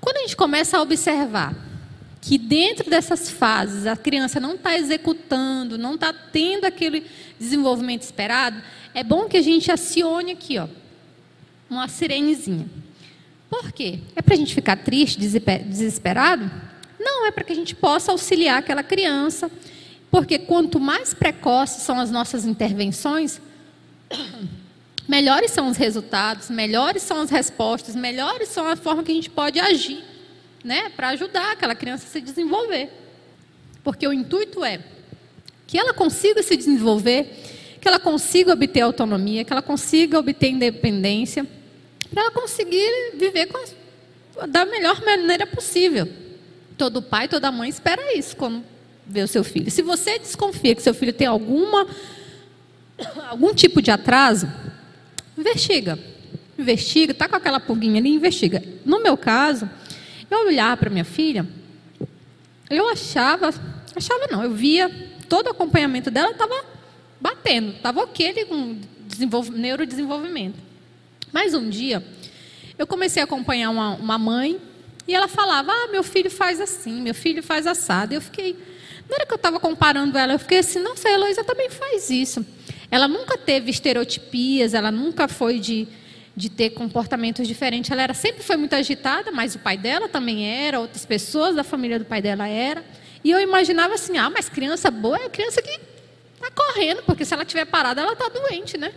Quando 0.00 0.18
a 0.18 0.20
gente 0.20 0.36
começa 0.36 0.76
a 0.76 0.82
observar 0.82 1.54
que 2.20 2.38
dentro 2.38 2.90
dessas 2.90 3.30
fases 3.30 3.86
a 3.86 3.96
criança 3.96 4.38
não 4.38 4.54
está 4.54 4.76
executando, 4.76 5.78
não 5.78 5.94
está 5.94 6.12
tendo 6.12 6.64
aquele 6.64 7.06
desenvolvimento 7.38 8.02
esperado, 8.02 8.60
é 8.94 9.02
bom 9.02 9.26
que 9.28 9.36
a 9.36 9.42
gente 9.42 9.70
acione 9.70 10.32
aqui, 10.32 10.58
ó, 10.58 10.68
uma 11.70 11.88
sirenezinha. 11.88 12.68
Por 13.48 13.72
quê? 13.72 14.00
É 14.14 14.22
para 14.22 14.34
a 14.34 14.36
gente 14.36 14.54
ficar 14.54 14.76
triste, 14.76 15.18
desesperado? 15.18 16.50
Não, 17.06 17.24
é 17.24 17.30
para 17.30 17.44
que 17.44 17.52
a 17.52 17.56
gente 17.56 17.72
possa 17.72 18.10
auxiliar 18.10 18.58
aquela 18.58 18.82
criança. 18.82 19.48
Porque 20.10 20.40
quanto 20.40 20.80
mais 20.80 21.14
precoces 21.14 21.82
são 21.84 22.00
as 22.00 22.10
nossas 22.10 22.44
intervenções, 22.44 23.40
melhores 25.08 25.52
são 25.52 25.68
os 25.68 25.76
resultados, 25.76 26.50
melhores 26.50 27.02
são 27.02 27.20
as 27.20 27.30
respostas, 27.30 27.94
melhores 27.94 28.48
são 28.48 28.66
a 28.66 28.74
forma 28.74 29.04
que 29.04 29.12
a 29.12 29.14
gente 29.14 29.30
pode 29.30 29.60
agir, 29.60 30.02
né, 30.64 30.90
para 30.90 31.10
ajudar 31.10 31.52
aquela 31.52 31.76
criança 31.76 32.06
a 32.06 32.10
se 32.10 32.20
desenvolver. 32.20 32.90
Porque 33.84 34.06
o 34.06 34.12
intuito 34.12 34.64
é 34.64 34.80
que 35.64 35.78
ela 35.78 35.94
consiga 35.94 36.42
se 36.42 36.56
desenvolver 36.56 37.30
que 37.80 37.88
ela 37.88 38.00
consiga 38.00 38.52
obter 38.52 38.80
autonomia, 38.80 39.44
que 39.44 39.52
ela 39.52 39.62
consiga 39.62 40.18
obter 40.18 40.48
independência, 40.48 41.46
para 42.10 42.22
ela 42.22 42.30
conseguir 42.32 43.12
viver 43.14 43.48
da 44.48 44.64
melhor 44.64 45.00
maneira 45.04 45.46
possível. 45.46 46.08
Todo 46.76 47.00
pai, 47.02 47.28
toda 47.28 47.50
mãe 47.50 47.68
espera 47.68 48.16
isso 48.16 48.36
quando 48.36 48.64
vê 49.06 49.22
o 49.22 49.28
seu 49.28 49.44
filho. 49.44 49.70
Se 49.70 49.82
você 49.82 50.18
desconfia 50.18 50.74
que 50.74 50.82
seu 50.82 50.94
filho 50.94 51.12
tem 51.12 51.26
alguma 51.26 51.86
algum 53.28 53.54
tipo 53.54 53.82
de 53.82 53.90
atraso, 53.90 54.48
investiga. 55.36 55.98
Investiga, 56.58 57.12
tá 57.12 57.28
com 57.28 57.36
aquela 57.36 57.60
pulguinha 57.60 58.00
ali, 58.00 58.10
investiga. 58.10 58.62
No 58.84 59.02
meu 59.02 59.16
caso, 59.16 59.68
eu 60.30 60.46
olhava 60.46 60.76
para 60.78 60.90
minha 60.90 61.04
filha, 61.04 61.46
eu 62.70 62.88
achava, 62.88 63.50
achava 63.94 64.26
não, 64.30 64.42
eu 64.42 64.52
via 64.52 64.88
todo 65.28 65.48
o 65.48 65.50
acompanhamento 65.50 66.10
dela 66.10 66.30
estava 66.30 66.64
batendo. 67.20 67.72
Estava 67.72 68.00
ok 68.00 68.44
com 68.46 68.80
neurodesenvolvimento. 69.52 70.58
Mas 71.32 71.54
um 71.54 71.68
dia, 71.68 72.02
eu 72.78 72.86
comecei 72.86 73.20
a 73.20 73.24
acompanhar 73.24 73.70
uma, 73.70 73.94
uma 73.96 74.18
mãe 74.18 74.58
e 75.06 75.14
ela 75.14 75.28
falava: 75.28 75.72
Ah, 75.72 75.88
meu 75.88 76.02
filho 76.02 76.30
faz 76.30 76.60
assim, 76.60 77.00
meu 77.00 77.14
filho 77.14 77.42
faz 77.42 77.66
assado. 77.66 78.14
Eu 78.14 78.20
fiquei. 78.20 78.56
Não 79.08 79.14
era 79.14 79.24
que 79.24 79.32
eu 79.32 79.36
estava 79.36 79.60
comparando 79.60 80.18
ela, 80.18 80.32
eu 80.32 80.38
fiquei 80.38 80.58
assim: 80.58 80.80
Nossa, 80.80 81.08
a 81.08 81.12
Heloísa 81.12 81.44
também 81.44 81.70
faz 81.70 82.10
isso. 82.10 82.44
Ela 82.90 83.06
nunca 83.06 83.36
teve 83.36 83.70
estereotipias, 83.70 84.74
ela 84.74 84.90
nunca 84.90 85.28
foi 85.28 85.58
de, 85.58 85.88
de 86.36 86.48
ter 86.48 86.70
comportamentos 86.70 87.46
diferentes. 87.46 87.90
Ela 87.90 88.02
era, 88.02 88.14
sempre 88.14 88.42
foi 88.42 88.56
muito 88.56 88.74
agitada, 88.74 89.30
mas 89.30 89.54
o 89.54 89.58
pai 89.58 89.76
dela 89.76 90.08
também 90.08 90.46
era, 90.46 90.80
outras 90.80 91.04
pessoas 91.04 91.54
da 91.54 91.64
família 91.64 91.98
do 91.98 92.04
pai 92.04 92.20
dela 92.20 92.48
era. 92.48 92.84
E 93.22 93.30
eu 93.30 93.40
imaginava 93.40 93.94
assim: 93.94 94.18
Ah, 94.18 94.30
mas 94.30 94.48
criança 94.48 94.90
boa 94.90 95.18
é 95.18 95.28
criança 95.28 95.62
que 95.62 95.80
tá 96.40 96.50
correndo, 96.50 97.02
porque 97.02 97.24
se 97.24 97.32
ela 97.32 97.42
estiver 97.44 97.64
parada, 97.64 98.00
ela 98.00 98.16
tá 98.16 98.28
doente, 98.28 98.76
né? 98.76 98.92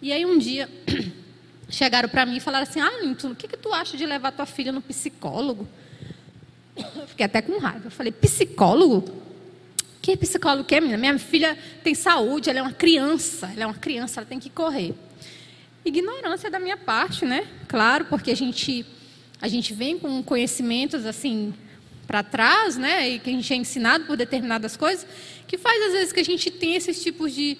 E 0.00 0.12
aí 0.12 0.24
um 0.24 0.38
dia 0.38 0.68
chegaram 1.72 2.08
para 2.08 2.24
mim 2.24 2.36
e 2.36 2.40
falaram 2.40 2.62
assim: 2.64 2.80
Ah, 2.80 3.00
Linton, 3.02 3.32
o 3.32 3.34
que, 3.34 3.48
que 3.48 3.56
tu 3.56 3.72
acha 3.72 3.96
de 3.96 4.06
levar 4.06 4.30
tua 4.30 4.46
filha 4.46 4.70
no 4.70 4.80
psicólogo? 4.80 5.66
Eu 6.76 7.06
fiquei 7.08 7.26
até 7.26 7.42
com 7.42 7.58
raiva. 7.58 7.86
Eu 7.86 7.90
falei: 7.90 8.12
Psicólogo? 8.12 9.22
Que 10.00 10.16
psicólogo 10.16 10.64
que 10.64 10.74
é, 10.74 10.80
menina? 10.80 10.98
Minha 10.98 11.18
filha 11.18 11.56
tem 11.82 11.94
saúde, 11.94 12.50
ela 12.50 12.58
é 12.58 12.62
uma 12.62 12.72
criança, 12.72 13.48
ela 13.52 13.62
é 13.62 13.66
uma 13.66 13.74
criança, 13.74 14.20
ela 14.20 14.26
tem 14.26 14.40
que 14.40 14.50
correr. 14.50 14.94
Ignorância 15.84 16.50
da 16.50 16.58
minha 16.58 16.76
parte, 16.76 17.24
né? 17.24 17.46
Claro, 17.68 18.06
porque 18.06 18.30
a 18.30 18.36
gente 18.36 18.84
a 19.40 19.48
gente 19.48 19.74
vem 19.74 19.98
com 19.98 20.22
conhecimentos 20.22 21.04
assim 21.04 21.52
para 22.06 22.22
trás, 22.22 22.76
né? 22.76 23.08
E 23.08 23.18
que 23.18 23.30
a 23.30 23.32
gente 23.32 23.52
é 23.52 23.56
ensinado 23.56 24.04
por 24.04 24.16
determinadas 24.16 24.76
coisas, 24.76 25.06
que 25.46 25.56
faz 25.56 25.80
às 25.86 25.92
vezes 25.92 26.12
que 26.12 26.20
a 26.20 26.24
gente 26.24 26.50
tem 26.50 26.74
esses 26.74 27.02
tipos 27.02 27.32
de, 27.32 27.56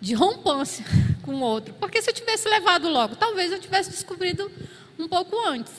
de 0.00 0.14
rompância 0.14 0.84
com 1.22 1.34
o 1.34 1.40
outro. 1.40 1.74
Porque 1.74 2.00
se 2.02 2.10
eu 2.10 2.14
tivesse 2.14 2.48
levado 2.48 2.88
logo, 2.88 3.16
talvez 3.16 3.52
eu 3.52 3.60
tivesse 3.60 3.90
descobrido 3.90 4.50
um 4.98 5.08
pouco 5.08 5.36
antes. 5.46 5.72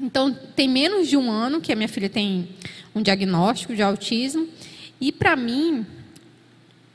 Então, 0.00 0.34
tem 0.56 0.68
menos 0.68 1.08
de 1.08 1.16
um 1.16 1.30
ano 1.30 1.60
que 1.60 1.72
a 1.72 1.76
minha 1.76 1.88
filha 1.88 2.08
tem 2.08 2.48
um 2.94 3.02
diagnóstico 3.02 3.74
de 3.74 3.82
autismo. 3.82 4.48
E 5.00 5.12
para 5.12 5.36
mim, 5.36 5.86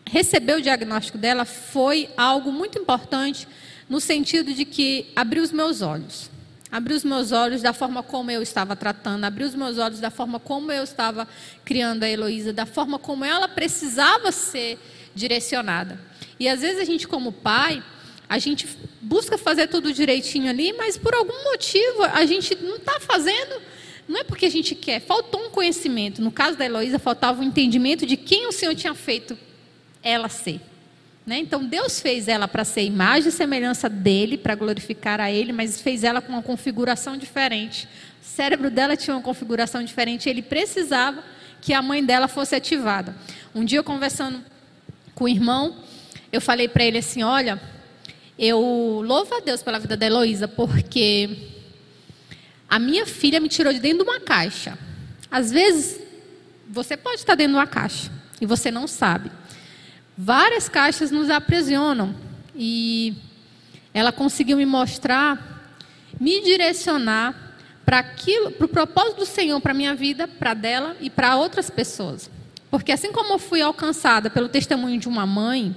receber 0.06 0.56
o 0.56 0.62
diagnóstico 0.62 1.18
dela 1.18 1.46
foi 1.46 2.10
algo 2.18 2.52
muito 2.52 2.78
importante 2.78 3.48
no 3.88 4.00
sentido 4.00 4.54
de 4.54 4.66
que 4.66 5.08
abriu 5.16 5.42
os 5.44 5.52
meus 5.52 5.82
olhos. 5.82 6.30
Abriu 6.72 6.96
os 6.96 7.04
meus 7.04 7.32
olhos 7.32 7.64
da 7.64 7.74
forma 7.74 8.04
como 8.04 8.30
eu 8.30 8.44
estava 8.44 8.76
tratando, 8.76 9.24
abriu 9.24 9.48
os 9.48 9.56
meus 9.56 9.80
olhos 9.80 10.00
da 10.00 10.12
forma 10.12 10.40
como 10.40 10.72
eu 10.72 10.84
estava 10.84 11.28
criando 11.66 12.04
a 12.04 12.10
Heloísa, 12.10 12.54
da 12.54 12.66
forma 12.66 13.00
como 13.00 13.26
ela 13.26 13.48
precisava 13.48 14.32
ser 14.32 14.78
direcionada. 15.16 16.00
E 16.40 16.48
às 16.48 16.62
vezes 16.62 16.80
a 16.80 16.86
gente, 16.86 17.08
como 17.08 17.32
pai, 17.32 17.84
a 18.30 18.38
gente 18.40 18.68
busca 19.02 19.38
fazer 19.38 19.68
tudo 19.68 19.92
direitinho 19.92 20.50
ali, 20.50 20.72
mas 20.74 20.98
por 20.98 21.14
algum 21.14 21.44
motivo 21.52 22.04
a 22.04 22.26
gente 22.26 22.56
não 22.56 22.78
está 22.78 23.00
fazendo. 23.00 23.62
Não 24.08 24.20
é 24.20 24.24
porque 24.24 24.46
a 24.46 24.50
gente 24.50 24.74
quer, 24.74 25.02
faltou 25.02 25.48
um 25.48 25.50
conhecimento. 25.50 26.22
No 26.22 26.32
caso 26.32 26.58
da 26.58 26.66
Heloísa, 26.66 26.98
faltava 26.98 27.40
o 27.40 27.44
um 27.44 27.48
entendimento 27.48 28.06
de 28.06 28.18
quem 28.18 28.48
o 28.48 28.52
Senhor 28.52 28.74
tinha 28.74 28.96
feito 28.96 29.38
ela 30.02 30.30
ser. 30.30 30.62
Né? 31.26 31.38
Então 31.38 31.64
Deus 31.64 32.00
fez 32.00 32.28
ela 32.28 32.48
para 32.48 32.64
ser 32.64 32.84
imagem 32.84 33.30
e 33.30 33.32
semelhança 33.32 33.88
dele, 33.88 34.36
para 34.36 34.56
glorificar 34.56 35.20
a 35.20 35.32
ele, 35.32 35.52
mas 35.52 35.80
fez 35.80 36.04
ela 36.04 36.22
com 36.22 36.34
uma 36.34 36.42
configuração 36.42 37.18
diferente. 37.18 37.88
O 38.20 38.26
cérebro 38.26 38.72
dela 38.72 38.98
tinha 38.98 39.16
uma 39.16 39.22
configuração 39.22 39.84
diferente, 39.84 40.28
ele 40.28 40.42
precisava 40.42 41.24
que 41.62 41.74
a 41.74 41.82
mãe 41.82 42.04
dela 42.04 42.28
fosse 42.28 42.56
ativada. 42.56 43.16
Um 43.54 43.64
dia 43.64 43.84
conversando 43.84 44.44
com 45.14 45.26
o 45.26 45.30
irmão, 45.30 45.78
eu 46.32 46.42
falei 46.42 46.68
para 46.68 46.84
ele 46.84 46.98
assim: 46.98 47.24
Olha, 47.24 47.62
eu 48.38 48.60
louvo 49.06 49.36
a 49.36 49.40
Deus 49.40 49.62
pela 49.62 49.80
vida 49.80 49.98
da 49.98 50.06
Heloísa, 50.06 50.48
porque 50.48 51.30
a 52.70 52.80
minha 52.80 53.06
filha 53.06 53.40
me 53.40 53.50
tirou 53.50 53.74
de 53.74 53.80
dentro 53.80 54.04
de 54.04 54.10
uma 54.10 54.20
caixa. 54.20 54.78
Às 55.30 55.52
vezes, 55.52 56.00
você 56.70 56.96
pode 56.96 57.18
estar 57.18 57.36
dentro 57.36 57.54
de 57.54 57.60
uma 57.60 57.68
caixa 57.68 58.12
e 58.40 58.46
você 58.46 58.70
não 58.72 58.88
sabe. 58.88 59.32
Várias 60.18 60.70
caixas 60.70 61.12
nos 61.12 61.30
aprisionam 61.30 62.16
e 62.56 63.16
ela 63.94 64.12
conseguiu 64.12 64.58
me 64.58 64.66
mostrar, 64.66 65.74
me 66.20 66.42
direcionar 66.42 67.50
para 67.86 68.00
aquilo, 68.00 68.52
para 68.52 68.66
o 68.66 68.70
propósito 68.70 69.20
do 69.20 69.26
Senhor 69.26 69.60
para 69.60 69.74
minha 69.74 69.96
vida, 69.96 70.28
para 70.28 70.54
dela 70.54 70.96
e 71.02 71.10
para 71.10 71.36
outras 71.36 71.70
pessoas. 71.70 72.30
Porque 72.70 72.92
assim 72.92 73.12
como 73.12 73.34
eu 73.34 73.40
fui 73.40 73.62
alcançada 73.62 74.30
pelo 74.30 74.48
testemunho 74.48 75.00
de 75.00 75.08
uma 75.08 75.26
mãe, 75.26 75.76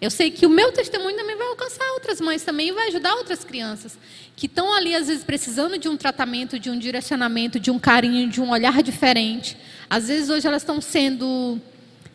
eu 0.00 0.10
sei 0.10 0.30
que 0.30 0.46
o 0.46 0.50
meu 0.50 0.72
testemunho 0.72 1.16
também 1.16 1.36
vai 1.36 1.48
alcançar 1.48 1.84
outras 1.92 2.20
mães 2.20 2.42
também 2.42 2.68
e 2.68 2.72
vai 2.72 2.88
ajudar 2.88 3.14
outras 3.14 3.44
crianças 3.44 3.98
que 4.34 4.46
estão 4.46 4.72
ali 4.72 4.94
às 4.94 5.08
vezes 5.08 5.22
precisando 5.22 5.76
de 5.76 5.88
um 5.88 5.96
tratamento, 5.96 6.58
de 6.58 6.70
um 6.70 6.78
direcionamento, 6.78 7.60
de 7.60 7.70
um 7.70 7.78
carinho, 7.78 8.28
de 8.28 8.40
um 8.40 8.50
olhar 8.50 8.82
diferente. 8.82 9.56
Às 9.88 10.08
vezes 10.08 10.30
hoje 10.30 10.46
elas 10.46 10.62
estão 10.62 10.80
sendo 10.80 11.60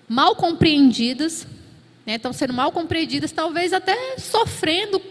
mal 0.07 0.35
compreendidas 0.35 1.45
né, 2.05 2.15
estão 2.15 2.31
sendo 2.31 2.53
mal 2.53 2.71
compreendidas, 2.71 3.31
talvez 3.31 3.73
até 3.73 4.17
sofrendo, 4.17 5.01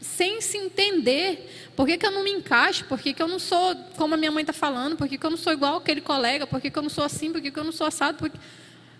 sem 0.00 0.40
se 0.40 0.56
entender. 0.56 1.70
Por 1.74 1.86
que, 1.86 1.98
que 1.98 2.06
eu 2.06 2.10
não 2.10 2.22
me 2.22 2.30
encaixo? 2.30 2.84
Por 2.84 3.00
que, 3.00 3.12
que 3.12 3.22
eu 3.22 3.26
não 3.26 3.38
sou 3.38 3.74
como 3.96 4.14
a 4.14 4.16
minha 4.16 4.30
mãe 4.30 4.42
está 4.42 4.52
falando? 4.52 4.96
Por 4.96 5.08
que, 5.08 5.18
que 5.18 5.26
eu 5.26 5.30
não 5.30 5.38
sou 5.38 5.52
igual 5.52 5.78
aquele 5.78 6.00
colega? 6.00 6.46
Por 6.46 6.60
que, 6.60 6.70
que 6.70 6.78
eu 6.78 6.82
não 6.82 6.90
sou 6.90 7.02
assim? 7.02 7.32
Por 7.32 7.40
que, 7.40 7.50
que 7.50 7.58
eu 7.58 7.64
não 7.64 7.72
sou 7.72 7.86
assado? 7.86 8.18
Porque 8.18 8.38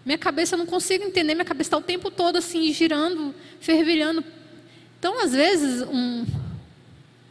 minha 0.04 0.18
cabeça 0.18 0.54
eu 0.54 0.58
não 0.58 0.66
consigo 0.66 1.04
entender, 1.04 1.34
minha 1.34 1.44
cabeça 1.44 1.68
está 1.68 1.76
o 1.76 1.82
tempo 1.82 2.10
todo 2.10 2.36
assim, 2.36 2.72
girando, 2.72 3.34
fervilhando. 3.60 4.24
Então, 4.98 5.22
às 5.22 5.32
vezes, 5.32 5.82
um, 5.82 6.26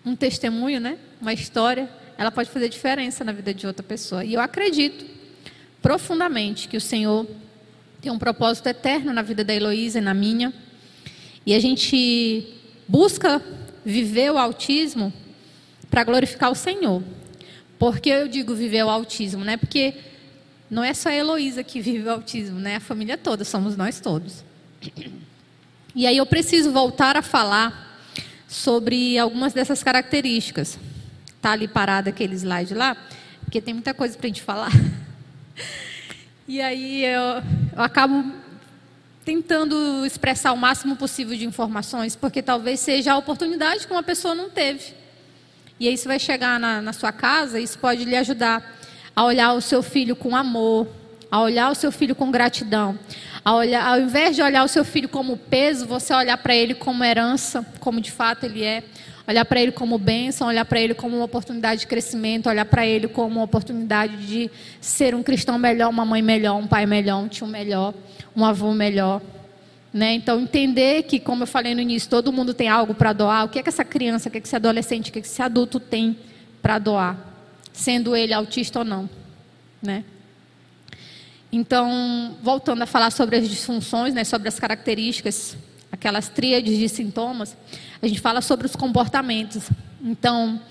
um 0.05 0.15
testemunho, 0.15 0.79
né, 0.79 0.97
uma 1.21 1.33
história, 1.33 1.89
ela 2.17 2.31
pode 2.31 2.49
fazer 2.49 2.69
diferença 2.69 3.23
na 3.23 3.31
vida 3.31 3.53
de 3.53 3.65
outra 3.65 3.83
pessoa. 3.83 4.23
E 4.23 4.33
eu 4.33 4.41
acredito 4.41 5.05
profundamente 5.81 6.67
que 6.67 6.77
o 6.77 6.81
Senhor 6.81 7.25
tem 8.01 8.11
um 8.11 8.19
propósito 8.19 8.67
eterno 8.67 9.13
na 9.13 9.21
vida 9.21 9.43
da 9.43 9.53
Heloísa 9.53 9.99
e 9.99 10.01
na 10.01 10.13
minha. 10.13 10.53
E 11.45 11.53
a 11.53 11.59
gente 11.59 12.47
busca 12.87 13.41
viver 13.85 14.31
o 14.31 14.37
autismo 14.37 15.13
para 15.89 16.03
glorificar 16.03 16.51
o 16.51 16.55
Senhor. 16.55 17.03
Porque 17.77 18.09
eu 18.09 18.27
digo 18.27 18.53
viver 18.53 18.83
o 18.83 18.89
autismo, 18.89 19.43
né? 19.43 19.57
Porque 19.57 19.93
não 20.69 20.83
é 20.83 20.93
só 20.93 21.09
a 21.09 21.15
Heloísa 21.15 21.63
que 21.63 21.81
vive 21.81 22.07
o 22.07 22.11
autismo, 22.11 22.59
né? 22.59 22.75
A 22.75 22.79
família 22.79 23.17
toda, 23.17 23.43
somos 23.43 23.75
nós 23.75 23.99
todos. 23.99 24.43
E 25.95 26.05
aí 26.05 26.17
eu 26.17 26.25
preciso 26.25 26.71
voltar 26.71 27.17
a 27.17 27.21
falar 27.21 27.99
sobre 28.47 29.17
algumas 29.17 29.53
dessas 29.53 29.81
características. 29.81 30.77
Tá 31.41 31.51
ali 31.51 31.67
parado 31.67 32.09
aquele 32.09 32.35
slide 32.35 32.73
lá, 32.73 32.95
porque 33.43 33.59
tem 33.59 33.73
muita 33.73 33.93
coisa 33.93 34.17
para 34.17 34.27
a 34.27 34.29
gente 34.29 34.41
falar. 34.41 34.71
E 36.47 36.59
aí 36.61 37.05
eu, 37.05 37.43
eu 37.75 37.83
acabo 37.83 38.33
tentando 39.23 40.03
expressar 40.05 40.51
o 40.51 40.57
máximo 40.57 40.95
possível 40.95 41.37
de 41.37 41.45
informações, 41.45 42.15
porque 42.15 42.41
talvez 42.41 42.79
seja 42.79 43.13
a 43.13 43.17
oportunidade 43.17 43.85
que 43.85 43.93
uma 43.93 44.01
pessoa 44.01 44.33
não 44.33 44.49
teve. 44.49 44.95
E 45.79 45.87
aí, 45.87 45.93
isso 45.93 46.07
vai 46.07 46.17
chegar 46.17 46.59
na, 46.59 46.81
na 46.81 46.91
sua 46.91 47.11
casa, 47.11 47.59
isso 47.59 47.77
pode 47.77 48.03
lhe 48.03 48.15
ajudar 48.15 48.78
a 49.19 49.25
olhar 49.25 49.51
o 49.51 49.59
seu 49.59 49.83
filho 49.83 50.15
com 50.15 50.33
amor, 50.33 50.87
a 51.29 51.41
olhar 51.41 51.69
o 51.69 51.75
seu 51.75 51.91
filho 51.91 52.15
com 52.15 52.31
gratidão, 52.31 52.97
olhar, 53.45 53.85
ao 53.85 53.99
invés 53.99 54.33
de 54.33 54.41
olhar 54.41 54.63
o 54.63 54.67
seu 54.69 54.85
filho 54.85 55.09
como 55.09 55.35
peso, 55.35 55.85
você 55.85 56.13
olhar 56.13 56.37
para 56.37 56.55
ele 56.55 56.73
como 56.73 57.03
herança, 57.03 57.65
como 57.81 57.99
de 57.99 58.11
fato 58.11 58.45
ele 58.45 58.63
é 58.63 58.81
olhar 59.27 59.43
para 59.43 59.59
ele 59.59 59.73
como 59.73 59.97
bênção, 59.97 60.47
olhar 60.47 60.63
para 60.63 60.79
ele 60.79 60.93
como 60.93 61.17
uma 61.17 61.25
oportunidade 61.25 61.81
de 61.81 61.87
crescimento, 61.87 62.47
olhar 62.47 62.63
para 62.63 62.87
ele 62.87 63.09
como 63.09 63.35
uma 63.35 63.43
oportunidade 63.43 64.25
de 64.25 64.49
ser 64.79 65.13
um 65.13 65.21
cristão 65.21 65.59
melhor, 65.59 65.89
uma 65.89 66.05
mãe 66.05 66.21
melhor, 66.21 66.55
um 66.55 66.65
pai 66.65 66.85
melhor, 66.85 67.21
um 67.21 67.27
tio 67.27 67.45
melhor, 67.45 67.93
um 68.33 68.45
avô 68.45 68.73
melhor. 68.73 69.21
Né? 69.93 70.13
Então, 70.13 70.39
entender 70.39 71.03
que, 71.03 71.19
como 71.19 71.43
eu 71.43 71.47
falei 71.47 71.75
no 71.75 71.81
início, 71.81 72.09
todo 72.09 72.31
mundo 72.31 72.53
tem 72.53 72.69
algo 72.69 72.95
para 72.95 73.11
doar. 73.11 73.43
O 73.43 73.49
que 73.49 73.59
é 73.59 73.63
que 73.63 73.67
essa 73.67 73.83
criança, 73.83 74.29
o 74.29 74.31
que 74.31 74.37
é 74.37 74.41
que 74.41 74.47
esse 74.47 74.55
adolescente, 74.55 75.09
o 75.09 75.11
que 75.11 75.19
é 75.19 75.21
que 75.21 75.27
esse 75.27 75.41
adulto 75.41 75.77
tem 75.77 76.15
para 76.61 76.79
doar, 76.79 77.28
sendo 77.79 78.13
ele 78.15 78.33
autista 78.33 78.79
ou 78.79 78.85
não. 78.85 79.09
Né? 79.81 80.03
Então, 81.51 82.37
voltando 82.43 82.81
a 82.81 82.85
falar 82.85 83.09
sobre 83.09 83.37
as 83.37 83.49
disfunções, 83.49 84.13
né, 84.13 84.23
sobre 84.23 84.49
as 84.49 84.59
características, 84.59 85.57
aquelas 85.89 86.27
tríades 86.27 86.77
de 86.77 86.89
sintomas, 86.89 87.55
a 88.01 88.07
gente 88.07 88.19
fala 88.19 88.41
sobre 88.41 88.67
os 88.67 88.75
comportamentos. 88.75 89.69
Então, 90.03 90.61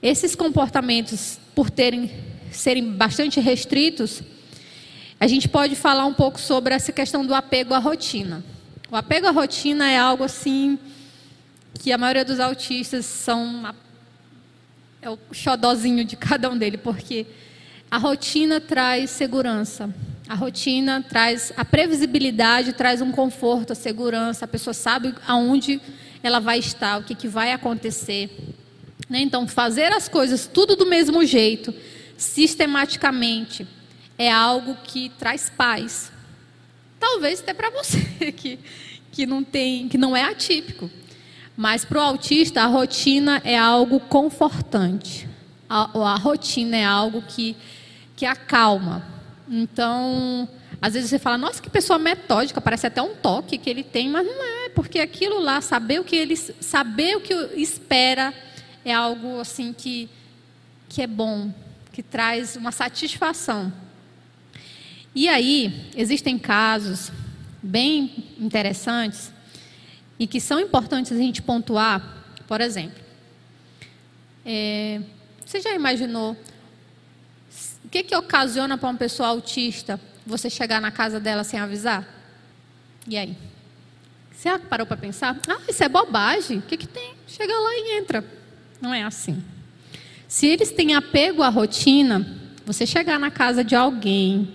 esses 0.00 0.34
comportamentos, 0.36 1.38
por 1.54 1.68
terem 1.68 2.10
serem 2.52 2.92
bastante 2.92 3.40
restritos, 3.40 4.22
a 5.18 5.26
gente 5.26 5.48
pode 5.48 5.74
falar 5.74 6.06
um 6.06 6.14
pouco 6.14 6.40
sobre 6.40 6.72
essa 6.72 6.92
questão 6.92 7.26
do 7.26 7.34
apego 7.34 7.74
à 7.74 7.78
rotina. 7.78 8.42
O 8.90 8.96
apego 8.96 9.26
à 9.26 9.30
rotina 9.32 9.90
é 9.90 9.98
algo 9.98 10.22
assim 10.22 10.78
que 11.74 11.92
a 11.92 11.98
maioria 11.98 12.24
dos 12.24 12.40
autistas 12.40 13.04
são 13.04 13.74
é 15.06 15.10
o 15.10 15.18
xodozinho 15.30 16.04
de 16.04 16.16
cada 16.16 16.50
um 16.50 16.58
dele, 16.58 16.76
porque 16.76 17.26
a 17.88 17.96
rotina 17.96 18.60
traz 18.60 19.10
segurança. 19.10 19.94
A 20.28 20.34
rotina 20.34 21.04
traz 21.08 21.52
a 21.56 21.64
previsibilidade, 21.64 22.72
traz 22.72 23.00
um 23.00 23.12
conforto, 23.12 23.72
a 23.72 23.76
segurança. 23.76 24.44
A 24.44 24.48
pessoa 24.48 24.74
sabe 24.74 25.14
aonde 25.24 25.80
ela 26.24 26.40
vai 26.40 26.58
estar, 26.58 26.98
o 26.98 27.04
que, 27.04 27.14
que 27.14 27.28
vai 27.28 27.52
acontecer. 27.52 28.36
Né? 29.08 29.20
Então, 29.20 29.46
fazer 29.46 29.92
as 29.92 30.08
coisas 30.08 30.50
tudo 30.52 30.74
do 30.74 30.86
mesmo 30.86 31.24
jeito, 31.24 31.72
sistematicamente, 32.16 33.64
é 34.18 34.28
algo 34.28 34.76
que 34.82 35.10
traz 35.10 35.48
paz. 35.48 36.10
Talvez 36.98 37.38
até 37.38 37.54
para 37.54 37.70
você 37.70 38.00
que, 38.36 38.58
que 39.12 39.24
não 39.24 39.44
tem, 39.44 39.88
que 39.88 39.96
não 39.96 40.16
é 40.16 40.24
atípico. 40.24 40.90
Mas 41.56 41.84
para 41.84 41.98
o 41.98 42.02
autista, 42.02 42.62
a 42.62 42.66
rotina 42.66 43.40
é 43.44 43.56
algo 43.56 43.98
confortante. 43.98 45.28
A, 45.68 46.12
a 46.12 46.16
rotina 46.16 46.76
é 46.76 46.84
algo 46.84 47.22
que, 47.22 47.56
que 48.14 48.26
acalma. 48.26 49.04
Então, 49.48 50.48
Às 50.80 50.94
vezes 50.94 51.08
você 51.10 51.18
fala, 51.18 51.38
nossa, 51.38 51.62
que 51.62 51.70
pessoa 51.70 51.98
metódica, 51.98 52.60
parece 52.60 52.86
até 52.86 53.00
um 53.00 53.14
toque 53.14 53.56
que 53.56 53.70
ele 53.70 53.82
tem, 53.82 54.08
mas 54.08 54.26
não 54.26 54.44
é, 54.44 54.68
porque 54.70 55.00
aquilo 55.00 55.40
lá, 55.40 55.60
saber 55.60 56.00
o 56.00 56.04
que 56.04 56.16
ele 56.16 56.36
saber 56.36 57.16
o 57.16 57.20
que 57.20 57.32
espera 57.56 58.34
é 58.84 58.92
algo 58.92 59.40
assim 59.40 59.72
que 59.72 60.08
que 60.88 61.02
é 61.02 61.06
bom, 61.06 61.50
que 61.92 62.02
traz 62.02 62.54
uma 62.56 62.70
satisfação. 62.70 63.72
E 65.14 65.28
aí, 65.28 65.90
existem 65.96 66.38
casos 66.38 67.10
bem 67.62 68.24
interessantes 68.38 69.32
e 70.18 70.26
que 70.26 70.40
são 70.40 70.58
importantes 70.58 71.12
a 71.12 71.16
gente 71.16 71.42
pontuar, 71.42 72.24
por 72.46 72.60
exemplo. 72.60 73.04
É, 74.44 75.00
você 75.44 75.60
já 75.60 75.74
imaginou 75.74 76.36
o 77.84 77.88
que, 77.88 78.02
que 78.02 78.16
ocasiona 78.16 78.76
para 78.76 78.88
uma 78.88 78.98
pessoa 78.98 79.28
autista 79.28 80.00
você 80.26 80.50
chegar 80.50 80.80
na 80.80 80.90
casa 80.90 81.20
dela 81.20 81.44
sem 81.44 81.60
avisar? 81.60 82.06
E 83.06 83.16
aí? 83.16 83.36
Você 84.32 84.58
parou 84.58 84.86
para 84.86 84.96
pensar? 84.96 85.38
Ah, 85.48 85.60
isso 85.68 85.82
é 85.82 85.88
bobagem. 85.88 86.58
O 86.58 86.62
que, 86.62 86.76
que 86.76 86.86
tem? 86.86 87.14
Chega 87.26 87.54
lá 87.54 87.70
e 87.74 87.98
entra. 87.98 88.24
Não 88.80 88.92
é 88.92 89.02
assim. 89.02 89.42
Se 90.28 90.46
eles 90.46 90.72
têm 90.72 90.94
apego 90.94 91.42
à 91.42 91.48
rotina, 91.48 92.26
você 92.64 92.84
chegar 92.84 93.18
na 93.18 93.30
casa 93.30 93.62
de 93.62 93.76
alguém 93.76 94.54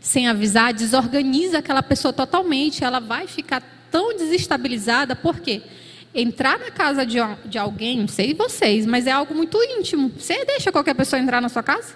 sem 0.00 0.26
avisar, 0.26 0.72
desorganiza 0.72 1.58
aquela 1.58 1.82
pessoa 1.82 2.12
totalmente. 2.12 2.82
Ela 2.82 2.98
vai 2.98 3.26
ficar 3.26 3.62
tão 3.90 4.16
desestabilizada, 4.16 5.16
por 5.16 5.40
quê? 5.40 5.62
Entrar 6.14 6.58
na 6.58 6.70
casa 6.70 7.04
de, 7.06 7.18
de 7.44 7.58
alguém, 7.58 7.98
não 7.98 8.08
sei 8.08 8.34
vocês, 8.34 8.86
mas 8.86 9.06
é 9.06 9.12
algo 9.12 9.34
muito 9.34 9.62
íntimo. 9.62 10.12
Você 10.16 10.44
deixa 10.44 10.72
qualquer 10.72 10.94
pessoa 10.94 11.20
entrar 11.20 11.40
na 11.40 11.48
sua 11.48 11.62
casa? 11.62 11.94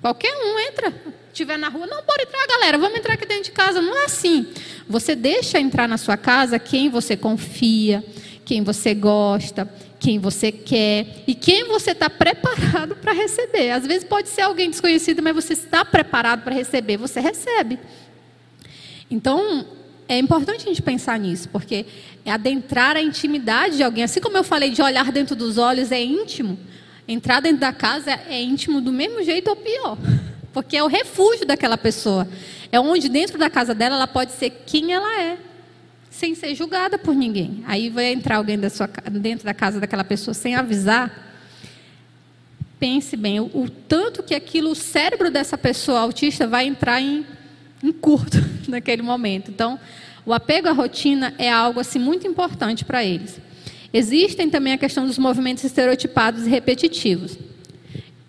Qualquer 0.00 0.32
um 0.34 0.58
entra. 0.58 0.94
Estiver 1.32 1.58
na 1.58 1.68
rua, 1.68 1.86
não, 1.86 2.02
pode 2.02 2.22
entrar, 2.22 2.46
galera, 2.46 2.78
vamos 2.78 2.98
entrar 2.98 3.14
aqui 3.14 3.26
dentro 3.26 3.44
de 3.44 3.50
casa. 3.52 3.80
Não 3.80 3.96
é 3.96 4.04
assim. 4.04 4.46
Você 4.88 5.14
deixa 5.14 5.58
entrar 5.58 5.88
na 5.88 5.98
sua 5.98 6.16
casa 6.16 6.58
quem 6.58 6.88
você 6.88 7.16
confia, 7.16 8.04
quem 8.44 8.62
você 8.62 8.94
gosta, 8.94 9.68
quem 9.98 10.18
você 10.18 10.52
quer 10.52 11.24
e 11.26 11.34
quem 11.34 11.64
você 11.64 11.90
está 11.90 12.08
preparado 12.08 12.96
para 12.96 13.12
receber. 13.12 13.70
Às 13.70 13.86
vezes 13.86 14.04
pode 14.04 14.28
ser 14.28 14.42
alguém 14.42 14.70
desconhecido, 14.70 15.22
mas 15.22 15.34
você 15.34 15.52
está 15.52 15.84
preparado 15.84 16.42
para 16.42 16.54
receber, 16.54 16.96
você 16.96 17.20
recebe. 17.20 17.78
Então, 19.10 19.66
é 20.08 20.18
importante 20.18 20.64
a 20.64 20.68
gente 20.68 20.82
pensar 20.82 21.18
nisso, 21.18 21.48
porque 21.48 21.86
é 22.24 22.30
adentrar 22.30 22.96
a 22.96 23.02
intimidade 23.02 23.76
de 23.76 23.82
alguém. 23.82 24.04
Assim 24.04 24.20
como 24.20 24.36
eu 24.36 24.44
falei 24.44 24.70
de 24.70 24.80
olhar 24.80 25.10
dentro 25.10 25.34
dos 25.34 25.58
olhos 25.58 25.90
é 25.90 26.02
íntimo, 26.02 26.58
entrar 27.08 27.40
dentro 27.40 27.58
da 27.58 27.72
casa 27.72 28.12
é 28.28 28.40
íntimo 28.40 28.80
do 28.80 28.92
mesmo 28.92 29.22
jeito 29.22 29.48
ou 29.48 29.56
pior. 29.56 29.98
Porque 30.52 30.76
é 30.76 30.82
o 30.82 30.86
refúgio 30.86 31.44
daquela 31.44 31.76
pessoa. 31.76 32.26
É 32.72 32.80
onde 32.80 33.10
dentro 33.10 33.36
da 33.36 33.50
casa 33.50 33.74
dela 33.74 33.96
ela 33.96 34.06
pode 34.06 34.32
ser 34.32 34.50
quem 34.64 34.92
ela 34.92 35.20
é 35.20 35.38
sem 36.16 36.34
ser 36.34 36.54
julgada 36.54 36.98
por 36.98 37.14
ninguém. 37.14 37.62
Aí 37.66 37.90
vai 37.90 38.06
entrar 38.06 38.36
alguém 38.36 38.58
da 38.58 38.70
sua, 38.70 38.88
dentro 39.10 39.44
da 39.44 39.52
casa 39.52 39.78
daquela 39.78 40.02
pessoa 40.02 40.32
sem 40.32 40.54
avisar. 40.54 41.26
Pense 42.80 43.16
bem, 43.18 43.38
o, 43.38 43.50
o 43.52 43.68
tanto 43.68 44.22
que 44.22 44.34
aquilo, 44.34 44.70
o 44.70 44.74
cérebro 44.74 45.30
dessa 45.30 45.58
pessoa 45.58 46.00
autista 46.00 46.46
vai 46.46 46.66
entrar 46.66 47.02
em, 47.02 47.26
em 47.82 47.92
curto 47.92 48.38
naquele 48.68 49.02
momento. 49.02 49.50
Então, 49.50 49.78
o 50.24 50.34
apego 50.34 50.68
à 50.68 50.72
rotina 50.72 51.34
é 51.38 51.50
algo 51.50 51.80
assim 51.80 51.98
muito 51.98 52.26
importante 52.26 52.84
para 52.84 53.04
eles. 53.04 53.40
Existem 53.92 54.50
também 54.50 54.72
a 54.72 54.78
questão 54.78 55.06
dos 55.06 55.18
movimentos 55.18 55.64
estereotipados 55.64 56.46
e 56.46 56.50
repetitivos. 56.50 57.38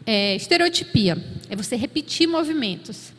É, 0.06 0.36
estereotipia 0.36 1.18
é 1.50 1.56
você 1.56 1.76
repetir 1.76 2.28
movimentos. 2.28 3.12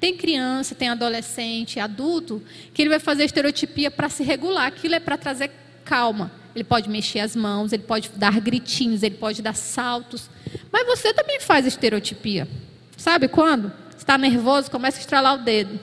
Tem 0.00 0.16
criança, 0.16 0.74
tem 0.74 0.88
adolescente, 0.88 1.78
adulto, 1.78 2.42
que 2.74 2.82
ele 2.82 2.88
vai 2.88 2.98
fazer 2.98 3.24
estereotipia 3.24 3.88
para 3.88 4.08
se 4.08 4.24
regular. 4.24 4.66
Aquilo 4.66 4.96
é 4.96 5.00
para 5.00 5.16
trazer 5.16 5.52
calma. 5.84 6.32
Ele 6.54 6.64
pode 6.64 6.88
mexer 6.88 7.20
as 7.20 7.36
mãos, 7.36 7.72
ele 7.72 7.84
pode 7.84 8.10
dar 8.16 8.40
gritinhos, 8.40 9.02
ele 9.02 9.14
pode 9.14 9.40
dar 9.40 9.54
saltos. 9.54 10.28
Mas 10.72 10.86
você 10.86 11.14
também 11.14 11.38
faz 11.38 11.66
estereotipia. 11.66 12.48
Sabe 12.96 13.28
quando? 13.28 13.72
Está 14.02 14.18
nervoso, 14.18 14.68
começa 14.68 14.98
a 14.98 15.00
estralar 15.00 15.34
o 15.34 15.38
dedo. 15.38 15.78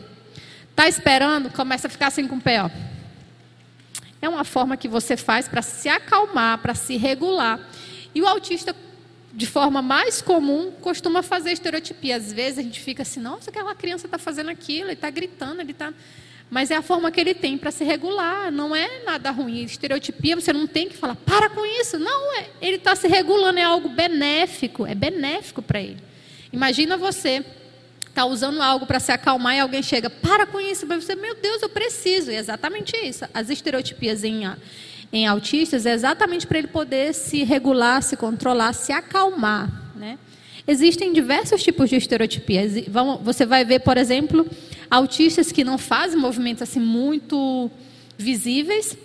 Está 0.72 0.90
esperando, 0.90 1.50
começa 1.50 1.88
a 1.88 1.90
ficar 1.90 2.08
assim 2.08 2.28
com 2.28 2.36
o 2.36 2.42
pé. 2.42 2.62
Ó. 2.62 2.70
É 4.22 4.28
uma 4.28 4.44
forma 4.44 4.76
que 4.76 4.90
você 4.90 5.16
faz 5.16 5.48
para 5.48 5.62
se 5.62 5.88
acalmar, 5.88 6.58
para 6.58 6.76
se 6.76 6.98
regular. 6.98 7.62
E 8.14 8.22
o 8.22 8.28
autista 8.28 8.76
de 9.32 9.46
forma 9.46 9.82
mais 9.82 10.22
comum, 10.22 10.70
costuma 10.82 11.24
fazer 11.24 11.54
estereotipia. 11.54 12.18
Às 12.18 12.34
vezes 12.34 12.60
a 12.60 12.62
gente 12.62 12.82
fica 12.82 13.04
assim, 13.04 13.22
nossa, 13.22 13.50
aquela 13.50 13.74
criança 13.74 14.06
está 14.06 14.18
fazendo 14.18 14.50
aquilo, 14.50 14.88
ele 14.88 14.94
está 14.94 15.10
gritando, 15.10 15.62
ele 15.62 15.72
está. 15.72 15.94
Mas 16.50 16.72
é 16.72 16.76
a 16.76 16.82
forma 16.82 17.10
que 17.10 17.22
ele 17.22 17.34
tem 17.34 17.58
para 17.58 17.72
se 17.72 17.86
regular, 17.86 18.52
não 18.52 18.76
é 18.76 19.02
nada 19.06 19.32
ruim. 19.32 19.64
Estereotipia, 19.64 20.36
você 20.36 20.52
não 20.52 20.68
tem 20.68 20.90
que 20.90 20.98
falar, 20.98 21.16
para 21.16 21.50
com 21.50 21.66
isso. 21.66 21.98
Não, 21.98 22.36
é, 22.38 22.50
ele 22.62 22.76
está 22.76 22.98
se 22.98 23.08
regulando, 23.08 23.60
é 23.60 23.64
algo 23.64 23.88
benéfico, 23.88 24.86
é 24.86 24.94
benéfico 24.94 25.62
para 25.62 25.80
ele. 25.80 26.04
Imagina 26.52 26.98
você 26.98 27.46
está 28.10 28.26
usando 28.26 28.62
algo 28.62 28.86
para 28.86 29.00
se 29.00 29.12
acalmar 29.12 29.56
e 29.56 29.60
alguém 29.60 29.82
chega, 29.82 30.10
para 30.10 30.46
com 30.46 30.60
isso, 30.60 30.86
você, 30.86 31.16
meu 31.16 31.36
Deus, 31.36 31.62
eu 31.62 31.70
preciso. 31.70 32.32
E 32.32 32.36
é 32.36 32.40
exatamente 32.40 32.96
isso. 32.98 33.26
As 33.34 33.50
estereotipias 33.50 34.24
em, 34.24 34.44
em 35.14 35.28
autistas 35.28 35.86
é 35.86 35.94
exatamente 35.94 36.46
para 36.46 36.58
ele 36.58 36.68
poder 36.68 37.14
se 37.14 37.44
regular, 37.44 38.04
se 38.04 38.18
controlar, 38.18 38.74
se 38.74 38.92
acalmar. 38.92 39.72
Né? 39.96 40.18
Existem 40.68 41.14
diversos 41.14 41.64
tipos 41.64 41.90
de 41.90 41.96
estereotipias. 41.96 42.74
Você 43.24 43.46
vai 43.46 43.64
ver, 43.64 43.80
por 43.80 43.98
exemplo, 43.98 44.46
autistas 44.90 45.52
que 45.52 45.64
não 45.64 45.78
fazem 45.78 46.20
movimentos 46.20 46.64
assim 46.64 46.80
muito 46.80 47.72
visíveis, 48.18 48.98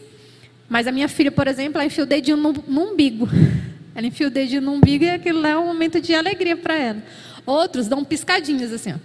mas 0.68 0.86
a 0.86 0.92
minha 0.92 1.08
filha, 1.08 1.30
por 1.30 1.46
exemplo, 1.46 1.78
ela 1.78 1.86
enfia 1.86 2.04
o 2.04 2.06
dedinho 2.06 2.36
no, 2.36 2.52
no 2.66 2.92
umbigo. 2.92 3.28
Ela 3.96 4.08
enfia 4.08 4.26
o 4.26 4.30
dedinho 4.30 4.60
no 4.60 4.72
umbigo 4.72 5.04
e 5.04 5.10
aquilo 5.10 5.40
lá 5.40 5.50
é 5.50 5.56
um 5.56 5.66
momento 5.66 6.00
de 6.00 6.12
alegria 6.12 6.56
para 6.56 6.74
ela. 6.74 7.00
Outros 7.46 7.88
dão 7.88 8.04
piscadinhas 8.04 8.72
assim, 8.72 8.92
ó. 8.92 8.98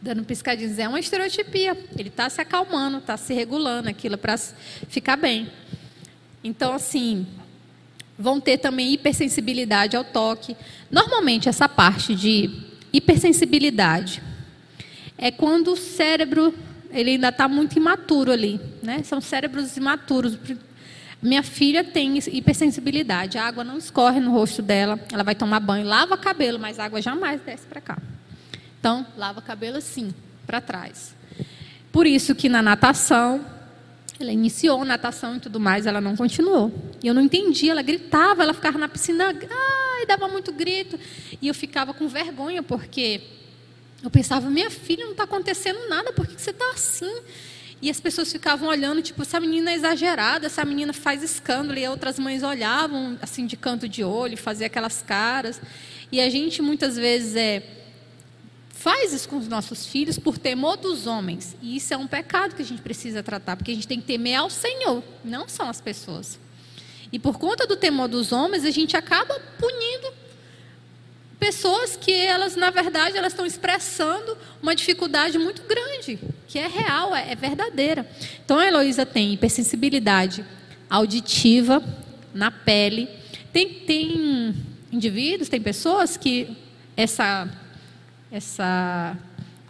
Dando 0.00 0.24
piscadinhas. 0.24 0.78
É 0.78 0.88
uma 0.88 1.00
estereotipia. 1.00 1.76
Ele 1.98 2.08
está 2.08 2.28
se 2.30 2.40
acalmando, 2.40 2.98
está 2.98 3.16
se 3.16 3.34
regulando 3.34 3.88
aquilo 3.88 4.16
para 4.16 4.36
ficar 4.88 5.16
bem. 5.16 5.50
Então, 6.42 6.72
assim, 6.72 7.26
vão 8.18 8.40
ter 8.40 8.58
também 8.58 8.92
hipersensibilidade 8.92 9.96
ao 9.96 10.04
toque. 10.04 10.56
Normalmente, 10.90 11.48
essa 11.48 11.68
parte 11.68 12.14
de 12.14 12.50
hipersensibilidade 12.92 14.22
é 15.18 15.30
quando 15.30 15.72
o 15.72 15.76
cérebro 15.76 16.54
ele 16.92 17.10
ainda 17.10 17.28
está 17.28 17.46
muito 17.46 17.76
imaturo 17.76 18.32
ali, 18.32 18.60
né? 18.82 19.02
São 19.04 19.20
cérebros 19.20 19.76
imaturos. 19.76 20.36
Minha 21.22 21.42
filha 21.42 21.84
tem 21.84 22.18
hipersensibilidade. 22.18 23.36
A 23.36 23.46
água 23.46 23.62
não 23.62 23.76
escorre 23.76 24.20
no 24.20 24.32
rosto 24.32 24.62
dela. 24.62 24.98
Ela 25.12 25.22
vai 25.22 25.34
tomar 25.34 25.60
banho, 25.60 25.86
lava 25.86 26.16
cabelo, 26.16 26.58
mas 26.58 26.78
a 26.78 26.84
água 26.84 27.02
jamais 27.02 27.40
desce 27.42 27.66
para 27.66 27.80
cá. 27.80 27.98
Então, 28.78 29.06
lava 29.16 29.42
cabelo 29.42 29.76
assim, 29.76 30.14
para 30.46 30.60
trás. 30.60 31.14
Por 31.92 32.06
isso 32.06 32.34
que 32.34 32.48
na 32.48 32.62
natação 32.62 33.44
ela 34.20 34.32
iniciou 34.32 34.84
natação 34.84 35.36
e 35.36 35.40
tudo 35.40 35.58
mais, 35.58 35.86
ela 35.86 36.00
não 36.00 36.14
continuou. 36.14 36.72
E 37.02 37.06
eu 37.06 37.14
não 37.14 37.22
entendia, 37.22 37.72
ela 37.72 37.80
gritava, 37.80 38.42
ela 38.42 38.52
ficava 38.52 38.76
na 38.76 38.86
piscina, 38.86 39.26
ai, 39.28 40.06
dava 40.06 40.28
muito 40.28 40.52
grito. 40.52 40.98
E 41.40 41.48
eu 41.48 41.54
ficava 41.54 41.94
com 41.94 42.06
vergonha, 42.06 42.62
porque 42.62 43.22
eu 44.02 44.10
pensava, 44.10 44.50
minha 44.50 44.70
filha, 44.70 45.04
não 45.04 45.12
está 45.12 45.24
acontecendo 45.24 45.88
nada, 45.88 46.12
por 46.12 46.26
que 46.26 46.40
você 46.40 46.50
está 46.50 46.70
assim? 46.70 47.22
E 47.82 47.88
as 47.88 47.98
pessoas 47.98 48.30
ficavam 48.30 48.68
olhando, 48.68 49.00
tipo, 49.00 49.22
essa 49.22 49.40
menina 49.40 49.70
é 49.70 49.74
exagerada, 49.74 50.46
essa 50.46 50.64
menina 50.64 50.92
faz 50.92 51.22
escândalo. 51.22 51.78
E 51.78 51.88
outras 51.88 52.18
mães 52.18 52.42
olhavam, 52.42 53.18
assim, 53.22 53.46
de 53.46 53.56
canto 53.56 53.88
de 53.88 54.04
olho, 54.04 54.36
faziam 54.36 54.66
aquelas 54.66 55.00
caras. 55.00 55.60
E 56.12 56.20
a 56.20 56.28
gente, 56.28 56.60
muitas 56.60 56.96
vezes, 56.96 57.36
é 57.36 57.62
faz 58.80 59.12
isso 59.12 59.28
com 59.28 59.36
os 59.36 59.46
nossos 59.46 59.84
filhos 59.84 60.18
por 60.18 60.38
temor 60.38 60.78
dos 60.78 61.06
homens. 61.06 61.54
E 61.60 61.76
isso 61.76 61.92
é 61.92 61.98
um 61.98 62.06
pecado 62.06 62.54
que 62.54 62.62
a 62.62 62.64
gente 62.64 62.80
precisa 62.80 63.22
tratar, 63.22 63.54
porque 63.54 63.72
a 63.72 63.74
gente 63.74 63.86
tem 63.86 64.00
que 64.00 64.06
temer 64.06 64.36
ao 64.36 64.48
Senhor, 64.48 65.04
não 65.22 65.46
são 65.46 65.68
as 65.68 65.82
pessoas. 65.82 66.38
E 67.12 67.18
por 67.18 67.38
conta 67.38 67.66
do 67.66 67.76
temor 67.76 68.08
dos 68.08 68.32
homens, 68.32 68.64
a 68.64 68.70
gente 68.70 68.96
acaba 68.96 69.38
punindo 69.58 70.19
pessoas 71.40 71.96
que 71.96 72.12
elas, 72.12 72.54
na 72.54 72.70
verdade, 72.70 73.16
elas 73.16 73.32
estão 73.32 73.46
expressando 73.46 74.36
uma 74.62 74.76
dificuldade 74.76 75.38
muito 75.38 75.62
grande, 75.62 76.18
que 76.46 76.58
é 76.58 76.68
real, 76.68 77.16
é, 77.16 77.32
é 77.32 77.34
verdadeira. 77.34 78.08
Então 78.44 78.58
a 78.58 78.66
Heloísa 78.66 79.06
tem 79.06 79.32
hipersensibilidade 79.32 80.44
auditiva 80.88 81.82
na 82.34 82.50
pele. 82.50 83.08
Tem, 83.52 83.66
tem 83.68 84.54
indivíduos, 84.92 85.48
tem 85.48 85.60
pessoas 85.60 86.16
que 86.16 86.56
essa 86.96 87.48
essa. 88.30 89.16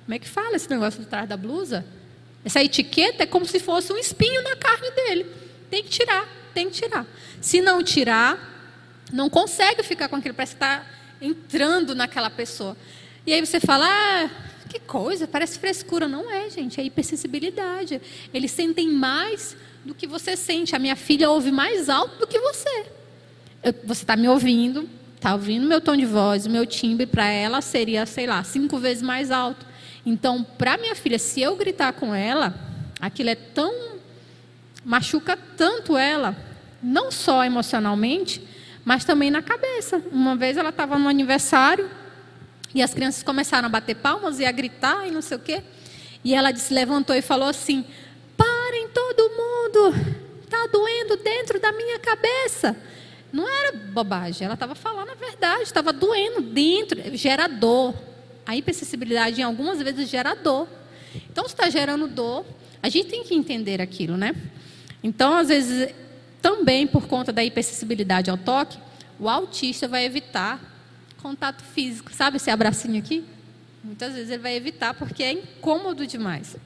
Como 0.04 0.14
é 0.14 0.18
que 0.18 0.28
fala 0.28 0.56
esse 0.56 0.68
negócio 0.68 1.00
de 1.00 1.06
trás 1.06 1.28
da 1.28 1.36
blusa? 1.36 1.84
Essa 2.44 2.62
etiqueta 2.62 3.22
é 3.22 3.26
como 3.26 3.46
se 3.46 3.60
fosse 3.60 3.92
um 3.92 3.96
espinho 3.96 4.42
na 4.42 4.56
carne 4.56 4.90
dele. 4.90 5.26
Tem 5.70 5.82
que 5.84 5.90
tirar, 5.90 6.26
tem 6.52 6.68
que 6.68 6.82
tirar. 6.82 7.06
Se 7.40 7.60
não 7.60 7.82
tirar, 7.82 8.38
não 9.12 9.30
consegue 9.30 9.82
ficar 9.82 10.08
com 10.08 10.16
aquilo, 10.16 10.34
parece 10.34 10.56
que 10.56 10.64
está 10.64 10.84
entrando 11.20 11.94
naquela 11.94 12.30
pessoa. 12.30 12.76
E 13.26 13.32
aí 13.32 13.44
você 13.44 13.60
fala, 13.60 13.86
ah, 13.86 14.30
que 14.68 14.78
coisa, 14.78 15.26
parece 15.26 15.58
frescura. 15.58 16.08
Não 16.08 16.30
é, 16.30 16.48
gente, 16.48 16.80
é 16.80 16.84
hipersensibilidade. 16.84 18.00
Eles 18.32 18.50
sentem 18.50 18.88
mais 18.88 19.56
do 19.84 19.94
que 19.94 20.06
você 20.06 20.36
sente. 20.36 20.74
A 20.74 20.78
minha 20.78 20.96
filha 20.96 21.30
ouve 21.30 21.50
mais 21.50 21.88
alto 21.88 22.18
do 22.18 22.26
que 22.26 22.38
você. 22.38 22.86
Eu, 23.62 23.74
você 23.84 24.04
está 24.04 24.16
me 24.16 24.28
ouvindo, 24.28 24.88
está 25.16 25.34
ouvindo 25.34 25.66
meu 25.66 25.80
tom 25.80 25.96
de 25.96 26.06
voz, 26.06 26.46
o 26.46 26.50
meu 26.50 26.64
timbre, 26.64 27.06
para 27.06 27.28
ela 27.28 27.60
seria, 27.60 28.06
sei 28.06 28.26
lá, 28.26 28.42
cinco 28.42 28.78
vezes 28.78 29.02
mais 29.02 29.30
alto. 29.30 29.66
Então, 30.04 30.42
para 30.42 30.78
minha 30.78 30.94
filha, 30.94 31.18
se 31.18 31.42
eu 31.42 31.56
gritar 31.56 31.92
com 31.92 32.14
ela, 32.14 32.54
aquilo 33.00 33.30
é 33.30 33.34
tão. 33.34 33.98
machuca 34.84 35.36
tanto 35.56 35.96
ela, 35.96 36.36
não 36.82 37.10
só 37.10 37.44
emocionalmente, 37.44 38.42
mas 38.84 39.04
também 39.04 39.30
na 39.30 39.42
cabeça. 39.42 40.02
Uma 40.10 40.36
vez 40.36 40.56
ela 40.56 40.70
estava 40.70 40.98
no 40.98 41.08
aniversário 41.08 41.90
e 42.74 42.82
as 42.82 42.94
crianças 42.94 43.22
começaram 43.22 43.66
a 43.66 43.68
bater 43.68 43.96
palmas 43.96 44.38
e 44.38 44.44
a 44.44 44.52
gritar 44.52 45.06
e 45.06 45.10
não 45.10 45.22
sei 45.22 45.36
o 45.36 45.40
quê. 45.40 45.62
E 46.24 46.34
ela 46.34 46.54
se 46.54 46.72
levantou 46.72 47.14
e 47.14 47.22
falou 47.22 47.48
assim: 47.48 47.84
Parem 48.36 48.88
todo 48.88 49.30
mundo, 49.30 49.94
está 50.42 50.66
doendo 50.66 51.16
dentro 51.16 51.60
da 51.60 51.72
minha 51.72 51.98
cabeça. 51.98 52.76
Não 53.32 53.48
era 53.48 53.76
bobagem, 53.76 54.44
ela 54.44 54.54
estava 54.54 54.74
falando 54.74 55.10
a 55.10 55.14
verdade, 55.14 55.62
estava 55.62 55.92
doendo 55.92 56.40
dentro, 56.40 57.16
gera 57.16 57.46
dor. 57.46 57.94
A 58.44 58.56
hipersensibilidade, 58.56 59.40
em 59.40 59.44
algumas 59.44 59.80
vezes, 59.80 60.08
gera 60.08 60.34
dor. 60.34 60.66
Então, 61.30 61.46
se 61.46 61.54
está 61.54 61.70
gerando 61.70 62.08
dor, 62.08 62.44
a 62.82 62.88
gente 62.88 63.08
tem 63.08 63.22
que 63.22 63.34
entender 63.34 63.80
aquilo, 63.80 64.16
né? 64.16 64.34
Então, 65.02 65.34
às 65.34 65.48
vezes, 65.48 65.94
também 66.40 66.86
por 66.86 67.06
conta 67.06 67.32
da 67.32 67.44
hipersensibilidade 67.44 68.30
ao 68.30 68.38
toque, 68.38 68.78
o 69.18 69.28
autista 69.28 69.86
vai 69.86 70.04
evitar 70.04 70.60
contato 71.22 71.62
físico. 71.62 72.12
Sabe 72.12 72.38
esse 72.38 72.50
abracinho 72.50 72.98
aqui? 72.98 73.24
Muitas 73.84 74.14
vezes 74.14 74.30
ele 74.30 74.42
vai 74.42 74.56
evitar 74.56 74.94
porque 74.94 75.22
é 75.22 75.32
incômodo 75.32 76.06
demais. 76.06 76.56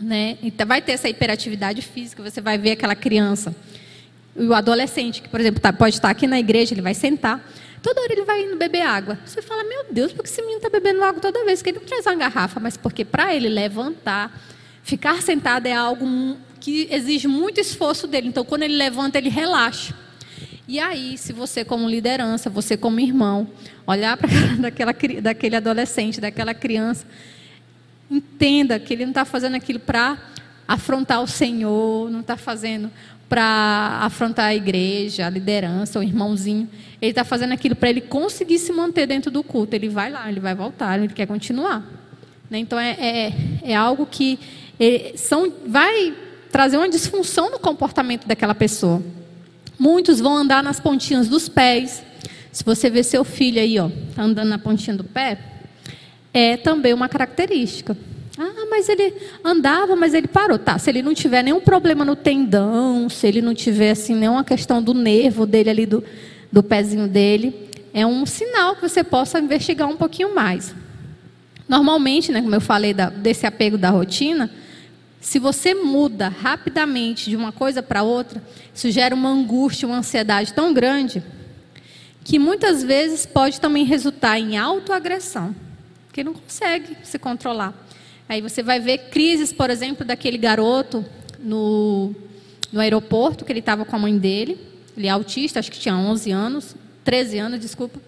Né? 0.00 0.38
Então 0.42 0.66
vai 0.66 0.80
ter 0.82 0.92
essa 0.92 1.08
hiperatividade 1.08 1.82
física, 1.82 2.22
você 2.22 2.40
vai 2.40 2.58
ver 2.58 2.72
aquela 2.72 2.94
criança. 2.94 3.54
E 4.34 4.44
o 4.44 4.54
adolescente, 4.54 5.22
que, 5.22 5.28
por 5.28 5.40
exemplo, 5.40 5.60
tá, 5.60 5.72
pode 5.72 5.96
estar 5.96 6.08
aqui 6.08 6.26
na 6.26 6.38
igreja, 6.38 6.72
ele 6.72 6.80
vai 6.80 6.94
sentar. 6.94 7.40
Toda 7.82 8.00
hora 8.00 8.12
ele 8.12 8.24
vai 8.24 8.42
indo 8.44 8.56
beber 8.56 8.82
água. 8.82 9.18
Você 9.26 9.42
fala, 9.42 9.64
meu 9.64 9.86
Deus, 9.90 10.12
por 10.12 10.22
que 10.22 10.28
esse 10.28 10.40
menino 10.40 10.58
está 10.58 10.70
bebendo 10.70 11.02
água 11.02 11.20
toda 11.20 11.44
vez? 11.44 11.60
Que 11.60 11.70
ele 11.70 11.80
não 11.80 11.86
traz 11.86 12.06
uma 12.06 12.14
garrafa, 12.14 12.60
mas 12.60 12.76
porque 12.76 13.04
para 13.04 13.34
ele 13.34 13.48
levantar, 13.48 14.32
ficar 14.82 15.20
sentado 15.20 15.66
é 15.66 15.72
algo 15.72 16.06
que 16.62 16.86
exige 16.92 17.26
muito 17.26 17.60
esforço 17.60 18.06
dele. 18.06 18.28
Então, 18.28 18.44
quando 18.44 18.62
ele 18.62 18.76
levanta, 18.76 19.18
ele 19.18 19.28
relaxa. 19.28 19.92
E 20.68 20.78
aí, 20.78 21.18
se 21.18 21.32
você, 21.32 21.64
como 21.64 21.88
liderança, 21.88 22.48
você, 22.48 22.76
como 22.76 23.00
irmão, 23.00 23.48
olhar 23.84 24.16
para 24.16 24.30
daquela, 24.62 24.94
daquele 25.20 25.56
adolescente, 25.56 26.20
daquela 26.20 26.54
criança, 26.54 27.04
entenda 28.08 28.78
que 28.78 28.94
ele 28.94 29.02
não 29.02 29.10
está 29.10 29.24
fazendo 29.24 29.56
aquilo 29.56 29.80
para 29.80 30.16
afrontar 30.68 31.20
o 31.20 31.26
Senhor, 31.26 32.08
não 32.08 32.20
está 32.20 32.36
fazendo 32.36 32.88
para 33.28 33.98
afrontar 34.02 34.46
a 34.46 34.54
igreja, 34.54 35.26
a 35.26 35.30
liderança, 35.30 35.98
o 35.98 36.02
irmãozinho. 36.02 36.70
Ele 37.00 37.10
está 37.10 37.24
fazendo 37.24 37.52
aquilo 37.52 37.74
para 37.74 37.90
ele 37.90 38.02
conseguir 38.02 38.60
se 38.60 38.72
manter 38.72 39.08
dentro 39.08 39.32
do 39.32 39.42
culto. 39.42 39.74
Ele 39.74 39.88
vai 39.88 40.12
lá, 40.12 40.28
ele 40.28 40.38
vai 40.38 40.54
voltar, 40.54 40.96
ele 40.96 41.12
quer 41.12 41.26
continuar. 41.26 41.82
Né? 42.48 42.58
Então 42.58 42.78
é, 42.78 42.92
é, 42.92 43.32
é 43.64 43.74
algo 43.74 44.06
que 44.06 44.38
é, 44.78 45.14
são, 45.16 45.52
vai 45.66 46.14
trazer 46.52 46.76
uma 46.76 46.88
disfunção 46.88 47.50
no 47.50 47.58
comportamento 47.58 48.28
daquela 48.28 48.54
pessoa. 48.54 49.02
Muitos 49.78 50.20
vão 50.20 50.36
andar 50.36 50.62
nas 50.62 50.78
pontinhas 50.78 51.26
dos 51.26 51.48
pés. 51.48 52.04
Se 52.52 52.62
você 52.62 52.90
vê 52.90 53.02
seu 53.02 53.24
filho 53.24 53.58
aí, 53.58 53.80
ó, 53.80 53.88
tá 54.14 54.22
andando 54.22 54.50
na 54.50 54.58
pontinha 54.58 54.94
do 54.94 55.02
pé, 55.02 55.38
é 56.32 56.58
também 56.58 56.92
uma 56.92 57.08
característica. 57.08 57.96
Ah, 58.38 58.66
mas 58.70 58.88
ele 58.88 59.14
andava, 59.42 59.96
mas 59.96 60.12
ele 60.12 60.28
parou. 60.28 60.58
Tá, 60.58 60.78
se 60.78 60.90
ele 60.90 61.02
não 61.02 61.14
tiver 61.14 61.42
nenhum 61.42 61.60
problema 61.60 62.04
no 62.04 62.14
tendão, 62.14 63.08
se 63.08 63.26
ele 63.26 63.40
não 63.40 63.54
tiver 63.54 63.90
assim 63.90 64.14
nenhuma 64.14 64.44
questão 64.44 64.82
do 64.82 64.92
nervo 64.92 65.46
dele 65.46 65.70
ali 65.70 65.86
do, 65.86 66.04
do 66.50 66.62
pezinho 66.62 67.08
dele, 67.08 67.70
é 67.94 68.06
um 68.06 68.26
sinal 68.26 68.76
que 68.76 68.82
você 68.82 69.02
possa 69.02 69.38
investigar 69.40 69.88
um 69.88 69.96
pouquinho 69.96 70.34
mais. 70.34 70.74
Normalmente, 71.66 72.30
né, 72.30 72.42
como 72.42 72.54
eu 72.54 72.60
falei 72.60 72.92
da, 72.92 73.08
desse 73.08 73.46
apego 73.46 73.78
da 73.78 73.88
rotina, 73.88 74.50
se 75.22 75.38
você 75.38 75.72
muda 75.72 76.28
rapidamente 76.28 77.30
de 77.30 77.36
uma 77.36 77.52
coisa 77.52 77.80
para 77.80 78.02
outra, 78.02 78.42
isso 78.74 78.90
gera 78.90 79.14
uma 79.14 79.28
angústia, 79.28 79.86
uma 79.86 79.98
ansiedade 79.98 80.52
tão 80.52 80.74
grande 80.74 81.22
que 82.24 82.40
muitas 82.40 82.82
vezes 82.82 83.24
pode 83.24 83.60
também 83.60 83.84
resultar 83.84 84.38
em 84.38 84.58
autoagressão, 84.58 85.54
porque 86.08 86.24
não 86.24 86.34
consegue 86.34 86.96
se 87.04 87.20
controlar. 87.20 87.72
Aí 88.28 88.42
você 88.42 88.64
vai 88.64 88.80
ver 88.80 89.10
crises, 89.10 89.52
por 89.52 89.70
exemplo, 89.70 90.04
daquele 90.04 90.36
garoto 90.36 91.04
no, 91.38 92.12
no 92.72 92.80
aeroporto, 92.80 93.44
que 93.44 93.52
ele 93.52 93.60
estava 93.60 93.84
com 93.84 93.94
a 93.94 93.98
mãe 94.00 94.18
dele, 94.18 94.58
ele 94.96 95.06
é 95.06 95.10
autista, 95.10 95.60
acho 95.60 95.70
que 95.70 95.78
tinha 95.78 95.96
11 95.96 96.32
anos, 96.32 96.74
13 97.04 97.38
anos, 97.38 97.60
desculpa, 97.60 98.00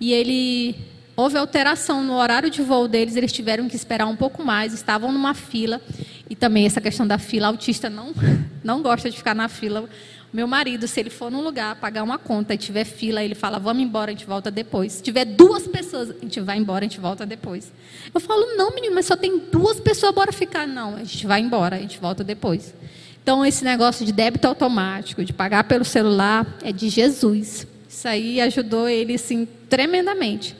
e 0.00 0.12
ele 0.12 0.76
houve 1.16 1.36
alteração 1.38 2.04
no 2.04 2.14
horário 2.14 2.50
de 2.50 2.62
voo 2.62 2.86
deles, 2.86 3.16
eles 3.16 3.32
tiveram 3.32 3.68
que 3.68 3.74
esperar 3.74 4.06
um 4.06 4.14
pouco 4.14 4.44
mais, 4.44 4.74
estavam 4.74 5.10
numa 5.10 5.34
fila, 5.34 5.80
e 6.28 6.34
também 6.34 6.66
essa 6.66 6.80
questão 6.80 7.06
da 7.06 7.18
fila, 7.18 7.48
autista 7.48 7.88
não, 7.88 8.12
não 8.62 8.82
gosta 8.82 9.10
de 9.10 9.16
ficar 9.16 9.34
na 9.34 9.48
fila. 9.48 9.88
Meu 10.32 10.46
marido, 10.46 10.88
se 10.88 10.98
ele 11.00 11.08
for 11.08 11.30
num 11.30 11.40
lugar 11.40 11.76
pagar 11.76 12.02
uma 12.02 12.18
conta 12.18 12.52
e 12.52 12.58
tiver 12.58 12.84
fila, 12.84 13.22
ele 13.22 13.34
fala: 13.34 13.58
vamos 13.58 13.82
embora, 13.82 14.10
a 14.10 14.14
gente 14.14 14.26
volta 14.26 14.50
depois. 14.50 14.94
Se 14.94 15.02
tiver 15.02 15.24
duas 15.24 15.66
pessoas, 15.66 16.10
a 16.10 16.20
gente 16.20 16.40
vai 16.40 16.58
embora, 16.58 16.84
a 16.84 16.88
gente 16.88 17.00
volta 17.00 17.24
depois. 17.24 17.72
Eu 18.12 18.20
falo: 18.20 18.56
não, 18.56 18.74
menino, 18.74 18.94
mas 18.94 19.06
só 19.06 19.16
tem 19.16 19.38
duas 19.38 19.80
pessoas, 19.80 20.14
bora 20.14 20.32
ficar. 20.32 20.66
Não, 20.66 20.96
a 20.96 21.04
gente 21.04 21.26
vai 21.26 21.40
embora, 21.40 21.76
a 21.76 21.78
gente 21.78 21.98
volta 21.98 22.24
depois. 22.24 22.74
Então, 23.22 23.44
esse 23.46 23.64
negócio 23.64 24.04
de 24.04 24.12
débito 24.12 24.46
automático, 24.46 25.24
de 25.24 25.32
pagar 25.32 25.64
pelo 25.64 25.84
celular, 25.84 26.46
é 26.62 26.70
de 26.70 26.88
Jesus. 26.88 27.66
Isso 27.88 28.06
aí 28.06 28.40
ajudou 28.40 28.88
ele, 28.88 29.14
assim, 29.14 29.48
tremendamente. 29.68 30.56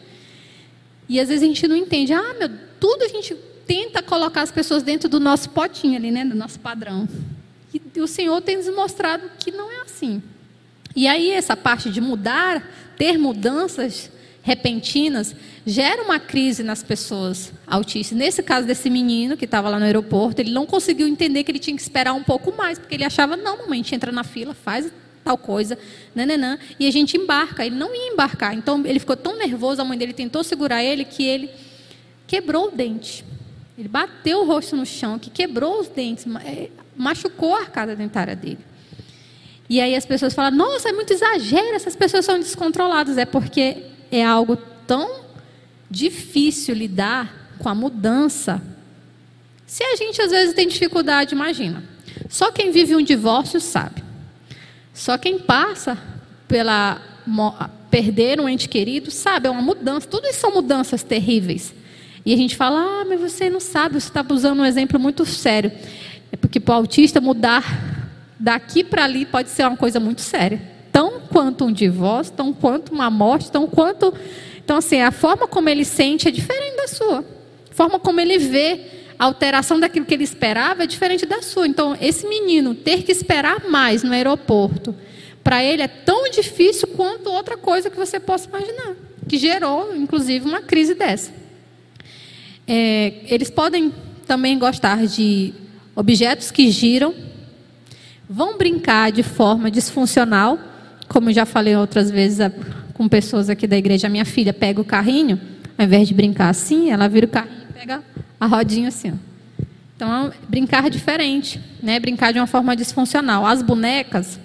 E 1.09 1.21
às 1.21 1.29
vezes 1.29 1.43
a 1.43 1.47
gente 1.47 1.69
não 1.69 1.77
entende. 1.77 2.12
Ah, 2.12 2.35
meu, 2.39 2.51
tudo 2.81 3.05
a 3.05 3.09
gente 3.09 3.37
tenta 3.67 4.03
colocar 4.03 4.43
as 4.43 4.53
pessoas 4.53 4.83
dentro 4.83 5.09
do 5.09 5.19
nosso 5.19 5.51
potinho 5.51 5.97
ali, 5.97 6.11
né, 6.11 6.25
do 6.25 6.35
nosso 6.35 6.61
padrão. 6.61 7.09
E 7.75 8.01
o 8.01 8.07
Senhor 8.07 8.41
tem 8.41 8.57
nos 8.57 8.69
mostrado 8.69 9.31
que 9.39 9.51
não 9.51 9.71
é 9.71 9.83
assim. 9.83 10.23
E 10.95 11.07
aí 11.07 11.31
essa 11.31 11.57
parte 11.57 11.91
de 11.91 12.01
mudar, 12.01 12.67
ter 12.97 13.19
mudanças 13.19 14.11
repentinas, 14.43 15.35
gera 15.67 16.03
uma 16.03 16.21
crise 16.21 16.62
nas 16.62 16.83
pessoas 16.83 17.53
autistas. 17.67 18.17
Nesse 18.17 18.43
caso 18.43 18.67
desse 18.67 18.89
menino 18.89 19.37
que 19.37 19.45
estava 19.45 19.69
lá 19.69 19.79
no 19.79 19.85
aeroporto, 19.85 20.41
ele 20.41 20.53
não 20.53 20.64
conseguiu 20.64 21.09
entender 21.09 21.43
que 21.43 21.51
ele 21.51 21.59
tinha 21.59 21.77
que 21.77 21.83
esperar 21.83 22.14
um 22.14 22.23
pouco 22.23 22.57
mais, 22.57 22.79
porque 22.79 22.95
ele 22.95 23.05
achava, 23.05 23.37
não, 23.37 23.59
mamãe, 23.59 23.81
a 23.81 23.83
gente 23.83 23.95
entra 23.95 24.12
na 24.12 24.23
fila, 24.23 24.55
faz 24.55 24.91
tal 25.25 25.37
coisa, 25.37 25.77
nananã, 26.14 26.57
e 26.79 26.87
a 26.87 26.91
gente 26.93 27.17
embarca. 27.17 27.67
Ele 27.67 27.75
não 27.75 27.93
ia 27.93 28.12
embarcar. 28.12 28.55
Então 28.55 28.81
ele 28.87 29.01
ficou 29.01 29.17
tão 29.17 29.37
nervoso, 29.37 29.83
a 29.83 29.85
mãe 29.85 29.99
dele 29.99 30.12
tentou 30.12 30.45
segurar 30.45 30.85
ele 30.85 31.05
que 31.05 31.25
ele 31.25 31.51
quebrou 32.29 32.69
o 32.69 32.71
dente. 32.71 33.25
Ele 33.79 33.89
bateu 33.89 34.41
o 34.41 34.47
rosto 34.47 34.74
no 34.77 34.87
chão, 34.87 35.18
que 35.18 35.31
quebrou 35.31 35.81
os 35.81 35.89
dentes, 35.89 36.27
é, 36.45 36.70
machucou 36.97 37.55
a 37.55 37.61
arcada 37.61 37.95
dentária 37.95 38.35
dele. 38.35 38.59
E 39.68 39.81
aí 39.81 39.95
as 39.95 40.07
pessoas 40.07 40.33
falam: 40.33 40.57
"Nossa, 40.57 40.89
é 40.89 40.93
muito 40.93 41.12
exagero, 41.12 41.74
essas 41.74 41.95
pessoas 41.95 42.24
são 42.24 42.39
descontroladas". 42.39 43.18
É 43.18 43.27
porque 43.27 43.85
é 44.11 44.24
algo 44.24 44.57
tão 44.87 45.27
difícil 45.91 46.74
lidar 46.74 47.51
com 47.59 47.68
a 47.68 47.74
mudança. 47.74 48.62
Se 49.66 49.83
a 49.83 49.97
gente 49.97 50.22
às 50.22 50.31
vezes 50.31 50.55
tem 50.55 50.68
dificuldade, 50.68 51.35
imagina. 51.35 51.83
Só 52.29 52.51
quem 52.51 52.70
vive 52.70 52.95
um 52.95 53.03
divórcio 53.03 53.61
sabe. 53.61 54.03
Só 54.95 55.18
quem 55.18 55.39
passa 55.39 55.99
pela 56.49 57.03
perder 57.91 58.41
um 58.41 58.49
ente 58.49 58.68
querido 58.68 59.11
sabe, 59.11 59.49
é 59.49 59.51
uma 59.51 59.62
mudança. 59.62 60.07
Tudo 60.09 60.27
isso 60.27 60.41
são 60.41 60.53
mudanças 60.53 61.03
terríveis. 61.03 61.74
E 62.27 62.35
a 62.35 62.37
gente 62.37 62.57
fala, 62.57 62.81
ah, 62.81 63.05
mas 63.09 63.20
você 63.20 63.49
não 63.49 63.61
sabe, 63.61 64.01
você 64.01 64.09
está 64.09 64.27
usando 64.29 64.59
um 64.59 64.64
exemplo 64.64 64.99
muito 64.99 65.24
sério. 65.24 65.70
É 66.33 66.37
porque 66.37 66.59
para 66.59 66.74
o 66.74 66.79
autista 66.79 67.20
mudar 67.20 67.62
daqui 68.37 68.83
para 68.83 69.05
ali 69.05 69.24
pode 69.24 69.49
ser 69.49 69.64
uma 69.64 69.77
coisa 69.77 70.01
muito 70.01 70.22
séria. 70.22 70.61
Tão 70.91 71.20
quanto 71.20 71.64
um 71.64 71.72
divórcio, 71.72 72.35
tão 72.35 72.53
quanto 72.53 72.93
uma 72.93 73.09
morte, 73.09 73.49
tão 73.49 73.68
quanto. 73.68 74.12
Então, 74.57 74.77
assim, 74.77 75.01
a 75.01 75.12
forma 75.12 75.47
como 75.47 75.68
ele 75.68 75.85
sente 75.85 76.27
é 76.27 76.31
diferente 76.33 76.77
da 76.77 76.89
sua. 76.89 77.20
A 77.70 77.74
forma 77.74 78.01
como 78.01 78.20
ele 78.20 78.39
vê 78.39 78.81
a 79.16 79.24
alteração 79.24 79.79
daquilo 79.79 80.05
que 80.05 80.14
ele 80.14 80.24
esperava 80.24 80.83
é 80.83 80.87
diferente 80.87 81.27
da 81.27 81.43
sua. 81.43 81.68
Então, 81.68 81.97
esse 82.01 82.27
menino 82.27 82.74
ter 82.74 83.05
que 83.05 83.12
esperar 83.12 83.68
mais 83.70 84.03
no 84.03 84.12
aeroporto, 84.12 84.93
para 85.45 85.62
ele 85.62 85.81
é 85.81 85.87
tão 85.89 86.29
difícil 86.29 86.89
quanto 86.89 87.31
outra 87.31 87.57
coisa 87.57 87.89
que 87.89 87.97
você 87.97 88.18
possa 88.18 88.49
imaginar, 88.49 88.97
que 89.29 89.39
gerou, 89.39 89.95
inclusive, 89.95 90.45
uma 90.45 90.61
crise 90.61 90.93
dessa. 90.93 91.46
É, 92.67 93.14
eles 93.29 93.51
podem 93.51 93.93
também 94.27 94.59
gostar 94.59 95.07
de 95.07 95.55
objetos 95.95 96.51
que 96.51 96.71
giram, 96.71 97.14
vão 98.29 98.59
brincar 98.59 99.12
de 99.12 99.23
forma 99.23 99.71
disfuncional, 99.71 100.59
como 101.09 101.31
eu 101.31 101.35
já 101.35 101.47
falei 101.47 101.77
outras 101.77 102.11
vezes 102.11 102.51
com 102.93 103.09
pessoas 103.09 103.49
aqui 103.49 103.67
da 103.67 103.77
igreja. 103.77 104.07
A 104.07 104.11
minha 104.11 104.25
filha 104.25 104.53
pega 104.53 104.81
o 104.81 104.85
carrinho, 104.85 105.41
ao 105.79 105.85
invés 105.85 106.09
de 106.09 106.14
brincar 106.14 106.49
assim, 106.49 106.91
ela 106.91 107.09
vira 107.09 107.27
o 107.27 107.29
carrinho 107.29 107.57
pega 107.87 108.03
a 108.41 108.47
rodinha 108.47 108.89
assim. 108.89 109.12
Ó. 109.12 109.64
Então, 109.95 110.33
brincar 110.49 110.91
diferente, 110.91 111.61
né? 111.83 112.01
Brincar 112.01 112.33
de 112.33 112.39
uma 112.39 112.47
forma 112.47 112.75
disfuncional. 112.75 113.47
As 113.47 113.62
bonecas, 113.62 114.39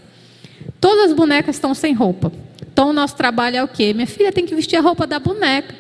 todas 0.80 1.12
as 1.12 1.14
bonecas 1.14 1.56
estão 1.56 1.74
sem 1.74 1.94
roupa. 1.94 2.32
Então, 2.62 2.90
o 2.90 2.94
nosso 2.94 3.16
trabalho 3.16 3.58
é 3.58 3.64
o 3.64 3.68
quê? 3.68 3.94
Minha 3.94 4.08
filha 4.08 4.32
tem 4.32 4.46
que 4.46 4.56
vestir 4.56 4.78
a 4.78 4.82
roupa 4.82 5.06
da 5.08 5.20
boneca 5.20 5.76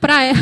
para 0.00 0.22
ela, 0.22 0.38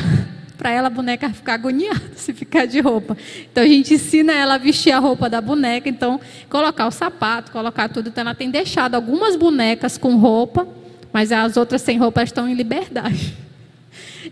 para 0.57 0.70
ela 0.70 0.86
a 0.86 0.90
boneca 0.90 1.28
ficar 1.30 1.55
agoniada 1.55 2.00
se 2.16 2.32
ficar 2.32 2.66
de 2.66 2.80
roupa. 2.80 3.16
Então, 3.50 3.62
a 3.62 3.66
gente 3.66 3.94
ensina 3.94 4.32
ela 4.32 4.55
a 4.55 4.59
vestir 4.59 4.92
a 4.92 4.98
roupa 4.98 5.28
da 5.28 5.40
boneca. 5.40 5.88
Então, 5.88 6.20
colocar 6.48 6.86
o 6.86 6.90
sapato, 6.90 7.50
colocar 7.50 7.88
tudo. 7.88 8.09
Então, 8.09 8.22
ela 8.22 8.34
tem 8.34 8.50
deixado 8.50 8.94
algumas 8.94 9.36
bonecas 9.36 9.98
com 9.98 10.16
roupa, 10.16 10.66
mas 11.12 11.32
as 11.32 11.57
outras 11.57 11.82
sem 11.82 11.98
roupa 11.98 12.22
estão 12.22 12.48
em 12.48 12.55
liberdade. 12.55 13.36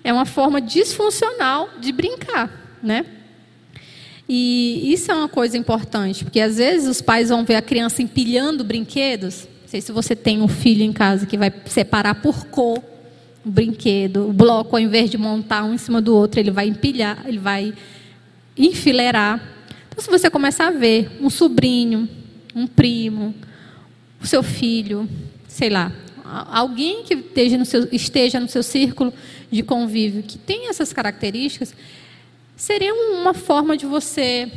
É 0.03 0.11
uma 0.11 0.25
forma 0.25 0.59
disfuncional 0.59 1.69
de 1.79 1.93
brincar, 1.93 2.51
né? 2.83 3.05
E 4.27 4.91
isso 4.91 5.13
é 5.13 5.15
uma 5.15 5.29
coisa 5.29 5.59
importante, 5.59 6.25
porque 6.25 6.41
às 6.41 6.57
vezes 6.57 6.89
os 6.89 7.03
pais 7.03 7.29
vão 7.29 7.45
ver 7.45 7.57
a 7.57 7.63
criança 7.63 8.01
empilhando 8.01 8.65
brinquedos. 8.65 9.47
Não 9.61 9.69
sei 9.69 9.83
se 9.83 9.93
você 9.93 10.17
tem 10.17 10.41
um 10.41 10.49
filho 10.49 10.83
em 10.83 10.95
casa 10.95 11.27
que 11.27 11.37
vai 11.37 11.53
separar 11.67 12.15
por 12.17 12.47
cor 12.47 12.83
o 13.45 13.51
brinquedo, 13.51 14.29
o 14.29 14.33
bloco, 14.33 14.77
ao 14.77 14.83
invés 14.83 15.11
de 15.11 15.19
montar 15.19 15.65
um 15.65 15.75
em 15.75 15.79
cima 15.79 16.01
do 16.01 16.15
outro, 16.15 16.39
ele 16.39 16.51
vai 16.51 16.69
empilhar, 16.69 17.23
ele 17.27 17.39
vai 17.39 17.75
enfileirar. 18.57 19.41
Então, 19.89 20.03
se 20.03 20.11
você 20.11 20.31
começar 20.31 20.69
a 20.69 20.71
ver 20.71 21.11
um 21.21 21.29
sobrinho, 21.29 22.09
um 22.55 22.67
primo, 22.67 23.35
o 24.21 24.27
seu 24.27 24.43
filho, 24.43 25.09
sei 25.49 25.69
lá, 25.69 25.93
alguém 26.51 27.03
que 27.03 27.15
esteja 27.15 27.59
no 27.59 27.65
seu, 27.65 27.89
esteja 27.91 28.41
no 28.41 28.49
seu 28.49 28.63
círculo 28.63 29.13
de 29.51 29.63
convívio 29.63 30.23
que 30.23 30.39
tem 30.39 30.69
essas 30.69 30.93
características, 30.93 31.75
seria 32.57 32.95
uma 32.95 33.35
forma 33.35 33.77
de 33.77 33.85
você 33.85 34.51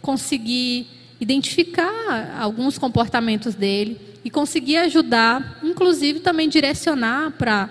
conseguir 0.00 0.86
identificar 1.20 2.36
alguns 2.40 2.78
comportamentos 2.78 3.54
dele 3.54 4.00
e 4.24 4.30
conseguir 4.30 4.78
ajudar, 4.78 5.58
inclusive 5.62 6.20
também 6.20 6.48
direcionar 6.48 7.32
para 7.32 7.68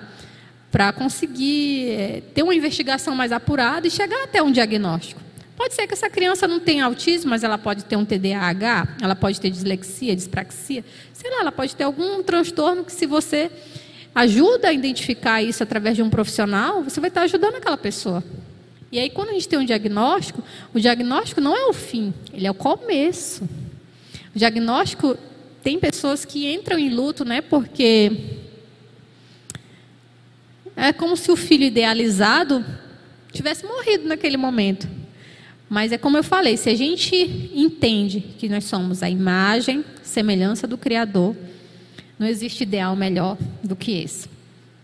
para 0.72 0.92
conseguir 0.94 1.92
é, 1.92 2.22
ter 2.34 2.44
uma 2.44 2.54
investigação 2.54 3.16
mais 3.16 3.32
apurada 3.32 3.88
e 3.88 3.92
chegar 3.92 4.24
até 4.24 4.42
um 4.42 4.52
diagnóstico. 4.52 5.22
Pode 5.56 5.74
ser 5.74 5.88
que 5.88 5.94
essa 5.94 6.10
criança 6.10 6.48
não 6.48 6.60
tenha 6.60 6.86
autismo, 6.86 7.30
mas 7.30 7.44
ela 7.44 7.58
pode 7.58 7.84
ter 7.84 7.98
um 7.98 8.06
TDAH, 8.06 8.96
ela 9.02 9.16
pode 9.16 9.42
ter 9.42 9.50
dislexia, 9.50 10.16
dispraxia, 10.16 10.86
sei 11.14 11.30
lá, 11.32 11.42
ela 11.42 11.52
pode 11.52 11.76
ter 11.76 11.84
algum 11.84 12.24
transtorno 12.24 12.86
que 12.86 12.94
se 12.94 13.06
você 13.06 13.52
ajuda 14.16 14.70
a 14.70 14.74
identificar 14.74 15.42
isso 15.42 15.62
através 15.62 15.96
de 15.96 16.02
um 16.02 16.10
profissional, 16.10 16.82
você 16.84 17.00
vai 17.00 17.10
estar 17.10 17.24
ajudando 17.24 17.56
aquela 17.56 17.78
pessoa. 17.78 18.24
E 18.92 18.98
aí, 18.98 19.10
quando 19.10 19.30
a 19.30 19.34
gente 19.34 19.48
tem 19.48 19.60
um 19.60 19.66
diagnóstico, 19.66 20.42
o 20.74 20.80
diagnóstico 20.80 21.42
não 21.42 21.56
é 21.56 21.66
o 21.66 21.74
fim, 21.74 22.14
ele 22.34 22.48
é 22.48 22.52
o 22.52 22.56
começo. 22.56 23.44
O 24.36 24.40
diagnóstico 24.40 25.18
tem 25.62 25.78
pessoas 25.78 26.26
que 26.26 26.52
entram 26.52 26.80
em 26.80 26.90
luto, 26.90 27.26
né, 27.26 27.42
porque 27.42 28.12
é 30.88 30.94
como 30.94 31.18
se 31.18 31.32
o 31.32 31.36
filho 31.36 31.66
idealizado 31.66 32.64
tivesse 33.32 33.66
morrido 33.66 34.08
naquele 34.08 34.38
momento. 34.38 34.88
Mas 35.70 35.92
é 35.92 35.98
como 35.98 36.18
eu 36.18 36.24
falei, 36.24 36.58
se 36.58 36.70
a 36.70 36.76
gente 36.76 37.16
entende 37.54 38.22
que 38.40 38.50
nós 38.50 38.64
somos 38.64 39.04
a 39.04 39.10
imagem, 39.10 39.86
semelhança 40.02 40.66
do 40.66 40.78
Criador, 40.78 41.36
não 42.18 42.26
existe 42.26 42.64
ideal 42.64 42.96
melhor 42.96 43.38
do 43.64 43.76
que 43.76 43.92
esse. 44.02 44.28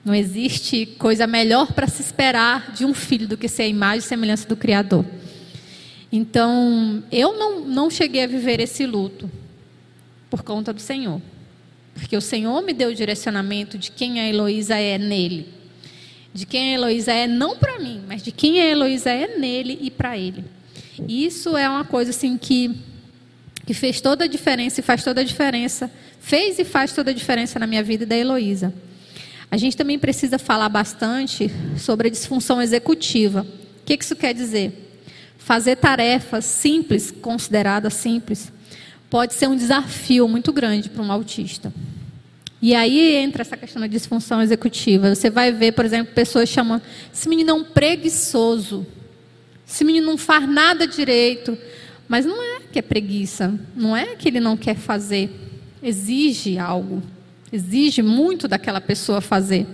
Não 0.04 0.14
existe 0.14 0.86
coisa 0.86 1.26
melhor 1.26 1.74
para 1.74 1.88
se 1.88 2.02
esperar 2.02 2.72
de 2.74 2.86
um 2.86 2.94
filho 2.94 3.28
do 3.28 3.36
que 3.36 3.48
ser 3.48 3.64
a 3.64 3.68
imagem 3.68 4.00
e 4.00 4.04
semelhança 4.04 4.48
do 4.48 4.56
Criador. 4.56 5.04
Então, 6.12 7.04
eu 7.12 7.36
não, 7.36 7.62
não 7.62 7.90
cheguei 7.90 8.24
a 8.24 8.28
viver 8.28 8.60
esse 8.60 8.86
luto 8.86 9.30
por 10.30 10.44
conta 10.44 10.72
do 10.72 10.80
Senhor. 10.80 11.20
Porque 11.96 12.16
o 12.16 12.22
Senhor 12.22 12.62
me 12.62 12.74
deu 12.74 12.90
o 12.92 12.96
direcionamento 12.96 13.78
de 13.78 13.90
quem 13.90 14.20
a 14.20 14.30
Heloísa 14.30 14.76
é 14.76 14.98
nele. 15.00 15.48
De 16.36 16.46
quem 16.46 16.72
a 16.72 16.74
Heloísa 16.74 17.14
é, 17.14 17.28
não 17.28 17.56
para 17.56 17.80
mim, 17.80 18.02
mas 18.06 18.22
de 18.22 18.30
quem 18.30 18.60
a 18.60 18.66
Heloísa 18.66 19.10
é 19.10 19.38
nele 19.38 19.80
e 19.82 19.90
para 19.90 20.18
ele. 20.18 20.44
Isso 21.08 21.56
é 21.56 21.70
uma 21.70 21.86
coisa 21.86 22.10
assim 22.10 22.38
que, 22.38 22.76
que 23.66 23.74
fez 23.74 24.02
toda 24.02 24.26
a 24.26 24.28
diferença 24.28 24.82
e 24.82 24.84
faz 24.84 25.02
toda 25.02 25.22
a 25.22 25.24
diferença, 25.24 25.90
fez 26.20 26.60
e 26.60 26.66
faz 26.66 26.92
toda 26.92 27.12
a 27.12 27.14
diferença 27.14 27.58
na 27.58 27.66
minha 27.66 27.82
vida 27.82 28.04
e 28.04 28.06
da 28.06 28.18
Heloísa. 28.18 28.74
A 29.50 29.56
gente 29.56 29.78
também 29.78 29.98
precisa 29.98 30.38
falar 30.38 30.68
bastante 30.68 31.50
sobre 31.78 32.10
a 32.10 32.12
disfunção 32.12 32.62
executiva. 32.62 33.48
O 33.82 33.86
que 33.86 33.98
isso 33.98 34.14
quer 34.14 34.34
dizer? 34.34 35.00
Fazer 35.38 35.78
tarefas 35.78 36.44
simples, 36.44 37.12
consideradas 37.12 37.94
simples, 37.94 38.52
pode 39.10 39.36
ser 39.36 39.48
um 39.48 39.56
desafio 39.56 40.28
muito 40.28 40.52
grande 40.52 40.90
para 40.90 41.02
um 41.02 41.14
autista. 41.14 41.72
E 42.66 42.74
aí 42.74 43.18
entra 43.18 43.44
essa 43.44 43.56
questão 43.56 43.80
da 43.80 43.86
disfunção 43.86 44.42
executiva. 44.42 45.14
Você 45.14 45.30
vai 45.30 45.52
ver, 45.52 45.74
por 45.74 45.86
exemplo, 45.86 46.16
pessoas 46.16 46.50
chamando 46.50 46.82
esse 47.14 47.30
menino 47.30 47.52
é 47.52 47.54
um 47.54 47.64
preguiçoso. 47.64 48.88
Esse 49.68 49.84
menino 49.84 50.08
não 50.08 50.18
faz 50.18 50.50
nada 50.50 50.88
direito. 50.88 51.56
Mas 52.08 52.26
não 52.26 52.42
é 52.42 52.62
que 52.62 52.80
é 52.80 52.82
preguiça, 52.82 53.54
não 53.76 53.96
é 53.96 54.16
que 54.16 54.28
ele 54.28 54.40
não 54.40 54.58
quer 54.58 54.76
fazer. 54.76 55.30
Exige 55.80 56.58
algo, 56.58 57.04
exige 57.54 58.02
muito 58.02 58.48
daquela 58.48 58.82
pessoa 58.82 59.22
fazer. 59.22 59.68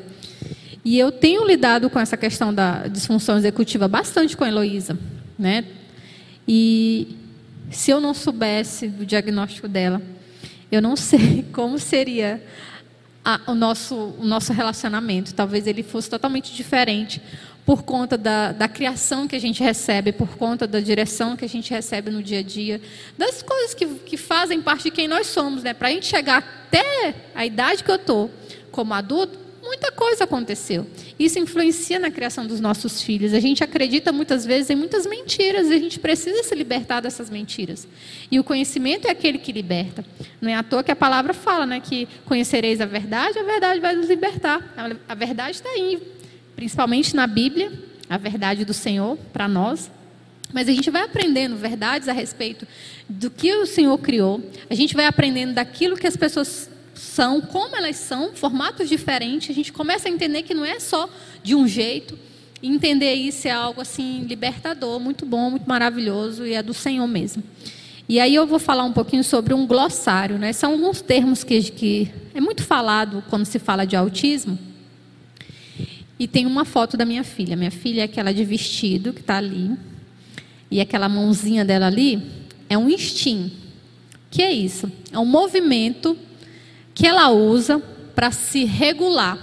E 0.83 0.99
eu 0.99 1.13
tenho 1.13 1.47
lidado 1.47 1.89
com 1.89 1.97
essa 1.97 2.17
questão 2.17 2.53
da 2.53 2.89
disfunção 2.89 3.37
executiva 3.37 3.87
bastante 3.87 4.35
com 4.35 4.43
a 4.43 4.49
Heloísa. 4.49 4.99
Né? 5.39 5.63
E 6.45 7.15
se 7.69 7.89
eu 7.89 8.01
não 8.01 8.13
soubesse 8.13 8.89
do 8.89 9.05
diagnóstico 9.05 9.69
dela, 9.69 10.01
eu 10.69 10.81
não 10.81 10.97
sei 10.99 11.45
como 11.53 11.79
seria 11.79 12.43
a, 13.23 13.39
o, 13.47 13.55
nosso, 13.55 13.95
o 14.19 14.25
nosso 14.25 14.53
relacionamento. 14.53 15.33
Talvez 15.33 15.67
ele 15.67 15.83
fosse 15.83 16.09
totalmente 16.09 16.53
diferente 16.53 17.21
por 17.65 17.83
conta 17.83 18.17
da, 18.17 18.51
da 18.51 18.67
criação 18.67 19.27
que 19.27 19.35
a 19.35 19.39
gente 19.39 19.63
recebe, 19.63 20.11
por 20.11 20.35
conta 20.35 20.65
da 20.65 20.79
direção 20.79 21.37
que 21.37 21.45
a 21.45 21.49
gente 21.49 21.71
recebe 21.71 22.09
no 22.09 22.23
dia 22.23 22.39
a 22.39 22.43
dia, 22.43 22.81
das 23.17 23.41
coisas 23.41 23.73
que, 23.73 23.85
que 23.85 24.17
fazem 24.17 24.61
parte 24.61 24.85
de 24.85 24.91
quem 24.91 25.07
nós 25.07 25.27
somos. 25.27 25.63
Né? 25.63 25.73
Para 25.73 25.89
a 25.89 25.91
gente 25.91 26.07
chegar 26.07 26.37
até 26.39 27.13
a 27.35 27.45
idade 27.45 27.83
que 27.83 27.91
eu 27.91 27.95
estou 27.95 28.31
como 28.71 28.93
adulto, 28.93 29.37
muita 29.61 29.91
coisa 29.91 30.23
aconteceu. 30.23 30.87
Isso 31.19 31.37
influencia 31.39 31.99
na 31.99 32.09
criação 32.09 32.45
dos 32.45 32.59
nossos 32.59 33.01
filhos. 33.01 33.33
A 33.33 33.39
gente 33.39 33.63
acredita 33.63 34.11
muitas 34.11 34.45
vezes 34.45 34.69
em 34.69 34.75
muitas 34.75 35.05
mentiras 35.05 35.69
e 35.69 35.73
a 35.73 35.77
gente 35.77 35.99
precisa 35.99 36.43
se 36.43 36.55
libertar 36.55 36.99
dessas 36.99 37.29
mentiras. 37.29 37.87
E 38.31 38.39
o 38.39 38.43
conhecimento 38.43 39.07
é 39.07 39.11
aquele 39.11 39.37
que 39.37 39.51
liberta. 39.51 40.03
Não 40.41 40.49
é 40.49 40.55
à 40.55 40.63
toa 40.63 40.83
que 40.83 40.91
a 40.91 40.95
palavra 40.95 41.33
fala, 41.33 41.65
né, 41.65 41.79
que 41.79 42.07
conhecereis 42.25 42.81
a 42.81 42.85
verdade, 42.85 43.37
a 43.37 43.43
verdade 43.43 43.79
vai 43.79 43.95
nos 43.95 44.09
libertar. 44.09 44.73
A 45.07 45.15
verdade 45.15 45.57
está 45.57 45.69
aí, 45.69 46.01
principalmente 46.55 47.15
na 47.15 47.27
Bíblia, 47.27 47.71
a 48.09 48.17
verdade 48.17 48.65
do 48.65 48.73
Senhor 48.73 49.17
para 49.31 49.47
nós. 49.47 49.91
Mas 50.53 50.67
a 50.67 50.71
gente 50.71 50.89
vai 50.89 51.03
aprendendo 51.03 51.55
verdades 51.55 52.09
a 52.09 52.13
respeito 52.13 52.67
do 53.07 53.29
que 53.29 53.53
o 53.53 53.65
Senhor 53.65 53.97
criou. 53.99 54.43
A 54.69 54.75
gente 54.75 54.95
vai 54.95 55.05
aprendendo 55.05 55.53
daquilo 55.53 55.95
que 55.95 56.07
as 56.07 56.17
pessoas 56.17 56.69
são, 56.93 57.41
como 57.41 57.75
elas 57.75 57.97
são, 57.97 58.33
formatos 58.33 58.87
diferentes. 58.87 59.49
A 59.49 59.53
gente 59.53 59.71
começa 59.71 60.07
a 60.07 60.11
entender 60.11 60.43
que 60.43 60.53
não 60.53 60.65
é 60.65 60.79
só 60.79 61.09
de 61.43 61.55
um 61.55 61.67
jeito. 61.67 62.17
Entender 62.61 63.13
isso 63.13 63.47
é 63.47 63.51
algo 63.51 63.81
assim 63.81 64.21
libertador, 64.21 64.99
muito 64.99 65.25
bom, 65.25 65.49
muito 65.49 65.67
maravilhoso 65.67 66.45
e 66.45 66.53
é 66.53 66.61
do 66.61 66.73
Senhor 66.73 67.07
mesmo. 67.07 67.43
E 68.07 68.19
aí 68.19 68.35
eu 68.35 68.45
vou 68.45 68.59
falar 68.59 68.83
um 68.83 68.93
pouquinho 68.93 69.23
sobre 69.23 69.53
um 69.53 69.65
glossário, 69.65 70.37
né? 70.37 70.53
São 70.53 70.73
alguns 70.73 71.01
termos 71.01 71.43
que, 71.43 71.61
que 71.71 72.11
é 72.33 72.41
muito 72.41 72.63
falado 72.63 73.23
quando 73.29 73.45
se 73.45 73.57
fala 73.57 73.85
de 73.85 73.95
autismo 73.95 74.59
e 76.21 76.27
tem 76.27 76.45
uma 76.45 76.65
foto 76.65 76.95
da 76.95 77.03
minha 77.03 77.23
filha. 77.23 77.55
Minha 77.55 77.71
filha 77.71 78.01
é 78.01 78.03
aquela 78.03 78.31
de 78.31 78.45
vestido 78.45 79.11
que 79.11 79.21
está 79.21 79.37
ali. 79.37 79.71
E 80.69 80.79
aquela 80.79 81.09
mãozinha 81.09 81.65
dela 81.65 81.87
ali 81.87 82.21
é 82.69 82.77
um 82.77 82.87
instinto. 82.87 83.55
Que 84.29 84.43
é 84.43 84.53
isso? 84.53 84.91
É 85.11 85.17
um 85.17 85.25
movimento 85.25 86.15
que 86.93 87.07
ela 87.07 87.29
usa 87.29 87.81
para 88.15 88.31
se 88.31 88.65
regular. 88.65 89.37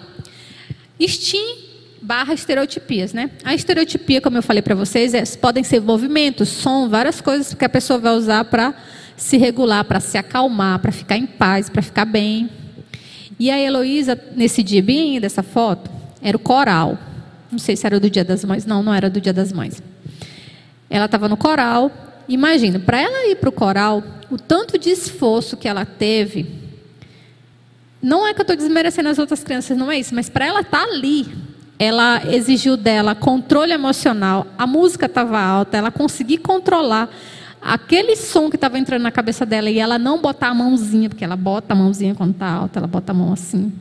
Instim 0.99 1.69
barra 2.01 2.33
estereotipias, 2.33 3.13
né? 3.13 3.31
A 3.45 3.55
estereotipia, 3.55 4.21
como 4.21 4.39
eu 4.39 4.43
falei 4.43 4.63
para 4.63 4.75
vocês, 4.75 5.15
é, 5.15 5.25
podem 5.37 5.65
ser 5.65 5.81
movimentos, 5.81 6.49
som, 6.49 6.89
várias 6.89 7.21
coisas 7.21 7.55
que 7.55 7.65
a 7.65 7.69
pessoa 7.69 7.99
vai 7.99 8.15
usar 8.15 8.45
para 8.45 8.75
se 9.17 9.37
regular, 9.37 9.85
para 9.85 10.01
se 10.01 10.17
acalmar, 10.17 10.79
para 10.79 10.93
ficar 10.93 11.17
em 11.17 11.27
paz, 11.27 11.69
para 11.69 11.83
ficar 11.83 12.05
bem. 12.05 12.49
E 13.39 13.51
a 13.51 13.59
Heloísa, 13.59 14.19
nesse 14.35 14.63
dia 14.63 14.83
bem 14.83 15.21
dessa 15.21 15.43
foto, 15.43 15.91
era 16.23 16.37
o 16.37 16.41
coral. 16.41 16.99
Não 17.51 17.59
sei 17.59 17.77
se 17.77 17.87
era 17.87 17.99
do 17.99 18.11
Dia 18.11 18.25
das 18.25 18.45
Mães. 18.45 18.67
Não, 18.67 18.83
não 18.83 18.93
era 18.93 19.09
do 19.09 19.21
Dia 19.21 19.33
das 19.33 19.53
Mães. 19.53 19.83
Ela 20.91 21.07
estava 21.07 21.29
no 21.29 21.37
coral. 21.37 21.91
Imagina, 22.29 22.79
para 22.79 23.01
ela 23.01 23.27
ir 23.29 23.37
para 23.37 23.49
o 23.49 23.53
coral, 23.53 24.03
o 24.31 24.37
tanto 24.37 24.79
de 24.79 24.91
esforço 24.91 25.57
que 25.57 25.69
ela 25.69 25.85
teve. 25.85 26.47
Não 28.01 28.27
é 28.27 28.33
que 28.33 28.41
eu 28.41 28.43
estou 28.43 28.57
desmerecendo 28.57 29.09
as 29.09 29.19
outras 29.19 29.43
crianças, 29.43 29.77
não 29.77 29.91
é 29.91 29.99
isso, 29.99 30.15
mas 30.15 30.29
para 30.29 30.47
ela 30.47 30.61
estar 30.61 30.87
tá 30.87 30.93
ali, 30.93 31.27
ela 31.79 32.23
exigiu 32.33 32.77
dela 32.77 33.15
controle 33.15 33.73
emocional, 33.73 34.47
a 34.57 34.67
música 34.67 35.07
estava 35.07 35.41
alta, 35.41 35.77
ela 35.77 35.91
conseguir 35.91 36.39
controlar 36.39 37.11
aquele 37.61 38.15
som 38.17 38.49
que 38.49 38.57
estava 38.57 38.79
entrando 38.79 39.03
na 39.03 39.11
cabeça 39.11 39.45
dela 39.45 39.69
e 39.69 39.79
ela 39.79 39.99
não 39.99 40.21
botar 40.21 40.49
a 40.49 40.55
mãozinha, 40.55 41.09
porque 41.09 41.25
ela 41.25 41.37
bota 41.37 41.73
a 41.75 41.77
mãozinha 41.77 42.15
quando 42.15 42.33
está 42.33 42.47
alta, 42.47 42.79
ela 42.79 42.87
bota 42.87 43.13
a 43.13 43.15
mão 43.15 43.33
assim. 43.33 43.73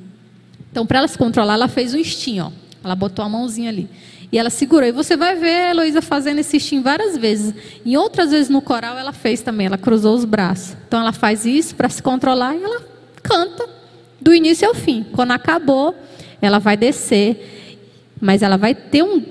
Então, 0.72 0.86
para 0.86 1.00
ela 1.00 1.08
se 1.08 1.18
controlar, 1.18 1.54
ela 1.54 1.68
fez 1.68 1.94
um 1.94 1.98
instinho, 1.98 2.46
ó. 2.46 2.52
ela 2.84 2.96
botou 2.96 3.24
a 3.24 3.30
mãozinha 3.30 3.70
ali. 3.70 3.90
E 4.32 4.38
ela 4.38 4.50
segurou. 4.50 4.88
E 4.88 4.92
você 4.92 5.16
vai 5.16 5.36
ver 5.36 5.50
a 5.50 5.70
Heloísa 5.72 6.02
fazendo 6.02 6.40
esse 6.40 6.58
instinho 6.58 6.82
várias 6.82 7.18
vezes. 7.18 7.54
E 7.86 7.96
outras 7.96 8.32
vezes 8.32 8.50
no 8.50 8.62
coral 8.62 8.98
ela 8.98 9.14
fez 9.14 9.42
também, 9.42 9.68
ela 9.68 9.78
cruzou 9.78 10.14
os 10.16 10.26
braços. 10.26 10.76
Então 10.88 11.00
ela 11.00 11.14
faz 11.14 11.46
isso 11.46 11.74
para 11.76 11.88
se 11.88 12.04
controlar 12.04 12.54
e 12.56 12.62
ela 12.62 12.82
canta 13.24 13.77
do 14.22 14.34
início 14.34 14.68
ao 14.68 14.74
fim. 14.74 15.06
Quando 15.12 15.32
acabou, 15.32 15.96
ela 16.42 16.60
vai 16.60 16.78
descer, 16.78 17.76
mas 18.20 18.42
ela 18.42 18.58
vai 18.58 18.74
ter 18.74 19.04
um, 19.04 19.24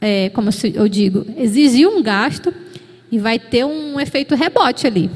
é, 0.00 0.28
como 0.30 0.50
eu 0.74 0.88
digo, 0.88 1.26
exigir 1.36 1.86
um 1.88 2.02
gasto 2.02 2.52
e 3.10 3.18
vai 3.18 3.38
ter 3.38 3.64
um 3.64 4.00
efeito 4.00 4.34
rebote 4.34 4.86
ali. 4.86 5.10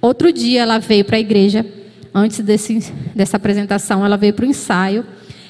Outro 0.00 0.32
dia 0.32 0.62
ela 0.62 0.78
veio 0.78 1.04
para 1.04 1.16
a 1.16 1.20
igreja, 1.20 1.66
antes 2.14 2.40
desse, 2.40 2.92
dessa 3.14 3.36
apresentação, 3.36 4.04
ela 4.04 4.16
veio 4.16 4.32
para 4.32 4.46
o 4.46 4.48
ensaio. 4.48 5.04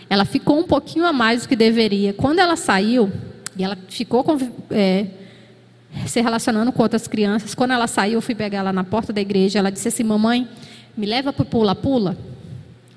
Ela 0.09 0.25
ficou 0.25 0.59
um 0.59 0.65
pouquinho 0.65 1.05
a 1.05 1.13
mais 1.13 1.43
do 1.43 1.49
que 1.49 1.57
deveria. 1.57 2.13
Quando 2.13 2.39
ela 2.39 2.57
saiu, 2.57 3.13
e 3.57 3.63
ela 3.63 3.77
ficou 3.89 4.25
com, 4.25 4.39
é, 4.71 5.07
se 6.07 6.21
relacionando 6.21 6.73
com 6.73 6.83
outras 6.83 7.07
crianças, 7.07 7.55
quando 7.55 7.73
ela 7.73 7.87
saiu, 7.87 8.15
eu 8.15 8.23
fui 8.23 8.35
pegar 8.35 8.59
ela 8.59 8.73
na 8.73 8.85
porta 8.85 9.13
da 9.13 9.21
igreja. 9.21 9.59
Ela 9.59 9.71
disse 9.71 9.89
assim: 9.89 10.05
Mamãe, 10.05 10.49
me 10.97 11.07
leva 11.07 11.33
para 11.33 11.43
o 11.43 11.47
pula-pula. 11.47 12.17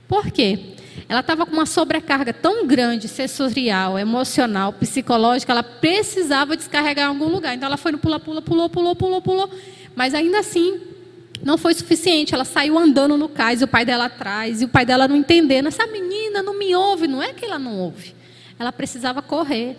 Por 0.08 0.32
quê? 0.32 0.76
Ela 1.08 1.22
estava 1.22 1.46
com 1.46 1.54
uma 1.54 1.66
sobrecarga 1.66 2.34
tão 2.34 2.68
grande, 2.68 3.08
sensorial, 3.08 3.98
emocional, 3.98 4.74
psicológica, 4.74 5.52
ela 5.52 5.64
precisava 5.64 6.56
descarregar 6.56 7.06
em 7.06 7.10
algum 7.10 7.28
lugar. 7.28 7.56
Então 7.56 7.68
ela 7.68 7.78
foi 7.78 7.92
no 7.92 7.98
pula-pula, 7.98 8.42
pulou, 8.42 8.70
pulou, 8.70 8.96
pulou, 8.96 9.22
pulou. 9.22 9.50
Mas 9.96 10.14
ainda 10.14 10.40
assim, 10.40 10.80
não 11.44 11.58
foi 11.58 11.74
suficiente. 11.74 12.34
Ela 12.34 12.46
saiu 12.46 12.78
andando 12.78 13.18
no 13.18 13.30
cais, 13.30 13.62
o 13.62 13.68
pai 13.68 13.86
dela 13.86 14.06
atrás, 14.06 14.62
e 14.62 14.66
o 14.66 14.70
pai 14.70 14.86
dela 14.86 15.08
não 15.08 15.16
entendendo. 15.16 15.68
Essa 15.68 15.88
menina 15.88 16.44
não 16.44 16.58
me 16.58 16.76
ouve. 16.76 17.08
Não 17.08 17.22
é 17.22 17.34
que 17.34 17.46
ela 17.46 17.60
não 17.60 17.78
ouve. 17.78 18.14
Ela 18.58 18.72
precisava 18.72 19.22
correr. 19.22 19.78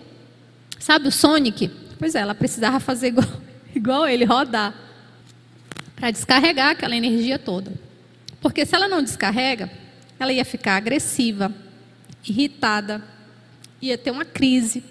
Sabe 0.79 1.09
o 1.09 1.13
Sonic? 1.13 1.71
Pois 1.99 2.15
é, 2.15 2.21
ela 2.21 2.35
precisava 2.35 2.81
fazer 2.81 3.09
igual, 3.09 3.29
igual 3.75 4.09
ele, 4.09 4.25
rodar. 4.25 4.75
Para 5.95 6.11
descarregar 6.11 6.71
aquela 6.71 6.97
energia 6.97 7.39
toda. 7.39 7.73
Porque 8.41 8.65
se 8.65 8.75
ela 8.75 8.89
não 8.89 9.03
descarrega, 9.03 9.71
ela 10.19 10.33
ia 10.33 10.45
ficar 10.45 10.77
agressiva, 10.77 11.53
irritada, 12.27 13.03
ia 13.81 13.97
ter 13.99 14.11
uma 14.11 14.25
crise. 14.25 14.83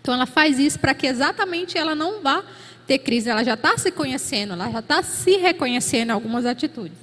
Então 0.00 0.14
ela 0.14 0.26
faz 0.26 0.58
isso 0.58 0.78
para 0.78 0.94
que 0.94 1.06
exatamente 1.06 1.76
ela 1.76 1.94
não 1.94 2.22
vá 2.22 2.44
ter 2.86 2.98
crise, 2.98 3.28
ela 3.28 3.44
já 3.44 3.54
está 3.54 3.76
se 3.76 3.90
conhecendo, 3.90 4.54
ela 4.54 4.70
já 4.70 4.78
está 4.78 5.02
se 5.02 5.36
reconhecendo 5.36 6.08
em 6.08 6.12
algumas 6.12 6.46
atitudes. 6.46 6.96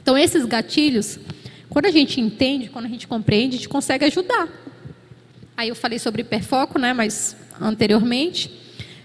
Então, 0.00 0.16
esses 0.16 0.46
gatilhos, 0.46 1.18
quando 1.68 1.84
a 1.86 1.90
gente 1.90 2.18
entende, 2.18 2.70
quando 2.70 2.86
a 2.86 2.88
gente 2.88 3.06
compreende, 3.06 3.56
a 3.56 3.58
gente 3.58 3.68
consegue 3.68 4.04
ajudar. 4.06 4.48
Aí 5.56 5.68
eu 5.68 5.74
falei 5.74 5.98
sobre 5.98 6.22
hiperfoco, 6.22 6.78
né, 6.78 6.94
mas 6.94 7.36
anteriormente, 7.60 8.50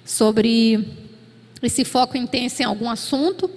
sobre 0.06 0.88
esse 1.62 1.84
foco 1.84 2.16
intenso 2.16 2.62
em 2.62 2.66
algum 2.66 2.89
assunto. 2.89 3.49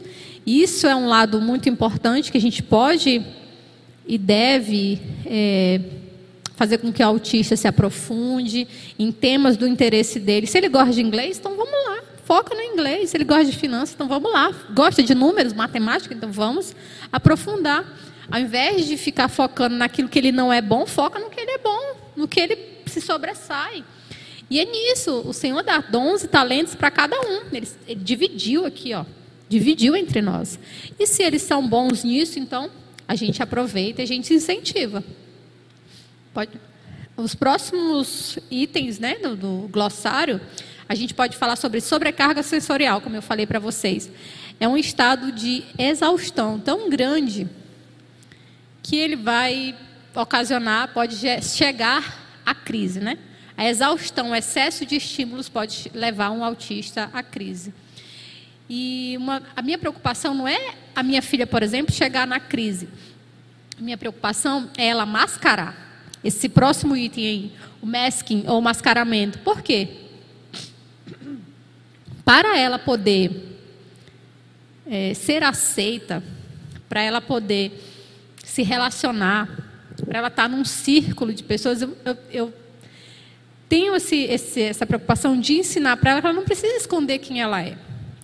Isso 0.47 0.87
é 0.87 0.95
um 0.95 1.09
lado 1.09 1.41
muito 1.41 1.69
importante 1.69 2.31
que 2.31 2.39
a 2.39 2.41
gente 2.41 2.63
pode 2.63 3.21
e 4.07 4.17
deve 4.17 5.01
é, 5.25 5.81
fazer 6.55 6.79
com 6.79 6.93
que 6.93 7.03
o 7.03 7.07
autista 7.07 7.57
se 7.57 7.67
aprofunde 7.67 8.69
em 8.97 9.11
temas 9.11 9.57
do 9.57 9.67
interesse 9.67 10.21
dele. 10.21 10.47
Se 10.47 10.57
ele 10.57 10.69
gosta 10.69 10.93
de 10.93 11.03
inglês, 11.03 11.39
então 11.39 11.57
vamos 11.57 11.73
lá, 11.73 12.01
foca 12.25 12.55
no 12.55 12.63
inglês. 12.63 13.11
Se 13.11 13.17
ele 13.17 13.25
gosta 13.25 13.47
de 13.47 13.57
finanças, 13.57 13.95
então 13.95 14.07
vamos 14.07 14.33
lá. 14.33 14.55
Gosta 14.73 15.03
de 15.03 15.17
números, 15.17 15.53
matemática, 15.53 16.15
então 16.15 16.31
vamos 16.31 16.77
aprofundar. 17.11 17.85
Ao 18.31 18.39
invés 18.39 18.87
de 18.87 18.97
ficar 18.97 19.29
focando 19.29 19.75
naquilo 19.75 20.09
que 20.09 20.19
ele 20.19 20.31
não 20.31 20.53
é 20.53 20.63
bom, 20.63 20.87
foca 20.87 21.19
no 21.19 21.29
que 21.29 21.41
ele 21.41 21.51
é 21.51 21.59
bom, 21.59 21.97
no 22.15 22.29
que 22.29 22.39
ele 22.39 22.57
se 22.87 23.01
sobressai. 23.01 23.85
E 24.49 24.61
é 24.61 24.65
nisso, 24.65 25.23
o 25.27 25.33
Senhor 25.33 25.65
dá 25.65 25.83
11 25.93 26.29
talentos 26.29 26.77
para 26.77 26.89
cada 26.89 27.21
um. 27.21 27.43
Ele, 27.53 27.69
ele 27.89 28.01
dividiu 28.01 28.65
aqui, 28.65 28.95
ó. 28.95 29.05
Dividiu 29.49 29.95
entre 29.95 30.21
nós. 30.21 30.59
E 30.99 31.07
se 31.07 31.23
eles 31.23 31.43
são 31.43 31.67
bons 31.67 32.03
nisso, 32.03 32.39
então 32.39 32.71
a 33.07 33.15
gente 33.15 33.43
aproveita 33.43 34.03
e 34.03 34.05
a 34.05 34.07
gente 34.07 34.35
incentiva. 34.35 35.05
Pode, 36.35 36.61
os 37.17 37.35
próximos 37.35 38.39
itens 38.51 38.99
né, 38.99 39.15
do, 39.17 39.37
do 39.37 39.69
glossário, 39.69 40.41
a 40.89 40.95
gente 40.95 41.15
pode 41.15 41.37
falar 41.37 41.57
sobre 41.57 41.81
sobrecarga 41.81 42.43
sensorial, 42.43 43.01
como 43.01 43.17
eu 43.17 43.23
falei 43.23 43.47
para 43.47 43.59
vocês. 43.59 44.11
É 44.61 44.69
um 44.69 44.77
estado 44.77 45.33
de 45.33 45.65
exaustão 45.79 46.59
tão 46.59 46.89
grande 46.91 47.49
que 48.83 48.97
ele 48.97 49.17
vai 49.17 49.75
ocasionar, 50.15 50.93
pode 50.93 51.17
chegar 51.43 52.41
à 52.45 52.55
crise, 52.55 53.01
né? 53.01 53.19
A 53.57 53.69
exaustão, 53.69 54.31
o 54.31 54.35
excesso 54.35 54.85
de 54.85 54.97
estímulos 54.97 55.49
pode 55.49 55.91
levar 55.95 56.31
um 56.31 56.45
autista 56.45 57.11
à 57.13 57.23
crise. 57.23 57.73
E 58.69 59.15
uma, 59.19 59.43
a 59.55 59.63
minha 59.63 59.79
preocupação 59.79 60.35
não 60.35 60.49
é 60.49 60.75
a 60.95 61.03
minha 61.03 61.23
filha, 61.23 61.47
por 61.47 61.63
exemplo, 61.63 61.95
chegar 61.95 62.27
na 62.27 62.41
crise. 62.41 62.89
A 63.79 63.83
minha 63.83 63.97
preocupação 63.97 64.71
é 64.77 64.87
ela 64.87 65.07
mascarar 65.07 65.87
esse 66.25 66.49
próximo 66.49 66.97
item 66.97 67.27
aí, 67.27 67.53
o 67.81 67.87
masking 67.87 68.45
ou 68.49 68.61
mascaramento. 68.61 69.39
Por 69.41 69.63
quê? 69.63 69.89
Para 72.25 72.59
ela 72.59 72.79
poder 72.79 73.61
é, 74.87 75.15
ser 75.15 75.45
aceita, 75.45 76.23
para 76.89 77.01
ela 77.01 77.21
poder 77.21 77.81
se 78.45 78.63
relacionar, 78.63 79.49
para 80.05 80.19
ela 80.19 80.29
estar 80.29 80.49
num 80.49 80.65
círculo 80.65 81.33
de 81.33 81.45
pessoas, 81.45 81.83
eu, 81.83 81.97
eu, 82.05 82.19
eu 82.31 82.55
tenho 83.69 83.95
esse, 83.95 84.17
esse, 84.17 84.63
essa 84.63 84.87
preocupação 84.87 85.39
de 85.39 85.55
ensinar 85.55 85.97
para 85.97 86.13
ela 86.13 86.21
que 86.21 86.27
ela 86.27 86.37
não 86.37 86.45
precisa 86.45 86.77
esconder 86.77 87.19
quem 87.19 87.41
ela 87.41 87.63
é. 87.63 87.77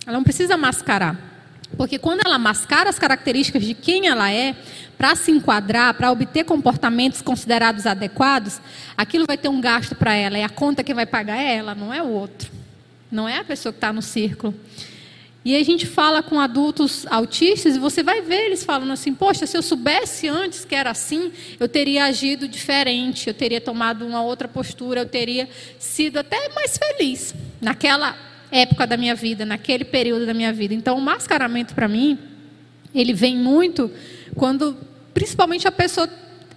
Ela 0.05 0.17
não 0.17 0.23
precisa 0.23 0.57
mascarar. 0.57 1.31
Porque 1.77 1.97
quando 1.97 2.21
ela 2.25 2.37
mascara 2.37 2.89
as 2.89 2.99
características 2.99 3.63
de 3.63 3.73
quem 3.73 4.07
ela 4.07 4.31
é, 4.31 4.55
para 4.97 5.15
se 5.15 5.31
enquadrar, 5.31 5.93
para 5.95 6.11
obter 6.11 6.43
comportamentos 6.43 7.21
considerados 7.21 7.85
adequados, 7.85 8.61
aquilo 8.95 9.25
vai 9.25 9.37
ter 9.37 9.49
um 9.49 9.59
gasto 9.59 9.95
para 9.95 10.13
ela. 10.13 10.37
E 10.37 10.43
a 10.43 10.49
conta 10.49 10.83
que 10.83 10.93
vai 10.93 11.05
pagar 11.05 11.37
é 11.37 11.55
ela, 11.55 11.73
não 11.73 11.93
é 11.93 12.01
o 12.01 12.07
outro. 12.07 12.51
Não 13.11 13.27
é 13.27 13.37
a 13.37 13.43
pessoa 13.43 13.73
que 13.73 13.77
está 13.77 13.91
no 13.91 14.01
círculo. 14.01 14.53
E 15.45 15.57
a 15.57 15.63
gente 15.63 15.85
fala 15.85 16.23
com 16.23 16.39
adultos 16.39 17.05
autistas 17.07 17.75
e 17.75 17.79
você 17.79 18.01
vai 18.01 18.21
ver 18.21 18.45
eles 18.45 18.63
falando 18.63 18.93
assim: 18.93 19.13
Poxa, 19.13 19.45
se 19.45 19.57
eu 19.57 19.61
soubesse 19.61 20.27
antes 20.27 20.63
que 20.63 20.73
era 20.73 20.91
assim, 20.91 21.33
eu 21.59 21.67
teria 21.67 22.05
agido 22.05 22.47
diferente, 22.47 23.27
eu 23.27 23.33
teria 23.33 23.59
tomado 23.59 24.07
uma 24.07 24.23
outra 24.23 24.47
postura, 24.47 25.01
eu 25.01 25.05
teria 25.05 25.49
sido 25.77 26.17
até 26.17 26.47
mais 26.55 26.77
feliz 26.77 27.35
naquela 27.59 28.15
época 28.53 28.85
da 28.85 28.95
minha 28.95 29.15
vida, 29.15 29.45
naquele 29.45 29.83
período 29.83 30.27
da 30.27 30.33
minha 30.33 30.53
vida. 30.53 30.75
Então, 30.75 30.95
o 30.95 31.01
mascaramento 31.01 31.73
para 31.73 31.87
mim, 31.87 32.19
ele 32.93 33.11
vem 33.11 33.35
muito 33.35 33.91
quando, 34.35 34.77
principalmente 35.11 35.67
a 35.67 35.71
pessoa, 35.71 36.07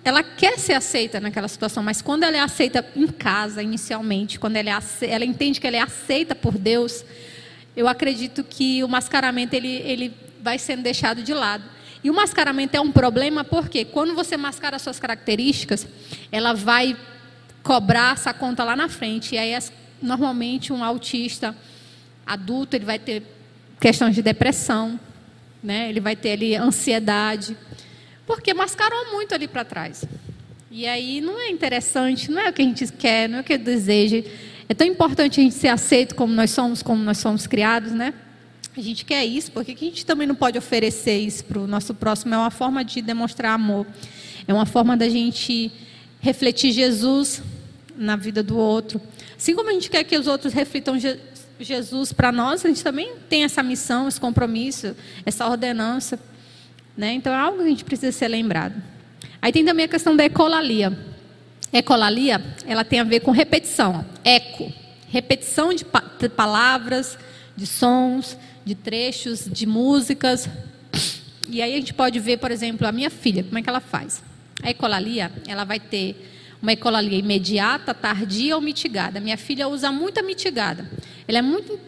ela 0.04 0.22
quer 0.22 0.58
ser 0.58 0.74
aceita 0.74 1.18
naquela 1.18 1.48
situação, 1.48 1.82
mas 1.82 2.02
quando 2.02 2.24
ela 2.24 2.36
é 2.36 2.40
aceita 2.40 2.86
em 2.94 3.06
casa, 3.06 3.62
inicialmente, 3.62 4.38
quando 4.38 4.56
ela, 4.56 4.70
é 4.70 5.10
ela 5.10 5.24
entende 5.24 5.58
que 5.58 5.66
ela 5.66 5.76
é 5.78 5.80
aceita 5.80 6.34
por 6.34 6.58
Deus, 6.58 7.02
eu 7.74 7.88
acredito 7.88 8.44
que 8.44 8.84
o 8.84 8.88
mascaramento 8.88 9.56
ele, 9.56 9.68
ele 9.84 10.14
vai 10.42 10.58
sendo 10.58 10.82
deixado 10.82 11.22
de 11.22 11.32
lado. 11.32 11.64
E 12.04 12.10
o 12.10 12.14
mascaramento 12.14 12.76
é 12.76 12.80
um 12.80 12.92
problema 12.92 13.42
porque 13.42 13.84
quando 13.84 14.14
você 14.14 14.36
mascara 14.36 14.78
suas 14.78 15.00
características, 15.00 15.86
ela 16.30 16.52
vai 16.52 16.96
cobrar 17.62 18.12
essa 18.12 18.32
conta 18.32 18.62
lá 18.62 18.76
na 18.76 18.88
frente. 18.88 19.34
E 19.34 19.38
aí, 19.38 19.58
normalmente, 20.00 20.72
um 20.72 20.84
autista 20.84 21.56
adulto, 22.26 22.76
ele 22.76 22.84
vai 22.84 22.98
ter 22.98 23.22
questões 23.80 24.14
de 24.14 24.22
depressão, 24.22 24.98
né? 25.62 25.88
ele 25.88 26.00
vai 26.00 26.16
ter 26.16 26.32
ali 26.32 26.56
ansiedade, 26.56 27.56
porque 28.26 28.52
mascarou 28.52 29.12
muito 29.12 29.34
ali 29.34 29.46
para 29.46 29.64
trás. 29.64 30.04
E 30.70 30.86
aí 30.86 31.20
não 31.20 31.38
é 31.38 31.48
interessante, 31.48 32.30
não 32.30 32.40
é 32.40 32.50
o 32.50 32.52
que 32.52 32.60
a 32.60 32.64
gente 32.64 32.86
quer, 32.92 33.28
não 33.28 33.38
é 33.38 33.40
o 33.40 33.44
que 33.44 33.56
deseja. 33.56 34.22
É 34.68 34.74
tão 34.74 34.86
importante 34.86 35.40
a 35.40 35.42
gente 35.42 35.54
ser 35.54 35.68
aceito 35.68 36.14
como 36.14 36.32
nós 36.32 36.50
somos, 36.50 36.82
como 36.82 37.02
nós 37.02 37.18
somos 37.18 37.46
criados, 37.46 37.92
né? 37.92 38.12
A 38.76 38.80
gente 38.82 39.04
quer 39.04 39.24
isso, 39.24 39.52
porque 39.52 39.72
a 39.72 39.76
gente 39.76 40.04
também 40.04 40.26
não 40.26 40.34
pode 40.34 40.58
oferecer 40.58 41.16
isso 41.18 41.44
para 41.44 41.58
o 41.58 41.66
nosso 41.66 41.94
próximo. 41.94 42.34
É 42.34 42.36
uma 42.36 42.50
forma 42.50 42.84
de 42.84 43.00
demonstrar 43.00 43.54
amor. 43.54 43.86
É 44.46 44.52
uma 44.52 44.66
forma 44.66 44.96
da 44.96 45.08
gente 45.08 45.72
refletir 46.20 46.72
Jesus 46.72 47.42
na 47.96 48.16
vida 48.16 48.42
do 48.42 48.58
outro. 48.58 49.00
Assim 49.34 49.54
como 49.54 49.70
a 49.70 49.72
gente 49.72 49.88
quer 49.88 50.04
que 50.04 50.18
os 50.18 50.26
outros 50.26 50.52
reflitam 50.52 50.94
Jesus 51.58 52.12
para 52.12 52.30
nós, 52.30 52.64
a 52.64 52.68
gente 52.68 52.82
também 52.82 53.14
tem 53.28 53.44
essa 53.44 53.62
missão, 53.62 54.08
esse 54.08 54.20
compromisso, 54.20 54.94
essa 55.24 55.46
ordenança. 55.46 56.18
Né? 56.96 57.12
Então 57.12 57.32
é 57.32 57.36
algo 57.36 57.58
que 57.58 57.64
a 57.64 57.68
gente 57.68 57.84
precisa 57.84 58.12
ser 58.12 58.28
lembrado. 58.28 58.82
Aí 59.40 59.52
tem 59.52 59.64
também 59.64 59.84
a 59.84 59.88
questão 59.88 60.16
da 60.16 60.24
ecolalia. 60.24 60.96
Ecolalia, 61.72 62.42
ela 62.66 62.84
tem 62.84 63.00
a 63.00 63.04
ver 63.04 63.20
com 63.20 63.30
repetição. 63.30 64.04
Eco, 64.24 64.72
repetição 65.08 65.72
de, 65.72 65.84
pa 65.84 66.02
de 66.18 66.28
palavras, 66.28 67.18
de 67.56 67.66
sons, 67.66 68.36
de 68.64 68.74
trechos, 68.74 69.48
de 69.50 69.66
músicas. 69.66 70.48
E 71.48 71.62
aí 71.62 71.74
a 71.74 71.76
gente 71.76 71.94
pode 71.94 72.18
ver, 72.18 72.38
por 72.38 72.50
exemplo, 72.50 72.86
a 72.86 72.92
minha 72.92 73.10
filha, 73.10 73.44
como 73.44 73.58
é 73.58 73.62
que 73.62 73.68
ela 73.68 73.80
faz? 73.80 74.22
A 74.62 74.70
ecolalia, 74.70 75.30
ela 75.46 75.64
vai 75.64 75.78
ter 75.78 76.35
uma 76.66 76.72
ecolalia 76.72 77.16
imediata, 77.16 77.94
tardia 77.94 78.56
ou 78.56 78.60
mitigada. 78.60 79.20
Minha 79.20 79.36
filha 79.36 79.68
usa 79.68 79.92
muito 79.92 80.18
a 80.18 80.22
mitigada. 80.22 80.90
Ela 81.28 81.38
é 81.38 81.42
muito 81.42 81.78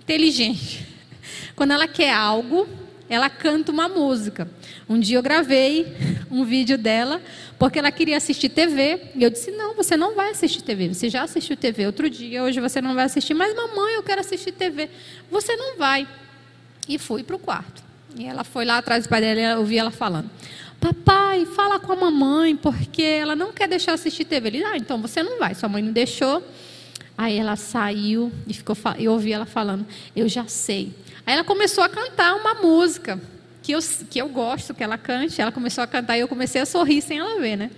inteligente. 0.00 0.86
Quando 1.54 1.72
ela 1.72 1.86
quer 1.86 2.14
algo, 2.14 2.66
ela 3.10 3.28
canta 3.28 3.70
uma 3.70 3.90
música. 3.90 4.48
Um 4.88 4.98
dia 4.98 5.18
eu 5.18 5.22
gravei 5.22 5.94
um 6.32 6.46
vídeo 6.46 6.78
dela 6.78 7.20
porque 7.58 7.78
ela 7.78 7.92
queria 7.92 8.16
assistir 8.16 8.48
TV 8.48 9.02
e 9.14 9.22
eu 9.22 9.28
disse: 9.28 9.50
"Não, 9.50 9.74
você 9.74 9.98
não 9.98 10.14
vai 10.14 10.30
assistir 10.30 10.62
TV. 10.62 10.94
Você 10.94 11.10
já 11.10 11.22
assistiu 11.22 11.54
TV 11.54 11.84
outro 11.84 12.08
dia, 12.08 12.42
hoje 12.42 12.58
você 12.58 12.80
não 12.80 12.94
vai 12.94 13.04
assistir, 13.04 13.34
mas 13.34 13.54
mamãe, 13.54 13.96
eu 13.96 14.02
quero 14.02 14.22
assistir 14.22 14.52
TV". 14.52 14.88
Você 15.30 15.54
não 15.56 15.76
vai. 15.76 16.08
E 16.88 16.96
fui 16.98 17.22
para 17.22 17.36
o 17.36 17.38
quarto. 17.38 17.84
E 18.18 18.24
ela 18.24 18.44
foi 18.44 18.64
lá 18.64 18.78
atrás 18.78 19.04
do 19.04 19.10
pai 19.10 19.20
dela, 19.20 19.40
eu 19.40 19.58
ouvi 19.58 19.76
ela 19.76 19.90
falando: 19.90 20.30
Papai, 20.80 21.46
fala 21.46 21.78
com 21.78 21.92
a 21.92 21.96
mamãe, 21.96 22.56
porque 22.56 23.02
ela 23.02 23.34
não 23.34 23.52
quer 23.52 23.68
deixar 23.68 23.94
assistir 23.94 24.24
TV. 24.24 24.48
Ele, 24.48 24.64
ah, 24.64 24.76
então 24.76 25.00
você 25.00 25.22
não 25.22 25.38
vai, 25.38 25.54
sua 25.54 25.68
mãe 25.68 25.82
não 25.82 25.92
deixou. 25.92 26.42
Aí 27.16 27.38
ela 27.38 27.56
saiu 27.56 28.30
e 28.46 28.52
ficou, 28.52 28.76
eu 28.98 29.12
ouvi 29.12 29.32
ela 29.32 29.46
falando, 29.46 29.86
eu 30.14 30.28
já 30.28 30.46
sei. 30.46 30.92
Aí 31.24 31.34
ela 31.34 31.44
começou 31.44 31.82
a 31.82 31.88
cantar 31.88 32.34
uma 32.34 32.54
música 32.54 33.20
que 33.62 33.72
eu, 33.72 33.80
que 34.08 34.20
eu 34.20 34.28
gosto 34.28 34.74
que 34.74 34.84
ela 34.84 34.96
cante. 34.96 35.40
Ela 35.40 35.50
começou 35.50 35.82
a 35.82 35.86
cantar 35.86 36.16
e 36.16 36.20
eu 36.20 36.28
comecei 36.28 36.60
a 36.60 36.66
sorrir 36.66 37.02
sem 37.02 37.18
ela 37.18 37.40
ver, 37.40 37.56
né? 37.56 37.70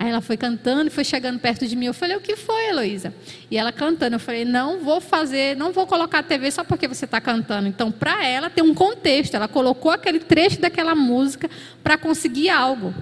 Aí 0.00 0.08
ela 0.08 0.22
foi 0.22 0.38
cantando 0.38 0.86
e 0.86 0.90
foi 0.90 1.04
chegando 1.04 1.38
perto 1.38 1.66
de 1.66 1.76
mim. 1.76 1.84
Eu 1.84 1.92
falei, 1.92 2.16
o 2.16 2.22
que 2.22 2.34
foi, 2.34 2.70
Heloísa? 2.70 3.12
E 3.50 3.58
ela 3.58 3.70
cantando. 3.70 4.16
Eu 4.16 4.18
falei, 4.18 4.46
não 4.46 4.80
vou 4.80 4.98
fazer, 4.98 5.54
não 5.58 5.72
vou 5.72 5.86
colocar 5.86 6.20
a 6.20 6.22
TV 6.22 6.50
só 6.50 6.64
porque 6.64 6.88
você 6.88 7.04
está 7.04 7.20
cantando. 7.20 7.68
Então, 7.68 7.92
para 7.92 8.26
ela 8.26 8.48
tem 8.48 8.64
um 8.64 8.72
contexto. 8.72 9.34
Ela 9.34 9.46
colocou 9.46 9.90
aquele 9.90 10.18
trecho 10.18 10.58
daquela 10.58 10.94
música 10.94 11.50
para 11.82 11.98
conseguir 11.98 12.48
algo. 12.48 12.94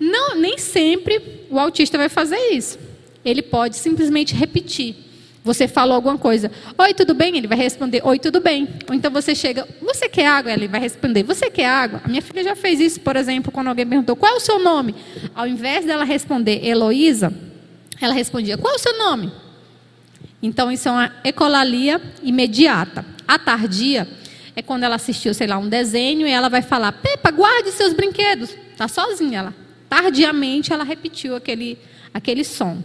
Não, 0.00 0.34
nem 0.36 0.56
sempre 0.56 1.46
o 1.50 1.58
autista 1.58 1.98
vai 1.98 2.08
fazer 2.08 2.38
isso. 2.52 2.78
Ele 3.22 3.42
pode 3.42 3.76
simplesmente 3.76 4.34
repetir. 4.34 4.96
Você 5.44 5.68
falou 5.68 5.94
alguma 5.94 6.16
coisa, 6.16 6.50
oi, 6.78 6.94
tudo 6.94 7.12
bem? 7.12 7.36
Ele 7.36 7.46
vai 7.46 7.58
responder, 7.58 8.00
oi, 8.02 8.18
tudo 8.18 8.40
bem. 8.40 8.66
Ou 8.88 8.94
então 8.94 9.10
você 9.10 9.34
chega, 9.34 9.68
você 9.82 10.08
quer 10.08 10.26
água? 10.26 10.50
Ele 10.50 10.66
vai 10.66 10.80
responder, 10.80 11.22
você 11.22 11.50
quer 11.50 11.66
água? 11.66 12.00
A 12.02 12.08
minha 12.08 12.22
filha 12.22 12.42
já 12.42 12.56
fez 12.56 12.80
isso, 12.80 12.98
por 13.00 13.14
exemplo, 13.14 13.52
quando 13.52 13.68
alguém 13.68 13.86
perguntou, 13.86 14.16
qual 14.16 14.32
é 14.32 14.36
o 14.36 14.40
seu 14.40 14.58
nome? 14.58 14.94
Ao 15.34 15.46
invés 15.46 15.84
dela 15.84 16.02
responder 16.02 16.66
Heloísa, 16.66 17.30
ela 18.00 18.14
respondia, 18.14 18.56
qual 18.56 18.72
é 18.72 18.76
o 18.76 18.80
seu 18.80 18.96
nome? 18.96 19.30
Então, 20.42 20.72
isso 20.72 20.88
é 20.88 20.92
uma 20.92 21.12
ecolalia 21.22 22.00
imediata. 22.22 23.04
A 23.28 23.38
tardia 23.38 24.08
é 24.56 24.62
quando 24.62 24.84
ela 24.84 24.96
assistiu, 24.96 25.34
sei 25.34 25.46
lá, 25.46 25.58
um 25.58 25.68
desenho 25.68 26.26
e 26.26 26.30
ela 26.30 26.48
vai 26.48 26.62
falar, 26.62 26.90
Pepa, 26.92 27.30
guarde 27.30 27.70
seus 27.70 27.92
brinquedos. 27.92 28.56
Está 28.72 28.88
sozinha 28.88 29.40
ela. 29.40 29.54
Tardiamente, 29.90 30.72
ela 30.72 30.84
repetiu 30.84 31.36
aquele, 31.36 31.78
aquele 32.14 32.44
som. 32.44 32.82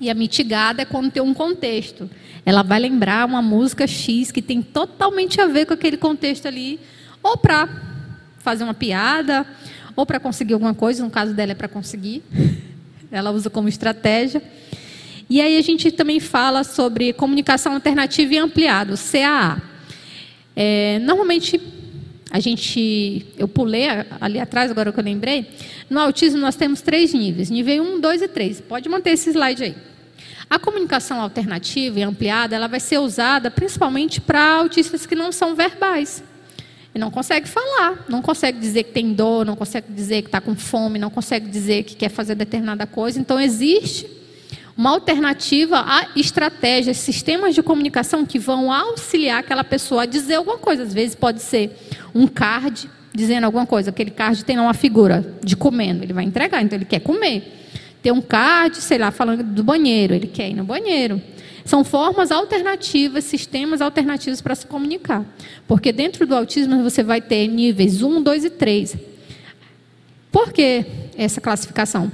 E 0.00 0.10
a 0.10 0.14
mitigada 0.14 0.82
é 0.82 0.84
quando 0.84 1.10
tem 1.10 1.22
um 1.22 1.34
contexto. 1.34 2.10
Ela 2.44 2.62
vai 2.62 2.80
lembrar 2.80 3.26
uma 3.26 3.40
música 3.40 3.86
X 3.86 4.30
que 4.30 4.42
tem 4.42 4.60
totalmente 4.60 5.40
a 5.40 5.46
ver 5.46 5.66
com 5.66 5.74
aquele 5.74 5.96
contexto 5.96 6.46
ali, 6.46 6.80
ou 7.22 7.36
para 7.36 7.68
fazer 8.38 8.64
uma 8.64 8.74
piada, 8.74 9.46
ou 9.96 10.04
para 10.04 10.20
conseguir 10.20 10.54
alguma 10.54 10.74
coisa, 10.74 11.02
no 11.02 11.10
caso 11.10 11.32
dela 11.32 11.52
é 11.52 11.54
para 11.54 11.68
conseguir. 11.68 12.22
Ela 13.10 13.30
usa 13.30 13.48
como 13.48 13.68
estratégia. 13.68 14.42
E 15.30 15.40
aí 15.40 15.56
a 15.56 15.62
gente 15.62 15.90
também 15.90 16.20
fala 16.20 16.64
sobre 16.64 17.12
comunicação 17.12 17.72
alternativa 17.72 18.34
e 18.34 18.38
ampliado, 18.38 18.94
CAA. 18.96 19.62
É, 20.56 20.98
normalmente 21.00 21.60
a 22.34 22.40
gente, 22.40 23.24
eu 23.38 23.46
pulei 23.46 23.86
ali 24.20 24.40
atrás, 24.40 24.68
agora 24.68 24.92
que 24.92 24.98
eu 24.98 25.04
lembrei. 25.04 25.46
No 25.88 26.00
autismo 26.00 26.40
nós 26.40 26.56
temos 26.56 26.80
três 26.80 27.14
níveis: 27.14 27.48
nível 27.48 27.84
1, 27.84 28.00
2 28.00 28.22
e 28.22 28.26
3. 28.26 28.60
Pode 28.62 28.88
manter 28.88 29.10
esse 29.10 29.30
slide 29.30 29.62
aí. 29.62 29.76
A 30.50 30.58
comunicação 30.58 31.20
alternativa 31.20 32.00
e 32.00 32.02
ampliada, 32.02 32.56
ela 32.56 32.66
vai 32.66 32.80
ser 32.80 32.98
usada 32.98 33.52
principalmente 33.52 34.20
para 34.20 34.44
autistas 34.56 35.06
que 35.06 35.14
não 35.14 35.30
são 35.30 35.54
verbais. 35.54 36.24
E 36.92 36.98
não 36.98 37.08
consegue 37.08 37.48
falar, 37.48 38.04
não 38.08 38.20
consegue 38.20 38.58
dizer 38.58 38.82
que 38.82 38.90
tem 38.90 39.12
dor, 39.12 39.46
não 39.46 39.54
consegue 39.54 39.92
dizer 39.92 40.22
que 40.22 40.28
está 40.28 40.40
com 40.40 40.56
fome, 40.56 40.98
não 40.98 41.10
consegue 41.10 41.48
dizer 41.48 41.84
que 41.84 41.94
quer 41.94 42.08
fazer 42.08 42.34
determinada 42.34 42.84
coisa. 42.84 43.20
Então, 43.20 43.38
existe 43.38 44.10
uma 44.76 44.90
alternativa 44.90 45.78
a 45.86 46.08
estratégias, 46.16 46.96
sistemas 46.96 47.54
de 47.54 47.62
comunicação 47.62 48.26
que 48.26 48.38
vão 48.38 48.72
auxiliar 48.72 49.40
aquela 49.40 49.62
pessoa 49.62 50.02
a 50.02 50.06
dizer 50.06 50.34
alguma 50.34 50.58
coisa. 50.58 50.82
Às 50.82 50.92
vezes 50.92 51.14
pode 51.14 51.40
ser 51.40 51.76
um 52.14 52.26
card 52.26 52.90
dizendo 53.14 53.44
alguma 53.44 53.66
coisa. 53.66 53.90
Aquele 53.90 54.10
card 54.10 54.44
tem 54.44 54.58
uma 54.58 54.74
figura 54.74 55.36
de 55.42 55.56
comendo, 55.56 56.02
ele 56.02 56.12
vai 56.12 56.24
entregar, 56.24 56.62
então 56.62 56.76
ele 56.76 56.84
quer 56.84 57.00
comer. 57.00 57.62
Tem 58.02 58.12
um 58.12 58.20
card, 58.20 58.76
sei 58.78 58.98
lá, 58.98 59.10
falando 59.10 59.42
do 59.42 59.62
banheiro, 59.62 60.12
ele 60.14 60.26
quer 60.26 60.50
ir 60.50 60.54
no 60.54 60.64
banheiro. 60.64 61.22
São 61.64 61.82
formas 61.82 62.30
alternativas, 62.30 63.24
sistemas 63.24 63.80
alternativos 63.80 64.42
para 64.42 64.54
se 64.54 64.66
comunicar. 64.66 65.24
Porque 65.66 65.92
dentro 65.92 66.26
do 66.26 66.34
autismo 66.34 66.82
você 66.82 67.02
vai 67.02 67.22
ter 67.22 67.48
níveis 67.48 68.02
1, 68.02 68.22
2 68.22 68.44
e 68.44 68.50
3. 68.50 68.96
Por 70.30 70.52
que 70.52 70.84
essa 71.16 71.40
classificação? 71.40 72.12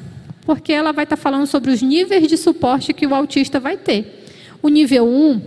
Porque 0.50 0.72
ela 0.72 0.90
vai 0.90 1.04
estar 1.04 1.16
falando 1.16 1.46
sobre 1.46 1.70
os 1.70 1.80
níveis 1.80 2.26
de 2.26 2.36
suporte 2.36 2.92
que 2.92 3.06
o 3.06 3.14
autista 3.14 3.60
vai 3.60 3.76
ter. 3.76 4.26
O 4.60 4.68
nível 4.68 5.06
1 5.06 5.40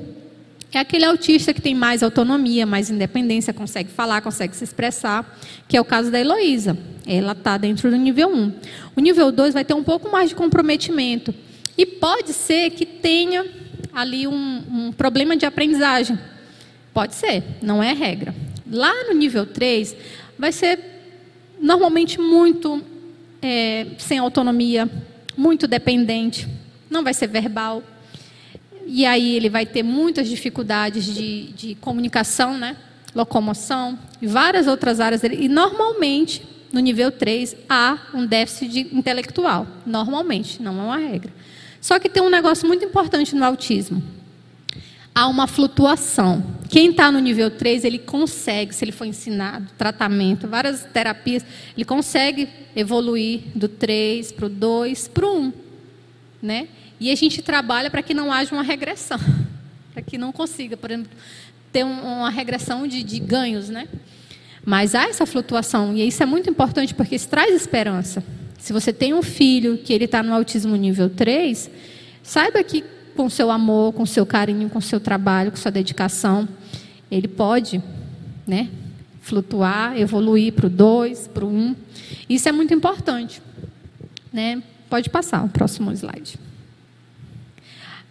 é 0.72 0.80
aquele 0.80 1.04
autista 1.04 1.54
que 1.54 1.62
tem 1.62 1.76
mais 1.76 2.01
autonomia, 2.01 2.66
mais 2.66 2.89
independência, 2.89 3.54
consegue 3.54 3.89
falar, 3.91 4.22
consegue 4.22 4.56
se 4.56 4.64
expressar, 4.64 5.38
que 5.68 5.76
é 5.76 5.82
o 5.82 5.84
caso 5.84 6.10
da 6.10 6.22
Heloísa. 6.22 6.78
Ela 7.06 7.34
está 7.34 7.58
dentro 7.58 7.91
do 7.91 7.97
nível 7.97 8.30
1. 8.30 8.54
O 8.95 9.01
nível 9.01 9.30
2 9.30 9.54
vai 9.54 9.66
ter 9.66 9.74
um 9.74 9.84
pouco 9.84 10.10
mais 10.10 10.30
de 10.30 10.36
comprometimento. 10.36 11.36
E 11.78 11.86
pode 11.86 12.32
ser 12.32 12.70
que 12.70 12.86
tenha 12.86 13.45
ali 13.93 14.26
um, 14.26 14.64
um 14.72 14.93
problema 14.93 15.36
de 15.36 15.45
aprendizagem. 15.45 16.18
Pode 16.93 17.14
ser, 17.16 17.43
não 17.62 17.84
é 17.84 17.91
regra. 17.91 18.34
Lá 18.72 18.93
no 19.10 19.14
nível 19.14 19.45
3, 19.45 19.97
vai 20.39 20.54
ser 20.54 20.80
normalmente 21.60 22.22
muito 22.22 22.93
é, 23.46 23.88
sem 23.98 24.18
autonomia, 24.20 24.89
muito 25.36 25.68
dependente, 25.68 26.48
não 26.89 27.04
vai 27.04 27.14
ser 27.14 27.28
verbal. 27.28 27.84
E 28.86 29.06
aí 29.06 29.36
ele 29.36 29.50
vai 29.50 29.66
ter 29.66 29.84
muitas 29.84 30.28
dificuldades 30.28 31.06
de, 31.06 31.54
de 31.54 31.76
comunicação, 31.76 32.58
né? 32.58 32.76
locomoção, 33.16 33.98
e 34.22 34.28
várias 34.28 34.66
outras 34.68 35.00
áreas 35.00 35.22
dele. 35.22 35.38
E 35.39 35.48
normalmente, 35.48 36.41
no 36.72 36.80
nível 36.80 37.12
3, 37.12 37.56
há 37.70 37.98
um 38.14 38.26
déficit 38.26 38.89
intelectual. 38.91 39.68
Normalmente, 39.86 40.62
não 40.62 40.80
é 40.80 40.84
uma 40.84 40.98
regra. 40.98 41.32
Só 41.80 42.00
que 42.00 42.10
tem 42.10 42.24
um 42.24 42.30
negócio 42.30 42.68
muito 42.68 42.84
importante 42.84 43.36
no 43.36 43.46
autismo 43.46 44.02
há 45.14 45.28
uma 45.28 45.47
flutuação. 45.47 46.43
Quem 46.70 46.89
está 46.89 47.11
no 47.11 47.20
nível 47.20 47.51
3, 47.51 47.84
ele 47.86 47.99
consegue, 47.99 48.74
se 48.74 48.84
ele 48.84 48.91
for 48.91 49.05
ensinado, 49.05 49.68
tratamento, 49.78 50.47
várias 50.47 50.86
terapias, 50.86 51.45
ele 51.76 51.86
consegue 51.86 52.49
evoluir 52.76 53.41
do 53.53 53.68
3 53.68 54.32
para 54.32 54.45
o 54.47 54.49
2 54.49 55.07
para 55.09 55.26
o 55.28 55.39
1. 55.39 55.53
Né? 56.41 56.68
E 56.99 57.11
a 57.11 57.16
gente 57.16 57.41
trabalha 57.41 57.91
para 57.91 58.01
que 58.01 58.14
não 58.14 58.32
haja 58.32 58.53
uma 58.53 58.64
regressão. 58.64 59.20
Para 59.93 60.01
que 60.01 60.18
não 60.18 60.32
consiga, 60.32 60.76
por 60.76 60.89
exemplo, 60.89 61.11
ter 61.72 61.84
uma 61.84 62.32
regressão 62.32 62.88
de, 62.88 63.03
de 63.03 63.20
ganhos. 63.20 63.70
Né? 63.70 63.88
Mas 64.66 64.95
há 64.95 65.03
essa 65.03 65.24
flutuação, 65.24 65.95
e 65.95 66.07
isso 66.07 66.24
é 66.24 66.26
muito 66.26 66.49
importante 66.49 66.95
porque 66.95 67.14
isso 67.14 67.30
traz 67.30 67.53
esperança. 67.53 68.24
Se 68.57 68.74
você 68.74 68.91
tem 68.91 69.14
um 69.14 69.22
filho 69.22 69.78
que 69.78 69.93
ele 69.93 70.05
está 70.05 70.24
no 70.24 70.34
autismo 70.34 70.76
nível 70.76 71.11
3, 71.11 71.70
saiba 72.24 72.64
que 72.64 72.84
com 73.16 73.30
seu 73.30 73.49
amor, 73.51 73.93
com 73.93 74.05
seu 74.05 74.26
carinho, 74.26 74.70
com 74.70 74.82
seu 74.82 74.99
trabalho, 74.99 75.51
com 75.51 75.57
sua 75.57 75.72
dedicação, 75.72 76.47
ele 77.09 77.28
pode, 77.28 77.82
né, 78.45 78.70
flutuar, 79.22 79.97
evoluir 79.97 80.53
para 80.53 80.68
o 80.68 80.70
2, 80.70 81.28
para 81.28 81.45
o 81.45 81.47
1. 81.47 81.51
Um. 81.51 81.76
Isso 82.30 82.49
é 82.49 82.51
muito 82.51 82.74
importante. 82.74 83.41
Né? 84.32 84.61
Pode 84.89 85.09
passar 85.09 85.43
o 85.43 85.49
próximo 85.49 85.91
slide. 85.91 86.38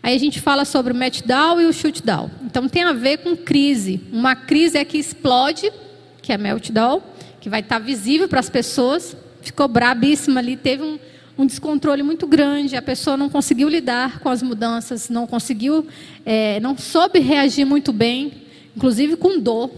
Aí 0.02 0.16
a 0.16 0.18
gente 0.18 0.40
fala 0.40 0.64
sobre 0.64 0.92
o 0.92 0.96
meltdown 0.96 1.60
e 1.60 1.66
o 1.66 1.72
shootdown. 1.72 2.30
Então 2.44 2.68
tem 2.68 2.82
a 2.82 2.92
ver 2.92 3.18
com 3.18 3.36
crise. 3.36 4.00
Uma 4.12 4.34
crise 4.34 4.76
é 4.76 4.84
que 4.84 4.98
explode, 4.98 5.70
que 6.20 6.32
é 6.32 6.38
meltdown, 6.38 7.02
que 7.40 7.48
vai 7.48 7.60
estar 7.60 7.78
visível 7.78 8.28
para 8.28 8.40
as 8.40 8.50
pessoas. 8.50 9.16
Ficou 9.42 9.68
brabíssima 9.68 10.40
ali, 10.40 10.56
teve 10.56 10.82
um, 10.82 10.98
um 11.36 11.46
descontrole 11.46 12.02
muito 12.02 12.26
grande, 12.26 12.76
a 12.76 12.82
pessoa 12.82 13.16
não 13.16 13.28
conseguiu 13.28 13.68
lidar 13.68 14.20
com 14.20 14.28
as 14.28 14.42
mudanças, 14.42 15.08
não 15.08 15.26
conseguiu, 15.26 15.86
é, 16.26 16.60
não 16.60 16.76
soube 16.76 17.18
reagir 17.18 17.64
muito 17.64 17.92
bem, 17.92 18.32
inclusive 18.76 19.16
com 19.16 19.38
dor, 19.38 19.70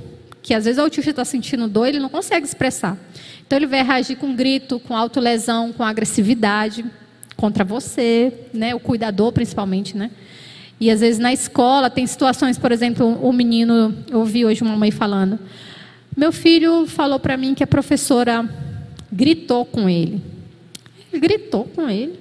que 0.42 0.52
às 0.52 0.64
vezes 0.64 0.78
o 0.78 0.82
autista 0.82 1.11
está 1.11 1.24
sentindo 1.24 1.68
dor, 1.68 1.86
ele 1.86 1.98
não 1.98 2.09
consegue 2.09 2.44
expressar. 2.44 2.98
Então 3.46 3.59
ele 3.59 3.66
vai 3.66 3.82
reagir 3.82 4.16
com 4.16 4.34
grito, 4.34 4.78
com 4.80 4.96
autolesão, 4.96 5.72
com 5.72 5.82
agressividade 5.82 6.84
contra 7.36 7.64
você, 7.64 8.32
né? 8.52 8.74
O 8.74 8.80
cuidador 8.80 9.32
principalmente, 9.32 9.96
né? 9.96 10.11
E 10.80 10.90
às 10.90 11.00
vezes 11.00 11.18
na 11.18 11.32
escola 11.32 11.88
tem 11.88 12.07
situações, 12.07 12.59
por 12.59 12.72
exemplo, 12.72 13.07
o 13.07 13.30
um 13.30 13.32
menino, 13.32 13.94
eu 14.11 14.20
ouvi 14.20 14.44
hoje 14.44 14.62
uma 14.62 14.76
mãe 14.76 14.90
falando, 14.90 15.38
meu 16.16 16.32
filho 16.32 16.86
falou 16.86 17.18
para 17.18 17.36
mim 17.36 17.55
que 17.55 17.62
a 17.62 17.66
professora 17.66 18.48
gritou 19.11 19.64
com 19.64 19.88
ele. 19.88 20.34
Gritou 21.18 21.64
com 21.74 21.88
ele. 21.88 22.18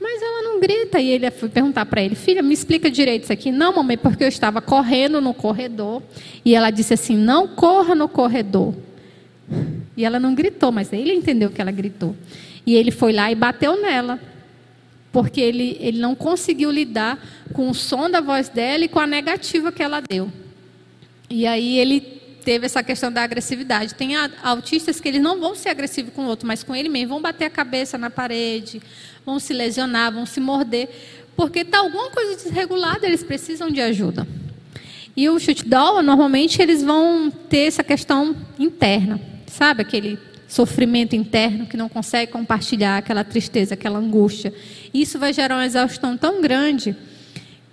Mas 0.00 0.20
ela 0.20 0.42
não 0.42 0.60
grita. 0.60 1.00
E 1.00 1.10
ele 1.10 1.30
foi 1.30 1.48
perguntar 1.48 1.86
para 1.86 2.02
ele: 2.02 2.14
Filha, 2.14 2.42
me 2.42 2.52
explica 2.52 2.90
direito 2.90 3.24
isso 3.24 3.32
aqui. 3.32 3.52
Não, 3.52 3.74
mamãe, 3.74 3.96
porque 3.96 4.24
eu 4.24 4.28
estava 4.28 4.60
correndo 4.60 5.20
no 5.20 5.32
corredor. 5.32 6.02
E 6.44 6.54
ela 6.54 6.70
disse 6.70 6.94
assim: 6.94 7.16
Não 7.16 7.46
corra 7.46 7.94
no 7.94 8.08
corredor. 8.08 8.74
E 9.96 10.04
ela 10.04 10.18
não 10.18 10.34
gritou, 10.34 10.72
mas 10.72 10.92
ele 10.92 11.12
entendeu 11.12 11.50
que 11.50 11.60
ela 11.60 11.70
gritou. 11.70 12.16
E 12.66 12.74
ele 12.74 12.90
foi 12.90 13.12
lá 13.12 13.30
e 13.30 13.34
bateu 13.34 13.80
nela. 13.80 14.18
Porque 15.12 15.40
ele, 15.40 15.76
ele 15.78 15.98
não 15.98 16.14
conseguiu 16.14 16.70
lidar 16.70 17.22
com 17.52 17.68
o 17.68 17.74
som 17.74 18.08
da 18.08 18.20
voz 18.20 18.48
dela 18.48 18.84
e 18.84 18.88
com 18.88 18.98
a 18.98 19.06
negativa 19.06 19.70
que 19.70 19.82
ela 19.82 20.00
deu. 20.00 20.32
E 21.28 21.46
aí 21.46 21.78
ele 21.78 22.21
teve 22.42 22.66
essa 22.66 22.82
questão 22.82 23.10
da 23.10 23.22
agressividade. 23.22 23.94
Tem 23.94 24.14
autistas 24.42 25.00
que 25.00 25.08
eles 25.08 25.22
não 25.22 25.40
vão 25.40 25.54
ser 25.54 25.70
agressivos 25.70 26.12
com 26.12 26.22
o 26.22 26.26
outro, 26.26 26.46
mas 26.46 26.62
com 26.62 26.74
ele 26.74 26.88
mesmo. 26.88 27.10
Vão 27.10 27.22
bater 27.22 27.46
a 27.46 27.50
cabeça 27.50 27.96
na 27.96 28.10
parede, 28.10 28.82
vão 29.24 29.38
se 29.38 29.52
lesionar, 29.52 30.12
vão 30.12 30.26
se 30.26 30.40
morder, 30.40 30.88
porque 31.36 31.60
está 31.60 31.78
alguma 31.78 32.10
coisa 32.10 32.36
desregulada, 32.36 33.06
eles 33.06 33.22
precisam 33.22 33.70
de 33.70 33.80
ajuda. 33.80 34.26
E 35.16 35.28
o 35.28 35.38
shootdown, 35.38 36.02
normalmente, 36.02 36.60
eles 36.60 36.82
vão 36.82 37.30
ter 37.30 37.66
essa 37.66 37.84
questão 37.84 38.34
interna, 38.58 39.20
sabe? 39.46 39.82
Aquele 39.82 40.18
sofrimento 40.48 41.16
interno 41.16 41.66
que 41.66 41.76
não 41.76 41.88
consegue 41.88 42.30
compartilhar, 42.32 42.98
aquela 42.98 43.24
tristeza, 43.24 43.74
aquela 43.74 43.98
angústia. 43.98 44.52
Isso 44.92 45.18
vai 45.18 45.32
gerar 45.32 45.56
uma 45.56 45.66
exaustão 45.66 46.16
tão 46.16 46.40
grande 46.40 46.96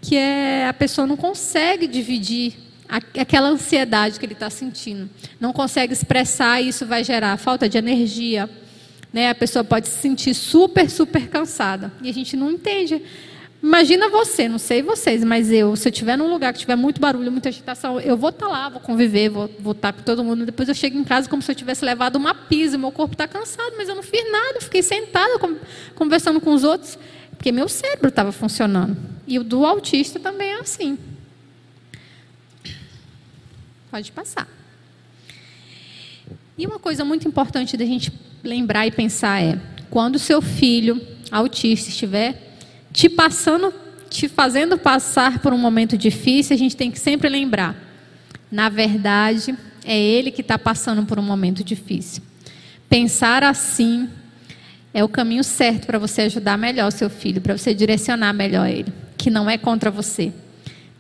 que 0.02 0.16
é, 0.16 0.68
a 0.68 0.74
pessoa 0.74 1.06
não 1.06 1.18
consegue 1.18 1.88
dividir 1.88 2.69
aquela 2.90 3.50
ansiedade 3.50 4.20
que 4.20 4.26
ele 4.26 4.34
está 4.34 4.50
sentindo. 4.50 5.10
Não 5.40 5.54
consegue 5.54 5.94
expressar 5.94 6.60
e 6.62 6.70
isso 6.70 6.86
vai 6.86 7.04
gerar 7.04 7.38
falta 7.38 7.70
de 7.70 7.78
energia, 7.78 8.50
né? 9.14 9.30
A 9.30 9.36
pessoa 9.36 9.64
pode 9.64 9.88
se 9.88 10.02
sentir 10.02 10.34
super, 10.34 10.90
super 10.90 11.30
cansada. 11.30 11.92
E 12.02 12.10
a 12.10 12.14
gente 12.14 12.36
não 12.36 12.52
entende. 12.52 13.02
Imagina 13.62 14.08
você, 14.08 14.48
não 14.48 14.58
sei 14.58 14.82
vocês, 14.82 15.22
mas 15.22 15.52
eu, 15.52 15.76
se 15.76 15.88
eu 15.88 15.92
estiver 15.92 16.18
num 16.18 16.30
lugar 16.30 16.54
que 16.54 16.60
tiver 16.60 16.78
muito 16.78 17.02
barulho, 17.02 17.30
muita 17.30 17.50
agitação, 17.50 18.00
eu 18.00 18.16
vou 18.16 18.30
estar 18.30 18.46
tá 18.46 18.52
lá, 18.52 18.70
vou 18.70 18.80
conviver, 18.80 19.28
vou, 19.28 19.50
vou 19.60 19.74
estar 19.74 19.92
tá 19.92 19.98
com 19.98 20.04
todo 20.04 20.24
mundo. 20.24 20.46
Depois 20.46 20.70
eu 20.70 20.74
chego 20.74 20.98
em 20.98 21.04
casa 21.04 21.30
como 21.30 21.42
se 21.42 21.52
eu 21.52 21.56
tivesse 21.56 21.84
levado 21.84 22.16
uma 22.16 22.34
pisa, 22.34 22.78
meu 22.78 22.92
corpo 22.92 23.16
está 23.16 23.28
cansado, 23.28 23.74
mas 23.76 23.90
eu 23.90 23.96
não 23.96 24.04
fiz 24.04 24.24
nada, 24.32 24.62
fiquei 24.62 24.82
sentada 24.82 25.38
conversando 25.94 26.40
com 26.40 26.54
os 26.54 26.64
outros, 26.64 26.98
porque 27.32 27.52
meu 27.52 27.68
cérebro 27.68 28.08
estava 28.08 28.32
funcionando. 28.32 28.96
E 29.28 29.38
o 29.38 29.44
do 29.44 29.66
autista 29.66 30.20
também 30.22 30.52
é 30.52 30.60
assim. 30.62 30.98
Pode 33.92 34.12
passar. 34.12 34.48
E 36.58 36.68
uma 36.68 36.78
coisa 36.78 37.06
muito 37.06 37.28
importante 37.28 37.78
da 37.78 37.86
gente 37.86 38.12
lembrar 38.44 38.86
e 38.86 38.92
pensar 38.92 39.42
é: 39.42 39.60
quando 39.90 40.16
o 40.16 40.20
seu 40.20 40.42
filho 40.42 41.02
autista 41.32 41.90
estiver 41.90 42.56
te 42.92 43.08
passando, 43.08 43.74
te 44.10 44.28
fazendo 44.28 44.78
passar 44.78 45.40
por 45.40 45.54
um 45.54 45.58
momento 45.58 45.98
difícil, 45.98 46.54
a 46.56 46.60
gente 46.60 46.76
tem 46.76 46.92
que 46.92 47.00
sempre 47.00 47.30
lembrar: 47.30 47.76
na 48.52 48.70
verdade, 48.70 49.56
é 49.86 49.98
ele 49.98 50.32
que 50.32 50.42
está 50.42 50.60
passando 50.60 51.06
por 51.06 51.18
um 51.18 51.24
momento 51.24 51.64
difícil. 51.64 52.22
Pensar 52.88 53.44
assim 53.44 54.10
é 54.94 55.04
o 55.04 55.10
caminho 55.10 55.44
certo 55.44 55.86
para 55.86 55.98
você 56.00 56.24
ajudar 56.24 56.58
melhor 56.58 56.88
o 56.88 56.92
seu 56.92 57.10
filho, 57.10 57.40
para 57.40 57.58
você 57.58 57.74
direcionar 57.74 58.34
melhor 58.34 58.68
ele, 58.68 58.92
que 59.18 59.30
não 59.30 59.50
é 59.50 59.58
contra 59.58 59.90
você. 59.90 60.34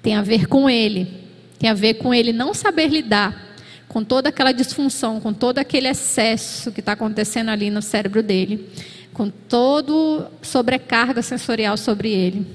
Tem 0.01 0.15
a 0.15 0.21
ver 0.21 0.47
com 0.47 0.69
ele, 0.69 1.28
tem 1.60 1.70
a 1.70 1.74
ver 1.74 1.95
com 1.95 2.14
ele 2.14 2.32
não 2.34 2.53
saber 2.53 2.88
lidar 2.88 3.49
com 3.89 4.03
toda 4.03 4.30
aquela 4.30 4.51
disfunção, 4.51 5.20
com 5.20 5.34
todo 5.34 5.57
aquele 5.57 5.88
excesso 5.88 6.72
que 6.72 6.80
está 6.80 6.93
acontecendo 6.93 7.49
ali 7.49 7.70
no 7.70 7.82
cérebro 7.82 8.24
dele, 8.24 8.70
com 9.12 9.30
todo 9.30 10.28
sobrecarga 10.41 11.22
sensorial 11.22 11.76
sobre 11.76 12.10
ele. 12.12 12.47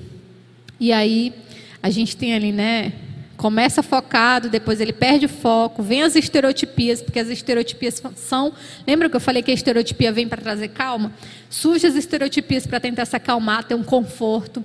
E 0.79 0.93
aí 0.93 1.35
a 1.83 1.91
gente 1.91 2.17
tem 2.17 2.35
ali, 2.35 2.53
né? 2.53 2.93
Começa 3.37 3.83
focado, 3.83 4.49
depois 4.49 4.81
ele 4.81 4.93
perde 4.93 5.27
o 5.27 5.29
foco, 5.29 5.83
vem 5.83 6.03
as 6.03 6.15
estereotipias, 6.15 7.03
porque 7.03 7.19
as 7.19 7.29
estereotipias 7.29 8.01
são. 8.15 8.53
Lembra 8.87 9.11
que 9.11 9.17
eu 9.17 9.21
falei 9.21 9.43
que 9.43 9.51
a 9.51 9.55
estereotipia 9.55 10.13
vem 10.13 10.29
para 10.29 10.41
trazer 10.41 10.69
calma? 10.69 11.13
Surge 11.51 11.85
as 11.85 11.97
estereotipias 11.97 12.65
para 12.65 12.79
tentar 12.79 13.05
se 13.07 13.17
acalmar, 13.17 13.65
ter 13.65 13.75
um 13.75 13.83
conforto. 13.83 14.65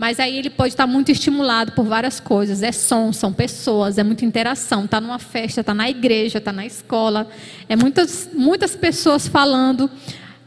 Mas 0.00 0.18
aí 0.18 0.38
ele 0.38 0.48
pode 0.48 0.72
estar 0.72 0.86
muito 0.86 1.12
estimulado 1.12 1.72
por 1.72 1.84
várias 1.84 2.18
coisas. 2.18 2.62
É 2.62 2.72
som, 2.72 3.12
são 3.12 3.34
pessoas, 3.34 3.98
é 3.98 4.02
muita 4.02 4.24
interação. 4.24 4.86
Está 4.86 4.98
numa 4.98 5.18
festa, 5.18 5.60
está 5.60 5.74
na 5.74 5.90
igreja, 5.90 6.38
está 6.38 6.50
na 6.50 6.64
escola. 6.64 7.28
É 7.68 7.76
muitas, 7.76 8.30
muitas 8.32 8.74
pessoas 8.74 9.28
falando. 9.28 9.90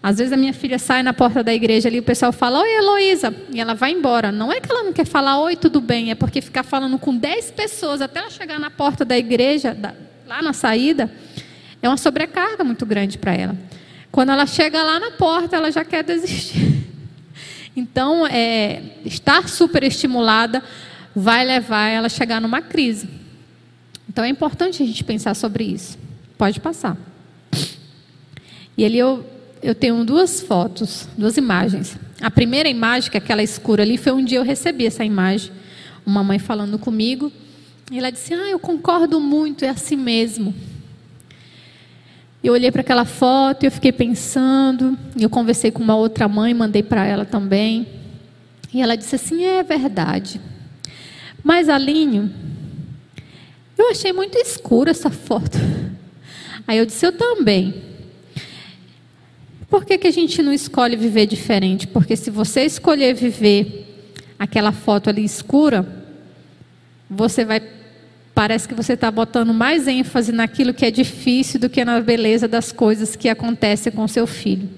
Às 0.01 0.17
vezes 0.17 0.33
a 0.33 0.37
minha 0.37 0.53
filha 0.53 0.79
sai 0.79 1.03
na 1.03 1.13
porta 1.13 1.43
da 1.43 1.53
igreja 1.53 1.87
ali, 1.87 1.99
o 1.99 2.03
pessoal 2.03 2.33
fala, 2.33 2.61
oi 2.61 2.77
Heloísa, 2.77 3.31
e 3.51 3.61
ela 3.61 3.75
vai 3.75 3.91
embora. 3.91 4.31
Não 4.31 4.51
é 4.51 4.59
que 4.59 4.71
ela 4.71 4.81
não 4.81 4.91
quer 4.91 5.05
falar 5.05 5.39
oi, 5.39 5.55
tudo 5.55 5.79
bem, 5.79 6.09
é 6.09 6.15
porque 6.15 6.41
ficar 6.41 6.63
falando 6.63 6.97
com 6.97 7.15
10 7.15 7.51
pessoas 7.51 8.01
até 8.01 8.21
ela 8.21 8.31
chegar 8.31 8.59
na 8.59 8.71
porta 8.71 9.05
da 9.05 9.15
igreja, 9.15 9.77
lá 10.25 10.41
na 10.41 10.53
saída, 10.53 11.13
é 11.79 11.87
uma 11.87 11.95
sobrecarga 11.95 12.63
muito 12.63 12.87
grande 12.87 13.19
para 13.19 13.35
ela. 13.35 13.55
Quando 14.11 14.31
ela 14.31 14.47
chega 14.47 14.81
lá 14.81 14.99
na 14.99 15.11
porta, 15.11 15.55
ela 15.55 15.71
já 15.71 15.85
quer 15.85 16.03
desistir. 16.03 16.72
Então, 17.75 18.27
é, 18.27 18.81
estar 19.03 19.49
superestimulada 19.49 20.63
vai 21.15 21.43
levar 21.45 21.87
ela 21.87 22.07
a 22.07 22.09
chegar 22.09 22.39
numa 22.39 22.61
crise. 22.61 23.09
Então, 24.07 24.23
é 24.23 24.29
importante 24.29 24.83
a 24.83 24.85
gente 24.85 25.03
pensar 25.03 25.35
sobre 25.35 25.63
isso. 25.63 25.97
Pode 26.37 26.59
passar. 26.59 26.97
E 28.77 28.83
ali 28.85 28.97
eu, 28.97 29.25
eu 29.61 29.73
tenho 29.73 30.03
duas 30.03 30.41
fotos, 30.41 31.07
duas 31.17 31.37
imagens. 31.37 31.97
A 32.21 32.31
primeira 32.31 32.69
imagem, 32.69 33.09
que 33.09 33.17
é 33.17 33.19
aquela 33.19 33.43
escura 33.43 33.83
ali, 33.83 33.97
foi 33.97 34.11
um 34.11 34.23
dia 34.23 34.39
eu 34.39 34.43
recebi 34.43 34.85
essa 34.85 35.03
imagem. 35.03 35.51
Uma 36.05 36.23
mãe 36.23 36.39
falando 36.39 36.77
comigo. 36.77 37.31
E 37.91 37.97
ela 37.97 38.11
disse: 38.11 38.33
Ah, 38.33 38.49
eu 38.49 38.59
concordo 38.59 39.19
muito, 39.19 39.63
é 39.65 39.69
assim 39.69 39.95
mesmo. 39.95 40.53
Eu 42.43 42.51
olhei 42.51 42.69
para 42.71 42.81
aquela 42.81 43.05
foto 43.05 43.63
e 43.63 43.67
eu 43.67 43.71
fiquei 43.71 43.93
pensando. 43.93 44.97
Eu 45.17 45.29
conversei 45.29 45.71
com 45.71 45.81
uma 45.81 45.95
outra 45.95 46.27
mãe, 46.27 46.53
mandei 46.53 46.83
para 46.83 47.05
ela 47.05 47.23
também. 47.23 47.87
E 48.73 48.81
ela 48.81 48.97
disse 48.97 49.15
assim: 49.15 49.45
é 49.45 49.63
verdade. 49.63 50.41
Mas 51.41 51.69
Alinho, 51.69 52.29
eu 53.77 53.89
achei 53.89 54.11
muito 54.11 54.37
escura 54.37 54.91
essa 54.91 55.09
foto. 55.09 55.57
Aí 56.67 56.77
eu 56.77 56.85
disse: 56.85 57.05
eu 57.05 57.13
também. 57.13 57.93
Por 59.69 59.85
que, 59.85 59.97
que 59.97 60.07
a 60.07 60.11
gente 60.11 60.41
não 60.43 60.51
escolhe 60.51 60.97
viver 60.97 61.25
diferente? 61.25 61.87
Porque 61.87 62.15
se 62.15 62.29
você 62.29 62.65
escolher 62.65 63.15
viver 63.15 64.11
aquela 64.37 64.71
foto 64.71 65.09
ali 65.09 65.23
escura, 65.23 65.87
você 67.09 67.45
vai 67.45 67.61
Parece 68.33 68.67
que 68.67 68.73
você 68.73 68.93
está 68.93 69.11
botando 69.11 69.53
mais 69.53 69.87
ênfase 69.87 70.31
naquilo 70.31 70.73
que 70.73 70.85
é 70.85 70.91
difícil 70.91 71.59
do 71.59 71.69
que 71.69 71.85
na 71.85 72.01
beleza 72.01 72.47
das 72.47 72.71
coisas 72.71 73.15
que 73.15 73.29
acontecem 73.29 73.91
com 73.91 74.07
seu 74.07 74.25
filho. 74.25 74.69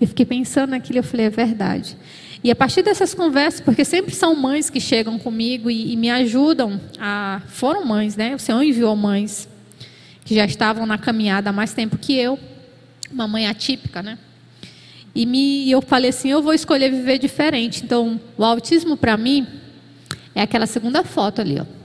Eu 0.00 0.08
fiquei 0.08 0.24
pensando 0.24 0.70
naquilo 0.70 1.00
e 1.00 1.02
falei, 1.02 1.26
é 1.26 1.30
verdade. 1.30 1.96
E 2.42 2.50
a 2.50 2.56
partir 2.56 2.82
dessas 2.82 3.14
conversas, 3.14 3.60
porque 3.60 3.84
sempre 3.84 4.14
são 4.14 4.34
mães 4.34 4.68
que 4.68 4.78
chegam 4.78 5.18
comigo 5.18 5.70
e, 5.70 5.92
e 5.92 5.96
me 5.96 6.10
ajudam 6.10 6.78
a. 6.98 7.40
Foram 7.48 7.86
mães, 7.86 8.16
né? 8.16 8.34
O 8.34 8.38
Senhor 8.38 8.62
enviou 8.62 8.94
mães 8.94 9.48
que 10.26 10.34
já 10.34 10.44
estavam 10.44 10.84
na 10.84 10.98
caminhada 10.98 11.48
há 11.48 11.52
mais 11.52 11.72
tempo 11.72 11.96
que 11.96 12.14
eu, 12.14 12.38
uma 13.10 13.26
mãe 13.26 13.46
atípica, 13.46 14.02
né? 14.02 14.18
E 15.14 15.24
me, 15.24 15.70
eu 15.70 15.80
falei 15.80 16.10
assim: 16.10 16.28
eu 16.28 16.42
vou 16.42 16.52
escolher 16.52 16.90
viver 16.90 17.18
diferente. 17.18 17.82
Então, 17.82 18.20
o 18.36 18.44
autismo 18.44 18.94
para 18.94 19.16
mim 19.16 19.46
é 20.34 20.42
aquela 20.42 20.66
segunda 20.66 21.02
foto 21.02 21.40
ali, 21.40 21.58
ó. 21.58 21.83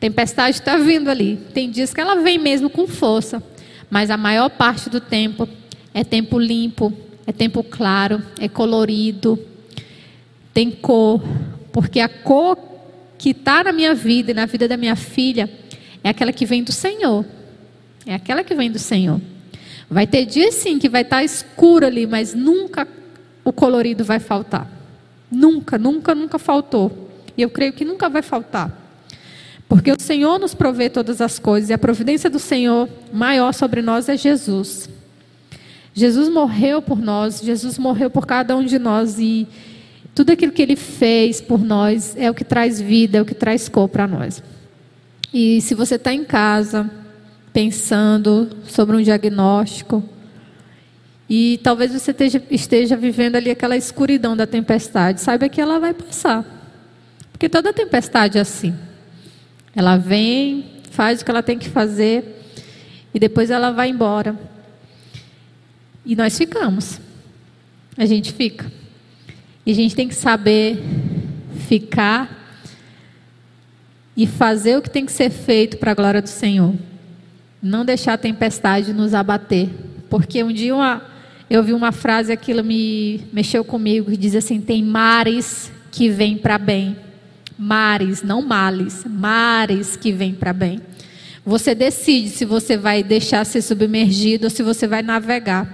Tempestade 0.00 0.56
está 0.56 0.78
vindo 0.78 1.10
ali. 1.10 1.38
Tem 1.52 1.70
dias 1.70 1.92
que 1.92 2.00
ela 2.00 2.16
vem 2.22 2.38
mesmo 2.38 2.70
com 2.70 2.88
força, 2.88 3.42
mas 3.90 4.10
a 4.10 4.16
maior 4.16 4.48
parte 4.48 4.88
do 4.88 4.98
tempo 4.98 5.46
é 5.92 6.02
tempo 6.02 6.38
limpo, 6.38 6.90
é 7.26 7.32
tempo 7.32 7.62
claro, 7.62 8.22
é 8.40 8.48
colorido, 8.48 9.38
tem 10.54 10.70
cor, 10.70 11.22
porque 11.70 12.00
a 12.00 12.08
cor 12.08 12.56
que 13.18 13.30
está 13.30 13.62
na 13.64 13.72
minha 13.72 13.94
vida 13.94 14.30
e 14.30 14.34
na 14.34 14.46
vida 14.46 14.66
da 14.66 14.78
minha 14.78 14.96
filha 14.96 15.50
é 16.02 16.08
aquela 16.08 16.32
que 16.32 16.46
vem 16.46 16.62
do 16.62 16.72
Senhor. 16.72 17.24
É 18.06 18.14
aquela 18.14 18.42
que 18.42 18.54
vem 18.54 18.70
do 18.70 18.78
Senhor. 18.78 19.20
Vai 19.90 20.06
ter 20.06 20.24
dias 20.24 20.54
sim 20.54 20.78
que 20.78 20.88
vai 20.88 21.02
estar 21.02 21.18
tá 21.18 21.24
escuro 21.24 21.84
ali, 21.84 22.06
mas 22.06 22.32
nunca 22.32 22.88
o 23.44 23.52
colorido 23.52 24.04
vai 24.04 24.18
faltar. 24.18 24.70
Nunca, 25.30 25.76
nunca, 25.76 26.14
nunca 26.14 26.38
faltou. 26.38 27.10
E 27.36 27.42
eu 27.42 27.50
creio 27.50 27.74
que 27.74 27.84
nunca 27.84 28.08
vai 28.08 28.22
faltar. 28.22 28.89
Porque 29.70 29.92
o 29.92 30.00
Senhor 30.00 30.36
nos 30.36 30.52
provê 30.52 30.90
todas 30.90 31.20
as 31.20 31.38
coisas 31.38 31.70
e 31.70 31.72
a 31.72 31.78
providência 31.78 32.28
do 32.28 32.40
Senhor 32.40 32.88
maior 33.12 33.54
sobre 33.54 33.80
nós 33.80 34.08
é 34.08 34.16
Jesus. 34.16 34.90
Jesus 35.94 36.28
morreu 36.28 36.82
por 36.82 37.00
nós, 37.00 37.40
Jesus 37.40 37.78
morreu 37.78 38.10
por 38.10 38.26
cada 38.26 38.56
um 38.56 38.64
de 38.64 38.80
nós 38.80 39.20
e 39.20 39.46
tudo 40.12 40.32
aquilo 40.32 40.50
que 40.50 40.60
ele 40.60 40.74
fez 40.74 41.40
por 41.40 41.62
nós 41.62 42.16
é 42.16 42.28
o 42.28 42.34
que 42.34 42.42
traz 42.42 42.80
vida, 42.80 43.18
é 43.18 43.22
o 43.22 43.24
que 43.24 43.32
traz 43.32 43.68
cor 43.68 43.88
para 43.88 44.08
nós. 44.08 44.42
E 45.32 45.60
se 45.60 45.72
você 45.72 45.94
está 45.94 46.12
em 46.12 46.24
casa 46.24 46.90
pensando 47.52 48.50
sobre 48.66 48.96
um 48.96 49.02
diagnóstico 49.02 50.02
e 51.28 51.60
talvez 51.62 51.92
você 51.92 52.10
esteja, 52.10 52.42
esteja 52.50 52.96
vivendo 52.96 53.36
ali 53.36 53.52
aquela 53.52 53.76
escuridão 53.76 54.36
da 54.36 54.48
tempestade, 54.48 55.20
saiba 55.20 55.48
que 55.48 55.60
ela 55.60 55.78
vai 55.78 55.94
passar. 55.94 56.44
Porque 57.30 57.48
toda 57.48 57.72
tempestade 57.72 58.36
é 58.36 58.40
assim. 58.40 58.74
Ela 59.80 59.96
vem, 59.96 60.66
faz 60.90 61.22
o 61.22 61.24
que 61.24 61.30
ela 61.30 61.42
tem 61.42 61.58
que 61.58 61.70
fazer 61.70 62.22
e 63.14 63.18
depois 63.18 63.50
ela 63.50 63.70
vai 63.70 63.88
embora. 63.88 64.38
E 66.04 66.14
nós 66.14 66.36
ficamos. 66.36 67.00
A 67.96 68.04
gente 68.04 68.30
fica. 68.30 68.70
E 69.64 69.72
a 69.72 69.74
gente 69.74 69.96
tem 69.96 70.06
que 70.06 70.14
saber 70.14 70.82
ficar 71.66 72.60
e 74.14 74.26
fazer 74.26 74.76
o 74.76 74.82
que 74.82 74.90
tem 74.90 75.06
que 75.06 75.12
ser 75.12 75.30
feito 75.30 75.78
para 75.78 75.92
a 75.92 75.94
glória 75.94 76.20
do 76.20 76.28
Senhor. 76.28 76.74
Não 77.62 77.82
deixar 77.82 78.12
a 78.12 78.18
tempestade 78.18 78.92
nos 78.92 79.14
abater. 79.14 79.70
Porque 80.10 80.44
um 80.44 80.52
dia 80.52 80.76
uma, 80.76 81.02
eu 81.48 81.62
vi 81.62 81.72
uma 81.72 81.90
frase, 81.90 82.30
aquilo 82.30 82.62
me 82.62 83.22
mexeu 83.32 83.64
comigo, 83.64 84.10
que 84.10 84.16
diz 84.18 84.34
assim: 84.34 84.60
tem 84.60 84.84
mares 84.84 85.72
que 85.90 86.10
vêm 86.10 86.36
para 86.36 86.58
bem. 86.58 86.94
Mares, 87.62 88.22
não 88.22 88.40
males, 88.40 89.04
mares 89.04 89.94
que 89.94 90.12
vêm 90.12 90.32
para 90.32 90.50
bem. 90.50 90.80
Você 91.44 91.74
decide 91.74 92.30
se 92.30 92.46
você 92.46 92.74
vai 92.74 93.02
deixar 93.02 93.44
ser 93.44 93.60
submergido 93.60 94.44
ou 94.44 94.50
se 94.50 94.62
você 94.62 94.86
vai 94.86 95.02
navegar. 95.02 95.68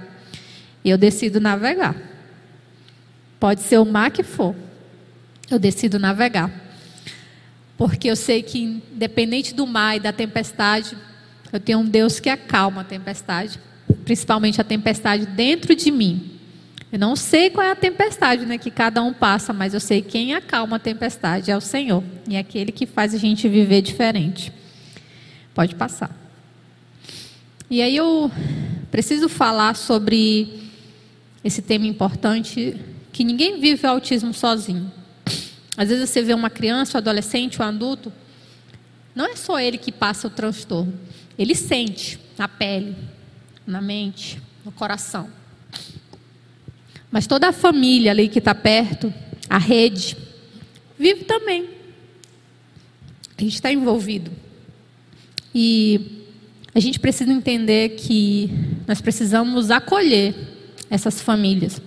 Eu 0.83 0.97
decido 0.97 1.39
navegar. 1.39 1.95
Pode 3.39 3.61
ser 3.61 3.77
o 3.77 3.85
mar 3.85 4.11
que 4.11 4.21
for. 4.21 4.53
Eu 5.49 5.57
decido 5.57 5.97
navegar. 5.97 6.51
Porque 7.77 8.09
eu 8.09 8.17
sei 8.17 8.43
que, 8.43 8.59
independente 8.59 9.53
do 9.53 9.65
mar 9.65 9.95
e 9.95 10.01
da 10.01 10.11
tempestade, 10.11 10.97
eu 11.53 11.59
tenho 11.59 11.79
um 11.79 11.85
Deus 11.85 12.19
que 12.19 12.29
acalma 12.29 12.81
a 12.81 12.83
tempestade, 12.83 13.61
principalmente 14.03 14.59
a 14.59 14.63
tempestade 14.65 15.25
dentro 15.25 15.73
de 15.73 15.89
mim. 15.89 16.36
Eu 16.91 16.99
não 16.99 17.15
sei 17.15 17.49
qual 17.49 17.67
é 17.67 17.71
a 17.71 17.75
tempestade 17.75 18.45
né, 18.45 18.57
que 18.57 18.71
cada 18.71 19.03
um 19.03 19.13
passa, 19.13 19.51
mas 19.51 19.73
eu 19.73 19.79
sei 19.79 20.01
quem 20.01 20.33
acalma 20.33 20.77
a 20.77 20.79
tempestade 20.79 21.51
é 21.51 21.57
o 21.57 21.61
Senhor. 21.61 22.03
E 22.27 22.35
é 22.35 22.39
aquele 22.39 22.71
que 22.71 22.85
faz 22.85 23.13
a 23.13 23.17
gente 23.17 23.47
viver 23.49 23.81
diferente. 23.81 24.53
Pode 25.53 25.75
passar. 25.75 26.15
E 27.69 27.81
aí 27.81 27.95
eu 27.95 28.31
preciso 28.89 29.27
falar 29.27 29.75
sobre 29.75 30.71
esse 31.43 31.61
tema 31.61 31.85
importante, 31.85 32.79
que 33.11 33.23
ninguém 33.23 33.59
vive 33.59 33.85
o 33.85 33.89
autismo 33.89 34.33
sozinho. 34.33 34.91
Às 35.75 35.89
vezes 35.89 36.09
você 36.09 36.23
vê 36.23 36.33
uma 36.33 36.49
criança, 36.49 36.97
um 36.97 37.01
adolescente, 37.01 37.61
um 37.61 37.65
adulto, 37.65 38.11
não 39.13 39.25
é 39.25 39.35
só 39.35 39.59
ele 39.59 39.77
que 39.77 39.91
passa 39.91 40.27
o 40.27 40.29
transtorno. 40.29 40.93
Ele 41.37 41.53
sente 41.53 42.19
na 42.37 42.47
pele, 42.47 42.95
na 43.65 43.81
mente, 43.81 44.41
no 44.63 44.71
coração. 44.71 45.29
Mas 47.17 47.25
toda 47.25 47.47
a 47.47 47.51
família 47.51 48.11
ali 48.11 48.27
que 48.29 48.37
está 48.37 48.53
perto, 48.53 49.11
a 49.49 49.57
rede, 49.57 50.15
vive 50.99 51.23
também. 51.23 51.67
A 53.35 53.41
gente 53.41 53.55
está 53.55 53.71
envolvido. 53.71 54.29
E 55.51 56.27
a 56.75 56.79
gente 56.79 56.99
precisa 56.99 57.33
entender 57.33 57.95
que 57.95 58.51
nós 58.85 59.01
precisamos 59.01 59.71
acolher 59.71 60.35
essas 60.91 61.19
famílias. 61.19 61.81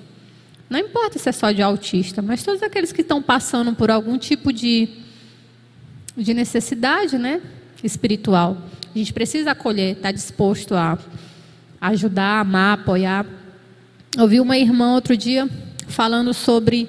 Não 0.69 0.81
importa 0.81 1.17
se 1.17 1.29
é 1.29 1.33
só 1.33 1.53
de 1.53 1.63
autista, 1.63 2.21
mas 2.21 2.43
todos 2.43 2.61
aqueles 2.61 2.91
que 2.91 3.03
estão 3.03 3.23
passando 3.23 3.73
por 3.73 3.89
algum 3.89 4.19
tipo 4.19 4.53
de, 4.53 4.89
de 6.17 6.35
necessidade 6.35 7.17
né, 7.17 7.41
espiritual. 7.85 8.61
A 8.93 8.99
gente 8.99 9.13
precisa 9.13 9.53
acolher, 9.53 9.93
estar 9.93 10.09
tá 10.09 10.13
disposto 10.13 10.75
a 10.75 10.99
ajudar, 11.81 12.41
amar, 12.41 12.81
apoiar. 12.81 13.40
Ouvi 14.19 14.41
uma 14.41 14.59
irmã 14.59 14.95
outro 14.95 15.17
dia 15.17 15.49
falando 15.87 16.35
sobre 16.35 16.89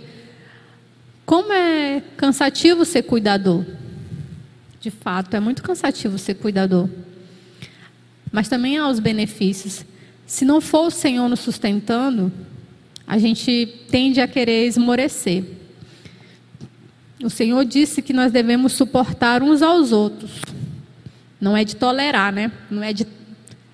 como 1.26 1.54
é 1.54 2.02
cansativo 2.18 2.84
ser 2.84 3.04
cuidador. 3.04 3.64
De 4.80 4.90
fato, 4.90 5.36
é 5.36 5.40
muito 5.40 5.62
cansativo 5.62 6.18
ser 6.18 6.36
cuidador. 6.36 6.90
Mas 8.32 8.48
também 8.48 8.78
há 8.78 8.90
os 8.90 9.00
benefícios. 9.00 9.86
Se 10.26 10.44
não 10.44 10.60
for 10.60 10.88
o 10.88 10.92
Senhor 10.92 11.30
nos 11.30 11.42
sustentando, 11.42 12.32
a 13.06 13.20
gente 13.20 13.86
tende 13.90 14.20
a 14.20 14.28
querer 14.28 14.66
esmorecer. 14.66 15.44
O 17.24 17.30
Senhor 17.30 17.64
disse 17.66 18.02
que 18.02 18.14
nós 18.14 18.32
devemos 18.32 18.74
suportar 18.74 19.44
uns 19.44 19.62
aos 19.62 19.92
outros. 19.92 20.42
Não 21.40 21.56
é 21.56 21.64
de 21.64 21.76
tolerar, 21.76 22.34
né? 22.34 22.52
Não 22.70 22.82
é 22.82 22.92
de 22.92 23.06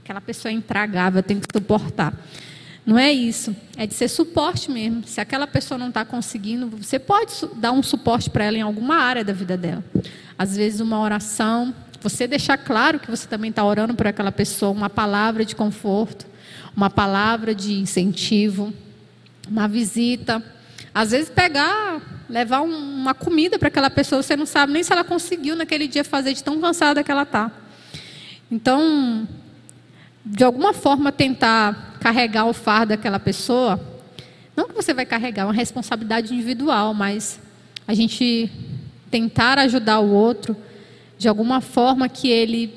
aquela 0.03 0.19
pessoa 0.19 0.51
intragável, 0.51 1.23
tem 1.23 1.39
que 1.39 1.47
suportar. 1.51 2.13
Não 2.87 2.97
é 2.97 3.11
isso. 3.13 3.55
É 3.75 3.85
de 3.85 3.93
ser 3.93 4.07
suporte 4.07 4.71
mesmo. 4.71 5.03
Se 5.05 5.21
aquela 5.21 5.45
pessoa 5.45 5.77
não 5.77 5.89
está 5.89 6.03
conseguindo, 6.03 6.67
você 6.67 6.97
pode 6.97 7.33
dar 7.57 7.71
um 7.71 7.83
suporte 7.83 8.29
para 8.31 8.45
ela 8.45 8.57
em 8.57 8.61
alguma 8.61 8.95
área 8.95 9.23
da 9.23 9.33
vida 9.33 9.55
dela. 9.55 9.83
Às 10.39 10.57
vezes, 10.57 10.79
uma 10.79 10.99
oração. 10.99 11.75
Você 12.01 12.25
deixar 12.25 12.57
claro 12.57 12.99
que 12.99 13.11
você 13.11 13.27
também 13.27 13.51
está 13.51 13.63
orando 13.63 13.93
por 13.93 14.07
aquela 14.07 14.31
pessoa, 14.31 14.71
uma 14.71 14.89
palavra 14.89 15.45
de 15.45 15.55
conforto 15.55 16.25
uma 16.77 16.91
palavra 16.91 17.55
de 17.55 17.73
incentivo, 17.73 18.71
uma 19.49 19.67
visita. 19.67 20.43
Às 20.93 21.09
vezes 21.09 21.27
pegar, 21.27 21.99
levar 22.29 22.61
um, 22.61 22.69
uma 22.69 23.15
comida 23.15 23.57
para 23.57 23.67
aquela 23.67 23.89
pessoa, 23.89 24.21
você 24.21 24.35
não 24.35 24.45
sabe 24.45 24.73
nem 24.73 24.83
se 24.83 24.93
ela 24.93 25.03
conseguiu 25.03 25.55
naquele 25.55 25.87
dia 25.87 26.03
fazer 26.03 26.35
de 26.35 26.43
tão 26.43 26.61
cansada 26.61 27.03
que 27.03 27.09
ela 27.09 27.23
está. 27.23 27.51
Então, 28.51 29.27
de 30.23 30.43
alguma 30.43 30.71
forma 30.71 31.11
tentar 31.11 31.86
carregar 31.97 32.45
o 32.45 32.53
fardo 32.53 32.89
daquela 32.89 33.19
pessoa, 33.19 33.79
não 34.55 34.67
que 34.67 34.73
você 34.73 34.93
vai 34.93 35.05
carregar 35.05 35.45
uma 35.45 35.53
responsabilidade 35.53 36.33
individual, 36.33 36.93
mas 36.93 37.39
a 37.87 37.93
gente 37.93 38.49
tentar 39.11 39.59
ajudar 39.59 39.99
o 39.99 40.11
outro 40.11 40.57
de 41.17 41.27
alguma 41.27 41.61
forma 41.61 42.09
que 42.09 42.27
ele 42.27 42.73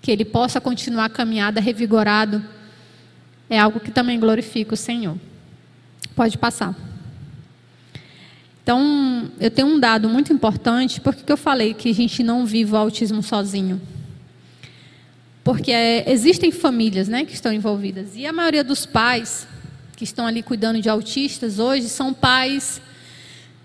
que 0.00 0.10
ele 0.12 0.24
possa 0.24 0.60
continuar 0.60 1.06
a 1.06 1.08
caminhada 1.08 1.60
revigorado, 1.60 2.44
é 3.50 3.58
algo 3.58 3.80
que 3.80 3.90
também 3.90 4.20
glorifica 4.20 4.74
o 4.74 4.76
Senhor. 4.76 5.16
Pode 6.14 6.38
passar. 6.38 6.76
Então, 8.62 9.30
eu 9.40 9.50
tenho 9.50 9.66
um 9.66 9.80
dado 9.80 10.08
muito 10.08 10.32
importante, 10.32 11.00
porque 11.00 11.32
eu 11.32 11.36
falei 11.36 11.74
que 11.74 11.90
a 11.90 11.94
gente 11.94 12.22
não 12.22 12.46
vive 12.46 12.72
o 12.72 12.76
autismo 12.76 13.20
sozinho. 13.22 13.80
Porque 15.46 15.70
é, 15.70 16.10
existem 16.10 16.50
famílias 16.50 17.06
né, 17.06 17.24
que 17.24 17.32
estão 17.32 17.52
envolvidas. 17.52 18.16
E 18.16 18.26
a 18.26 18.32
maioria 18.32 18.64
dos 18.64 18.84
pais 18.84 19.46
que 19.96 20.02
estão 20.02 20.26
ali 20.26 20.42
cuidando 20.42 20.82
de 20.82 20.88
autistas 20.88 21.60
hoje 21.60 21.88
são 21.88 22.12
pais 22.12 22.82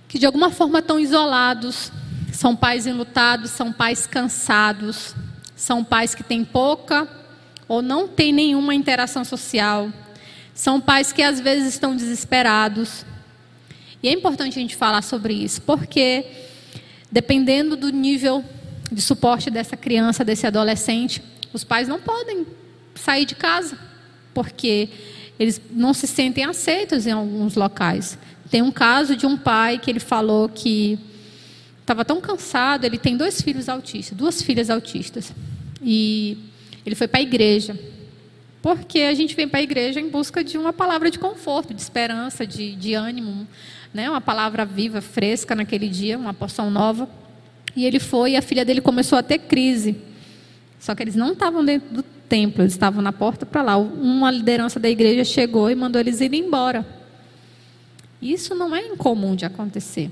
que 0.08 0.20
de 0.20 0.28
alguma 0.28 0.52
forma 0.52 0.78
estão 0.78 1.00
isolados, 1.00 1.92
são 2.32 2.56
pais 2.56 2.86
enlutados, 2.86 3.50
são 3.50 3.74
pais 3.74 4.06
cansados, 4.06 5.16
são 5.56 5.84
pais 5.84 6.14
que 6.14 6.22
têm 6.22 6.46
pouca 6.46 7.10
ou 7.68 7.82
não 7.82 8.08
têm 8.08 8.32
nenhuma 8.32 8.76
interação 8.76 9.26
social. 9.26 9.92
São 10.54 10.80
pais 10.80 11.12
que 11.12 11.24
às 11.24 11.40
vezes 11.40 11.70
estão 11.70 11.96
desesperados. 11.96 13.04
E 14.04 14.08
é 14.08 14.12
importante 14.12 14.60
a 14.60 14.62
gente 14.62 14.76
falar 14.76 15.02
sobre 15.02 15.34
isso, 15.34 15.64
porque 15.64 16.28
dependendo 17.12 17.76
do 17.76 17.90
nível 17.90 18.46
de 18.92 19.02
suporte 19.02 19.50
dessa 19.50 19.76
criança, 19.76 20.24
desse 20.24 20.46
adolescente, 20.46 21.24
os 21.54 21.64
pais 21.64 21.88
não 21.88 22.00
podem 22.00 22.46
sair 22.96 23.26
de 23.26 23.36
casa, 23.36 23.78
porque 24.34 24.90
eles 25.40 25.60
não 25.72 25.94
se 25.94 26.08
sentem 26.08 26.46
aceitos 26.46 27.08
em 27.08 27.12
alguns 27.12 27.56
locais. 27.56 28.18
Tem 28.50 28.62
um 28.62 28.72
caso 28.72 29.16
de 29.16 29.26
um 29.26 29.38
pai 29.38 29.80
que 29.80 29.90
ele 29.90 30.00
falou 30.00 30.50
que 30.50 31.00
estava 31.80 32.06
tão 32.06 32.22
cansado, 32.22 32.86
ele 32.86 32.98
tem 32.98 33.18
dois 33.18 33.42
filhos 33.42 33.68
autistas, 33.68 34.18
duas 34.18 34.42
filhas 34.42 34.70
autistas. 34.70 35.34
E 35.82 36.38
ele 36.86 36.96
foi 36.96 37.08
para 37.08 37.20
a 37.20 37.24
igreja. 37.24 37.78
Porque 38.62 39.00
a 39.00 39.14
gente 39.14 39.36
vem 39.36 39.48
para 39.48 39.60
a 39.60 39.64
igreja 39.64 40.00
em 40.00 40.08
busca 40.08 40.44
de 40.44 40.58
uma 40.58 40.72
palavra 40.72 41.10
de 41.10 41.18
conforto, 41.18 41.74
de 41.74 41.82
esperança, 41.82 42.46
de, 42.46 42.76
de 42.76 42.94
ânimo, 42.94 43.48
né? 43.92 44.10
uma 44.10 44.22
palavra 44.22 44.64
viva, 44.66 45.02
fresca 45.02 45.56
naquele 45.56 45.90
dia, 45.90 46.18
uma 46.18 46.34
porção 46.34 46.70
nova. 46.70 47.10
E 47.76 47.86
ele 47.86 48.00
foi 48.00 48.32
e 48.32 48.38
a 48.38 48.42
filha 48.42 48.64
dele 48.64 48.82
começou 48.82 49.18
a 49.18 49.24
ter 49.24 49.40
crise. 49.40 49.96
Só 50.82 50.96
que 50.96 51.04
eles 51.04 51.16
não 51.16 51.34
estavam 51.34 51.64
dentro 51.64 51.94
do 51.94 52.04
templo, 52.04 52.64
eles 52.64 52.74
estavam 52.74 53.04
na 53.04 53.14
porta 53.14 53.46
para 53.46 53.62
lá. 53.62 53.78
Uma 53.78 54.32
liderança 54.32 54.80
da 54.80 54.90
igreja 54.90 55.24
chegou 55.24 55.70
e 55.70 55.76
mandou 55.76 56.02
eles 56.02 56.20
irem 56.22 56.42
embora. 56.42 56.84
Isso 58.20 58.56
não 58.56 58.76
é 58.76 58.88
incomum 58.88 59.36
de 59.36 59.46
acontecer. 59.46 60.10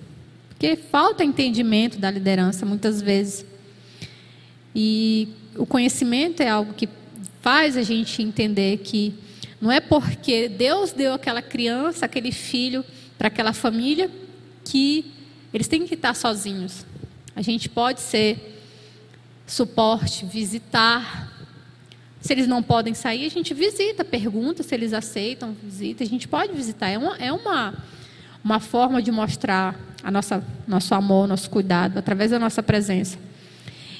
Porque 0.50 0.76
falta 0.76 1.24
entendimento 1.24 1.98
da 1.98 2.12
liderança 2.12 2.68
muitas 2.68 3.02
vezes. 3.02 3.44
E 4.76 5.30
o 5.58 5.66
conhecimento 5.66 6.44
é 6.44 6.50
algo 6.50 6.74
que 6.74 6.88
faz 7.42 7.76
a 7.76 7.82
gente 7.82 8.22
entender 8.22 8.78
que 8.78 9.16
não 9.60 9.72
é 9.72 9.80
porque 9.80 10.48
Deus 10.48 10.92
deu 10.92 11.14
aquela 11.14 11.42
criança, 11.42 12.06
aquele 12.06 12.32
filho 12.32 12.86
para 13.18 13.28
aquela 13.28 13.54
família 13.54 14.10
que 14.64 15.12
eles 15.52 15.68
têm 15.68 15.88
que 15.88 15.96
estar 15.96 16.14
sozinhos. 16.14 16.86
A 17.36 17.42
gente 17.42 17.68
pode 17.68 18.02
ser 18.02 18.59
suporte, 19.50 20.26
visitar. 20.26 21.28
Se 22.22 22.34
eles 22.34 22.48
não 22.48 22.62
podem 22.62 22.94
sair, 22.94 23.26
a 23.26 23.30
gente 23.30 23.54
visita, 23.54 24.04
pergunta 24.06 24.62
se 24.62 24.76
eles 24.76 24.94
aceitam, 24.94 25.56
visita. 25.64 26.04
A 26.04 26.08
gente 26.08 26.28
pode 26.28 26.54
visitar. 26.54 26.90
É 26.90 26.98
uma, 26.98 27.18
é 27.18 27.32
uma, 27.32 27.74
uma 28.44 28.60
forma 28.60 29.02
de 29.02 29.12
mostrar 29.12 29.76
a 30.04 30.12
nossa, 30.12 30.44
nosso 30.68 30.94
amor, 30.94 31.28
nosso 31.28 31.50
cuidado, 31.50 31.98
através 31.98 32.32
da 32.32 32.40
nossa 32.40 32.62
presença. 32.62 33.18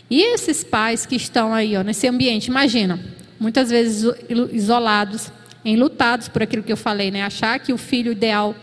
E 0.10 0.22
esses 0.22 0.64
pais 0.64 1.06
que 1.06 1.16
estão 1.16 1.54
aí, 1.54 1.76
ó, 1.78 1.84
nesse 1.84 2.08
ambiente, 2.08 2.48
imagina, 2.48 3.00
muitas 3.40 3.70
vezes 3.70 4.12
isolados, 4.52 5.32
enlutados 5.64 6.28
por 6.28 6.44
aquilo 6.44 6.64
que 6.64 6.72
eu 6.72 6.78
falei, 6.78 7.12
né? 7.12 7.22
Achar 7.22 7.60
que 7.60 7.72
o 7.72 7.78
filho 7.78 8.12
ideal, 8.12 8.56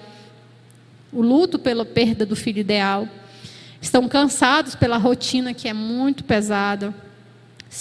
o 1.13 1.23
luto 1.23 1.59
pela 1.59 1.85
perda 1.85 2.27
do 2.27 2.37
filho 2.37 2.61
ideal, 2.61 3.09
estão 3.81 4.09
cansados 4.09 4.75
pela 4.75 4.97
rotina 4.97 5.55
que 5.55 5.69
é 5.69 5.73
muito 5.73 6.25
pesada, 6.25 6.95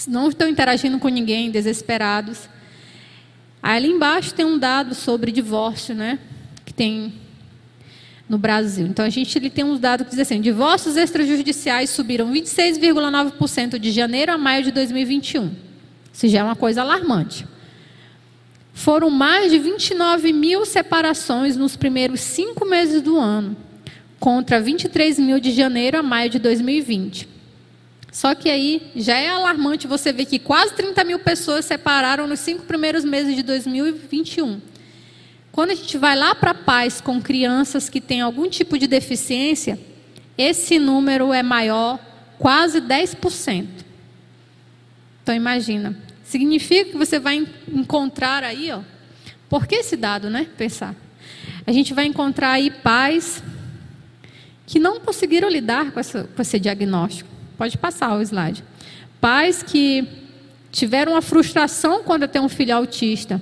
não 0.08 0.30
estão 0.30 0.48
interagindo 0.48 1.00
com 1.00 1.08
ninguém, 1.08 1.50
desesperados. 1.50 2.50
Aí 3.62 3.78
ali 3.78 3.88
embaixo 3.90 4.34
tem 4.34 4.46
um 4.46 4.58
dado 4.58 4.94
sobre 4.94 5.32
divórcio, 5.32 5.96
né? 5.96 6.20
Que 6.66 6.74
tem 6.74 7.14
no 8.28 8.38
Brasil. 8.38 8.88
Então 8.88 9.06
a 9.06 9.10
gente 9.10 9.38
ele 9.38 9.50
tem 9.50 9.64
uns 9.64 9.80
dados 9.80 10.06
que 10.06 10.10
dizem 10.12 10.24
assim: 10.24 10.42
divórcios 10.42 10.98
extrajudiciais 10.98 11.90
subiram 11.90 12.32
26,9% 12.32 13.78
de 13.78 13.92
janeiro 13.92 14.32
a 14.32 14.38
maio 14.38 14.64
de 14.64 14.72
2021. 14.72 15.52
Isso 16.12 16.28
já 16.28 16.40
é 16.40 16.44
uma 16.44 16.56
coisa 16.56 16.82
alarmante. 16.82 17.46
Foram 18.74 19.10
mais 19.10 19.52
de 19.52 19.58
29 19.58 20.34
mil 20.34 20.66
separações 20.66 21.56
nos 21.56 21.76
primeiros 21.76 22.20
cinco 22.20 22.66
meses 22.66 23.02
do 23.02 23.18
ano, 23.18 23.56
contra 24.20 24.60
23 24.60 25.20
mil 25.20 25.40
de 25.40 25.52
janeiro 25.52 25.98
a 26.00 26.04
maio 26.04 26.30
de 26.30 26.40
2020. 26.40 27.36
Só 28.12 28.34
que 28.34 28.50
aí 28.50 28.82
já 28.96 29.18
é 29.18 29.28
alarmante 29.28 29.88
você 29.88 30.14
ver 30.14 30.26
que 30.26 30.40
quase 30.40 30.74
30 30.74 31.04
mil 31.04 31.20
pessoas 31.20 31.66
separaram 31.66 32.26
nos 32.26 32.40
cinco 32.40 32.64
primeiros 32.64 33.04
meses 33.04 33.36
de 33.36 33.44
2021. 33.44 34.62
Quando 35.52 35.72
a 35.72 35.76
gente 35.76 35.98
vai 35.98 36.16
lá 36.16 36.34
para 36.34 36.54
paz 36.54 37.02
com 37.02 37.22
crianças 37.22 37.90
que 37.90 38.00
têm 38.00 38.22
algum 38.22 38.50
tipo 38.50 38.78
de 38.78 38.88
deficiência, 38.88 39.80
esse 40.38 40.80
número 40.80 41.34
é 41.34 41.44
maior, 41.44 42.00
quase 42.40 42.80
10%. 42.80 43.68
Então 45.24 45.36
imagina, 45.36 45.98
significa 46.24 46.92
que 46.92 46.98
você 46.98 47.20
vai 47.20 47.46
encontrar 47.68 48.44
aí, 48.44 48.72
ó, 48.72 48.80
por 49.50 49.68
que 49.68 49.76
esse 49.76 49.98
dado, 49.98 50.30
né? 50.30 50.48
Pensar. 50.58 50.96
A 51.68 51.72
gente 51.72 51.94
vai 51.94 52.06
encontrar 52.06 52.52
aí 52.52 52.70
pais 52.70 53.44
que 54.66 54.80
não 54.80 55.00
conseguiram 55.00 55.50
lidar 55.50 55.92
com, 55.92 56.00
essa, 56.00 56.24
com 56.36 56.42
esse 56.42 56.60
diagnóstico. 56.60 57.30
Pode 57.58 57.78
passar 57.78 58.16
o 58.18 58.22
slide. 58.22 58.64
Pais 59.22 59.64
que 59.64 60.08
tiveram 60.72 61.14
uma 61.14 61.22
frustração 61.22 62.04
quando 62.04 62.28
tem 62.28 62.42
um 62.42 62.50
filho 62.50 62.76
autista 62.76 63.42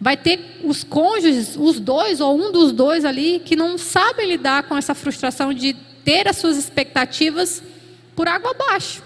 Vai 0.00 0.16
ter 0.16 0.60
os 0.62 0.84
cônjuges, 0.84 1.56
os 1.56 1.80
dois 1.80 2.20
ou 2.20 2.38
um 2.38 2.52
dos 2.52 2.70
dois 2.70 3.04
ali, 3.04 3.40
que 3.44 3.56
não 3.56 3.76
sabem 3.76 4.28
lidar 4.28 4.62
com 4.64 4.76
essa 4.76 4.94
frustração 4.94 5.52
de 5.52 5.74
ter 6.04 6.28
as 6.28 6.36
suas 6.36 6.56
expectativas 6.56 7.62
por 8.14 8.28
água 8.28 8.52
abaixo. 8.52 9.02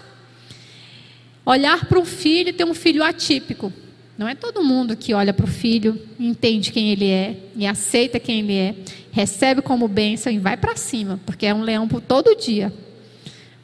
Olhar 1.43 1.85
para 1.85 1.99
o 1.99 2.05
filho 2.05 2.49
e 2.49 2.53
ter 2.53 2.63
um 2.63 2.75
filho 2.75 3.03
atípico. 3.03 3.73
Não 4.17 4.27
é 4.27 4.35
todo 4.35 4.63
mundo 4.63 4.95
que 4.95 5.13
olha 5.13 5.33
para 5.33 5.45
o 5.45 5.47
filho, 5.47 5.99
entende 6.19 6.71
quem 6.71 6.91
ele 6.91 7.09
é 7.09 7.35
e 7.55 7.65
aceita 7.65 8.19
quem 8.19 8.39
ele 8.39 8.55
é, 8.55 8.75
recebe 9.11 9.61
como 9.61 9.87
bênção 9.87 10.31
e 10.31 10.37
vai 10.37 10.55
para 10.55 10.75
cima, 10.75 11.19
porque 11.25 11.45
é 11.47 11.53
um 11.53 11.61
leão 11.61 11.87
por 11.87 11.99
todo 11.99 12.35
dia. 12.35 12.71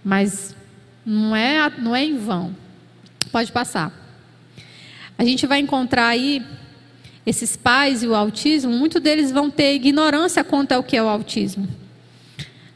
Mas 0.04 0.56
não 1.06 1.36
é, 1.36 1.72
não 1.78 1.96
é 1.96 2.04
em 2.04 2.18
vão. 2.18 2.56
Pode 3.32 3.52
passar. 3.52 3.94
A 5.18 5.24
gente 5.24 5.46
vai 5.46 5.60
encontrar 5.60 6.08
aí 6.08 6.44
esses 7.26 7.56
pais 7.56 8.02
e 8.02 8.08
o 8.08 8.16
autismo, 8.16 8.72
muitos 8.72 9.02
deles 9.02 9.32
vão 9.32 9.52
ter 9.52 9.76
ignorância 9.76 10.44
quanto 10.44 10.72
ao 10.72 10.82
que 10.82 10.98
é 10.98 11.04
o 11.04 11.08
autismo. 11.08 11.68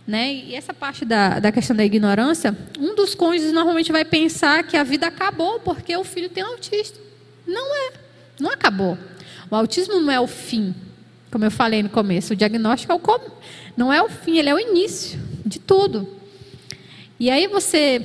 Né? 0.05 0.33
E 0.33 0.55
essa 0.55 0.73
parte 0.73 1.05
da, 1.05 1.39
da 1.39 1.51
questão 1.51 1.75
da 1.75 1.83
ignorância, 1.83 2.55
um 2.77 2.93
dos 2.93 3.15
cônjuges 3.15 3.51
normalmente 3.51 3.91
vai 3.91 4.05
pensar 4.05 4.63
que 4.63 4.77
a 4.77 4.83
vida 4.83 5.07
acabou 5.07 5.59
porque 5.59 5.95
o 5.95 6.03
filho 6.03 6.29
tem 6.29 6.43
autista. 6.43 6.99
Não 7.45 7.76
é, 7.76 7.94
não 8.40 8.52
acabou. 8.52 8.98
O 9.49 9.56
autismo 9.56 9.99
não 9.99 10.11
é 10.11 10.20
o 10.20 10.28
fim, 10.28 10.74
como 11.32 11.45
eu 11.45 11.52
falei 11.52 11.84
no 11.84 11.90
começo. 11.90 12.34
O 12.34 12.36
diagnóstico 12.36 12.91
é 12.91 12.95
o 12.95 12.99
com... 12.99 13.20
não 13.78 13.91
é 13.91 14.02
o 14.02 14.10
fim, 14.10 14.38
ele 14.38 14.49
é 14.49 14.53
o 14.53 14.60
início 14.60 15.20
de 15.45 15.60
tudo. 15.60 16.07
E 17.20 17.30
aí 17.30 17.48
você 17.48 18.02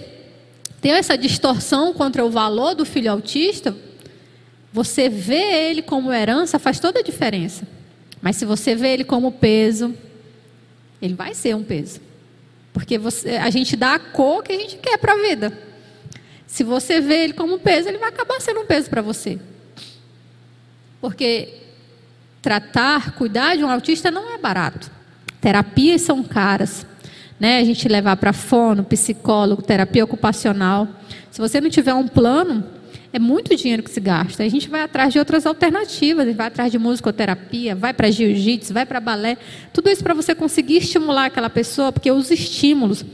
tem 0.81 0.93
essa 0.93 1.17
distorção 1.17 1.93
contra 1.93 2.25
o 2.25 2.31
valor 2.31 2.75
do 2.75 2.85
filho 2.85 3.11
autista, 3.11 3.77
você 4.73 5.09
vê 5.09 5.71
ele 5.71 5.83
como 5.83 6.13
herança 6.13 6.59
faz 6.59 6.79
toda 6.79 7.01
a 7.01 7.03
diferença. 7.03 7.67
Mas 8.21 8.37
se 8.37 8.45
você 8.45 8.75
vê 8.75 8.93
ele 8.95 9.05
como 9.05 9.33
peso, 9.33 9.95
ele 11.01 11.15
vai 11.15 11.35
ser 11.35 11.57
um 11.57 11.63
peso. 11.63 12.01
Porque 12.73 12.99
você, 12.99 13.31
a 13.37 13.51
gente 13.51 13.77
dá 13.77 13.95
a 13.95 13.99
cor 13.99 14.43
que 14.43 14.53
a 14.53 14.59
gente 14.59 14.77
quer 14.77 14.99
para 14.99 15.15
a 15.15 15.17
vida. 15.17 15.68
Se 16.49 16.65
você 16.65 16.99
vê 16.99 17.25
ele 17.25 17.35
como 17.35 17.59
peso, 17.59 17.89
ele 17.89 17.99
vai 17.99 18.09
acabar 18.09 18.41
sendo 18.41 18.61
um 18.61 18.67
peso 18.67 18.89
para 18.89 19.03
você. 19.03 19.39
Porque 20.99 21.55
tratar, 22.41 23.13
cuidar 23.13 23.55
de 23.55 23.63
um 23.63 23.71
autista 23.71 24.11
não 24.11 24.35
é 24.35 24.39
barato. 24.39 24.91
Terapias 25.43 26.01
são 26.01 26.25
caras. 26.25 26.87
Né? 27.39 27.59
A 27.59 27.65
gente 27.65 27.87
levar 27.87 28.17
para 28.17 28.33
fono, 28.33 28.83
psicólogo, 28.83 29.61
terapia 29.61 30.03
ocupacional. 30.03 30.89
Se 31.31 31.39
você 31.39 31.61
não 31.61 31.69
tiver 31.69 31.93
um 31.93 32.09
plano, 32.09 32.65
é 33.13 33.19
muito 33.19 33.55
dinheiro 33.55 33.83
que 33.83 33.91
se 33.91 34.01
gasta. 34.01 34.43
A 34.43 34.49
gente 34.49 34.71
vai 34.71 34.81
atrás 34.81 35.13
de 35.13 35.19
outras 35.19 35.45
alternativas, 35.45 36.25
a 36.25 36.29
gente 36.29 36.37
vai 36.37 36.47
atrás 36.47 36.73
de 36.73 36.79
musicoterapia, 36.79 37.75
vai 37.75 37.93
para 37.93 38.11
jiu-jitsu, 38.11 38.73
vai 38.73 38.87
para 38.87 39.01
balé. 39.01 39.37
Tudo 39.73 39.91
isso 39.91 40.03
para 40.03 40.15
você 40.15 40.35
conseguir 40.35 40.79
estimular 40.79 41.27
aquela 41.27 41.51
pessoa, 41.51 41.93
porque 41.93 42.11
os 42.11 42.31
estímulos 42.31 43.05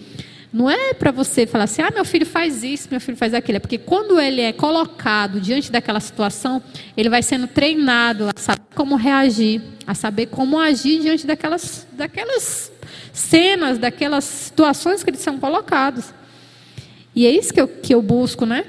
não 0.55 0.71
é 0.71 0.95
para 0.95 1.11
você 1.11 1.49
falar 1.49 1.65
assim, 1.65 1.83
ah, 1.83 1.91
meu 1.93 2.05
filho 2.05 2.25
faz 2.25 2.63
isso, 2.63 2.87
meu 2.89 3.01
filho 3.01 3.17
faz 3.17 3.35
aquilo. 3.35 3.57
É 3.57 3.59
porque 3.59 3.77
quando 3.77 4.21
ele 4.21 4.41
é 4.41 4.53
colocado 4.53 5.41
diante 5.41 5.73
daquela 5.73 5.99
situação, 5.99 6.63
ele 6.97 7.09
vai 7.09 7.25
sendo 7.25 7.49
treinado 7.49 8.29
a 8.29 8.41
saber 8.41 8.63
como 8.73 8.95
reagir, 8.95 9.61
a 9.85 9.97
saber 9.97 10.27
como 10.27 10.57
agir 10.57 11.01
diante 11.01 11.27
daquelas, 11.27 11.89
daquelas 11.91 12.71
cenas, 13.13 13.79
daquelas 13.79 14.23
situações 14.23 15.03
que 15.03 15.11
eles 15.11 15.19
são 15.19 15.41
colocados. 15.41 16.15
E 17.17 17.27
é 17.27 17.33
isso 17.33 17.53
que 17.53 17.61
eu, 17.61 17.67
que 17.67 17.93
eu 17.93 18.01
busco, 18.01 18.47
né? 18.47 18.65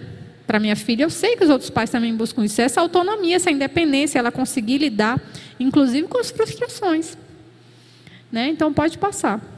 para 0.47 0.59
minha 0.59 0.75
filha, 0.75 1.03
eu 1.03 1.09
sei 1.09 1.35
que 1.35 1.43
os 1.43 1.49
outros 1.51 1.69
pais 1.69 1.89
também 1.89 2.15
buscam 2.15 2.45
isso, 2.45 2.61
essa 2.61 2.79
autonomia, 2.79 3.35
essa 3.35 3.49
independência, 3.49 4.19
ela 4.19 4.31
conseguir 4.31 4.77
lidar, 4.77 5.19
inclusive 5.59 6.07
com 6.07 6.19
as 6.19 6.31
frustrações. 6.31 7.15
Né? 8.31 8.49
Então 8.49 8.73
pode 8.73 8.97
passar. 8.97 9.54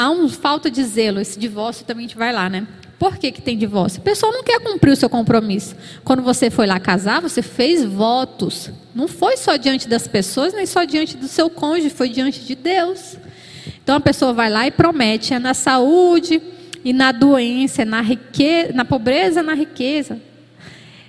Há 0.00 0.08
uma 0.08 0.30
falta 0.30 0.70
de 0.70 0.82
zelo, 0.82 1.20
esse 1.20 1.38
divórcio 1.38 1.84
também 1.84 2.06
a 2.06 2.08
gente 2.08 2.16
vai 2.16 2.32
lá, 2.32 2.48
né? 2.48 2.66
Por 2.98 3.18
que, 3.18 3.30
que 3.30 3.42
tem 3.42 3.58
divórcio? 3.58 4.00
A 4.00 4.02
pessoa 4.02 4.32
não 4.32 4.42
quer 4.42 4.58
cumprir 4.58 4.92
o 4.92 4.96
seu 4.96 5.10
compromisso. 5.10 5.76
Quando 6.02 6.22
você 6.22 6.48
foi 6.48 6.66
lá 6.66 6.80
casar, 6.80 7.20
você 7.20 7.42
fez 7.42 7.84
votos. 7.84 8.70
Não 8.94 9.06
foi 9.06 9.36
só 9.36 9.56
diante 9.58 9.86
das 9.86 10.08
pessoas, 10.08 10.54
nem 10.54 10.64
só 10.64 10.84
diante 10.84 11.18
do 11.18 11.28
seu 11.28 11.50
cônjuge, 11.50 11.90
foi 11.90 12.08
diante 12.08 12.40
de 12.40 12.54
Deus. 12.54 13.18
Então 13.84 13.94
a 13.96 14.00
pessoa 14.00 14.32
vai 14.32 14.48
lá 14.48 14.66
e 14.66 14.70
promete, 14.70 15.34
é 15.34 15.38
na 15.38 15.52
saúde, 15.52 16.40
e 16.82 16.94
na 16.94 17.12
doença, 17.12 17.84
na 17.84 18.00
riqueza, 18.00 18.72
na 18.72 18.86
pobreza, 18.86 19.42
na 19.42 19.52
riqueza. 19.52 20.18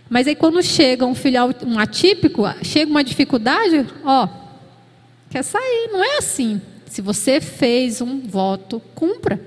Mas 0.09 0.27
aí 0.27 0.35
quando 0.35 0.61
chega 0.61 1.05
um 1.05 1.15
filho 1.15 1.39
um 1.65 1.79
atípico, 1.79 2.43
chega 2.61 2.91
uma 2.91 3.05
dificuldade, 3.05 3.87
ó, 4.03 4.27
quer 5.29 5.43
sair, 5.43 5.87
não 5.93 6.03
é 6.03 6.17
assim. 6.17 6.61
Se 6.91 7.01
você 7.01 7.39
fez 7.39 8.01
um 8.01 8.19
voto, 8.19 8.81
cumpra. 8.93 9.39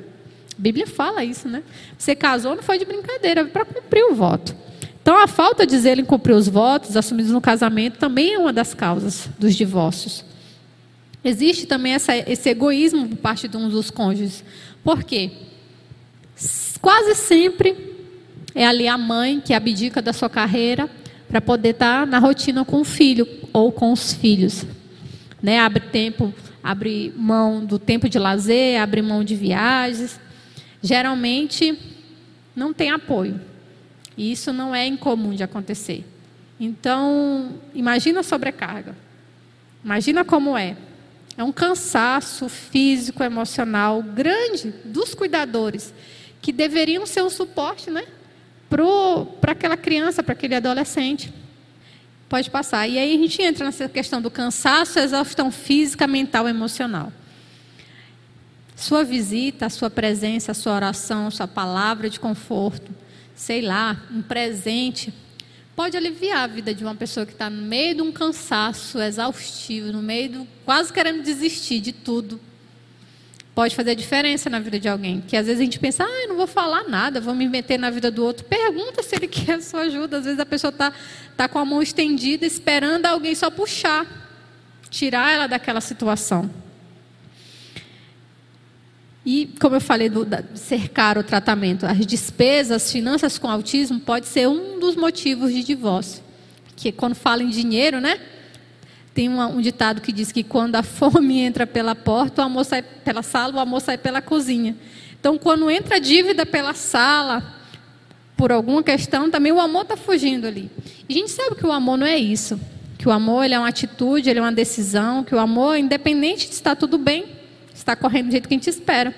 A 0.51 0.57
Bíblia 0.57 0.87
fala 0.87 1.23
isso, 1.23 1.47
né? 1.47 1.63
Você 1.99 2.17
casou, 2.17 2.57
não 2.57 2.63
foi 2.63 2.79
de 2.79 2.87
brincadeira, 2.87 3.45
para 3.45 3.67
cumprir 3.67 4.03
o 4.05 4.15
voto. 4.15 4.57
Então, 5.03 5.15
a 5.15 5.27
falta 5.27 5.67
de 5.67 5.79
zelo 5.79 6.01
em 6.01 6.07
cumprir 6.07 6.33
os 6.33 6.49
votos 6.49 6.97
assumidos 6.97 7.31
no 7.31 7.43
casamento 7.43 7.99
também 7.99 8.33
é 8.33 8.39
uma 8.39 8.51
das 8.51 8.73
causas 8.73 9.29
dos 9.39 9.55
divórcios. 9.55 10.25
Existe 11.23 11.67
também 11.67 11.93
essa, 11.93 12.17
esse 12.17 12.49
egoísmo 12.49 13.09
por 13.09 13.19
parte 13.19 13.47
de 13.47 13.59
um 13.59 13.69
dos 13.69 13.91
cônjuges. 13.91 14.43
Por 14.83 15.05
quê? 15.05 15.31
Quase 16.81 17.15
sempre 17.15 17.77
é 18.55 18.67
ali 18.67 18.89
a 18.89 18.97
mãe 18.97 19.39
que 19.39 19.53
abdica 19.53 20.01
da 20.01 20.15
sua 20.15 20.31
carreira 20.31 20.89
para 21.29 21.43
poder 21.43 21.73
estar 21.73 22.01
tá 22.01 22.07
na 22.07 22.19
rotina 22.19 22.65
com 22.65 22.81
o 22.81 22.85
filho 22.85 23.29
ou 23.53 23.71
com 23.71 23.93
os 23.93 24.15
filhos. 24.15 24.65
Né? 25.43 25.59
Abre 25.59 25.81
tempo 25.81 26.33
abre 26.65 27.13
mão 27.15 27.63
do 27.63 27.79
tempo 27.79 28.09
de 28.09 28.19
lazer, 28.19 28.81
abre 28.81 29.03
mão 29.03 29.23
de 29.23 29.37
viagens. 29.37 30.19
Geralmente 30.83 31.79
não 32.57 32.73
tem 32.73 32.91
apoio. 32.91 33.39
E 34.17 34.33
isso 34.33 34.51
não 34.51 34.75
é 34.75 34.87
incomum 34.87 35.35
de 35.35 35.43
acontecer. 35.43 36.07
Então, 36.59 37.61
imagina 37.75 38.21
a 38.21 38.23
sobrecarga. 38.23 38.97
Imagina 39.85 40.25
como 40.25 40.57
é. 40.57 40.75
É 41.37 41.45
um 41.45 41.53
cansaço 41.53 42.49
físico, 42.49 43.23
emocional 43.23 44.03
grande 44.03 44.73
dos 44.85 45.15
cuidadores, 45.15 45.93
que 46.41 46.53
deveriam 46.53 47.05
ser 47.05 47.23
um 47.23 47.29
suporte 47.29 47.91
né, 47.91 48.05
para 49.41 49.53
aquela 49.53 49.77
criança, 49.77 50.23
para 50.23 50.33
aquele 50.33 50.55
adolescente. 50.55 51.31
Pode 52.35 52.51
passar. 52.51 52.89
E 52.89 52.99
aí 52.99 53.15
a 53.15 53.17
gente 53.17 53.41
entra 53.41 53.65
nessa 53.65 53.89
questão 53.89 54.21
do 54.21 54.29
cansaço, 54.29 54.99
exaustão 54.99 55.53
física, 55.53 56.05
mental, 56.05 56.49
emocional. 56.49 57.13
Sua 58.75 59.05
visita, 59.05 59.71
sua 59.71 59.89
presença, 59.89 60.53
sua 60.53 60.75
oração, 60.75 61.31
sua 61.31 61.47
palavra 61.47 62.11
de 62.11 62.19
conforto, 62.19 62.91
sei 63.37 63.61
lá, 63.61 64.03
um 64.11 64.21
presente, 64.21 65.15
pode 65.77 65.97
aliviar 65.97 66.39
a 66.39 66.47
vida 66.49 66.75
de 66.75 66.83
uma 66.83 66.97
pessoa 66.97 67.25
que 67.25 67.31
está 67.31 67.49
no 67.49 67.63
meio 67.63 67.95
de 67.95 68.03
um 68.03 68.11
cansaço 68.11 69.01
exaustivo, 69.01 69.93
no 69.93 70.03
meio 70.03 70.29
do 70.31 70.49
quase 70.65 70.93
querendo 70.93 71.23
desistir 71.23 71.79
de 71.79 71.93
tudo. 71.93 72.41
Pode 73.55 73.77
fazer 73.77 73.95
diferença 73.95 74.51
na 74.51 74.59
vida 74.59 74.81
de 74.81 74.89
alguém. 74.89 75.21
Que 75.21 75.37
às 75.37 75.47
vezes 75.47 75.61
a 75.61 75.65
gente 75.65 75.79
pensa, 75.79 76.05
ah, 76.05 76.23
eu 76.23 76.29
não 76.29 76.37
vou 76.37 76.47
falar 76.47 76.89
nada, 76.89 77.21
vou 77.21 77.35
me 77.35 77.49
meter 77.49 77.79
na 77.79 77.89
vida 77.89 78.11
do 78.11 78.25
outro. 78.25 78.45
Pergunta 78.45 79.03
se 79.03 79.15
ele 79.15 79.29
quer 79.29 79.55
a 79.55 79.61
sua 79.61 79.83
ajuda. 79.83 80.19
Às 80.19 80.25
vezes 80.25 80.41
a 80.41 80.47
pessoa 80.47 80.71
está 80.71 80.93
tá 81.37 81.49
com 81.49 81.59
a 81.59 81.65
mão 81.65 81.81
estendida, 81.81 82.45
esperando 82.45 83.07
alguém 83.07 83.35
só 83.35 83.51
puxar, 83.51 84.07
tirar 84.91 85.33
ela 85.33 85.47
daquela 85.47 85.81
situação. 85.81 86.51
E, 89.25 89.47
como 89.59 89.77
eu 89.77 89.81
falei, 89.81 90.09
do, 90.09 90.27
cercar 90.55 91.17
o 91.17 91.23
tratamento, 91.23 91.87
as 91.87 92.05
despesas, 92.05 92.83
as 92.83 92.93
finanças 92.93 93.39
com 93.39 93.49
autismo 93.49 94.01
pode 94.01 94.27
ser 94.27 94.49
um 94.49 94.79
dos 94.79 94.97
motivos 94.97 95.53
de 95.53 95.63
divórcio. 95.63 96.23
Que 96.77 96.91
quando 96.91 97.15
fala 97.15 97.43
em 97.43 97.49
dinheiro, 97.49 98.01
né? 98.01 98.21
Tem 99.15 99.29
uma, 99.29 99.47
um 99.47 99.61
ditado 99.61 100.01
que 100.01 100.11
diz 100.11 100.33
que 100.33 100.43
quando 100.43 100.75
a 100.75 100.83
fome 100.83 101.39
entra 101.39 101.67
pela 101.67 101.95
porta, 101.95 102.43
o 102.43 102.45
amor 102.45 102.65
sai 102.65 102.83
pela 102.83 103.23
sala, 103.23 103.55
o 103.55 103.61
amor 103.61 103.81
sai 103.81 103.97
pela 103.97 104.21
cozinha. 104.21 104.77
Então, 105.19 105.39
quando 105.39 105.71
entra 105.71 106.01
dívida 106.01 106.45
pela 106.45 106.75
sala, 106.75 107.55
por 108.37 108.51
alguma 108.51 108.83
questão, 108.83 109.31
também 109.31 109.53
o 109.53 109.61
amor 109.61 109.83
está 109.83 109.97
fugindo 109.97 110.47
ali. 110.47 110.69
E 111.09 111.15
a 111.15 111.19
gente 111.19 111.31
sabe 111.31 111.55
que 111.55 111.65
o 111.65 111.71
amor 111.71 111.97
não 111.97 112.07
é 112.07 112.17
isso. 112.17 112.61
Que 112.99 113.09
o 113.09 113.13
amor 113.13 113.49
é 113.49 113.59
uma 113.59 113.69
atitude, 113.69 114.29
é 114.29 114.41
uma 114.41 114.53
decisão, 114.53 115.23
que 115.23 115.35
o 115.35 115.39
amor, 115.39 115.77
independente 115.77 116.49
de 116.49 116.55
estar 116.55 116.75
tudo 116.75 116.99
bem, 116.99 117.25
está 117.73 117.95
correndo 117.95 118.27
do 118.27 118.33
jeito 118.33 118.49
que 118.49 118.55
a 118.55 118.59
gente 118.59 118.69
espera. 118.69 119.15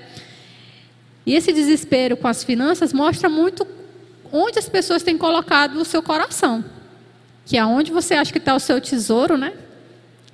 E 1.25 1.35
esse 1.35 1.53
desespero 1.53 2.17
com 2.19 2.29
as 2.29 2.45
finanças 2.45 2.93
mostra 2.93 3.29
muito 3.29 3.67
onde 4.31 4.59
as 4.59 4.69
pessoas 4.69 5.03
têm 5.03 5.17
colocado 5.17 5.77
o 5.77 5.85
seu 5.85 6.03
coração. 6.03 6.63
Que 7.47 7.57
é 7.57 7.65
onde 7.65 7.91
você 7.91 8.15
acha 8.15 8.31
que 8.31 8.39
está 8.39 8.55
o 8.55 8.61
seu 8.61 8.81
tesouro, 8.81 9.39
né? 9.39 9.53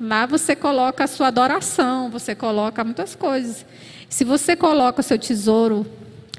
Lá 0.05 0.27
você 0.27 0.57
coloca 0.57 1.05
a 1.05 1.07
sua 1.07 1.29
adoração, 1.29 2.11
você 2.11 2.35
coloca 2.35 2.83
muitas 2.83 3.15
coisas. 3.15 3.65
Se 4.09 4.25
você 4.25 4.57
coloca 4.57 5.01
o 5.01 5.03
seu 5.03 5.17
tesouro, 5.17 5.87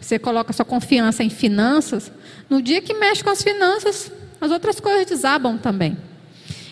você 0.01 0.19
coloca 0.19 0.51
a 0.51 0.53
sua 0.53 0.65
confiança 0.65 1.23
em 1.23 1.29
finanças, 1.29 2.11
no 2.49 2.61
dia 2.61 2.81
que 2.81 2.93
mexe 2.93 3.23
com 3.23 3.29
as 3.29 3.41
finanças, 3.41 4.11
as 4.41 4.51
outras 4.51 4.81
coisas 4.81 5.05
desabam 5.05 5.57
também. 5.57 5.97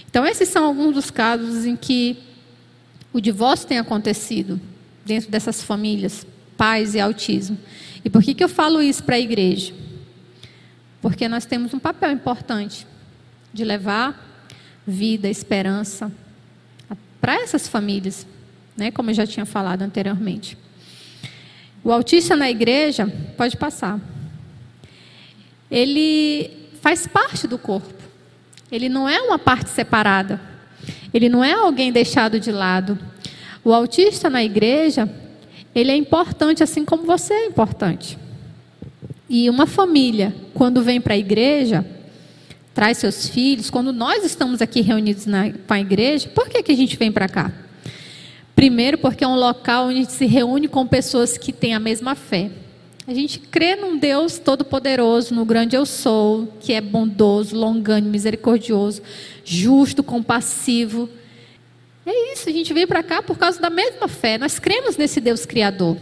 Então, 0.09 0.25
esses 0.25 0.49
são 0.49 0.65
alguns 0.65 0.93
dos 0.93 1.09
casos 1.09 1.65
em 1.65 1.77
que 1.77 2.17
o 3.13 3.21
divórcio 3.21 3.69
tem 3.69 3.79
acontecido 3.79 4.59
dentro 5.05 5.31
dessas 5.31 5.63
famílias, 5.63 6.27
pais 6.57 6.93
e 6.93 6.99
autismo. 6.99 7.57
E 8.03 8.09
por 8.09 8.21
que, 8.21 8.33
que 8.33 8.43
eu 8.43 8.49
falo 8.49 8.81
isso 8.81 9.01
para 9.05 9.15
a 9.15 9.19
igreja? 9.19 9.73
Porque 11.01 11.29
nós 11.29 11.45
temos 11.45 11.73
um 11.73 11.79
papel 11.79 12.11
importante 12.11 12.85
de 13.53 13.63
levar 13.63 14.43
vida, 14.85 15.29
esperança 15.29 16.11
para 17.21 17.35
essas 17.35 17.67
famílias, 17.67 18.27
né, 18.75 18.91
como 18.91 19.11
eu 19.11 19.13
já 19.13 19.27
tinha 19.27 19.45
falado 19.45 19.83
anteriormente. 19.83 20.57
O 21.83 21.91
autista 21.91 22.35
na 22.35 22.49
igreja, 22.49 23.07
pode 23.37 23.55
passar, 23.55 23.99
ele 25.69 26.51
faz 26.81 27.07
parte 27.07 27.47
do 27.47 27.57
corpo. 27.57 27.93
Ele 28.71 28.89
não 28.89 29.07
é 29.07 29.21
uma 29.21 29.37
parte 29.37 29.69
separada. 29.69 30.41
Ele 31.13 31.29
não 31.29 31.43
é 31.43 31.53
alguém 31.53 31.91
deixado 31.91 32.39
de 32.39 32.51
lado. 32.51 32.97
O 33.63 33.73
autista 33.73 34.29
na 34.29 34.43
igreja, 34.43 35.09
ele 35.73 35.91
é 35.91 35.95
importante 35.95 36.63
assim 36.63 36.83
como 36.83 37.03
você 37.03 37.33
é 37.33 37.45
importante. 37.45 38.17
E 39.29 39.49
uma 39.49 39.65
família, 39.65 40.35
quando 40.53 40.81
vem 40.81 40.99
para 40.99 41.13
a 41.13 41.17
igreja, 41.17 41.85
traz 42.73 42.97
seus 42.97 43.27
filhos, 43.27 43.69
quando 43.69 43.91
nós 43.91 44.23
estamos 44.23 44.61
aqui 44.61 44.81
reunidos 44.81 45.25
na, 45.25 45.51
com 45.51 45.73
a 45.73 45.79
igreja, 45.79 46.29
por 46.29 46.47
que, 46.49 46.63
que 46.63 46.71
a 46.71 46.75
gente 46.75 46.95
vem 46.97 47.11
para 47.11 47.27
cá? 47.27 47.51
Primeiro, 48.55 48.97
porque 48.97 49.23
é 49.23 49.27
um 49.27 49.35
local 49.35 49.87
onde 49.87 49.95
a 49.95 50.01
gente 50.01 50.13
se 50.13 50.25
reúne 50.25 50.67
com 50.67 50.85
pessoas 50.87 51.37
que 51.37 51.51
têm 51.51 51.73
a 51.73 51.79
mesma 51.79 52.15
fé. 52.15 52.51
A 53.07 53.13
gente 53.13 53.39
crê 53.39 53.75
num 53.75 53.97
Deus 53.97 54.37
todo-poderoso, 54.37 55.33
no 55.33 55.43
grande 55.43 55.75
eu 55.75 55.85
sou, 55.85 56.53
que 56.59 56.71
é 56.73 56.79
bondoso, 56.79 57.55
longânimo, 57.55 58.11
misericordioso, 58.11 59.01
justo, 59.43 60.03
compassivo, 60.03 61.09
é 62.05 62.33
isso, 62.33 62.49
a 62.49 62.51
gente 62.51 62.73
veio 62.73 62.87
para 62.87 63.03
cá 63.03 63.21
por 63.21 63.37
causa 63.37 63.59
da 63.59 63.69
mesma 63.69 64.07
fé. 64.07 64.37
Nós 64.37 64.57
cremos 64.57 64.97
nesse 64.97 65.21
Deus 65.21 65.45
Criador. 65.45 65.97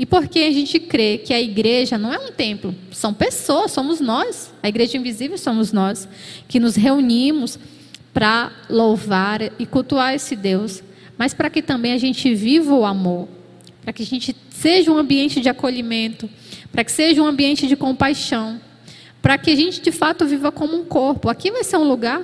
E 0.00 0.06
porque 0.06 0.38
a 0.38 0.50
gente 0.50 0.80
crê 0.80 1.18
que 1.18 1.34
a 1.34 1.38
igreja 1.38 1.98
não 1.98 2.10
é 2.10 2.18
um 2.18 2.32
templo, 2.32 2.74
são 2.90 3.12
pessoas, 3.12 3.70
somos 3.70 4.00
nós. 4.00 4.50
A 4.62 4.68
igreja 4.70 4.96
invisível 4.96 5.36
somos 5.36 5.72
nós, 5.72 6.08
que 6.48 6.58
nos 6.58 6.74
reunimos 6.74 7.58
para 8.10 8.50
louvar 8.70 9.42
e 9.58 9.66
cultuar 9.66 10.14
esse 10.14 10.34
Deus, 10.34 10.82
mas 11.18 11.34
para 11.34 11.50
que 11.50 11.60
também 11.60 11.92
a 11.92 11.98
gente 11.98 12.34
viva 12.34 12.72
o 12.72 12.86
amor, 12.86 13.28
para 13.82 13.92
que 13.92 14.02
a 14.02 14.06
gente 14.06 14.34
seja 14.48 14.90
um 14.90 14.96
ambiente 14.96 15.38
de 15.38 15.50
acolhimento, 15.50 16.30
para 16.72 16.82
que 16.82 16.92
seja 16.92 17.20
um 17.20 17.26
ambiente 17.26 17.66
de 17.66 17.76
compaixão, 17.76 18.58
para 19.20 19.36
que 19.36 19.50
a 19.50 19.54
gente 19.54 19.82
de 19.82 19.92
fato 19.92 20.24
viva 20.24 20.50
como 20.50 20.78
um 20.78 20.84
corpo. 20.86 21.28
Aqui 21.28 21.50
vai 21.50 21.62
ser 21.62 21.76
um 21.76 21.86
lugar 21.86 22.22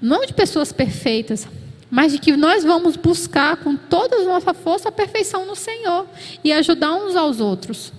não 0.00 0.24
de 0.24 0.32
pessoas 0.32 0.72
perfeitas, 0.72 1.48
mas 1.90 2.12
de 2.12 2.18
que 2.18 2.36
nós 2.36 2.64
vamos 2.64 2.96
buscar 2.96 3.56
com 3.58 3.76
toda 3.76 4.16
a 4.16 4.24
nossa 4.24 4.52
força 4.52 4.88
a 4.88 4.92
perfeição 4.92 5.46
no 5.46 5.54
Senhor 5.54 6.06
e 6.42 6.52
ajudar 6.52 6.94
uns 6.94 7.16
aos 7.16 7.40
outros. 7.40 7.92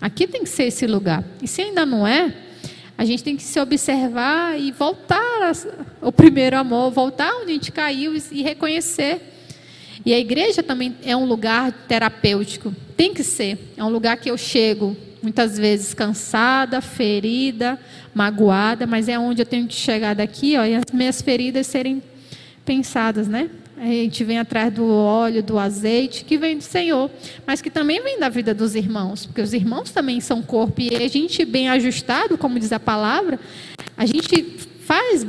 Aqui 0.00 0.26
tem 0.26 0.42
que 0.42 0.48
ser 0.48 0.64
esse 0.64 0.86
lugar. 0.86 1.24
E 1.42 1.48
se 1.48 1.62
ainda 1.62 1.84
não 1.84 2.06
é, 2.06 2.34
a 2.96 3.04
gente 3.04 3.22
tem 3.22 3.36
que 3.36 3.42
se 3.42 3.60
observar 3.60 4.58
e 4.58 4.72
voltar 4.72 5.52
ao 6.00 6.12
primeiro 6.12 6.56
amor, 6.56 6.90
voltar 6.90 7.34
onde 7.34 7.50
a 7.50 7.54
gente 7.54 7.72
caiu 7.72 8.14
e 8.30 8.42
reconhecer. 8.42 9.20
E 10.04 10.14
a 10.14 10.18
igreja 10.18 10.62
também 10.62 10.96
é 11.04 11.16
um 11.16 11.24
lugar 11.24 11.72
terapêutico. 11.88 12.74
Tem 12.96 13.12
que 13.12 13.24
ser. 13.24 13.72
É 13.76 13.84
um 13.84 13.88
lugar 13.88 14.16
que 14.16 14.30
eu 14.30 14.38
chego 14.38 14.96
muitas 15.22 15.58
vezes 15.58 15.92
cansada, 15.92 16.80
ferida, 16.80 17.78
magoada, 18.14 18.86
mas 18.86 19.08
é 19.08 19.18
onde 19.18 19.42
eu 19.42 19.46
tenho 19.46 19.66
que 19.66 19.74
chegar 19.74 20.14
daqui, 20.14 20.56
ó, 20.56 20.64
e 20.64 20.76
as 20.76 20.84
minhas 20.92 21.20
feridas 21.20 21.66
serem 21.66 22.00
pensadas, 22.66 23.26
né? 23.26 23.48
A 23.78 23.86
gente 23.86 24.24
vem 24.24 24.38
atrás 24.38 24.72
do 24.72 24.86
óleo, 24.86 25.42
do 25.42 25.58
azeite, 25.58 26.24
que 26.24 26.36
vem 26.36 26.58
do 26.58 26.64
Senhor, 26.64 27.10
mas 27.46 27.62
que 27.62 27.70
também 27.70 28.02
vem 28.02 28.18
da 28.18 28.28
vida 28.28 28.52
dos 28.52 28.74
irmãos, 28.74 29.24
porque 29.26 29.40
os 29.40 29.52
irmãos 29.52 29.90
também 29.90 30.20
são 30.20 30.42
corpo, 30.42 30.80
e 30.80 30.94
a 30.94 31.08
gente, 31.08 31.44
bem 31.44 31.68
ajustado, 31.68 32.36
como 32.36 32.58
diz 32.58 32.72
a 32.72 32.80
palavra, 32.80 33.38
a 33.96 34.04
gente 34.04 34.42
faz 34.80 35.26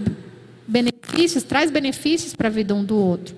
benefícios, 0.68 1.43
traz 1.43 1.69
benefícios 1.69 2.34
para 2.34 2.47
a 2.47 2.51
vida 2.51 2.73
um 2.73 2.84
do 2.84 2.97
outro. 2.97 3.35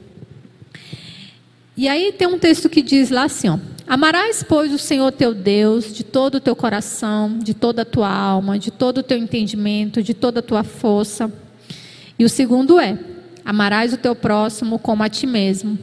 E 1.76 1.88
aí 1.88 2.11
tem 2.11 2.27
um 2.27 2.39
texto 2.39 2.69
que 2.69 2.81
diz 2.81 3.09
lá 3.09 3.23
assim: 3.23 3.49
ó, 3.49 3.57
Amarás, 3.89 4.43
pois, 4.43 4.71
o 4.71 4.77
Senhor 4.77 5.11
teu 5.11 5.34
Deus 5.34 5.91
de 5.91 6.03
todo 6.03 6.35
o 6.35 6.39
teu 6.39 6.55
coração, 6.55 7.39
de 7.39 7.55
toda 7.55 7.81
a 7.81 7.85
tua 7.85 8.07
alma, 8.07 8.59
de 8.59 8.69
todo 8.69 8.99
o 8.99 9.03
teu 9.03 9.17
entendimento, 9.17 10.03
de 10.03 10.13
toda 10.13 10.41
a 10.41 10.43
tua 10.43 10.63
força. 10.63 11.31
E 12.19 12.23
o 12.23 12.30
segundo 12.30 12.80
é: 12.80 12.99
Amarás 13.49 13.91
o 13.91 13.97
teu 13.97 14.13
próximo 14.13 14.77
como 14.77 15.01
a 15.01 15.09
ti 15.09 15.26
mesmo. 15.26 15.76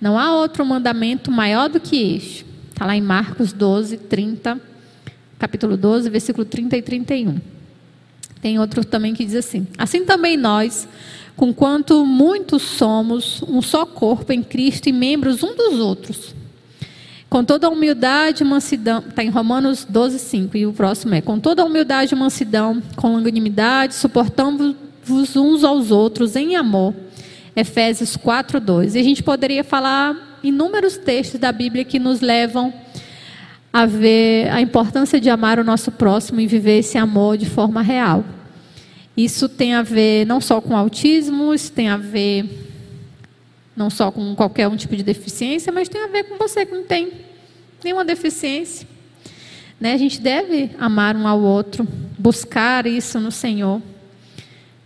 Não 0.00 0.16
há 0.16 0.32
outro 0.32 0.64
mandamento 0.64 1.28
maior 1.28 1.68
do 1.68 1.80
que 1.80 2.14
este. 2.14 2.46
Está 2.70 2.86
lá 2.86 2.96
em 2.96 3.00
Marcos 3.00 3.52
12, 3.52 3.96
30, 3.96 4.60
capítulo 5.36 5.76
12, 5.76 6.08
versículo 6.08 6.44
30 6.44 6.76
e 6.76 6.82
31. 6.82 7.40
Tem 8.40 8.60
outro 8.60 8.84
também 8.84 9.12
que 9.12 9.24
diz 9.24 9.34
assim: 9.34 9.66
Assim 9.76 10.04
também 10.04 10.36
nós, 10.36 10.86
com 11.36 11.52
quanto 11.52 12.06
muitos 12.06 12.62
somos, 12.62 13.42
um 13.42 13.60
só 13.60 13.84
corpo 13.84 14.32
em 14.32 14.40
Cristo 14.40 14.88
e 14.88 14.92
membros 14.92 15.42
um 15.42 15.56
dos 15.56 15.80
outros. 15.80 16.32
Com 17.28 17.42
toda 17.42 17.66
a 17.66 17.70
humildade 17.70 18.44
e 18.44 18.46
mansidão, 18.46 19.00
está 19.00 19.24
em 19.24 19.30
Romanos 19.30 19.84
12, 19.84 20.16
5, 20.16 20.56
e 20.56 20.64
o 20.64 20.72
próximo 20.72 21.12
é: 21.16 21.20
Com 21.20 21.40
toda 21.40 21.62
a 21.62 21.64
humildade 21.64 22.14
e 22.14 22.16
mansidão, 22.16 22.80
com 22.94 23.12
longanimidade, 23.12 23.94
suportamos 25.10 25.36
uns 25.36 25.64
aos 25.64 25.90
outros 25.90 26.36
em 26.36 26.56
amor. 26.56 26.94
Efésios 27.54 28.16
4, 28.16 28.60
2. 28.60 28.94
E 28.94 28.98
a 28.98 29.02
gente 29.02 29.22
poderia 29.22 29.64
falar 29.64 30.38
inúmeros 30.42 30.96
textos 30.96 31.40
da 31.40 31.52
Bíblia 31.52 31.84
que 31.84 31.98
nos 31.98 32.20
levam 32.20 32.72
a 33.72 33.86
ver 33.86 34.48
a 34.50 34.60
importância 34.60 35.20
de 35.20 35.28
amar 35.28 35.58
o 35.58 35.64
nosso 35.64 35.90
próximo 35.92 36.40
e 36.40 36.46
viver 36.46 36.78
esse 36.78 36.96
amor 36.96 37.36
de 37.36 37.46
forma 37.46 37.82
real. 37.82 38.24
Isso 39.16 39.48
tem 39.48 39.74
a 39.74 39.82
ver 39.82 40.24
não 40.26 40.40
só 40.40 40.60
com 40.60 40.76
autismo, 40.76 41.52
isso 41.52 41.72
tem 41.72 41.88
a 41.88 41.96
ver 41.96 42.68
não 43.76 43.90
só 43.90 44.10
com 44.10 44.34
qualquer 44.34 44.68
um 44.68 44.76
tipo 44.76 44.96
de 44.96 45.02
deficiência, 45.02 45.72
mas 45.72 45.88
tem 45.88 46.02
a 46.02 46.08
ver 46.08 46.24
com 46.24 46.36
você 46.36 46.64
que 46.64 46.74
não 46.74 46.84
tem 46.84 47.12
nenhuma 47.82 48.04
deficiência. 48.04 48.86
Né? 49.78 49.92
A 49.94 49.98
gente 49.98 50.20
deve 50.20 50.70
amar 50.78 51.16
um 51.16 51.26
ao 51.26 51.40
outro, 51.40 51.86
buscar 52.18 52.86
isso 52.86 53.18
no 53.18 53.30
Senhor. 53.30 53.80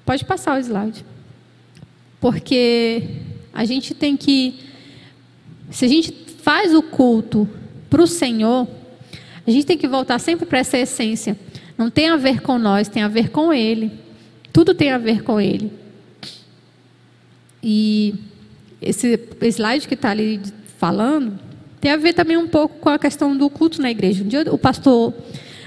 Pode 0.04 0.24
passar 0.24 0.56
o 0.56 0.60
slide. 0.60 1.04
Porque 2.20 3.02
a 3.52 3.64
gente 3.64 3.94
tem 3.94 4.16
que, 4.16 4.60
se 5.70 5.84
a 5.84 5.88
gente 5.88 6.12
faz 6.42 6.74
o 6.74 6.82
culto 6.82 7.48
para 7.88 8.02
o 8.02 8.06
Senhor, 8.06 8.68
a 9.46 9.50
gente 9.50 9.66
tem 9.66 9.78
que 9.78 9.86
voltar 9.86 10.18
sempre 10.18 10.46
para 10.46 10.58
essa 10.58 10.78
essência. 10.78 11.38
Não 11.76 11.90
tem 11.90 12.08
a 12.08 12.16
ver 12.16 12.40
com 12.40 12.58
nós, 12.58 12.88
tem 12.88 13.02
a 13.02 13.08
ver 13.08 13.30
com 13.30 13.52
Ele. 13.52 13.90
Tudo 14.52 14.74
tem 14.74 14.92
a 14.92 14.98
ver 14.98 15.22
com 15.22 15.40
Ele. 15.40 15.72
E 17.62 18.14
esse 18.80 19.18
slide 19.42 19.88
que 19.88 19.94
está 19.94 20.10
ali 20.10 20.40
falando 20.78 21.38
tem 21.80 21.90
a 21.90 21.96
ver 21.96 22.12
também 22.12 22.36
um 22.36 22.48
pouco 22.48 22.78
com 22.78 22.88
a 22.88 22.98
questão 22.98 23.36
do 23.36 23.48
culto 23.50 23.80
na 23.80 23.90
igreja. 23.90 24.24
Um 24.24 24.28
dia 24.28 24.44
o 24.52 24.58
pastor 24.58 25.12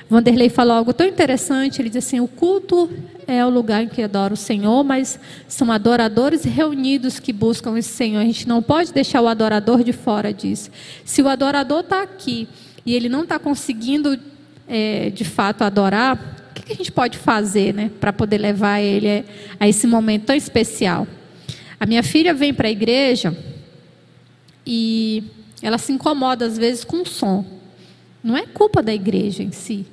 Vanderlei 0.10 0.50
falou 0.50 0.76
algo 0.76 0.94
tão 0.94 1.06
interessante. 1.06 1.82
Ele 1.82 1.90
diz 1.90 2.06
assim: 2.06 2.20
o 2.20 2.28
culto 2.28 2.90
é 3.28 3.46
o 3.46 3.50
lugar 3.50 3.84
em 3.84 3.90
que 3.90 4.02
adora 4.02 4.34
o 4.34 4.38
Senhor, 4.38 4.84
mas 4.86 5.20
são 5.50 5.70
adoradores 5.70 6.46
reunidos 6.46 7.20
que 7.20 7.34
buscam 7.34 7.78
esse 7.78 7.90
Senhor. 7.90 8.22
A 8.22 8.26
gente 8.26 8.48
não 8.48 8.64
pode 8.64 8.94
deixar 8.94 9.22
o 9.22 9.28
adorador 9.28 9.84
de 9.84 9.92
fora 9.92 10.34
disso. 10.34 10.72
Se 11.04 11.22
o 11.22 11.28
adorador 11.28 11.82
está 11.82 12.02
aqui 12.02 12.48
e 12.86 12.96
ele 12.96 13.10
não 13.10 13.24
está 13.24 13.38
conseguindo, 13.38 14.18
é, 14.66 15.10
de 15.10 15.26
fato, 15.26 15.64
adorar, 15.64 16.38
o 16.52 16.54
que, 16.54 16.72
a 16.72 16.76
gente 16.76 16.92
pode 16.92 17.18
fazer 17.18 17.74
né, 17.74 17.92
para 18.00 18.14
poder 18.14 18.38
levar 18.38 18.80
ele 18.80 19.26
a 19.60 19.68
esse 19.68 19.86
momento 19.86 20.28
tão 20.28 20.36
especial? 20.36 21.06
A 21.78 21.86
minha 21.86 22.02
filha 22.02 22.34
vem 22.34 22.54
para 22.54 22.70
a 22.70 22.72
igreja 22.72 23.38
e 24.66 25.24
ela 25.62 25.78
se 25.78 25.92
incomoda 25.92 26.46
às 26.46 26.58
vezes 26.58 26.86
com 26.86 27.02
o 27.02 27.06
som. 27.06 27.46
Não 28.24 28.38
é 28.38 28.46
culpa 28.46 28.82
da 28.82 28.94
igreja 28.94 29.44
em 29.44 29.52
si. 29.52 29.86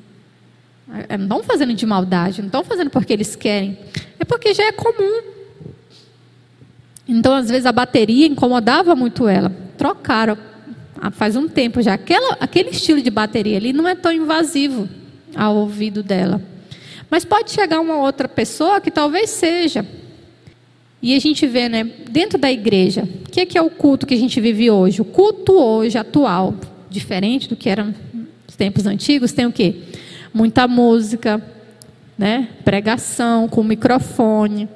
É, 1.09 1.17
não 1.17 1.39
estão 1.39 1.43
fazendo 1.43 1.75
de 1.75 1.87
maldade, 1.87 2.41
não 2.41 2.49
estão 2.49 2.65
fazendo 2.65 2.91
porque 2.91 3.13
eles 3.13 3.35
querem. 3.35 3.79
É 4.19 4.25
porque 4.25 4.53
já 4.53 4.65
é 4.65 4.73
comum. 4.73 5.23
Então, 7.07 7.35
às 7.35 7.49
vezes, 7.49 7.67
a 7.67 7.73
bateria 7.73 8.27
incomodava 8.27 8.95
muito 8.95 9.29
ela. 9.29 9.51
Trocaram 9.77 10.37
faz 11.13 11.37
um 11.37 11.49
tempo 11.49 11.83
já. 11.83 11.95
Aquela, 11.95 12.37
aquele 12.41 12.71
estilo 12.71 13.03
de 13.03 13.11
bateria 13.11 13.57
ali 13.57 13.73
não 13.73 13.89
é 13.89 13.95
tão 13.95 14.13
invasivo 14.13 14.89
ao 15.35 15.57
ouvido 15.57 16.03
dela. 16.03 16.41
Mas 17.11 17.25
pode 17.25 17.51
chegar 17.51 17.81
uma 17.81 17.97
outra 17.97 18.29
pessoa 18.29 18.81
que 18.81 18.91
talvez 18.91 19.31
seja. 19.31 19.87
E 21.03 21.15
a 21.15 21.19
gente 21.19 21.47
vê, 21.47 21.69
né, 21.69 21.85
dentro 22.11 22.39
da 22.39 22.51
igreja, 22.51 23.07
o 23.27 23.31
que 23.31 23.41
é, 23.41 23.47
que 23.47 23.59
é 23.59 23.63
o 23.63 23.69
culto 23.69 24.07
que 24.07 24.15
a 24.15 24.19
gente 24.19 24.41
vive 24.41 24.71
hoje? 24.71 25.03
O 25.03 25.05
culto 25.05 25.53
hoje, 25.53 25.99
atual, 25.99 26.55
diferente 26.89 27.49
do 27.49 27.57
que 27.57 27.69
era 27.69 27.85
nos 27.85 28.57
tempos 28.57 28.87
antigos, 28.87 29.33
tem 29.33 29.45
o 29.45 29.53
quê? 29.53 29.77
Muita 30.35 30.67
música, 30.67 31.41
né? 32.19 32.49
pregação 32.65 33.49
com 33.49 33.63
microfone, 33.63 34.69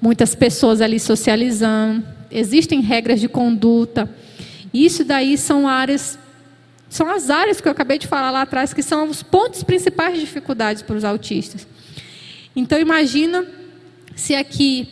muitas 0.00 0.34
pessoas 0.34 0.82
ali 0.82 1.00
socializando, 1.00 2.06
existem 2.30 2.82
regras 2.82 3.18
de 3.18 3.28
conduta. 3.28 4.08
Isso 4.74 5.02
daí 5.04 5.38
são 5.38 5.66
áreas, 5.66 6.18
são 6.90 7.10
as 7.10 7.30
áreas 7.30 7.62
que 7.62 7.66
eu 7.66 7.72
acabei 7.72 7.98
de 7.98 8.06
falar 8.06 8.30
lá 8.30 8.42
atrás, 8.42 8.74
que 8.74 8.82
são 8.82 9.08
os 9.08 9.22
pontos 9.22 9.62
principais 9.62 10.14
de 10.14 10.20
dificuldades 10.20 10.82
para 10.82 10.96
os 10.96 11.04
autistas. 11.04 11.66
Então 12.54 12.78
imagina 12.78 13.46
se 14.14 14.34
aqui, 14.34 14.88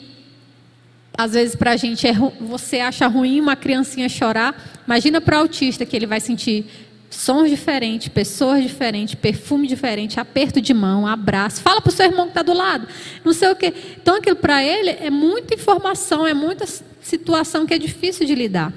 às 1.17 1.35
vezes 1.35 1.55
para 1.55 1.73
a 1.73 1.77
gente 1.77 2.07
é, 2.07 2.15
você 2.41 2.81
acha 2.81 3.07
ruim 3.07 3.41
uma 3.41 3.57
criancinha 3.57 4.09
chorar, 4.09 4.83
imagina 4.87 5.21
para 5.21 5.37
o 5.37 5.41
autista 5.41 5.85
que 5.85 5.95
ele 5.95 6.07
vai 6.07 6.21
sentir 6.21 6.67
sons 7.11 7.49
diferentes, 7.49 8.09
pessoas 8.09 8.63
diferentes, 8.63 9.15
perfume 9.15 9.67
diferente, 9.67 10.19
aperto 10.19 10.61
de 10.61 10.75
mão, 10.75 11.07
abraço. 11.07 11.63
Fala 11.63 11.81
para 11.81 11.91
o 11.91 11.93
seu 11.93 12.07
irmão 12.07 12.27
que 12.27 12.33
está 12.33 12.43
do 12.43 12.53
lado. 12.53 12.89
Não 13.25 13.33
sei 13.33 13.51
o 13.51 13.57
quê. 13.57 13.73
Então, 13.97 14.17
aquilo 14.17 14.37
para 14.37 14.63
ele 14.63 14.91
é 14.91 15.11
muita 15.11 15.55
informação, 15.55 16.27
é 16.27 16.35
muita 16.35 16.67
situação 17.01 17.67
que 17.67 17.75
é 17.75 17.79
difícil 17.79 18.27
de 18.27 18.35
lidar. 18.35 18.73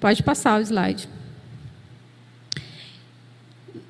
Pode 0.00 0.22
passar 0.22 0.58
o 0.58 0.62
slide. 0.62 1.08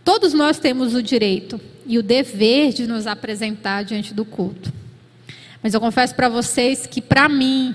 Todos 0.04 0.34
nós 0.34 0.58
temos 0.58 0.94
o 0.94 1.02
direito 1.02 1.60
e 1.86 1.98
o 1.98 2.02
dever 2.02 2.72
de 2.72 2.86
nos 2.86 3.06
apresentar 3.06 3.82
diante 3.84 4.12
do 4.12 4.24
culto. 4.24 4.72
Mas 5.62 5.72
eu 5.72 5.80
confesso 5.80 6.14
para 6.14 6.28
vocês 6.28 6.86
que, 6.86 7.00
para 7.00 7.28
mim, 7.28 7.74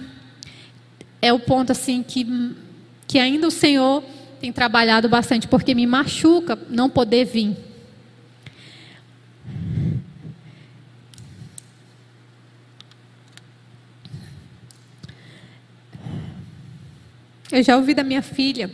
é 1.22 1.34
o 1.34 1.40
ponto 1.40 1.72
assim 1.72 2.04
que, 2.04 2.26
que 3.08 3.18
ainda 3.18 3.48
o 3.48 3.52
Senhor 3.52 4.04
tem 4.40 4.52
trabalhado 4.52 5.10
bastante 5.10 5.48
porque 5.48 5.76
me 5.76 5.86
machuca 5.86 6.58
não 6.70 6.90
poder 6.90 7.26
vir. 7.26 7.58
Eu 17.52 17.64
já 17.64 17.76
ouvi 17.76 17.94
da 17.96 18.04
minha 18.04 18.22
filha, 18.22 18.70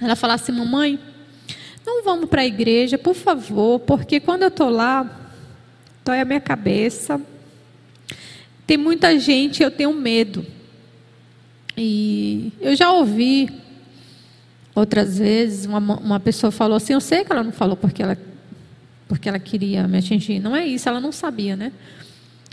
ela 0.00 0.16
falar 0.16 0.34
assim: 0.34 0.52
mamãe, 0.52 0.98
não 1.86 2.02
vamos 2.04 2.28
para 2.28 2.42
a 2.42 2.46
igreja, 2.46 2.98
por 2.98 3.14
favor, 3.14 3.78
porque 3.80 4.18
quando 4.18 4.42
eu 4.42 4.48
estou 4.48 4.68
lá, 4.68 5.32
dói 6.04 6.20
a 6.20 6.24
minha 6.24 6.40
cabeça. 6.40 7.20
Tem 8.66 8.76
muita 8.76 9.18
gente, 9.18 9.62
eu 9.62 9.70
tenho 9.70 9.94
medo. 9.94 10.44
E 11.76 12.52
eu 12.60 12.74
já 12.74 12.90
ouvi 12.90 13.48
Outras 14.78 15.18
vezes, 15.18 15.66
uma, 15.66 15.78
uma 15.78 16.20
pessoa 16.20 16.52
falou 16.52 16.76
assim: 16.76 16.92
Eu 16.92 17.00
sei 17.00 17.24
que 17.24 17.32
ela 17.32 17.42
não 17.42 17.50
falou 17.50 17.76
porque 17.76 18.00
ela, 18.00 18.16
porque 19.08 19.28
ela 19.28 19.38
queria 19.40 19.88
me 19.88 19.98
atingir. 19.98 20.38
Não 20.38 20.54
é 20.54 20.64
isso, 20.64 20.88
ela 20.88 21.00
não 21.00 21.10
sabia, 21.10 21.56
né? 21.56 21.72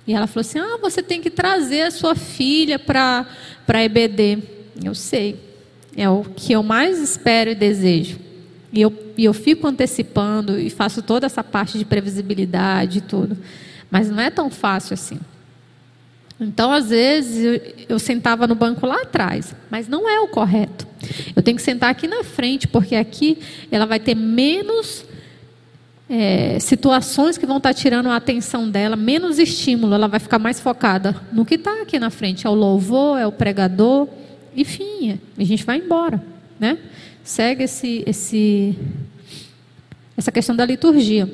E 0.08 0.14
ela 0.14 0.26
falou 0.26 0.42
assim: 0.42 0.58
Ah, 0.58 0.80
você 0.82 1.04
tem 1.04 1.22
que 1.22 1.30
trazer 1.30 1.84
a 1.84 1.92
sua 1.92 2.16
filha 2.16 2.80
para 2.80 3.28
a 3.68 3.84
EBD. 3.84 4.40
Eu 4.84 4.96
sei. 4.96 5.40
É 5.96 6.10
o 6.10 6.24
que 6.24 6.52
eu 6.52 6.64
mais 6.64 7.00
espero 7.00 7.52
e 7.52 7.56
desejo. 7.56 8.20
E 8.74 8.82
eu, 8.82 8.92
e 9.16 9.24
eu 9.24 9.34
fico 9.34 9.68
antecipando 9.68 10.60
e 10.60 10.72
faço 10.72 11.04
toda 11.04 11.28
essa 11.28 11.44
parte 11.44 11.78
de 11.78 11.86
previsibilidade 11.86 12.98
e 12.98 13.02
tudo. 13.02 13.38
Mas 13.92 14.10
não 14.10 14.20
é 14.20 14.32
tão 14.32 14.50
fácil 14.50 14.96
assim. 14.96 15.20
Então, 16.40 16.72
às 16.72 16.90
vezes, 16.90 17.62
eu, 17.88 17.98
sentava 17.98 18.46
no 18.46 18.56
banco 18.56 18.86
lá 18.86 19.02
atrás, 19.02 19.56
mas 19.70 19.88
não 19.88 20.10
é 20.10 20.20
o 20.20 20.28
correto. 20.28 20.86
Eu 21.34 21.42
tenho 21.42 21.56
que 21.56 21.64
sentar 21.64 21.90
aqui 21.90 22.08
na 22.08 22.24
frente, 22.24 22.68
porque 22.68 22.96
aqui 22.96 23.38
ela 23.72 23.86
vai 23.86 24.00
ter 24.00 24.16
menos 24.16 25.06
é, 26.10 26.60
situações 26.60 27.38
que 27.38 27.46
vão 27.46 27.58
estar 27.58 27.74
tirando 27.74 28.10
a 28.10 28.18
atenção 28.18 28.70
dela, 28.70 28.98
menos 28.98 29.40
estímulo, 29.40 29.94
ela 29.94 30.08
vai 30.08 30.20
ficar 30.20 30.38
mais 30.38 30.60
focada 30.60 31.16
no 31.32 31.46
que 31.46 31.56
está 31.56 31.82
aqui 31.82 31.98
na 31.98 32.10
frente. 32.10 32.46
É 32.46 32.50
o 32.50 32.54
louvor, 32.54 33.18
é 33.18 33.26
o 33.26 33.32
pregador, 33.32 34.08
enfim, 34.56 35.20
a 35.38 35.44
gente 35.44 35.64
vai 35.64 35.78
embora. 35.78 36.22
Né? 36.60 36.78
Segue 37.24 37.64
esse, 37.64 38.04
esse, 38.06 38.78
essa 40.18 40.32
questão 40.34 40.56
da 40.56 40.66
liturgia. 40.66 41.30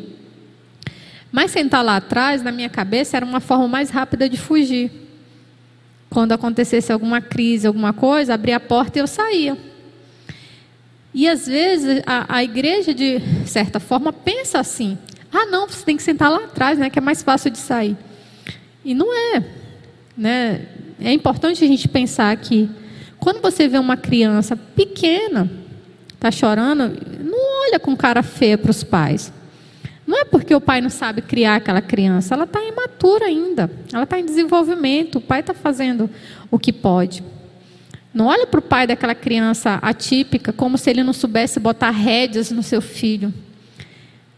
Mas 1.31 1.51
sentar 1.51 1.83
lá 1.83 1.97
atrás, 1.97 2.41
na 2.41 2.51
minha 2.51 2.69
cabeça, 2.69 3.15
era 3.15 3.25
uma 3.25 3.39
forma 3.39 3.67
mais 3.67 3.89
rápida 3.89 4.27
de 4.27 4.37
fugir. 4.37 4.91
Quando 6.09 6.33
acontecesse 6.33 6.91
alguma 6.91 7.21
crise, 7.21 7.65
alguma 7.65 7.93
coisa, 7.93 8.33
abria 8.33 8.57
a 8.57 8.59
porta 8.59 8.99
e 8.99 9.01
eu 9.01 9.07
saía. 9.07 9.57
E 11.13 11.27
às 11.27 11.47
vezes 11.47 12.01
a, 12.05 12.37
a 12.37 12.43
igreja, 12.43 12.93
de 12.93 13.21
certa 13.45 13.79
forma, 13.79 14.11
pensa 14.11 14.59
assim: 14.59 14.97
ah, 15.31 15.45
não, 15.45 15.67
você 15.67 15.85
tem 15.85 15.95
que 15.95 16.03
sentar 16.03 16.29
lá 16.29 16.43
atrás, 16.43 16.77
né, 16.77 16.89
que 16.89 16.99
é 16.99 17.01
mais 17.01 17.23
fácil 17.23 17.49
de 17.49 17.57
sair. 17.57 17.95
E 18.83 18.93
não 18.93 19.07
é. 19.13 19.43
Né? 20.17 20.65
É 20.99 21.13
importante 21.13 21.63
a 21.63 21.67
gente 21.67 21.87
pensar 21.87 22.35
que 22.37 22.69
quando 23.19 23.41
você 23.41 23.67
vê 23.67 23.77
uma 23.77 23.95
criança 23.95 24.55
pequena, 24.55 25.49
está 26.13 26.29
chorando, 26.29 26.91
não 27.23 27.63
olha 27.67 27.79
com 27.79 27.95
cara 27.95 28.21
feia 28.21 28.57
para 28.57 28.71
os 28.71 28.83
pais. 28.83 29.31
Não 30.11 30.19
é 30.19 30.25
porque 30.25 30.53
o 30.53 30.59
pai 30.59 30.81
não 30.81 30.89
sabe 30.89 31.21
criar 31.21 31.55
aquela 31.55 31.81
criança, 31.81 32.33
ela 32.33 32.43
está 32.43 32.61
imatura 32.61 33.27
ainda, 33.27 33.71
ela 33.93 34.03
está 34.03 34.19
em 34.19 34.25
desenvolvimento, 34.25 35.19
o 35.19 35.21
pai 35.21 35.39
está 35.39 35.53
fazendo 35.53 36.09
o 36.51 36.59
que 36.59 36.73
pode. 36.73 37.23
Não 38.13 38.25
olha 38.25 38.45
para 38.45 38.59
o 38.59 38.61
pai 38.61 38.85
daquela 38.85 39.15
criança 39.15 39.75
atípica 39.75 40.51
como 40.51 40.77
se 40.77 40.89
ele 40.89 41.01
não 41.01 41.13
soubesse 41.13 41.61
botar 41.61 41.91
rédeas 41.91 42.51
no 42.51 42.61
seu 42.61 42.81
filho. 42.81 43.33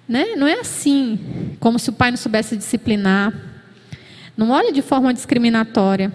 Né? 0.08 0.36
Não 0.36 0.46
é 0.46 0.60
assim, 0.60 1.20
como 1.60 1.80
se 1.80 1.90
o 1.90 1.94
pai 1.94 2.12
não 2.12 2.18
soubesse 2.18 2.56
disciplinar. 2.56 3.34
Não 4.38 4.52
olha 4.52 4.72
de 4.72 4.84
forma 4.84 5.12
discriminatória. 5.12 6.14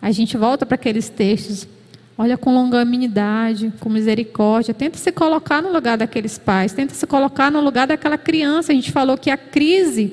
A 0.00 0.10
gente 0.12 0.34
volta 0.38 0.64
para 0.64 0.76
aqueles 0.76 1.10
textos. 1.10 1.68
Olha 2.16 2.38
com 2.38 2.54
longanimidade, 2.54 3.72
com 3.80 3.88
misericórdia. 3.88 4.72
Tenta 4.72 4.96
se 4.96 5.10
colocar 5.10 5.60
no 5.60 5.72
lugar 5.72 5.98
daqueles 5.98 6.38
pais. 6.38 6.72
Tenta 6.72 6.94
se 6.94 7.06
colocar 7.06 7.50
no 7.50 7.60
lugar 7.60 7.88
daquela 7.88 8.16
criança. 8.16 8.70
A 8.70 8.74
gente 8.74 8.92
falou 8.92 9.18
que 9.18 9.30
a 9.30 9.36
crise 9.36 10.12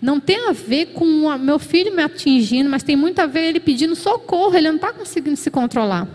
não 0.00 0.18
tem 0.18 0.48
a 0.48 0.52
ver 0.52 0.86
com 0.86 1.04
o 1.04 1.38
meu 1.38 1.58
filho 1.58 1.94
me 1.94 2.02
atingindo, 2.02 2.70
mas 2.70 2.82
tem 2.82 2.96
muito 2.96 3.18
a 3.18 3.26
ver 3.26 3.48
ele 3.48 3.60
pedindo 3.60 3.94
socorro. 3.94 4.56
Ele 4.56 4.68
não 4.68 4.76
está 4.76 4.90
conseguindo 4.90 5.36
se 5.36 5.50
controlar. 5.50 6.08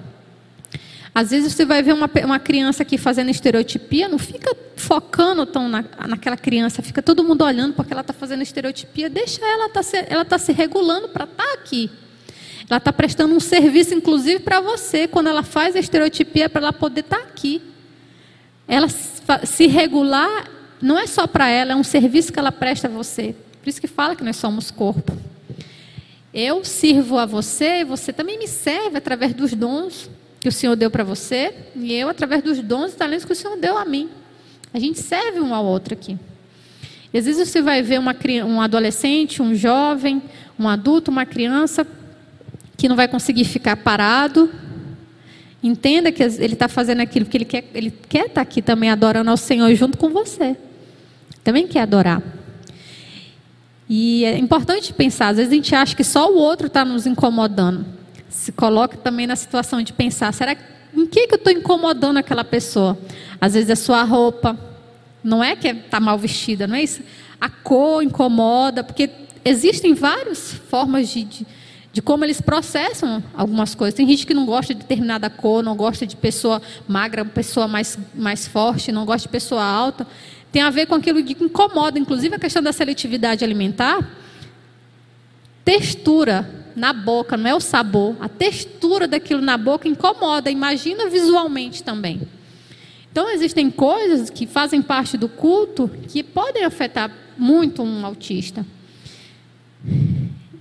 Às 1.14 1.30
vezes 1.30 1.54
você 1.54 1.66
vai 1.66 1.84
ver 1.84 1.94
uma, 1.94 2.10
uma 2.24 2.40
criança 2.40 2.84
aqui 2.84 2.98
fazendo 2.98 3.30
estereotipia, 3.30 4.08
não 4.08 4.18
fica 4.18 4.56
focando 4.78 5.46
tão 5.46 5.68
na, 5.68 5.84
naquela 6.08 6.38
criança, 6.38 6.82
fica 6.82 7.02
todo 7.04 7.22
mundo 7.22 7.44
olhando 7.44 7.74
porque 7.74 7.92
ela 7.92 8.02
está 8.02 8.14
fazendo 8.14 8.42
estereotipia. 8.42 9.10
Deixa 9.10 9.46
ela, 9.46 9.70
tá 9.70 9.84
se, 9.84 9.98
está 9.98 10.38
se 10.40 10.54
regulando 10.54 11.10
para 11.10 11.26
estar 11.26 11.44
tá 11.44 11.54
aqui. 11.54 11.92
Ela 12.72 12.78
está 12.78 12.94
prestando 12.94 13.36
um 13.36 13.40
serviço, 13.42 13.94
inclusive, 13.94 14.40
para 14.40 14.62
você, 14.62 15.06
quando 15.06 15.28
ela 15.28 15.44
faz 15.44 15.76
a 15.76 15.80
estereotipia, 15.80 16.50
para 16.50 16.62
ela 16.62 16.72
poder 16.72 17.02
estar 17.02 17.18
tá 17.18 17.24
aqui. 17.24 17.62
Ela 18.66 18.88
se 18.88 19.68
regular 19.68 20.50
não 20.82 20.98
é 20.98 21.06
só 21.06 21.28
para 21.28 21.50
ela, 21.50 21.74
é 21.74 21.76
um 21.76 21.84
serviço 21.84 22.32
que 22.32 22.40
ela 22.40 22.50
presta 22.50 22.88
a 22.88 22.90
você. 22.90 23.36
Por 23.62 23.70
isso 23.70 23.82
que 23.82 23.88
fala 23.88 24.16
que 24.16 24.24
nós 24.24 24.38
somos 24.38 24.72
corpo. 24.72 25.12
Eu 26.34 26.64
sirvo 26.64 27.18
a 27.18 27.26
você, 27.26 27.84
você 27.84 28.14
também 28.14 28.40
me 28.40 28.48
serve 28.48 29.00
através 29.00 29.34
dos 29.34 29.54
dons 29.54 30.10
que 30.40 30.48
o 30.48 30.52
Senhor 30.52 30.78
deu 30.78 30.90
para 30.90 31.04
você, 31.04 31.54
e 31.76 31.94
eu 31.94 32.08
através 32.08 32.42
dos 32.42 32.60
dons 32.60 32.94
e 32.94 32.96
talentos 32.96 33.26
que 33.26 33.34
o 33.34 33.36
Senhor 33.36 33.58
deu 33.58 33.78
a 33.78 33.84
mim. 33.84 34.10
A 34.74 34.80
gente 34.80 34.98
serve 34.98 35.42
um 35.42 35.54
ao 35.54 35.66
outro 35.66 35.94
aqui. 35.94 36.18
E 37.14 37.18
às 37.18 37.26
vezes 37.26 37.50
você 37.50 37.62
vai 37.62 37.82
ver 37.82 38.00
uma, 38.00 38.16
um 38.48 38.62
adolescente, 38.62 39.42
um 39.42 39.54
jovem, 39.54 40.24
um 40.58 40.70
adulto, 40.70 41.12
uma 41.12 41.26
criança 41.26 41.86
que 42.82 42.90
não 42.90 42.96
vai 42.96 43.08
conseguir 43.08 43.46
ficar 43.46 43.78
parado. 43.78 44.50
Entenda 45.62 46.12
que 46.12 46.24
ele 46.24 46.54
está 46.54 46.68
fazendo 46.68 47.00
aquilo 47.02 47.26
porque 47.28 47.38
ele 47.38 47.46
quer, 47.46 47.64
ele 47.76 47.92
quer 47.92 48.22
estar 48.22 48.34
tá 48.34 48.42
aqui 48.42 48.60
também 48.60 48.90
adorando 48.90 49.30
ao 49.30 49.38
Senhor 49.38 49.72
junto 49.76 50.00
com 50.00 50.10
você. 50.10 50.58
Também 51.44 51.68
quer 51.68 51.82
adorar. 51.82 52.24
E 53.88 54.26
é 54.26 54.36
importante 54.36 54.92
pensar, 54.94 55.28
às 55.28 55.38
vezes 55.38 55.52
a 55.52 55.56
gente 55.56 55.76
acha 55.76 55.96
que 55.96 56.04
só 56.04 56.32
o 56.32 56.38
outro 56.38 56.66
está 56.66 56.84
nos 56.84 57.06
incomodando. 57.06 57.86
Se 58.30 58.52
coloque 58.52 58.98
também 58.98 59.28
na 59.28 59.36
situação 59.36 59.84
de 59.84 59.94
pensar, 59.94 60.34
será 60.34 60.58
em 60.92 61.06
que, 61.06 61.28
que 61.28 61.36
eu 61.36 61.38
estou 61.38 61.54
incomodando 61.54 62.18
aquela 62.18 62.44
pessoa? 62.44 62.98
Às 63.40 63.54
vezes 63.54 63.70
é 63.70 63.76
sua 63.76 64.02
roupa, 64.02 64.58
não 65.24 65.44
é 65.44 65.56
que 65.56 65.68
está 65.68 66.00
mal 66.00 66.18
vestida, 66.18 66.66
não 66.66 66.76
é 66.76 66.82
isso? 66.82 67.04
A 67.40 67.48
cor 67.48 68.02
incomoda, 68.02 68.84
porque 68.84 69.08
existem 69.46 69.94
várias 69.94 70.52
formas 70.52 71.10
de, 71.10 71.24
de 71.26 71.46
de 71.94 72.02
como 72.02 72.24
eles 72.24 72.40
processam 72.40 73.24
algumas 73.36 73.76
coisas. 73.76 73.94
Tem 73.94 74.08
gente 74.08 74.26
que 74.26 74.34
não 74.34 74.46
gosta 74.46 74.74
de 74.74 74.80
determinada 74.80 75.30
cor, 75.30 75.62
não 75.62 75.76
gosta 75.76 76.08
de 76.08 76.16
pessoa 76.16 76.62
magra, 76.88 77.26
pessoa 77.26 77.68
mais, 77.68 77.98
mais 78.16 78.48
forte, 78.48 78.92
não 78.92 79.06
gosta 79.06 79.28
de 79.28 79.32
pessoa 79.32 79.64
alta. 79.64 80.08
Tem 80.52 80.62
a 80.62 80.70
ver 80.70 80.86
com 80.86 80.96
aquilo 80.96 81.24
que 81.24 81.44
incomoda, 81.44 82.00
inclusive 82.00 82.36
a 82.36 82.40
questão 82.40 82.62
da 82.62 82.72
seletividade 82.72 83.44
alimentar. 83.44 84.10
Textura 85.66 86.50
na 86.76 86.94
boca, 86.94 87.36
não 87.36 87.50
é 87.50 87.56
o 87.56 87.60
sabor, 87.60 88.16
a 88.20 88.30
textura 88.30 89.08
daquilo 89.08 89.42
na 89.42 89.58
boca 89.58 89.88
incomoda, 89.88 90.50
imagina 90.50 91.10
visualmente 91.10 91.84
também. 91.84 92.22
Então 93.12 93.30
existem 93.30 93.70
coisas 93.70 94.30
que 94.30 94.48
fazem 94.48 94.82
parte 94.82 95.18
do 95.18 95.28
culto 95.28 95.90
que 96.08 96.24
podem 96.24 96.64
afetar 96.64 97.12
muito 97.38 97.84
um 97.84 98.06
autista. 98.06 98.66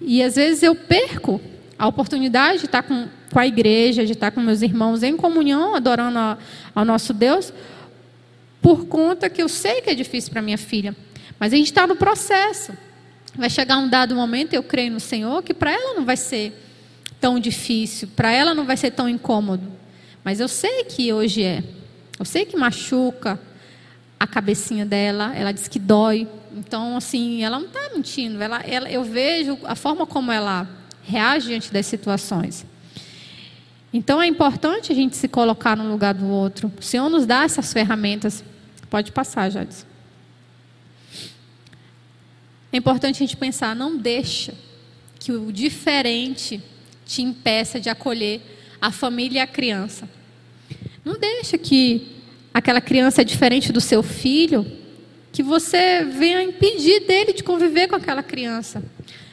E 0.00 0.22
às 0.22 0.36
vezes 0.36 0.62
eu 0.62 0.74
perco 0.74 1.40
a 1.78 1.86
oportunidade 1.86 2.60
de 2.60 2.66
estar 2.66 2.82
com, 2.82 3.08
com 3.32 3.38
a 3.38 3.46
igreja, 3.46 4.04
de 4.04 4.12
estar 4.12 4.30
com 4.30 4.40
meus 4.40 4.62
irmãos 4.62 5.02
em 5.02 5.16
comunhão, 5.16 5.74
adorando 5.74 6.18
ao 6.74 6.84
nosso 6.84 7.12
Deus, 7.12 7.52
por 8.62 8.86
conta 8.86 9.30
que 9.30 9.42
eu 9.42 9.48
sei 9.48 9.80
que 9.80 9.90
é 9.90 9.94
difícil 9.94 10.30
para 10.30 10.42
minha 10.42 10.58
filha. 10.58 10.94
Mas 11.38 11.52
a 11.52 11.56
gente 11.56 11.66
está 11.66 11.86
no 11.86 11.96
processo. 11.96 12.72
Vai 13.34 13.48
chegar 13.48 13.78
um 13.78 13.88
dado 13.88 14.14
momento, 14.14 14.52
eu 14.52 14.62
creio 14.62 14.92
no 14.92 15.00
Senhor, 15.00 15.42
que 15.42 15.54
para 15.54 15.72
ela 15.72 15.94
não 15.94 16.04
vai 16.04 16.16
ser 16.16 16.52
tão 17.20 17.38
difícil, 17.38 18.08
para 18.16 18.32
ela 18.32 18.54
não 18.54 18.64
vai 18.64 18.76
ser 18.76 18.90
tão 18.90 19.08
incômodo. 19.08 19.66
Mas 20.24 20.40
eu 20.40 20.48
sei 20.48 20.84
que 20.84 21.12
hoje 21.12 21.42
é. 21.42 21.62
Eu 22.18 22.24
sei 22.24 22.44
que 22.44 22.56
machuca 22.56 23.40
a 24.18 24.26
cabecinha 24.26 24.84
dela, 24.84 25.34
ela 25.34 25.52
diz 25.52 25.66
que 25.66 25.78
dói, 25.78 26.28
então, 26.56 26.96
assim, 26.96 27.42
ela 27.42 27.58
não 27.58 27.66
está 27.66 27.90
mentindo. 27.94 28.42
Ela, 28.42 28.60
ela, 28.60 28.90
eu 28.90 29.04
vejo 29.04 29.58
a 29.64 29.74
forma 29.74 30.06
como 30.06 30.32
ela 30.32 30.68
reage 31.02 31.48
diante 31.48 31.72
das 31.72 31.86
situações. 31.86 32.66
Então, 33.92 34.20
é 34.20 34.26
importante 34.26 34.92
a 34.92 34.94
gente 34.94 35.16
se 35.16 35.28
colocar 35.28 35.76
no 35.76 35.90
lugar 35.90 36.14
do 36.14 36.26
outro. 36.26 36.72
O 36.78 36.82
Senhor 36.82 37.08
nos 37.08 37.26
dá 37.26 37.44
essas 37.44 37.72
ferramentas. 37.72 38.44
Pode 38.88 39.12
passar, 39.12 39.50
Jades. 39.50 39.86
É 42.72 42.76
importante 42.76 43.16
a 43.16 43.26
gente 43.26 43.36
pensar, 43.36 43.74
não 43.74 43.96
deixa 43.96 44.54
que 45.18 45.32
o 45.32 45.52
diferente 45.52 46.62
te 47.04 47.22
impeça 47.22 47.80
de 47.80 47.88
acolher 47.88 48.40
a 48.80 48.92
família 48.92 49.38
e 49.38 49.42
a 49.42 49.46
criança. 49.46 50.08
Não 51.04 51.18
deixa 51.18 51.58
que 51.58 52.16
aquela 52.54 52.80
criança 52.80 53.22
é 53.22 53.24
diferente 53.24 53.72
do 53.72 53.80
seu 53.80 54.02
filho 54.02 54.79
que 55.32 55.42
você 55.42 56.04
venha 56.04 56.42
impedir 56.42 57.06
dele 57.06 57.32
de 57.32 57.42
conviver 57.42 57.88
com 57.88 57.96
aquela 57.96 58.22
criança. 58.22 58.82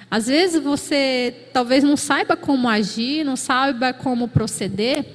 Às 0.09 0.27
vezes 0.27 0.61
você 0.61 1.33
talvez 1.51 1.83
não 1.83 1.97
saiba 1.97 2.37
como 2.37 2.69
agir, 2.69 3.25
não 3.25 3.35
saiba 3.35 3.91
como 3.93 4.27
proceder. 4.27 5.05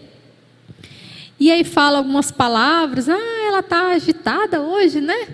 E 1.38 1.50
aí 1.50 1.64
fala 1.64 1.98
algumas 1.98 2.30
palavras, 2.30 3.08
ah, 3.08 3.46
ela 3.46 3.60
está 3.60 3.92
agitada 3.92 4.60
hoje, 4.60 5.00
né? 5.00 5.28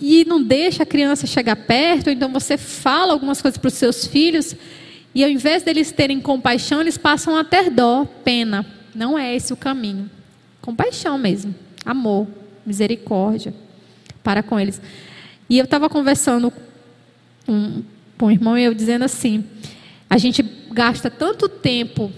E 0.00 0.24
não 0.24 0.42
deixa 0.42 0.82
a 0.82 0.86
criança 0.86 1.26
chegar 1.26 1.56
perto, 1.56 2.10
então 2.10 2.30
você 2.30 2.58
fala 2.58 3.12
algumas 3.12 3.40
coisas 3.40 3.56
para 3.56 3.68
os 3.68 3.74
seus 3.74 4.06
filhos, 4.06 4.54
e 5.14 5.24
ao 5.24 5.30
invés 5.30 5.62
deles 5.62 5.92
terem 5.92 6.20
compaixão, 6.20 6.80
eles 6.80 6.98
passam 6.98 7.36
a 7.36 7.44
ter 7.44 7.70
dó, 7.70 8.04
pena. 8.24 8.66
Não 8.94 9.18
é 9.18 9.34
esse 9.34 9.52
o 9.52 9.56
caminho. 9.56 10.10
Compaixão 10.60 11.16
mesmo, 11.16 11.54
amor 11.84 12.26
misericórdia 12.64 13.54
para 14.22 14.42
com 14.42 14.58
eles. 14.58 14.80
E 15.48 15.58
eu 15.58 15.64
estava 15.64 15.88
conversando 15.88 16.52
com, 17.44 17.82
com 18.18 18.26
um 18.26 18.30
irmão 18.30 18.56
e 18.56 18.64
eu 18.64 18.74
dizendo 18.74 19.04
assim: 19.04 19.44
a 20.08 20.18
gente 20.18 20.42
gasta 20.70 21.10
tanto 21.10 21.48
tempo 21.48 22.10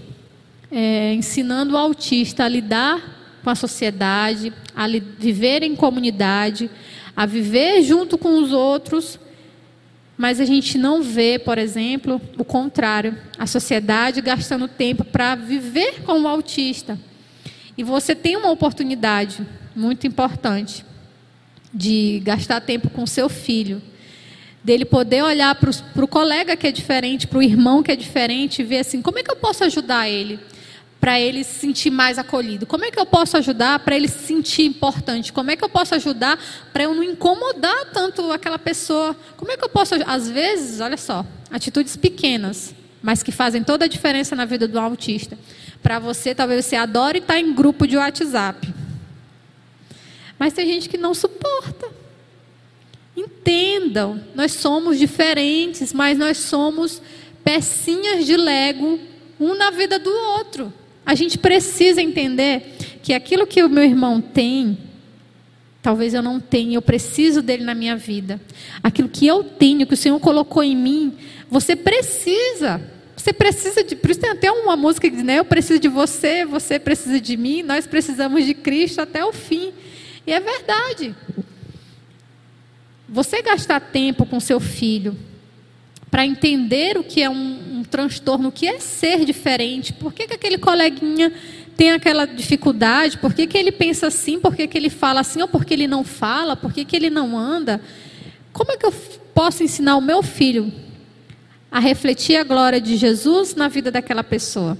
é, 0.71 1.13
ensinando 1.15 1.75
o 1.75 1.77
autista 1.77 2.45
a 2.45 2.49
lidar 2.49 3.39
com 3.43 3.51
a 3.51 3.55
sociedade, 3.55 4.53
a 4.75 4.87
viver 5.19 5.63
em 5.63 5.77
comunidade, 5.77 6.71
a 7.17 7.27
viver 7.27 7.83
junto 7.83 8.19
com 8.19 8.39
os 8.43 8.53
outros, 8.53 9.19
mas 10.17 10.41
a 10.41 10.45
gente 10.45 10.79
não 10.79 11.03
vê, 11.03 11.39
por 11.39 11.59
exemplo, 11.59 12.21
o 12.39 12.45
contrário, 12.45 13.17
a 13.39 13.47
sociedade 13.47 14.21
gastando 14.21 14.67
tempo 14.67 15.05
para 15.05 15.35
viver 15.35 16.03
com 16.03 16.23
o 16.23 16.29
autista. 16.29 16.99
E 17.77 17.85
você 17.85 18.15
tem 18.15 18.37
uma 18.37 18.51
oportunidade 18.51 19.47
muito 19.77 20.07
importante 20.07 20.85
de 21.73 22.23
gastar 22.25 22.61
tempo 22.63 22.89
com 22.89 23.07
seu 23.07 23.29
filho, 23.29 23.83
dele 24.65 24.85
poder 24.85 25.23
olhar 25.23 25.55
para 25.55 26.05
o 26.05 26.09
colega 26.09 26.57
que 26.57 26.67
é 26.67 26.73
diferente, 26.73 27.27
para 27.27 27.39
o 27.39 27.43
irmão 27.43 27.83
que 27.83 27.93
é 27.93 27.97
diferente, 27.97 28.63
e 28.63 28.65
ver 28.65 28.79
assim, 28.79 29.03
como 29.03 29.19
é 29.19 29.23
que 29.23 29.31
eu 29.31 29.37
posso 29.37 29.63
ajudar 29.65 30.09
ele? 30.09 30.41
Para 30.99 31.21
ele 31.21 31.45
se 31.45 31.61
sentir 31.61 31.91
mais 31.91 32.19
acolhido. 32.19 32.67
Como 32.67 32.85
é 32.85 32.91
que 32.91 32.99
eu 32.99 33.07
posso 33.07 33.37
ajudar 33.37 33.79
para 33.81 33.95
ele 33.95 34.09
se 34.09 34.27
sentir 34.27 34.65
importante? 34.65 35.33
Como 35.33 35.51
é 35.51 35.57
que 35.57 35.63
eu 35.63 35.69
posso 35.69 35.95
ajudar 35.95 36.37
para 36.73 36.85
eu 36.85 36.95
não 36.95 37.05
incomodar 37.05 37.93
tanto 37.93 38.33
aquela 38.33 38.59
pessoa? 38.59 39.15
Como 39.37 39.53
é 39.53 39.57
que 39.57 39.63
eu 39.63 39.69
posso, 39.69 39.95
às 40.07 40.29
vezes, 40.29 40.81
olha 40.81 40.97
só, 40.97 41.25
atitudes 41.51 41.95
pequenas, 41.97 42.75
mas 43.03 43.23
que 43.23 43.31
fazem 43.31 43.63
toda 43.63 43.85
a 43.85 43.89
diferença 43.89 44.35
na 44.35 44.47
vida 44.47 44.67
do 44.67 44.81
autista. 44.81 45.39
Para 45.81 45.99
você, 45.99 46.35
talvez 46.35 46.65
você 46.65 46.75
adore 46.75 47.19
estar 47.19 47.39
em 47.39 47.55
grupo 47.55 47.87
de 47.87 47.97
WhatsApp. 47.97 48.75
Mas 50.39 50.53
tem 50.53 50.67
gente 50.67 50.89
que 50.89 50.99
não 50.99 51.15
suporta. 51.15 51.89
Entendam, 53.17 54.23
nós 54.35 54.53
somos 54.53 54.99
diferentes, 54.99 55.93
mas 55.93 56.19
nós 56.19 56.37
somos 56.37 57.01
pecinhas 57.43 58.27
de 58.27 58.37
lego, 58.37 58.99
um 59.41 59.55
na 59.55 59.71
vida 59.71 59.99
do 59.99 60.11
outro. 60.11 60.73
A 61.05 61.15
gente 61.15 61.39
precisa 61.39 62.03
entender 62.03 62.77
que 63.03 63.15
aquilo 63.15 63.47
que 63.47 63.63
o 63.63 63.69
meu 63.69 63.85
irmão 63.85 64.21
tem, 64.21 64.77
talvez 65.81 66.13
eu 66.13 66.23
não 66.23 66.41
tenha, 66.41 66.75
eu 66.75 66.83
preciso 66.83 67.41
dele 67.41 67.63
na 67.63 67.75
minha 67.75 67.97
vida. 67.97 68.41
Aquilo 68.83 69.09
que 69.09 69.27
eu 69.27 69.45
tenho, 69.45 69.87
que 69.87 69.95
o 69.95 69.97
Senhor 69.97 70.19
colocou 70.19 70.63
em 70.63 70.77
mim, 70.77 71.15
você 71.49 71.77
precisa. 71.77 72.81
Você 73.17 73.33
precisa 73.33 73.83
de. 73.83 73.97
Por 73.97 74.11
isso 74.11 74.21
tem 74.21 74.31
até 74.31 74.51
uma 74.51 74.77
música 74.77 75.09
que 75.09 75.17
diz, 75.17 75.25
né? 75.25 75.39
Eu 75.39 75.45
preciso 75.45 75.79
de 75.79 75.89
você, 75.89 76.45
você 76.45 76.79
precisa 76.79 77.21
de 77.21 77.37
mim, 77.37 77.63
nós 77.63 77.87
precisamos 77.87 78.45
de 78.45 78.53
Cristo 78.53 79.01
até 79.01 79.25
o 79.25 79.33
fim. 79.33 79.73
E 80.27 80.33
é 80.33 80.41
verdade. 80.41 81.15
Você 83.09 83.41
gastar 83.41 83.81
tempo 83.81 84.27
com 84.27 84.41
seu 84.41 84.59
filho 84.59 85.17
para 86.11 86.27
entender 86.27 86.99
o 86.99 87.05
que 87.05 87.23
é 87.23 87.31
um, 87.31 87.79
um, 87.79 87.85
transtorno, 87.85 88.49
o 88.49 88.53
que 88.53 88.67
é 88.67 88.81
ser 88.81 89.25
diferente, 89.25 89.93
por 89.93 90.13
que, 90.13 90.27
que 90.27 90.35
aquele 90.35 90.59
coleguinha 90.59 91.33
tem 91.77 91.93
aquela 91.93 92.25
dificuldade, 92.25 93.19
por 93.19 93.35
que, 93.35 93.47
que 93.47 93.57
ele 93.57 93.71
pensa 93.71 94.07
assim, 94.07 94.41
por 94.41 94.57
que, 94.57 94.67
que 94.67 94.79
ele 94.79 94.89
fala 94.89 95.21
assim, 95.21 95.43
ou 95.43 95.49
por 95.49 95.65
que 95.65 95.75
ele 95.75 95.87
não 95.87 96.03
fala, 96.03 96.57
por 96.57 96.73
que, 96.73 96.85
que 96.85 96.97
ele 96.97 97.11
não 97.11 97.39
anda. 97.39 97.81
Como 98.53 98.73
é 98.73 98.77
que 98.77 98.87
eu 98.87 98.93
posso 99.35 99.63
ensinar 99.63 99.97
o 99.97 100.01
meu 100.01 100.23
filho 100.23 100.73
a 101.71 101.79
refletir 101.79 102.37
a 102.37 102.45
glória 102.45 102.81
de 102.81 102.97
Jesus 102.97 103.55
na 103.55 103.69
vida 103.69 103.91
daquela 103.91 104.25
pessoa? 104.25 104.79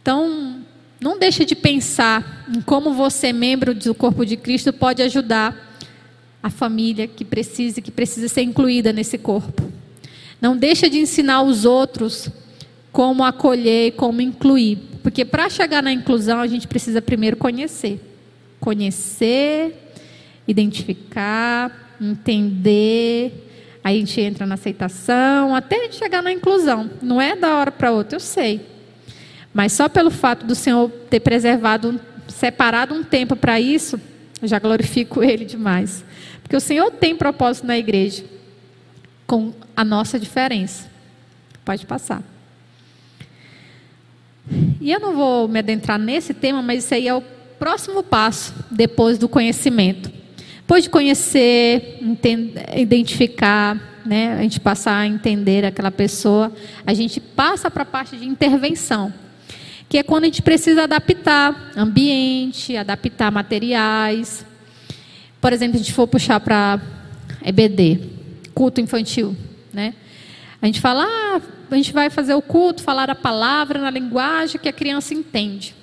Então, 0.00 0.51
não 1.02 1.18
deixe 1.18 1.44
de 1.44 1.56
pensar 1.56 2.46
em 2.48 2.60
como 2.60 2.94
você, 2.94 3.32
membro 3.32 3.74
do 3.74 3.94
corpo 3.94 4.24
de 4.24 4.36
Cristo, 4.36 4.72
pode 4.72 5.02
ajudar 5.02 5.70
a 6.42 6.48
família 6.48 7.06
que 7.06 7.24
precisa, 7.24 7.80
que 7.80 7.90
precisa 7.90 8.28
ser 8.28 8.42
incluída 8.42 8.92
nesse 8.92 9.18
corpo. 9.18 9.70
Não 10.40 10.56
deixa 10.56 10.88
de 10.88 10.98
ensinar 10.98 11.42
os 11.42 11.64
outros 11.64 12.28
como 12.90 13.24
acolher 13.24 13.88
e 13.88 13.90
como 13.90 14.20
incluir. 14.20 14.78
Porque 15.02 15.24
para 15.24 15.48
chegar 15.48 15.82
na 15.82 15.92
inclusão, 15.92 16.40
a 16.40 16.46
gente 16.46 16.68
precisa 16.68 17.02
primeiro 17.02 17.36
conhecer. 17.36 18.00
Conhecer, 18.60 19.74
identificar, 20.46 21.96
entender. 22.00 23.48
Aí 23.82 23.96
a 23.96 23.98
gente 23.98 24.20
entra 24.20 24.46
na 24.46 24.54
aceitação, 24.54 25.54
até 25.54 25.76
a 25.76 25.82
gente 25.84 25.96
chegar 25.96 26.22
na 26.22 26.32
inclusão. 26.32 26.90
Não 27.02 27.20
é 27.20 27.34
da 27.34 27.56
hora 27.56 27.72
para 27.72 27.90
outra, 27.90 28.16
eu 28.16 28.20
sei. 28.20 28.60
Mas 29.52 29.72
só 29.72 29.88
pelo 29.88 30.10
fato 30.10 30.46
do 30.46 30.54
Senhor 30.54 30.90
ter 31.10 31.20
preservado, 31.20 32.00
separado 32.28 32.94
um 32.94 33.04
tempo 33.04 33.36
para 33.36 33.60
isso, 33.60 34.00
eu 34.40 34.48
já 34.48 34.58
glorifico 34.58 35.22
Ele 35.24 35.44
demais. 35.44 36.04
Porque 36.42 36.56
o 36.56 36.60
Senhor 36.60 36.90
tem 36.90 37.14
propósito 37.14 37.66
na 37.66 37.76
igreja, 37.76 38.24
com 39.26 39.52
a 39.76 39.84
nossa 39.84 40.18
diferença. 40.18 40.90
Pode 41.64 41.86
passar. 41.86 42.22
E 44.80 44.90
eu 44.90 44.98
não 44.98 45.14
vou 45.14 45.46
me 45.46 45.58
adentrar 45.58 45.98
nesse 45.98 46.34
tema, 46.34 46.62
mas 46.62 46.84
isso 46.84 46.94
aí 46.94 47.06
é 47.06 47.14
o 47.14 47.22
próximo 47.58 48.02
passo 48.02 48.52
depois 48.70 49.18
do 49.18 49.28
conhecimento. 49.28 50.10
Depois 50.56 50.84
de 50.84 50.90
conhecer, 50.90 51.98
entender, 52.00 52.64
identificar, 52.76 54.00
né, 54.04 54.34
a 54.38 54.42
gente 54.42 54.58
passar 54.58 54.98
a 54.98 55.06
entender 55.06 55.64
aquela 55.64 55.90
pessoa, 55.90 56.52
a 56.84 56.92
gente 56.92 57.20
passa 57.20 57.70
para 57.70 57.82
a 57.82 57.86
parte 57.86 58.16
de 58.16 58.26
intervenção 58.26 59.12
que 59.92 59.98
é 59.98 60.02
quando 60.02 60.24
a 60.24 60.26
gente 60.28 60.40
precisa 60.40 60.84
adaptar 60.84 61.70
ambiente, 61.76 62.74
adaptar 62.74 63.30
materiais. 63.30 64.42
Por 65.38 65.52
exemplo, 65.52 65.74
a 65.74 65.78
gente 65.78 65.92
for 65.92 66.08
puxar 66.08 66.40
para 66.40 66.80
EBD, 67.44 68.00
culto 68.54 68.80
infantil, 68.80 69.36
né? 69.70 69.92
A 70.62 70.64
gente 70.64 70.80
fala, 70.80 71.04
ah, 71.04 71.42
a 71.70 71.76
gente 71.76 71.92
vai 71.92 72.08
fazer 72.08 72.32
o 72.32 72.40
culto, 72.40 72.82
falar 72.82 73.10
a 73.10 73.14
palavra 73.14 73.78
na 73.78 73.90
linguagem 73.90 74.58
que 74.58 74.66
a 74.66 74.72
criança 74.72 75.12
entende. 75.12 75.74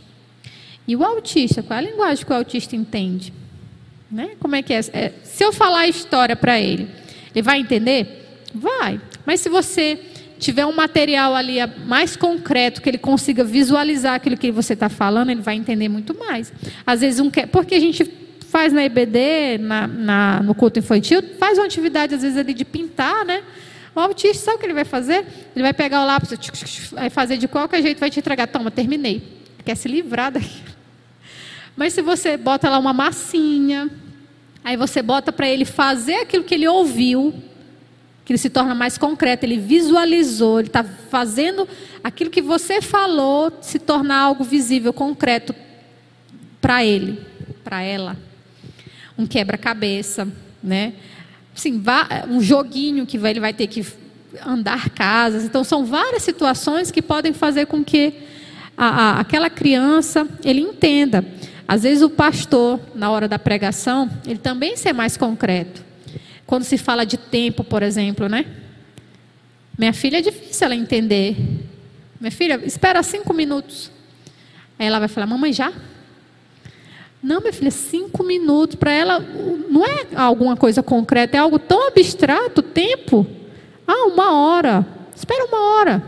E 0.88 0.96
o 0.96 1.06
autista, 1.06 1.62
qual 1.62 1.80
é 1.80 1.84
a 1.84 1.86
linguagem 1.92 2.26
que 2.26 2.32
o 2.32 2.36
autista 2.36 2.76
entende? 2.76 3.32
Né? 4.10 4.32
Como 4.40 4.56
é 4.56 4.64
que 4.64 4.74
é? 4.74 4.80
é 4.92 5.14
se 5.24 5.46
eu 5.46 5.54
falar 5.54 5.82
a 5.82 5.88
história 5.88 6.36
para 6.36 6.60
ele, 6.60 6.90
ele 7.36 7.44
vai 7.44 7.60
entender? 7.60 8.42
Vai. 8.56 9.00
Mas 9.24 9.40
se 9.40 9.50
você 9.50 10.00
tiver 10.40 10.66
um 10.66 10.72
material 10.72 11.36
ali 11.36 11.58
mais 11.86 12.16
concreto, 12.16 12.82
que 12.82 12.90
ele 12.90 12.98
consiga 12.98 13.44
visualizar 13.44 14.16
aquilo 14.16 14.38
que 14.38 14.52
você 14.52 14.74
está 14.74 14.90
falando, 14.90 15.30
ele 15.30 15.42
vai 15.42 15.56
entender 15.56 15.90
muito 15.90 16.18
mais. 16.18 16.52
Às 16.86 17.02
vezes, 17.02 17.20
um 17.20 17.30
quer, 17.30 17.48
porque 17.48 17.76
a 17.76 17.80
gente 17.80 18.06
faz 18.48 18.74
na 18.74 18.84
EBD, 18.84 19.60
na, 19.60 19.86
na, 19.88 20.42
no 20.42 20.56
culto 20.56 20.80
infantil, 20.80 21.22
faz 21.38 21.58
uma 21.58 21.66
atividade, 21.66 22.16
às 22.16 22.22
vezes, 22.22 22.38
ali 22.38 22.54
de 22.54 22.66
pintar, 22.66 23.26
né? 23.26 23.44
O 23.94 24.00
autista, 24.00 24.46
sabe 24.46 24.58
o 24.58 24.60
que 24.60 24.66
ele 24.66 24.74
vai 24.74 24.86
fazer? 24.86 25.26
Ele 25.56 25.62
vai 25.62 25.74
pegar 25.74 26.02
o 26.04 26.06
lápis, 26.06 26.32
vai 26.92 27.10
fazer 27.10 27.38
de 27.38 27.48
qualquer 27.48 27.82
jeito, 27.82 28.00
vai 28.00 28.10
te 28.10 28.20
entregar. 28.20 28.48
Toma, 28.48 28.72
terminei. 28.72 29.22
Quer 29.66 29.76
se 29.76 29.88
livrar 29.88 30.32
daquilo. 30.32 30.70
Mas 31.76 31.94
se 31.94 32.02
você 32.02 32.38
bota 32.38 32.70
lá 32.70 32.80
uma 32.80 32.94
massinha, 32.94 33.90
aí 34.64 34.78
você 34.78 35.02
bota 35.02 35.32
para 35.32 35.50
ele 35.50 35.66
fazer 35.66 36.16
aquilo 36.16 36.44
que 36.44 36.54
ele 36.54 36.68
ouviu, 36.68 37.34
que 38.30 38.34
ele 38.34 38.38
se 38.38 38.52
torna 38.52 38.76
mais 38.76 38.96
concreto, 38.96 39.44
ele 39.44 39.58
visualizou, 39.58 40.60
ele 40.60 40.68
está 40.68 40.84
fazendo 40.84 41.68
aquilo 42.04 42.30
que 42.30 42.44
você 42.44 42.80
falou 42.80 43.52
se 43.60 43.80
tornar 43.80 44.20
algo 44.20 44.44
visível, 44.44 44.94
concreto 44.94 45.56
para 46.62 46.86
ele, 46.86 47.20
para 47.64 47.82
ela. 47.82 48.16
Um 49.18 49.26
quebra-cabeça, 49.26 50.28
né? 50.62 50.94
Assim, 51.58 51.82
um 52.30 52.40
joguinho 52.40 53.04
que 53.08 53.18
ele 53.18 53.40
vai 53.40 53.52
ter 53.52 53.66
que 53.66 53.84
andar 54.46 54.92
casas. 54.92 55.44
Então, 55.44 55.64
são 55.64 55.84
várias 55.84 56.22
situações 56.22 56.92
que 56.92 57.02
podem 57.02 57.34
fazer 57.34 57.66
com 57.66 57.84
que 57.84 58.14
a, 58.78 58.86
a, 58.86 59.20
aquela 59.22 59.50
criança 59.50 60.28
ele 60.46 60.62
entenda. 60.62 61.26
Às 61.68 61.82
vezes 61.82 62.04
o 62.04 62.12
pastor, 62.12 62.80
na 62.94 63.10
hora 63.10 63.28
da 63.28 63.40
pregação, 63.40 64.08
ele 64.24 64.38
também 64.38 64.78
ser 64.78 64.94
mais 64.94 65.18
concreto. 65.18 65.89
Quando 66.50 66.64
se 66.64 66.80
fala 66.80 67.06
de 67.06 67.16
tempo, 67.16 67.64
por 67.64 67.84
exemplo, 67.84 68.28
né? 68.28 68.44
Minha 69.78 69.94
filha 69.94 70.18
é 70.18 70.22
difícil 70.22 70.66
ela 70.66 70.74
entender. 70.74 71.38
Minha 72.20 72.32
filha, 72.32 72.60
espera 72.66 73.04
cinco 73.04 73.36
minutos. 73.36 73.92
Aí 74.80 74.88
ela 74.88 74.98
vai 74.98 75.08
falar, 75.08 75.28
mamãe, 75.28 75.54
já? 75.54 75.72
Não, 77.22 77.40
minha 77.40 77.54
filha, 77.54 77.70
cinco 77.70 78.24
minutos. 78.24 78.76
Para 78.78 78.92
ela, 78.92 79.20
não 79.20 79.86
é 79.86 80.08
alguma 80.16 80.58
coisa 80.58 80.82
concreta, 80.82 81.38
é 81.38 81.40
algo 81.40 81.60
tão 81.60 81.88
abstrato, 81.88 82.64
tempo. 82.64 83.28
Ah, 83.86 84.08
uma 84.08 84.34
hora. 84.34 84.84
Espera 85.16 85.46
uma 85.46 85.76
hora. 85.76 86.04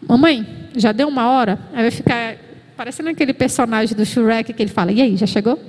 Mamãe, 0.00 0.70
já 0.74 0.92
deu 0.92 1.08
uma 1.08 1.28
hora? 1.28 1.58
Aí 1.74 1.82
vai 1.82 1.90
ficar 1.90 2.38
parecendo 2.74 3.10
aquele 3.10 3.34
personagem 3.34 3.94
do 3.94 4.06
Shrek 4.06 4.54
que 4.54 4.62
ele 4.62 4.70
fala, 4.70 4.92
e 4.92 5.02
aí, 5.02 5.14
já 5.14 5.26
chegou? 5.26 5.60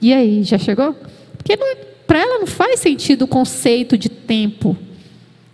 E 0.00 0.14
aí, 0.14 0.44
já 0.44 0.56
chegou? 0.56 0.94
Porque 1.36 1.56
não, 1.56 1.93
para 2.06 2.18
ela 2.18 2.38
não 2.38 2.46
faz 2.46 2.80
sentido 2.80 3.22
o 3.22 3.28
conceito 3.28 3.96
de 3.96 4.08
tempo. 4.08 4.76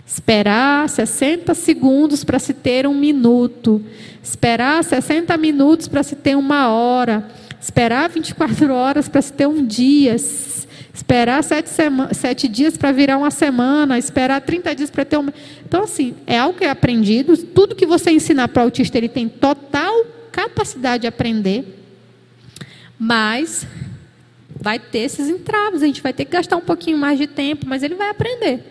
Esperar 0.06 0.88
60 0.88 1.54
segundos 1.54 2.24
para 2.24 2.38
se 2.38 2.52
ter 2.52 2.86
um 2.86 2.94
minuto. 2.94 3.80
Esperar 4.22 4.82
60 4.82 5.36
minutos 5.36 5.86
para 5.86 6.02
se 6.02 6.16
ter 6.16 6.36
uma 6.36 6.68
hora. 6.68 7.28
Esperar 7.60 8.08
24 8.10 8.72
horas 8.72 9.08
para 9.08 9.22
se 9.22 9.32
ter 9.32 9.46
um 9.46 9.64
dia. 9.64 10.16
Esperar 10.92 11.44
sete, 11.44 11.70
sete 12.12 12.48
dias 12.48 12.76
para 12.76 12.90
virar 12.90 13.18
uma 13.18 13.30
semana. 13.30 13.98
Esperar 13.98 14.40
30 14.40 14.74
dias 14.74 14.90
para 14.90 15.04
ter 15.04 15.16
uma. 15.16 15.32
Então, 15.64 15.84
assim, 15.84 16.16
é 16.26 16.38
algo 16.38 16.58
que 16.58 16.64
é 16.64 16.70
aprendido. 16.70 17.36
Tudo 17.36 17.76
que 17.76 17.86
você 17.86 18.10
ensinar 18.10 18.48
para 18.48 18.62
o 18.62 18.64
autista, 18.64 18.98
ele 18.98 19.08
tem 19.08 19.28
total 19.28 19.94
capacidade 20.32 21.02
de 21.02 21.06
aprender. 21.06 21.64
Mas 22.98 23.64
vai 24.60 24.78
ter 24.78 25.00
esses 25.00 25.28
entraves, 25.28 25.82
a 25.82 25.86
gente 25.86 26.02
vai 26.02 26.12
ter 26.12 26.26
que 26.26 26.32
gastar 26.32 26.56
um 26.56 26.60
pouquinho 26.60 26.98
mais 26.98 27.18
de 27.18 27.26
tempo, 27.26 27.66
mas 27.66 27.82
ele 27.82 27.94
vai 27.94 28.10
aprender. 28.10 28.62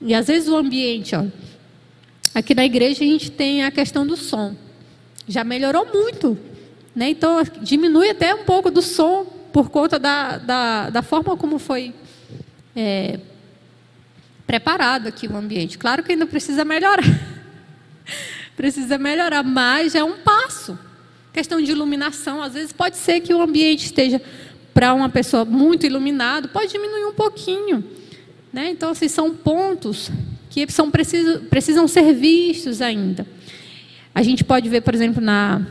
E 0.00 0.14
às 0.14 0.26
vezes 0.26 0.48
o 0.48 0.56
ambiente, 0.56 1.16
ó, 1.16 1.24
aqui 2.34 2.54
na 2.54 2.64
igreja 2.64 3.02
a 3.02 3.06
gente 3.06 3.30
tem 3.30 3.64
a 3.64 3.70
questão 3.70 4.06
do 4.06 4.16
som. 4.16 4.54
Já 5.26 5.42
melhorou 5.42 5.86
muito. 5.86 6.38
Né? 6.94 7.10
Então 7.10 7.42
diminui 7.62 8.10
até 8.10 8.34
um 8.34 8.44
pouco 8.44 8.70
do 8.70 8.82
som 8.82 9.24
por 9.52 9.70
conta 9.70 9.98
da, 9.98 10.36
da, 10.36 10.90
da 10.90 11.02
forma 11.02 11.36
como 11.36 11.58
foi 11.58 11.94
é, 12.76 13.18
preparado 14.46 15.08
aqui 15.08 15.26
o 15.26 15.36
ambiente. 15.36 15.78
Claro 15.78 16.02
que 16.02 16.12
ainda 16.12 16.26
precisa 16.26 16.64
melhorar. 16.64 17.04
precisa 18.54 18.98
melhorar, 18.98 19.42
mas 19.42 19.94
é 19.94 20.04
um 20.04 20.18
passo. 20.18 20.78
Questão 21.32 21.60
de 21.60 21.70
iluminação, 21.70 22.42
às 22.42 22.54
vezes 22.54 22.72
pode 22.72 22.96
ser 22.96 23.20
que 23.20 23.32
o 23.32 23.40
ambiente 23.40 23.86
esteja 23.86 24.20
para 24.78 24.94
uma 24.94 25.08
pessoa 25.08 25.44
muito 25.44 25.84
iluminada, 25.86 26.46
pode 26.46 26.70
diminuir 26.70 27.04
um 27.04 27.12
pouquinho. 27.12 27.82
Né? 28.52 28.70
Então, 28.70 28.90
assim, 28.90 29.08
são 29.08 29.34
pontos 29.34 30.08
que 30.48 30.70
são 30.70 30.88
preciso, 30.88 31.40
precisam 31.50 31.88
ser 31.88 32.14
vistos 32.14 32.80
ainda. 32.80 33.26
A 34.14 34.22
gente 34.22 34.44
pode 34.44 34.68
ver, 34.68 34.82
por 34.82 34.94
exemplo, 34.94 35.20
na, 35.20 35.66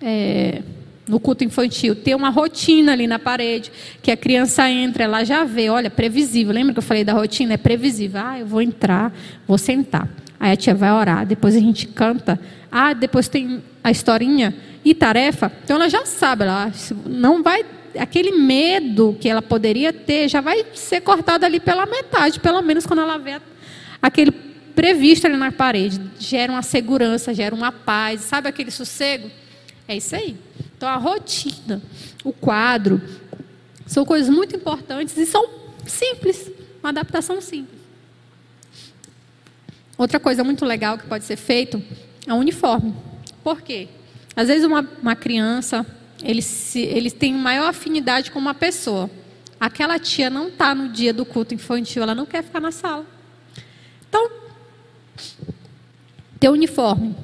é, 0.00 0.62
no 1.06 1.20
culto 1.20 1.44
infantil, 1.44 1.94
ter 1.94 2.14
uma 2.14 2.30
rotina 2.30 2.92
ali 2.92 3.06
na 3.06 3.18
parede, 3.18 3.70
que 4.02 4.10
a 4.10 4.16
criança 4.16 4.66
entra, 4.70 5.04
ela 5.04 5.22
já 5.22 5.44
vê, 5.44 5.68
olha, 5.68 5.90
previsível. 5.90 6.54
Lembra 6.54 6.72
que 6.72 6.78
eu 6.78 6.82
falei 6.82 7.04
da 7.04 7.12
rotina? 7.12 7.52
É 7.52 7.58
previsível. 7.58 8.22
Ah, 8.24 8.38
eu 8.38 8.46
vou 8.46 8.62
entrar, 8.62 9.14
vou 9.46 9.58
sentar. 9.58 10.08
Aí 10.40 10.52
a 10.52 10.56
tia 10.56 10.74
vai 10.74 10.90
orar, 10.90 11.26
depois 11.26 11.54
a 11.54 11.60
gente 11.60 11.86
canta. 11.86 12.40
Ah, 12.72 12.94
depois 12.94 13.28
tem 13.28 13.62
a 13.84 13.90
historinha 13.90 14.54
e 14.82 14.94
tarefa. 14.94 15.52
Então 15.62 15.76
ela 15.76 15.90
já 15.90 16.06
sabe, 16.06 16.44
ela 16.44 16.72
não 17.04 17.42
vai 17.42 17.79
aquele 17.98 18.32
medo 18.32 19.16
que 19.20 19.28
ela 19.28 19.42
poderia 19.42 19.92
ter 19.92 20.28
já 20.28 20.40
vai 20.40 20.64
ser 20.74 21.00
cortado 21.00 21.44
ali 21.44 21.60
pela 21.60 21.86
metade, 21.86 22.40
pelo 22.40 22.62
menos 22.62 22.86
quando 22.86 23.00
ela 23.00 23.18
vê 23.18 23.40
aquele 24.00 24.30
previsto 24.30 25.26
ali 25.26 25.36
na 25.36 25.52
parede. 25.52 26.00
Gera 26.18 26.52
uma 26.52 26.62
segurança, 26.62 27.34
gera 27.34 27.54
uma 27.54 27.72
paz, 27.72 28.22
sabe 28.22 28.48
aquele 28.48 28.70
sossego? 28.70 29.30
É 29.86 29.96
isso 29.96 30.14
aí. 30.14 30.36
Então 30.76 30.88
a 30.88 30.96
rotina, 30.96 31.82
o 32.24 32.32
quadro, 32.32 33.00
são 33.86 34.04
coisas 34.04 34.34
muito 34.34 34.54
importantes 34.56 35.16
e 35.16 35.26
são 35.26 35.48
simples, 35.86 36.50
uma 36.80 36.90
adaptação 36.90 37.40
simples. 37.40 37.80
Outra 39.98 40.18
coisa 40.18 40.42
muito 40.42 40.64
legal 40.64 40.96
que 40.96 41.06
pode 41.06 41.24
ser 41.24 41.36
feito 41.36 41.82
é 42.26 42.32
o 42.32 42.36
uniforme. 42.36 42.94
Por 43.42 43.60
quê? 43.60 43.88
Às 44.34 44.48
vezes 44.48 44.64
uma, 44.64 44.88
uma 45.02 45.14
criança, 45.14 45.84
ele, 46.22 46.42
se, 46.42 46.80
ele 46.80 47.10
tem 47.10 47.32
maior 47.32 47.68
afinidade 47.68 48.30
com 48.30 48.38
uma 48.38 48.54
pessoa. 48.54 49.10
Aquela 49.58 49.98
tia 49.98 50.30
não 50.30 50.48
está 50.48 50.74
no 50.74 50.88
dia 50.88 51.12
do 51.12 51.24
culto 51.24 51.54
infantil, 51.54 52.02
ela 52.02 52.14
não 52.14 52.26
quer 52.26 52.42
ficar 52.42 52.60
na 52.60 52.72
sala. 52.72 53.06
Então, 54.08 54.30
teu 56.38 56.52
uniforme. 56.52 57.14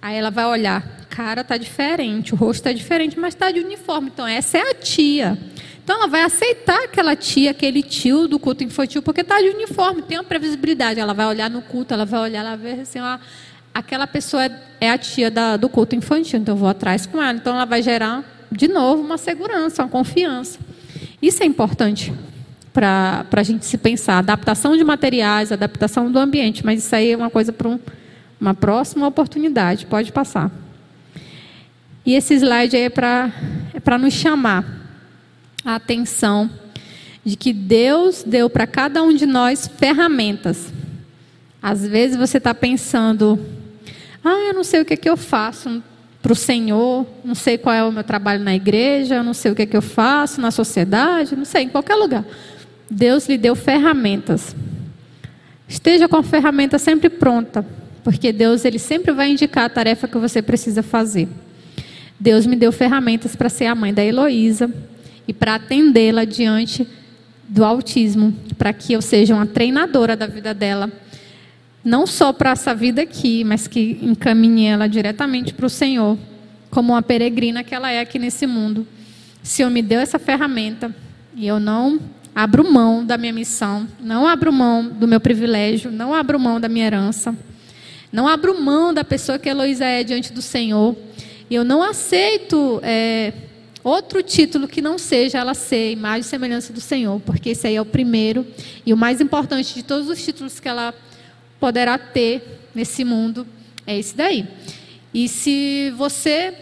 Aí 0.00 0.16
ela 0.16 0.30
vai 0.30 0.44
olhar, 0.44 1.02
cara 1.08 1.44
tá 1.44 1.56
diferente, 1.56 2.32
o 2.32 2.36
rosto 2.36 2.60
está 2.60 2.72
diferente, 2.72 3.18
mas 3.18 3.34
está 3.34 3.50
de 3.50 3.60
uniforme. 3.60 4.10
Então 4.12 4.26
essa 4.26 4.58
é 4.58 4.70
a 4.70 4.74
tia. 4.74 5.38
Então 5.84 5.96
ela 5.96 6.06
vai 6.06 6.22
aceitar 6.22 6.84
aquela 6.84 7.14
tia, 7.14 7.50
aquele 7.50 7.82
tio 7.82 8.26
do 8.26 8.38
culto 8.38 8.64
infantil, 8.64 9.02
porque 9.02 9.20
está 9.20 9.40
de 9.40 9.48
uniforme, 9.48 10.02
tem 10.02 10.18
uma 10.18 10.24
previsibilidade. 10.24 10.98
Ela 10.98 11.12
vai 11.12 11.26
olhar 11.26 11.50
no 11.50 11.60
culto, 11.62 11.92
ela 11.92 12.04
vai 12.04 12.20
olhar, 12.20 12.40
ela 12.40 12.56
vai 12.56 12.80
assim, 12.80 13.00
ó, 13.00 13.18
aquela 13.74 14.06
pessoa 14.06 14.50
é 14.80 14.90
a 14.90 14.98
tia 14.98 15.30
da, 15.30 15.56
do 15.56 15.68
culto 15.68 15.94
infantil, 15.94 16.40
então 16.40 16.54
eu 16.54 16.58
vou 16.58 16.68
atrás 16.68 17.06
com 17.06 17.22
ela. 17.22 17.36
Então 17.36 17.54
ela 17.54 17.64
vai 17.64 17.82
gerar, 17.82 18.24
de 18.50 18.68
novo, 18.68 19.02
uma 19.02 19.18
segurança, 19.18 19.82
uma 19.82 19.88
confiança. 19.88 20.58
Isso 21.20 21.42
é 21.42 21.46
importante 21.46 22.12
para 22.72 23.26
a 23.30 23.42
gente 23.42 23.64
se 23.64 23.78
pensar. 23.78 24.18
Adaptação 24.18 24.76
de 24.76 24.84
materiais, 24.84 25.52
adaptação 25.52 26.10
do 26.10 26.18
ambiente, 26.18 26.64
mas 26.64 26.84
isso 26.84 26.94
aí 26.94 27.12
é 27.12 27.16
uma 27.16 27.30
coisa 27.30 27.52
para 27.52 27.68
um, 27.68 27.78
uma 28.40 28.54
próxima 28.54 29.06
oportunidade. 29.06 29.86
Pode 29.86 30.10
passar. 30.12 30.50
E 32.04 32.14
esse 32.14 32.34
slide 32.34 32.76
aí 32.76 32.82
é 32.82 32.90
para 32.90 33.30
é 33.74 33.98
nos 33.98 34.12
chamar 34.12 34.64
a 35.64 35.76
atenção 35.76 36.50
de 37.24 37.36
que 37.36 37.52
Deus 37.52 38.24
deu 38.26 38.50
para 38.50 38.66
cada 38.66 39.02
um 39.02 39.14
de 39.14 39.26
nós 39.26 39.70
ferramentas. 39.76 40.72
Às 41.62 41.86
vezes 41.86 42.16
você 42.16 42.38
está 42.38 42.52
pensando, 42.52 43.38
ah, 44.24 44.48
eu 44.48 44.54
não 44.54 44.64
sei 44.64 44.80
o 44.80 44.84
que, 44.84 44.94
é 44.94 44.96
que 44.96 45.08
eu 45.08 45.16
faço 45.16 45.82
para 46.22 46.32
o 46.32 46.36
Senhor, 46.36 47.04
não 47.24 47.34
sei 47.34 47.58
qual 47.58 47.74
é 47.74 47.82
o 47.82 47.90
meu 47.90 48.04
trabalho 48.04 48.42
na 48.42 48.54
igreja, 48.54 49.22
não 49.22 49.34
sei 49.34 49.50
o 49.50 49.54
que, 49.54 49.62
é 49.62 49.66
que 49.66 49.76
eu 49.76 49.82
faço 49.82 50.40
na 50.40 50.52
sociedade, 50.52 51.34
não 51.34 51.44
sei, 51.44 51.64
em 51.64 51.68
qualquer 51.68 51.96
lugar. 51.96 52.24
Deus 52.88 53.28
lhe 53.28 53.36
deu 53.36 53.56
ferramentas. 53.56 54.54
Esteja 55.66 56.08
com 56.08 56.16
a 56.16 56.22
ferramenta 56.22 56.78
sempre 56.78 57.08
pronta, 57.08 57.66
porque 58.04 58.32
Deus 58.32 58.64
ele 58.64 58.78
sempre 58.78 59.12
vai 59.12 59.30
indicar 59.30 59.64
a 59.64 59.68
tarefa 59.68 60.06
que 60.06 60.18
você 60.18 60.40
precisa 60.40 60.82
fazer. 60.82 61.28
Deus 62.20 62.46
me 62.46 62.54
deu 62.54 62.70
ferramentas 62.70 63.34
para 63.34 63.48
ser 63.48 63.66
a 63.66 63.74
mãe 63.74 63.92
da 63.92 64.04
Heloísa 64.04 64.70
e 65.26 65.32
para 65.32 65.56
atendê-la 65.56 66.24
diante 66.24 66.86
do 67.48 67.64
autismo, 67.64 68.32
para 68.56 68.72
que 68.72 68.92
eu 68.92 69.02
seja 69.02 69.34
uma 69.34 69.46
treinadora 69.46 70.14
da 70.14 70.26
vida 70.26 70.54
dela, 70.54 70.90
não 71.84 72.06
só 72.06 72.32
para 72.32 72.50
essa 72.50 72.74
vida 72.74 73.02
aqui, 73.02 73.44
mas 73.44 73.66
que 73.66 73.98
encaminhe 74.02 74.66
ela 74.66 74.88
diretamente 74.88 75.52
para 75.52 75.66
o 75.66 75.70
Senhor, 75.70 76.16
como 76.70 76.92
uma 76.92 77.02
peregrina 77.02 77.64
que 77.64 77.74
ela 77.74 77.90
é 77.90 78.00
aqui 78.00 78.18
nesse 78.18 78.46
mundo. 78.46 78.86
O 79.42 79.46
Senhor 79.46 79.70
me 79.70 79.82
deu 79.82 80.00
essa 80.00 80.18
ferramenta 80.18 80.94
e 81.34 81.46
eu 81.46 81.58
não 81.58 81.98
abro 82.34 82.70
mão 82.70 83.04
da 83.04 83.18
minha 83.18 83.32
missão, 83.32 83.86
não 84.00 84.26
abro 84.26 84.52
mão 84.52 84.86
do 84.86 85.06
meu 85.06 85.20
privilégio, 85.20 85.90
não 85.90 86.14
abro 86.14 86.38
mão 86.38 86.60
da 86.60 86.68
minha 86.68 86.86
herança, 86.86 87.36
não 88.12 88.28
abro 88.28 88.60
mão 88.60 88.94
da 88.94 89.02
pessoa 89.02 89.38
que 89.38 89.48
Heloísa 89.48 89.84
é 89.84 90.04
diante 90.04 90.32
do 90.32 90.40
Senhor. 90.40 90.96
E 91.50 91.54
eu 91.54 91.64
não 91.64 91.82
aceito 91.82 92.80
é, 92.82 93.32
outro 93.82 94.22
título 94.22 94.68
que 94.68 94.80
não 94.80 94.96
seja 94.98 95.38
ela 95.38 95.54
ser 95.54 95.92
imagem 95.92 96.20
e 96.20 96.24
semelhança 96.24 96.72
do 96.72 96.80
Senhor, 96.80 97.20
porque 97.20 97.50
esse 97.50 97.66
aí 97.66 97.76
é 97.76 97.80
o 97.80 97.86
primeiro 97.86 98.46
e 98.86 98.92
o 98.92 98.96
mais 98.96 99.20
importante 99.20 99.74
de 99.74 99.82
todos 99.82 100.08
os 100.08 100.22
títulos 100.24 100.60
que 100.60 100.68
ela 100.68 100.94
poderá 101.62 101.96
ter 101.96 102.66
nesse 102.74 103.04
mundo 103.04 103.46
é 103.86 103.96
esse 103.96 104.16
daí. 104.16 104.48
E 105.14 105.28
se 105.28 105.92
você 105.96 106.52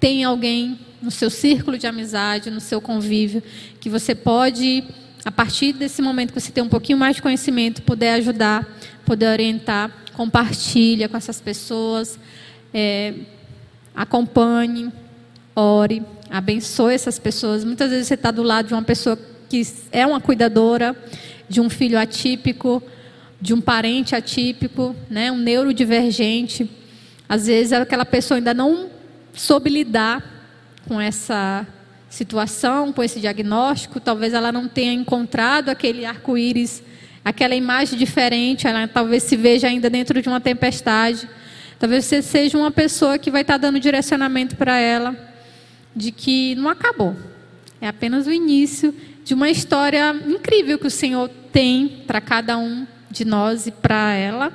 tem 0.00 0.24
alguém 0.24 0.78
no 1.02 1.10
seu 1.10 1.28
círculo 1.28 1.76
de 1.76 1.86
amizade, 1.86 2.50
no 2.50 2.62
seu 2.62 2.80
convívio, 2.80 3.42
que 3.78 3.90
você 3.90 4.14
pode, 4.14 4.82
a 5.22 5.30
partir 5.30 5.74
desse 5.74 6.00
momento 6.00 6.32
que 6.32 6.40
você 6.40 6.50
tem 6.50 6.64
um 6.64 6.68
pouquinho 6.68 6.96
mais 6.96 7.16
de 7.16 7.20
conhecimento, 7.20 7.82
poder 7.82 8.08
ajudar, 8.20 8.66
poder 9.04 9.26
orientar, 9.26 9.90
compartilha 10.14 11.06
com 11.06 11.18
essas 11.18 11.38
pessoas, 11.38 12.18
é, 12.72 13.12
acompanhe, 13.94 14.90
ore, 15.54 16.02
abençoe 16.30 16.94
essas 16.94 17.18
pessoas. 17.18 17.64
Muitas 17.64 17.90
vezes 17.90 18.08
você 18.08 18.14
está 18.14 18.30
do 18.30 18.42
lado 18.42 18.68
de 18.68 18.72
uma 18.72 18.82
pessoa 18.82 19.18
que 19.50 19.60
é 19.92 20.06
uma 20.06 20.22
cuidadora, 20.22 20.96
de 21.46 21.60
um 21.60 21.68
filho 21.68 21.98
atípico, 21.98 22.82
de 23.40 23.52
um 23.52 23.60
parente 23.60 24.14
atípico, 24.14 24.94
né, 25.10 25.30
um 25.30 25.38
neurodivergente. 25.38 26.70
Às 27.28 27.46
vezes 27.46 27.72
aquela 27.72 28.04
pessoa 28.04 28.38
ainda 28.38 28.54
não 28.54 28.88
soube 29.32 29.70
lidar 29.70 30.22
com 30.86 31.00
essa 31.00 31.66
situação, 32.08 32.92
com 32.92 33.02
esse 33.02 33.18
diagnóstico, 33.20 33.98
talvez 33.98 34.32
ela 34.32 34.52
não 34.52 34.68
tenha 34.68 34.92
encontrado 34.92 35.68
aquele 35.68 36.04
arco-íris, 36.04 36.82
aquela 37.24 37.54
imagem 37.54 37.98
diferente, 37.98 38.66
ela 38.66 38.86
talvez 38.86 39.24
se 39.24 39.36
veja 39.36 39.66
ainda 39.66 39.90
dentro 39.90 40.22
de 40.22 40.28
uma 40.28 40.40
tempestade. 40.40 41.28
Talvez 41.78 42.04
você 42.04 42.22
seja 42.22 42.56
uma 42.56 42.70
pessoa 42.70 43.18
que 43.18 43.30
vai 43.30 43.40
estar 43.40 43.56
dando 43.56 43.80
direcionamento 43.80 44.54
para 44.56 44.78
ela 44.78 45.16
de 45.94 46.12
que 46.12 46.54
não 46.54 46.68
acabou. 46.68 47.16
É 47.80 47.88
apenas 47.88 48.26
o 48.26 48.32
início 48.32 48.94
de 49.24 49.34
uma 49.34 49.50
história 49.50 50.14
incrível 50.26 50.78
que 50.78 50.86
o 50.86 50.90
Senhor 50.90 51.28
tem 51.52 52.04
para 52.06 52.20
cada 52.20 52.56
um 52.56 52.86
de 53.14 53.24
nós 53.24 53.66
e 53.66 53.70
para 53.70 54.12
ela, 54.12 54.52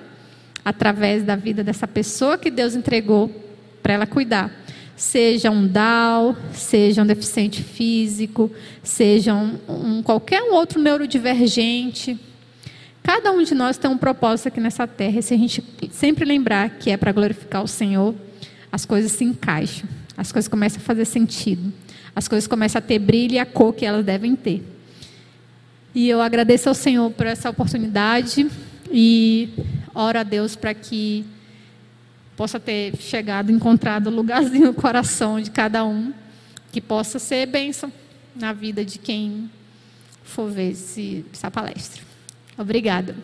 através 0.63 1.23
da 1.23 1.35
vida 1.35 1.63
dessa 1.63 1.87
pessoa 1.87 2.37
que 2.37 2.51
Deus 2.51 2.75
entregou 2.75 3.29
para 3.81 3.93
ela 3.93 4.05
cuidar 4.05 4.51
seja 4.99 5.49
um 5.49 5.65
DAO, 5.65 6.35
seja 6.51 7.01
um 7.01 7.05
deficiente 7.05 7.63
físico, 7.63 8.51
seja 8.83 9.33
um, 9.33 9.57
um, 9.67 10.03
qualquer 10.03 10.41
outro 10.51 10.79
neurodivergente. 10.81 12.19
Cada 13.01 13.31
um 13.31 13.41
de 13.41 13.55
nós 13.55 13.77
tem 13.77 13.89
um 13.89 13.97
propósito 13.97 14.49
aqui 14.49 14.59
nessa 14.59 14.85
terra. 14.85 15.19
E 15.19 15.23
se 15.23 15.33
a 15.33 15.37
gente 15.37 15.63
sempre 15.91 16.25
lembrar 16.25 16.71
que 16.71 16.91
é 16.91 16.97
para 16.97 17.13
glorificar 17.13 17.63
o 17.63 17.67
Senhor, 17.67 18.13
as 18.69 18.85
coisas 18.85 19.13
se 19.13 19.23
encaixam, 19.23 19.87
as 20.17 20.33
coisas 20.33 20.49
começam 20.49 20.81
a 20.81 20.83
fazer 20.83 21.05
sentido, 21.05 21.71
as 22.13 22.27
coisas 22.27 22.45
começam 22.45 22.79
a 22.79 22.81
ter 22.81 22.99
brilho 22.99 23.35
e 23.35 23.39
a 23.39 23.45
cor 23.45 23.73
que 23.73 23.85
elas 23.85 24.03
devem 24.03 24.35
ter. 24.35 24.61
E 25.93 26.07
eu 26.07 26.21
agradeço 26.21 26.69
ao 26.69 26.75
Senhor 26.75 27.09
por 27.11 27.25
essa 27.25 27.49
oportunidade 27.49 28.49
e 28.91 29.49
oro 29.93 30.19
a 30.19 30.23
Deus 30.23 30.55
para 30.55 30.73
que 30.73 31.25
possa 32.37 32.59
ter 32.59 32.95
chegado, 32.97 33.51
encontrado 33.51 34.07
o 34.07 34.09
lugarzinho 34.15 34.67
no 34.67 34.73
coração 34.73 35.41
de 35.41 35.51
cada 35.51 35.83
um, 35.83 36.13
que 36.71 36.79
possa 36.79 37.19
ser 37.19 37.45
bênção 37.47 37.91
na 38.35 38.53
vida 38.53 38.85
de 38.85 38.97
quem 38.97 39.49
for 40.23 40.49
ver 40.49 40.71
esse, 40.71 41.25
essa 41.33 41.49
palestra. 41.49 42.01
Obrigada. 42.57 43.15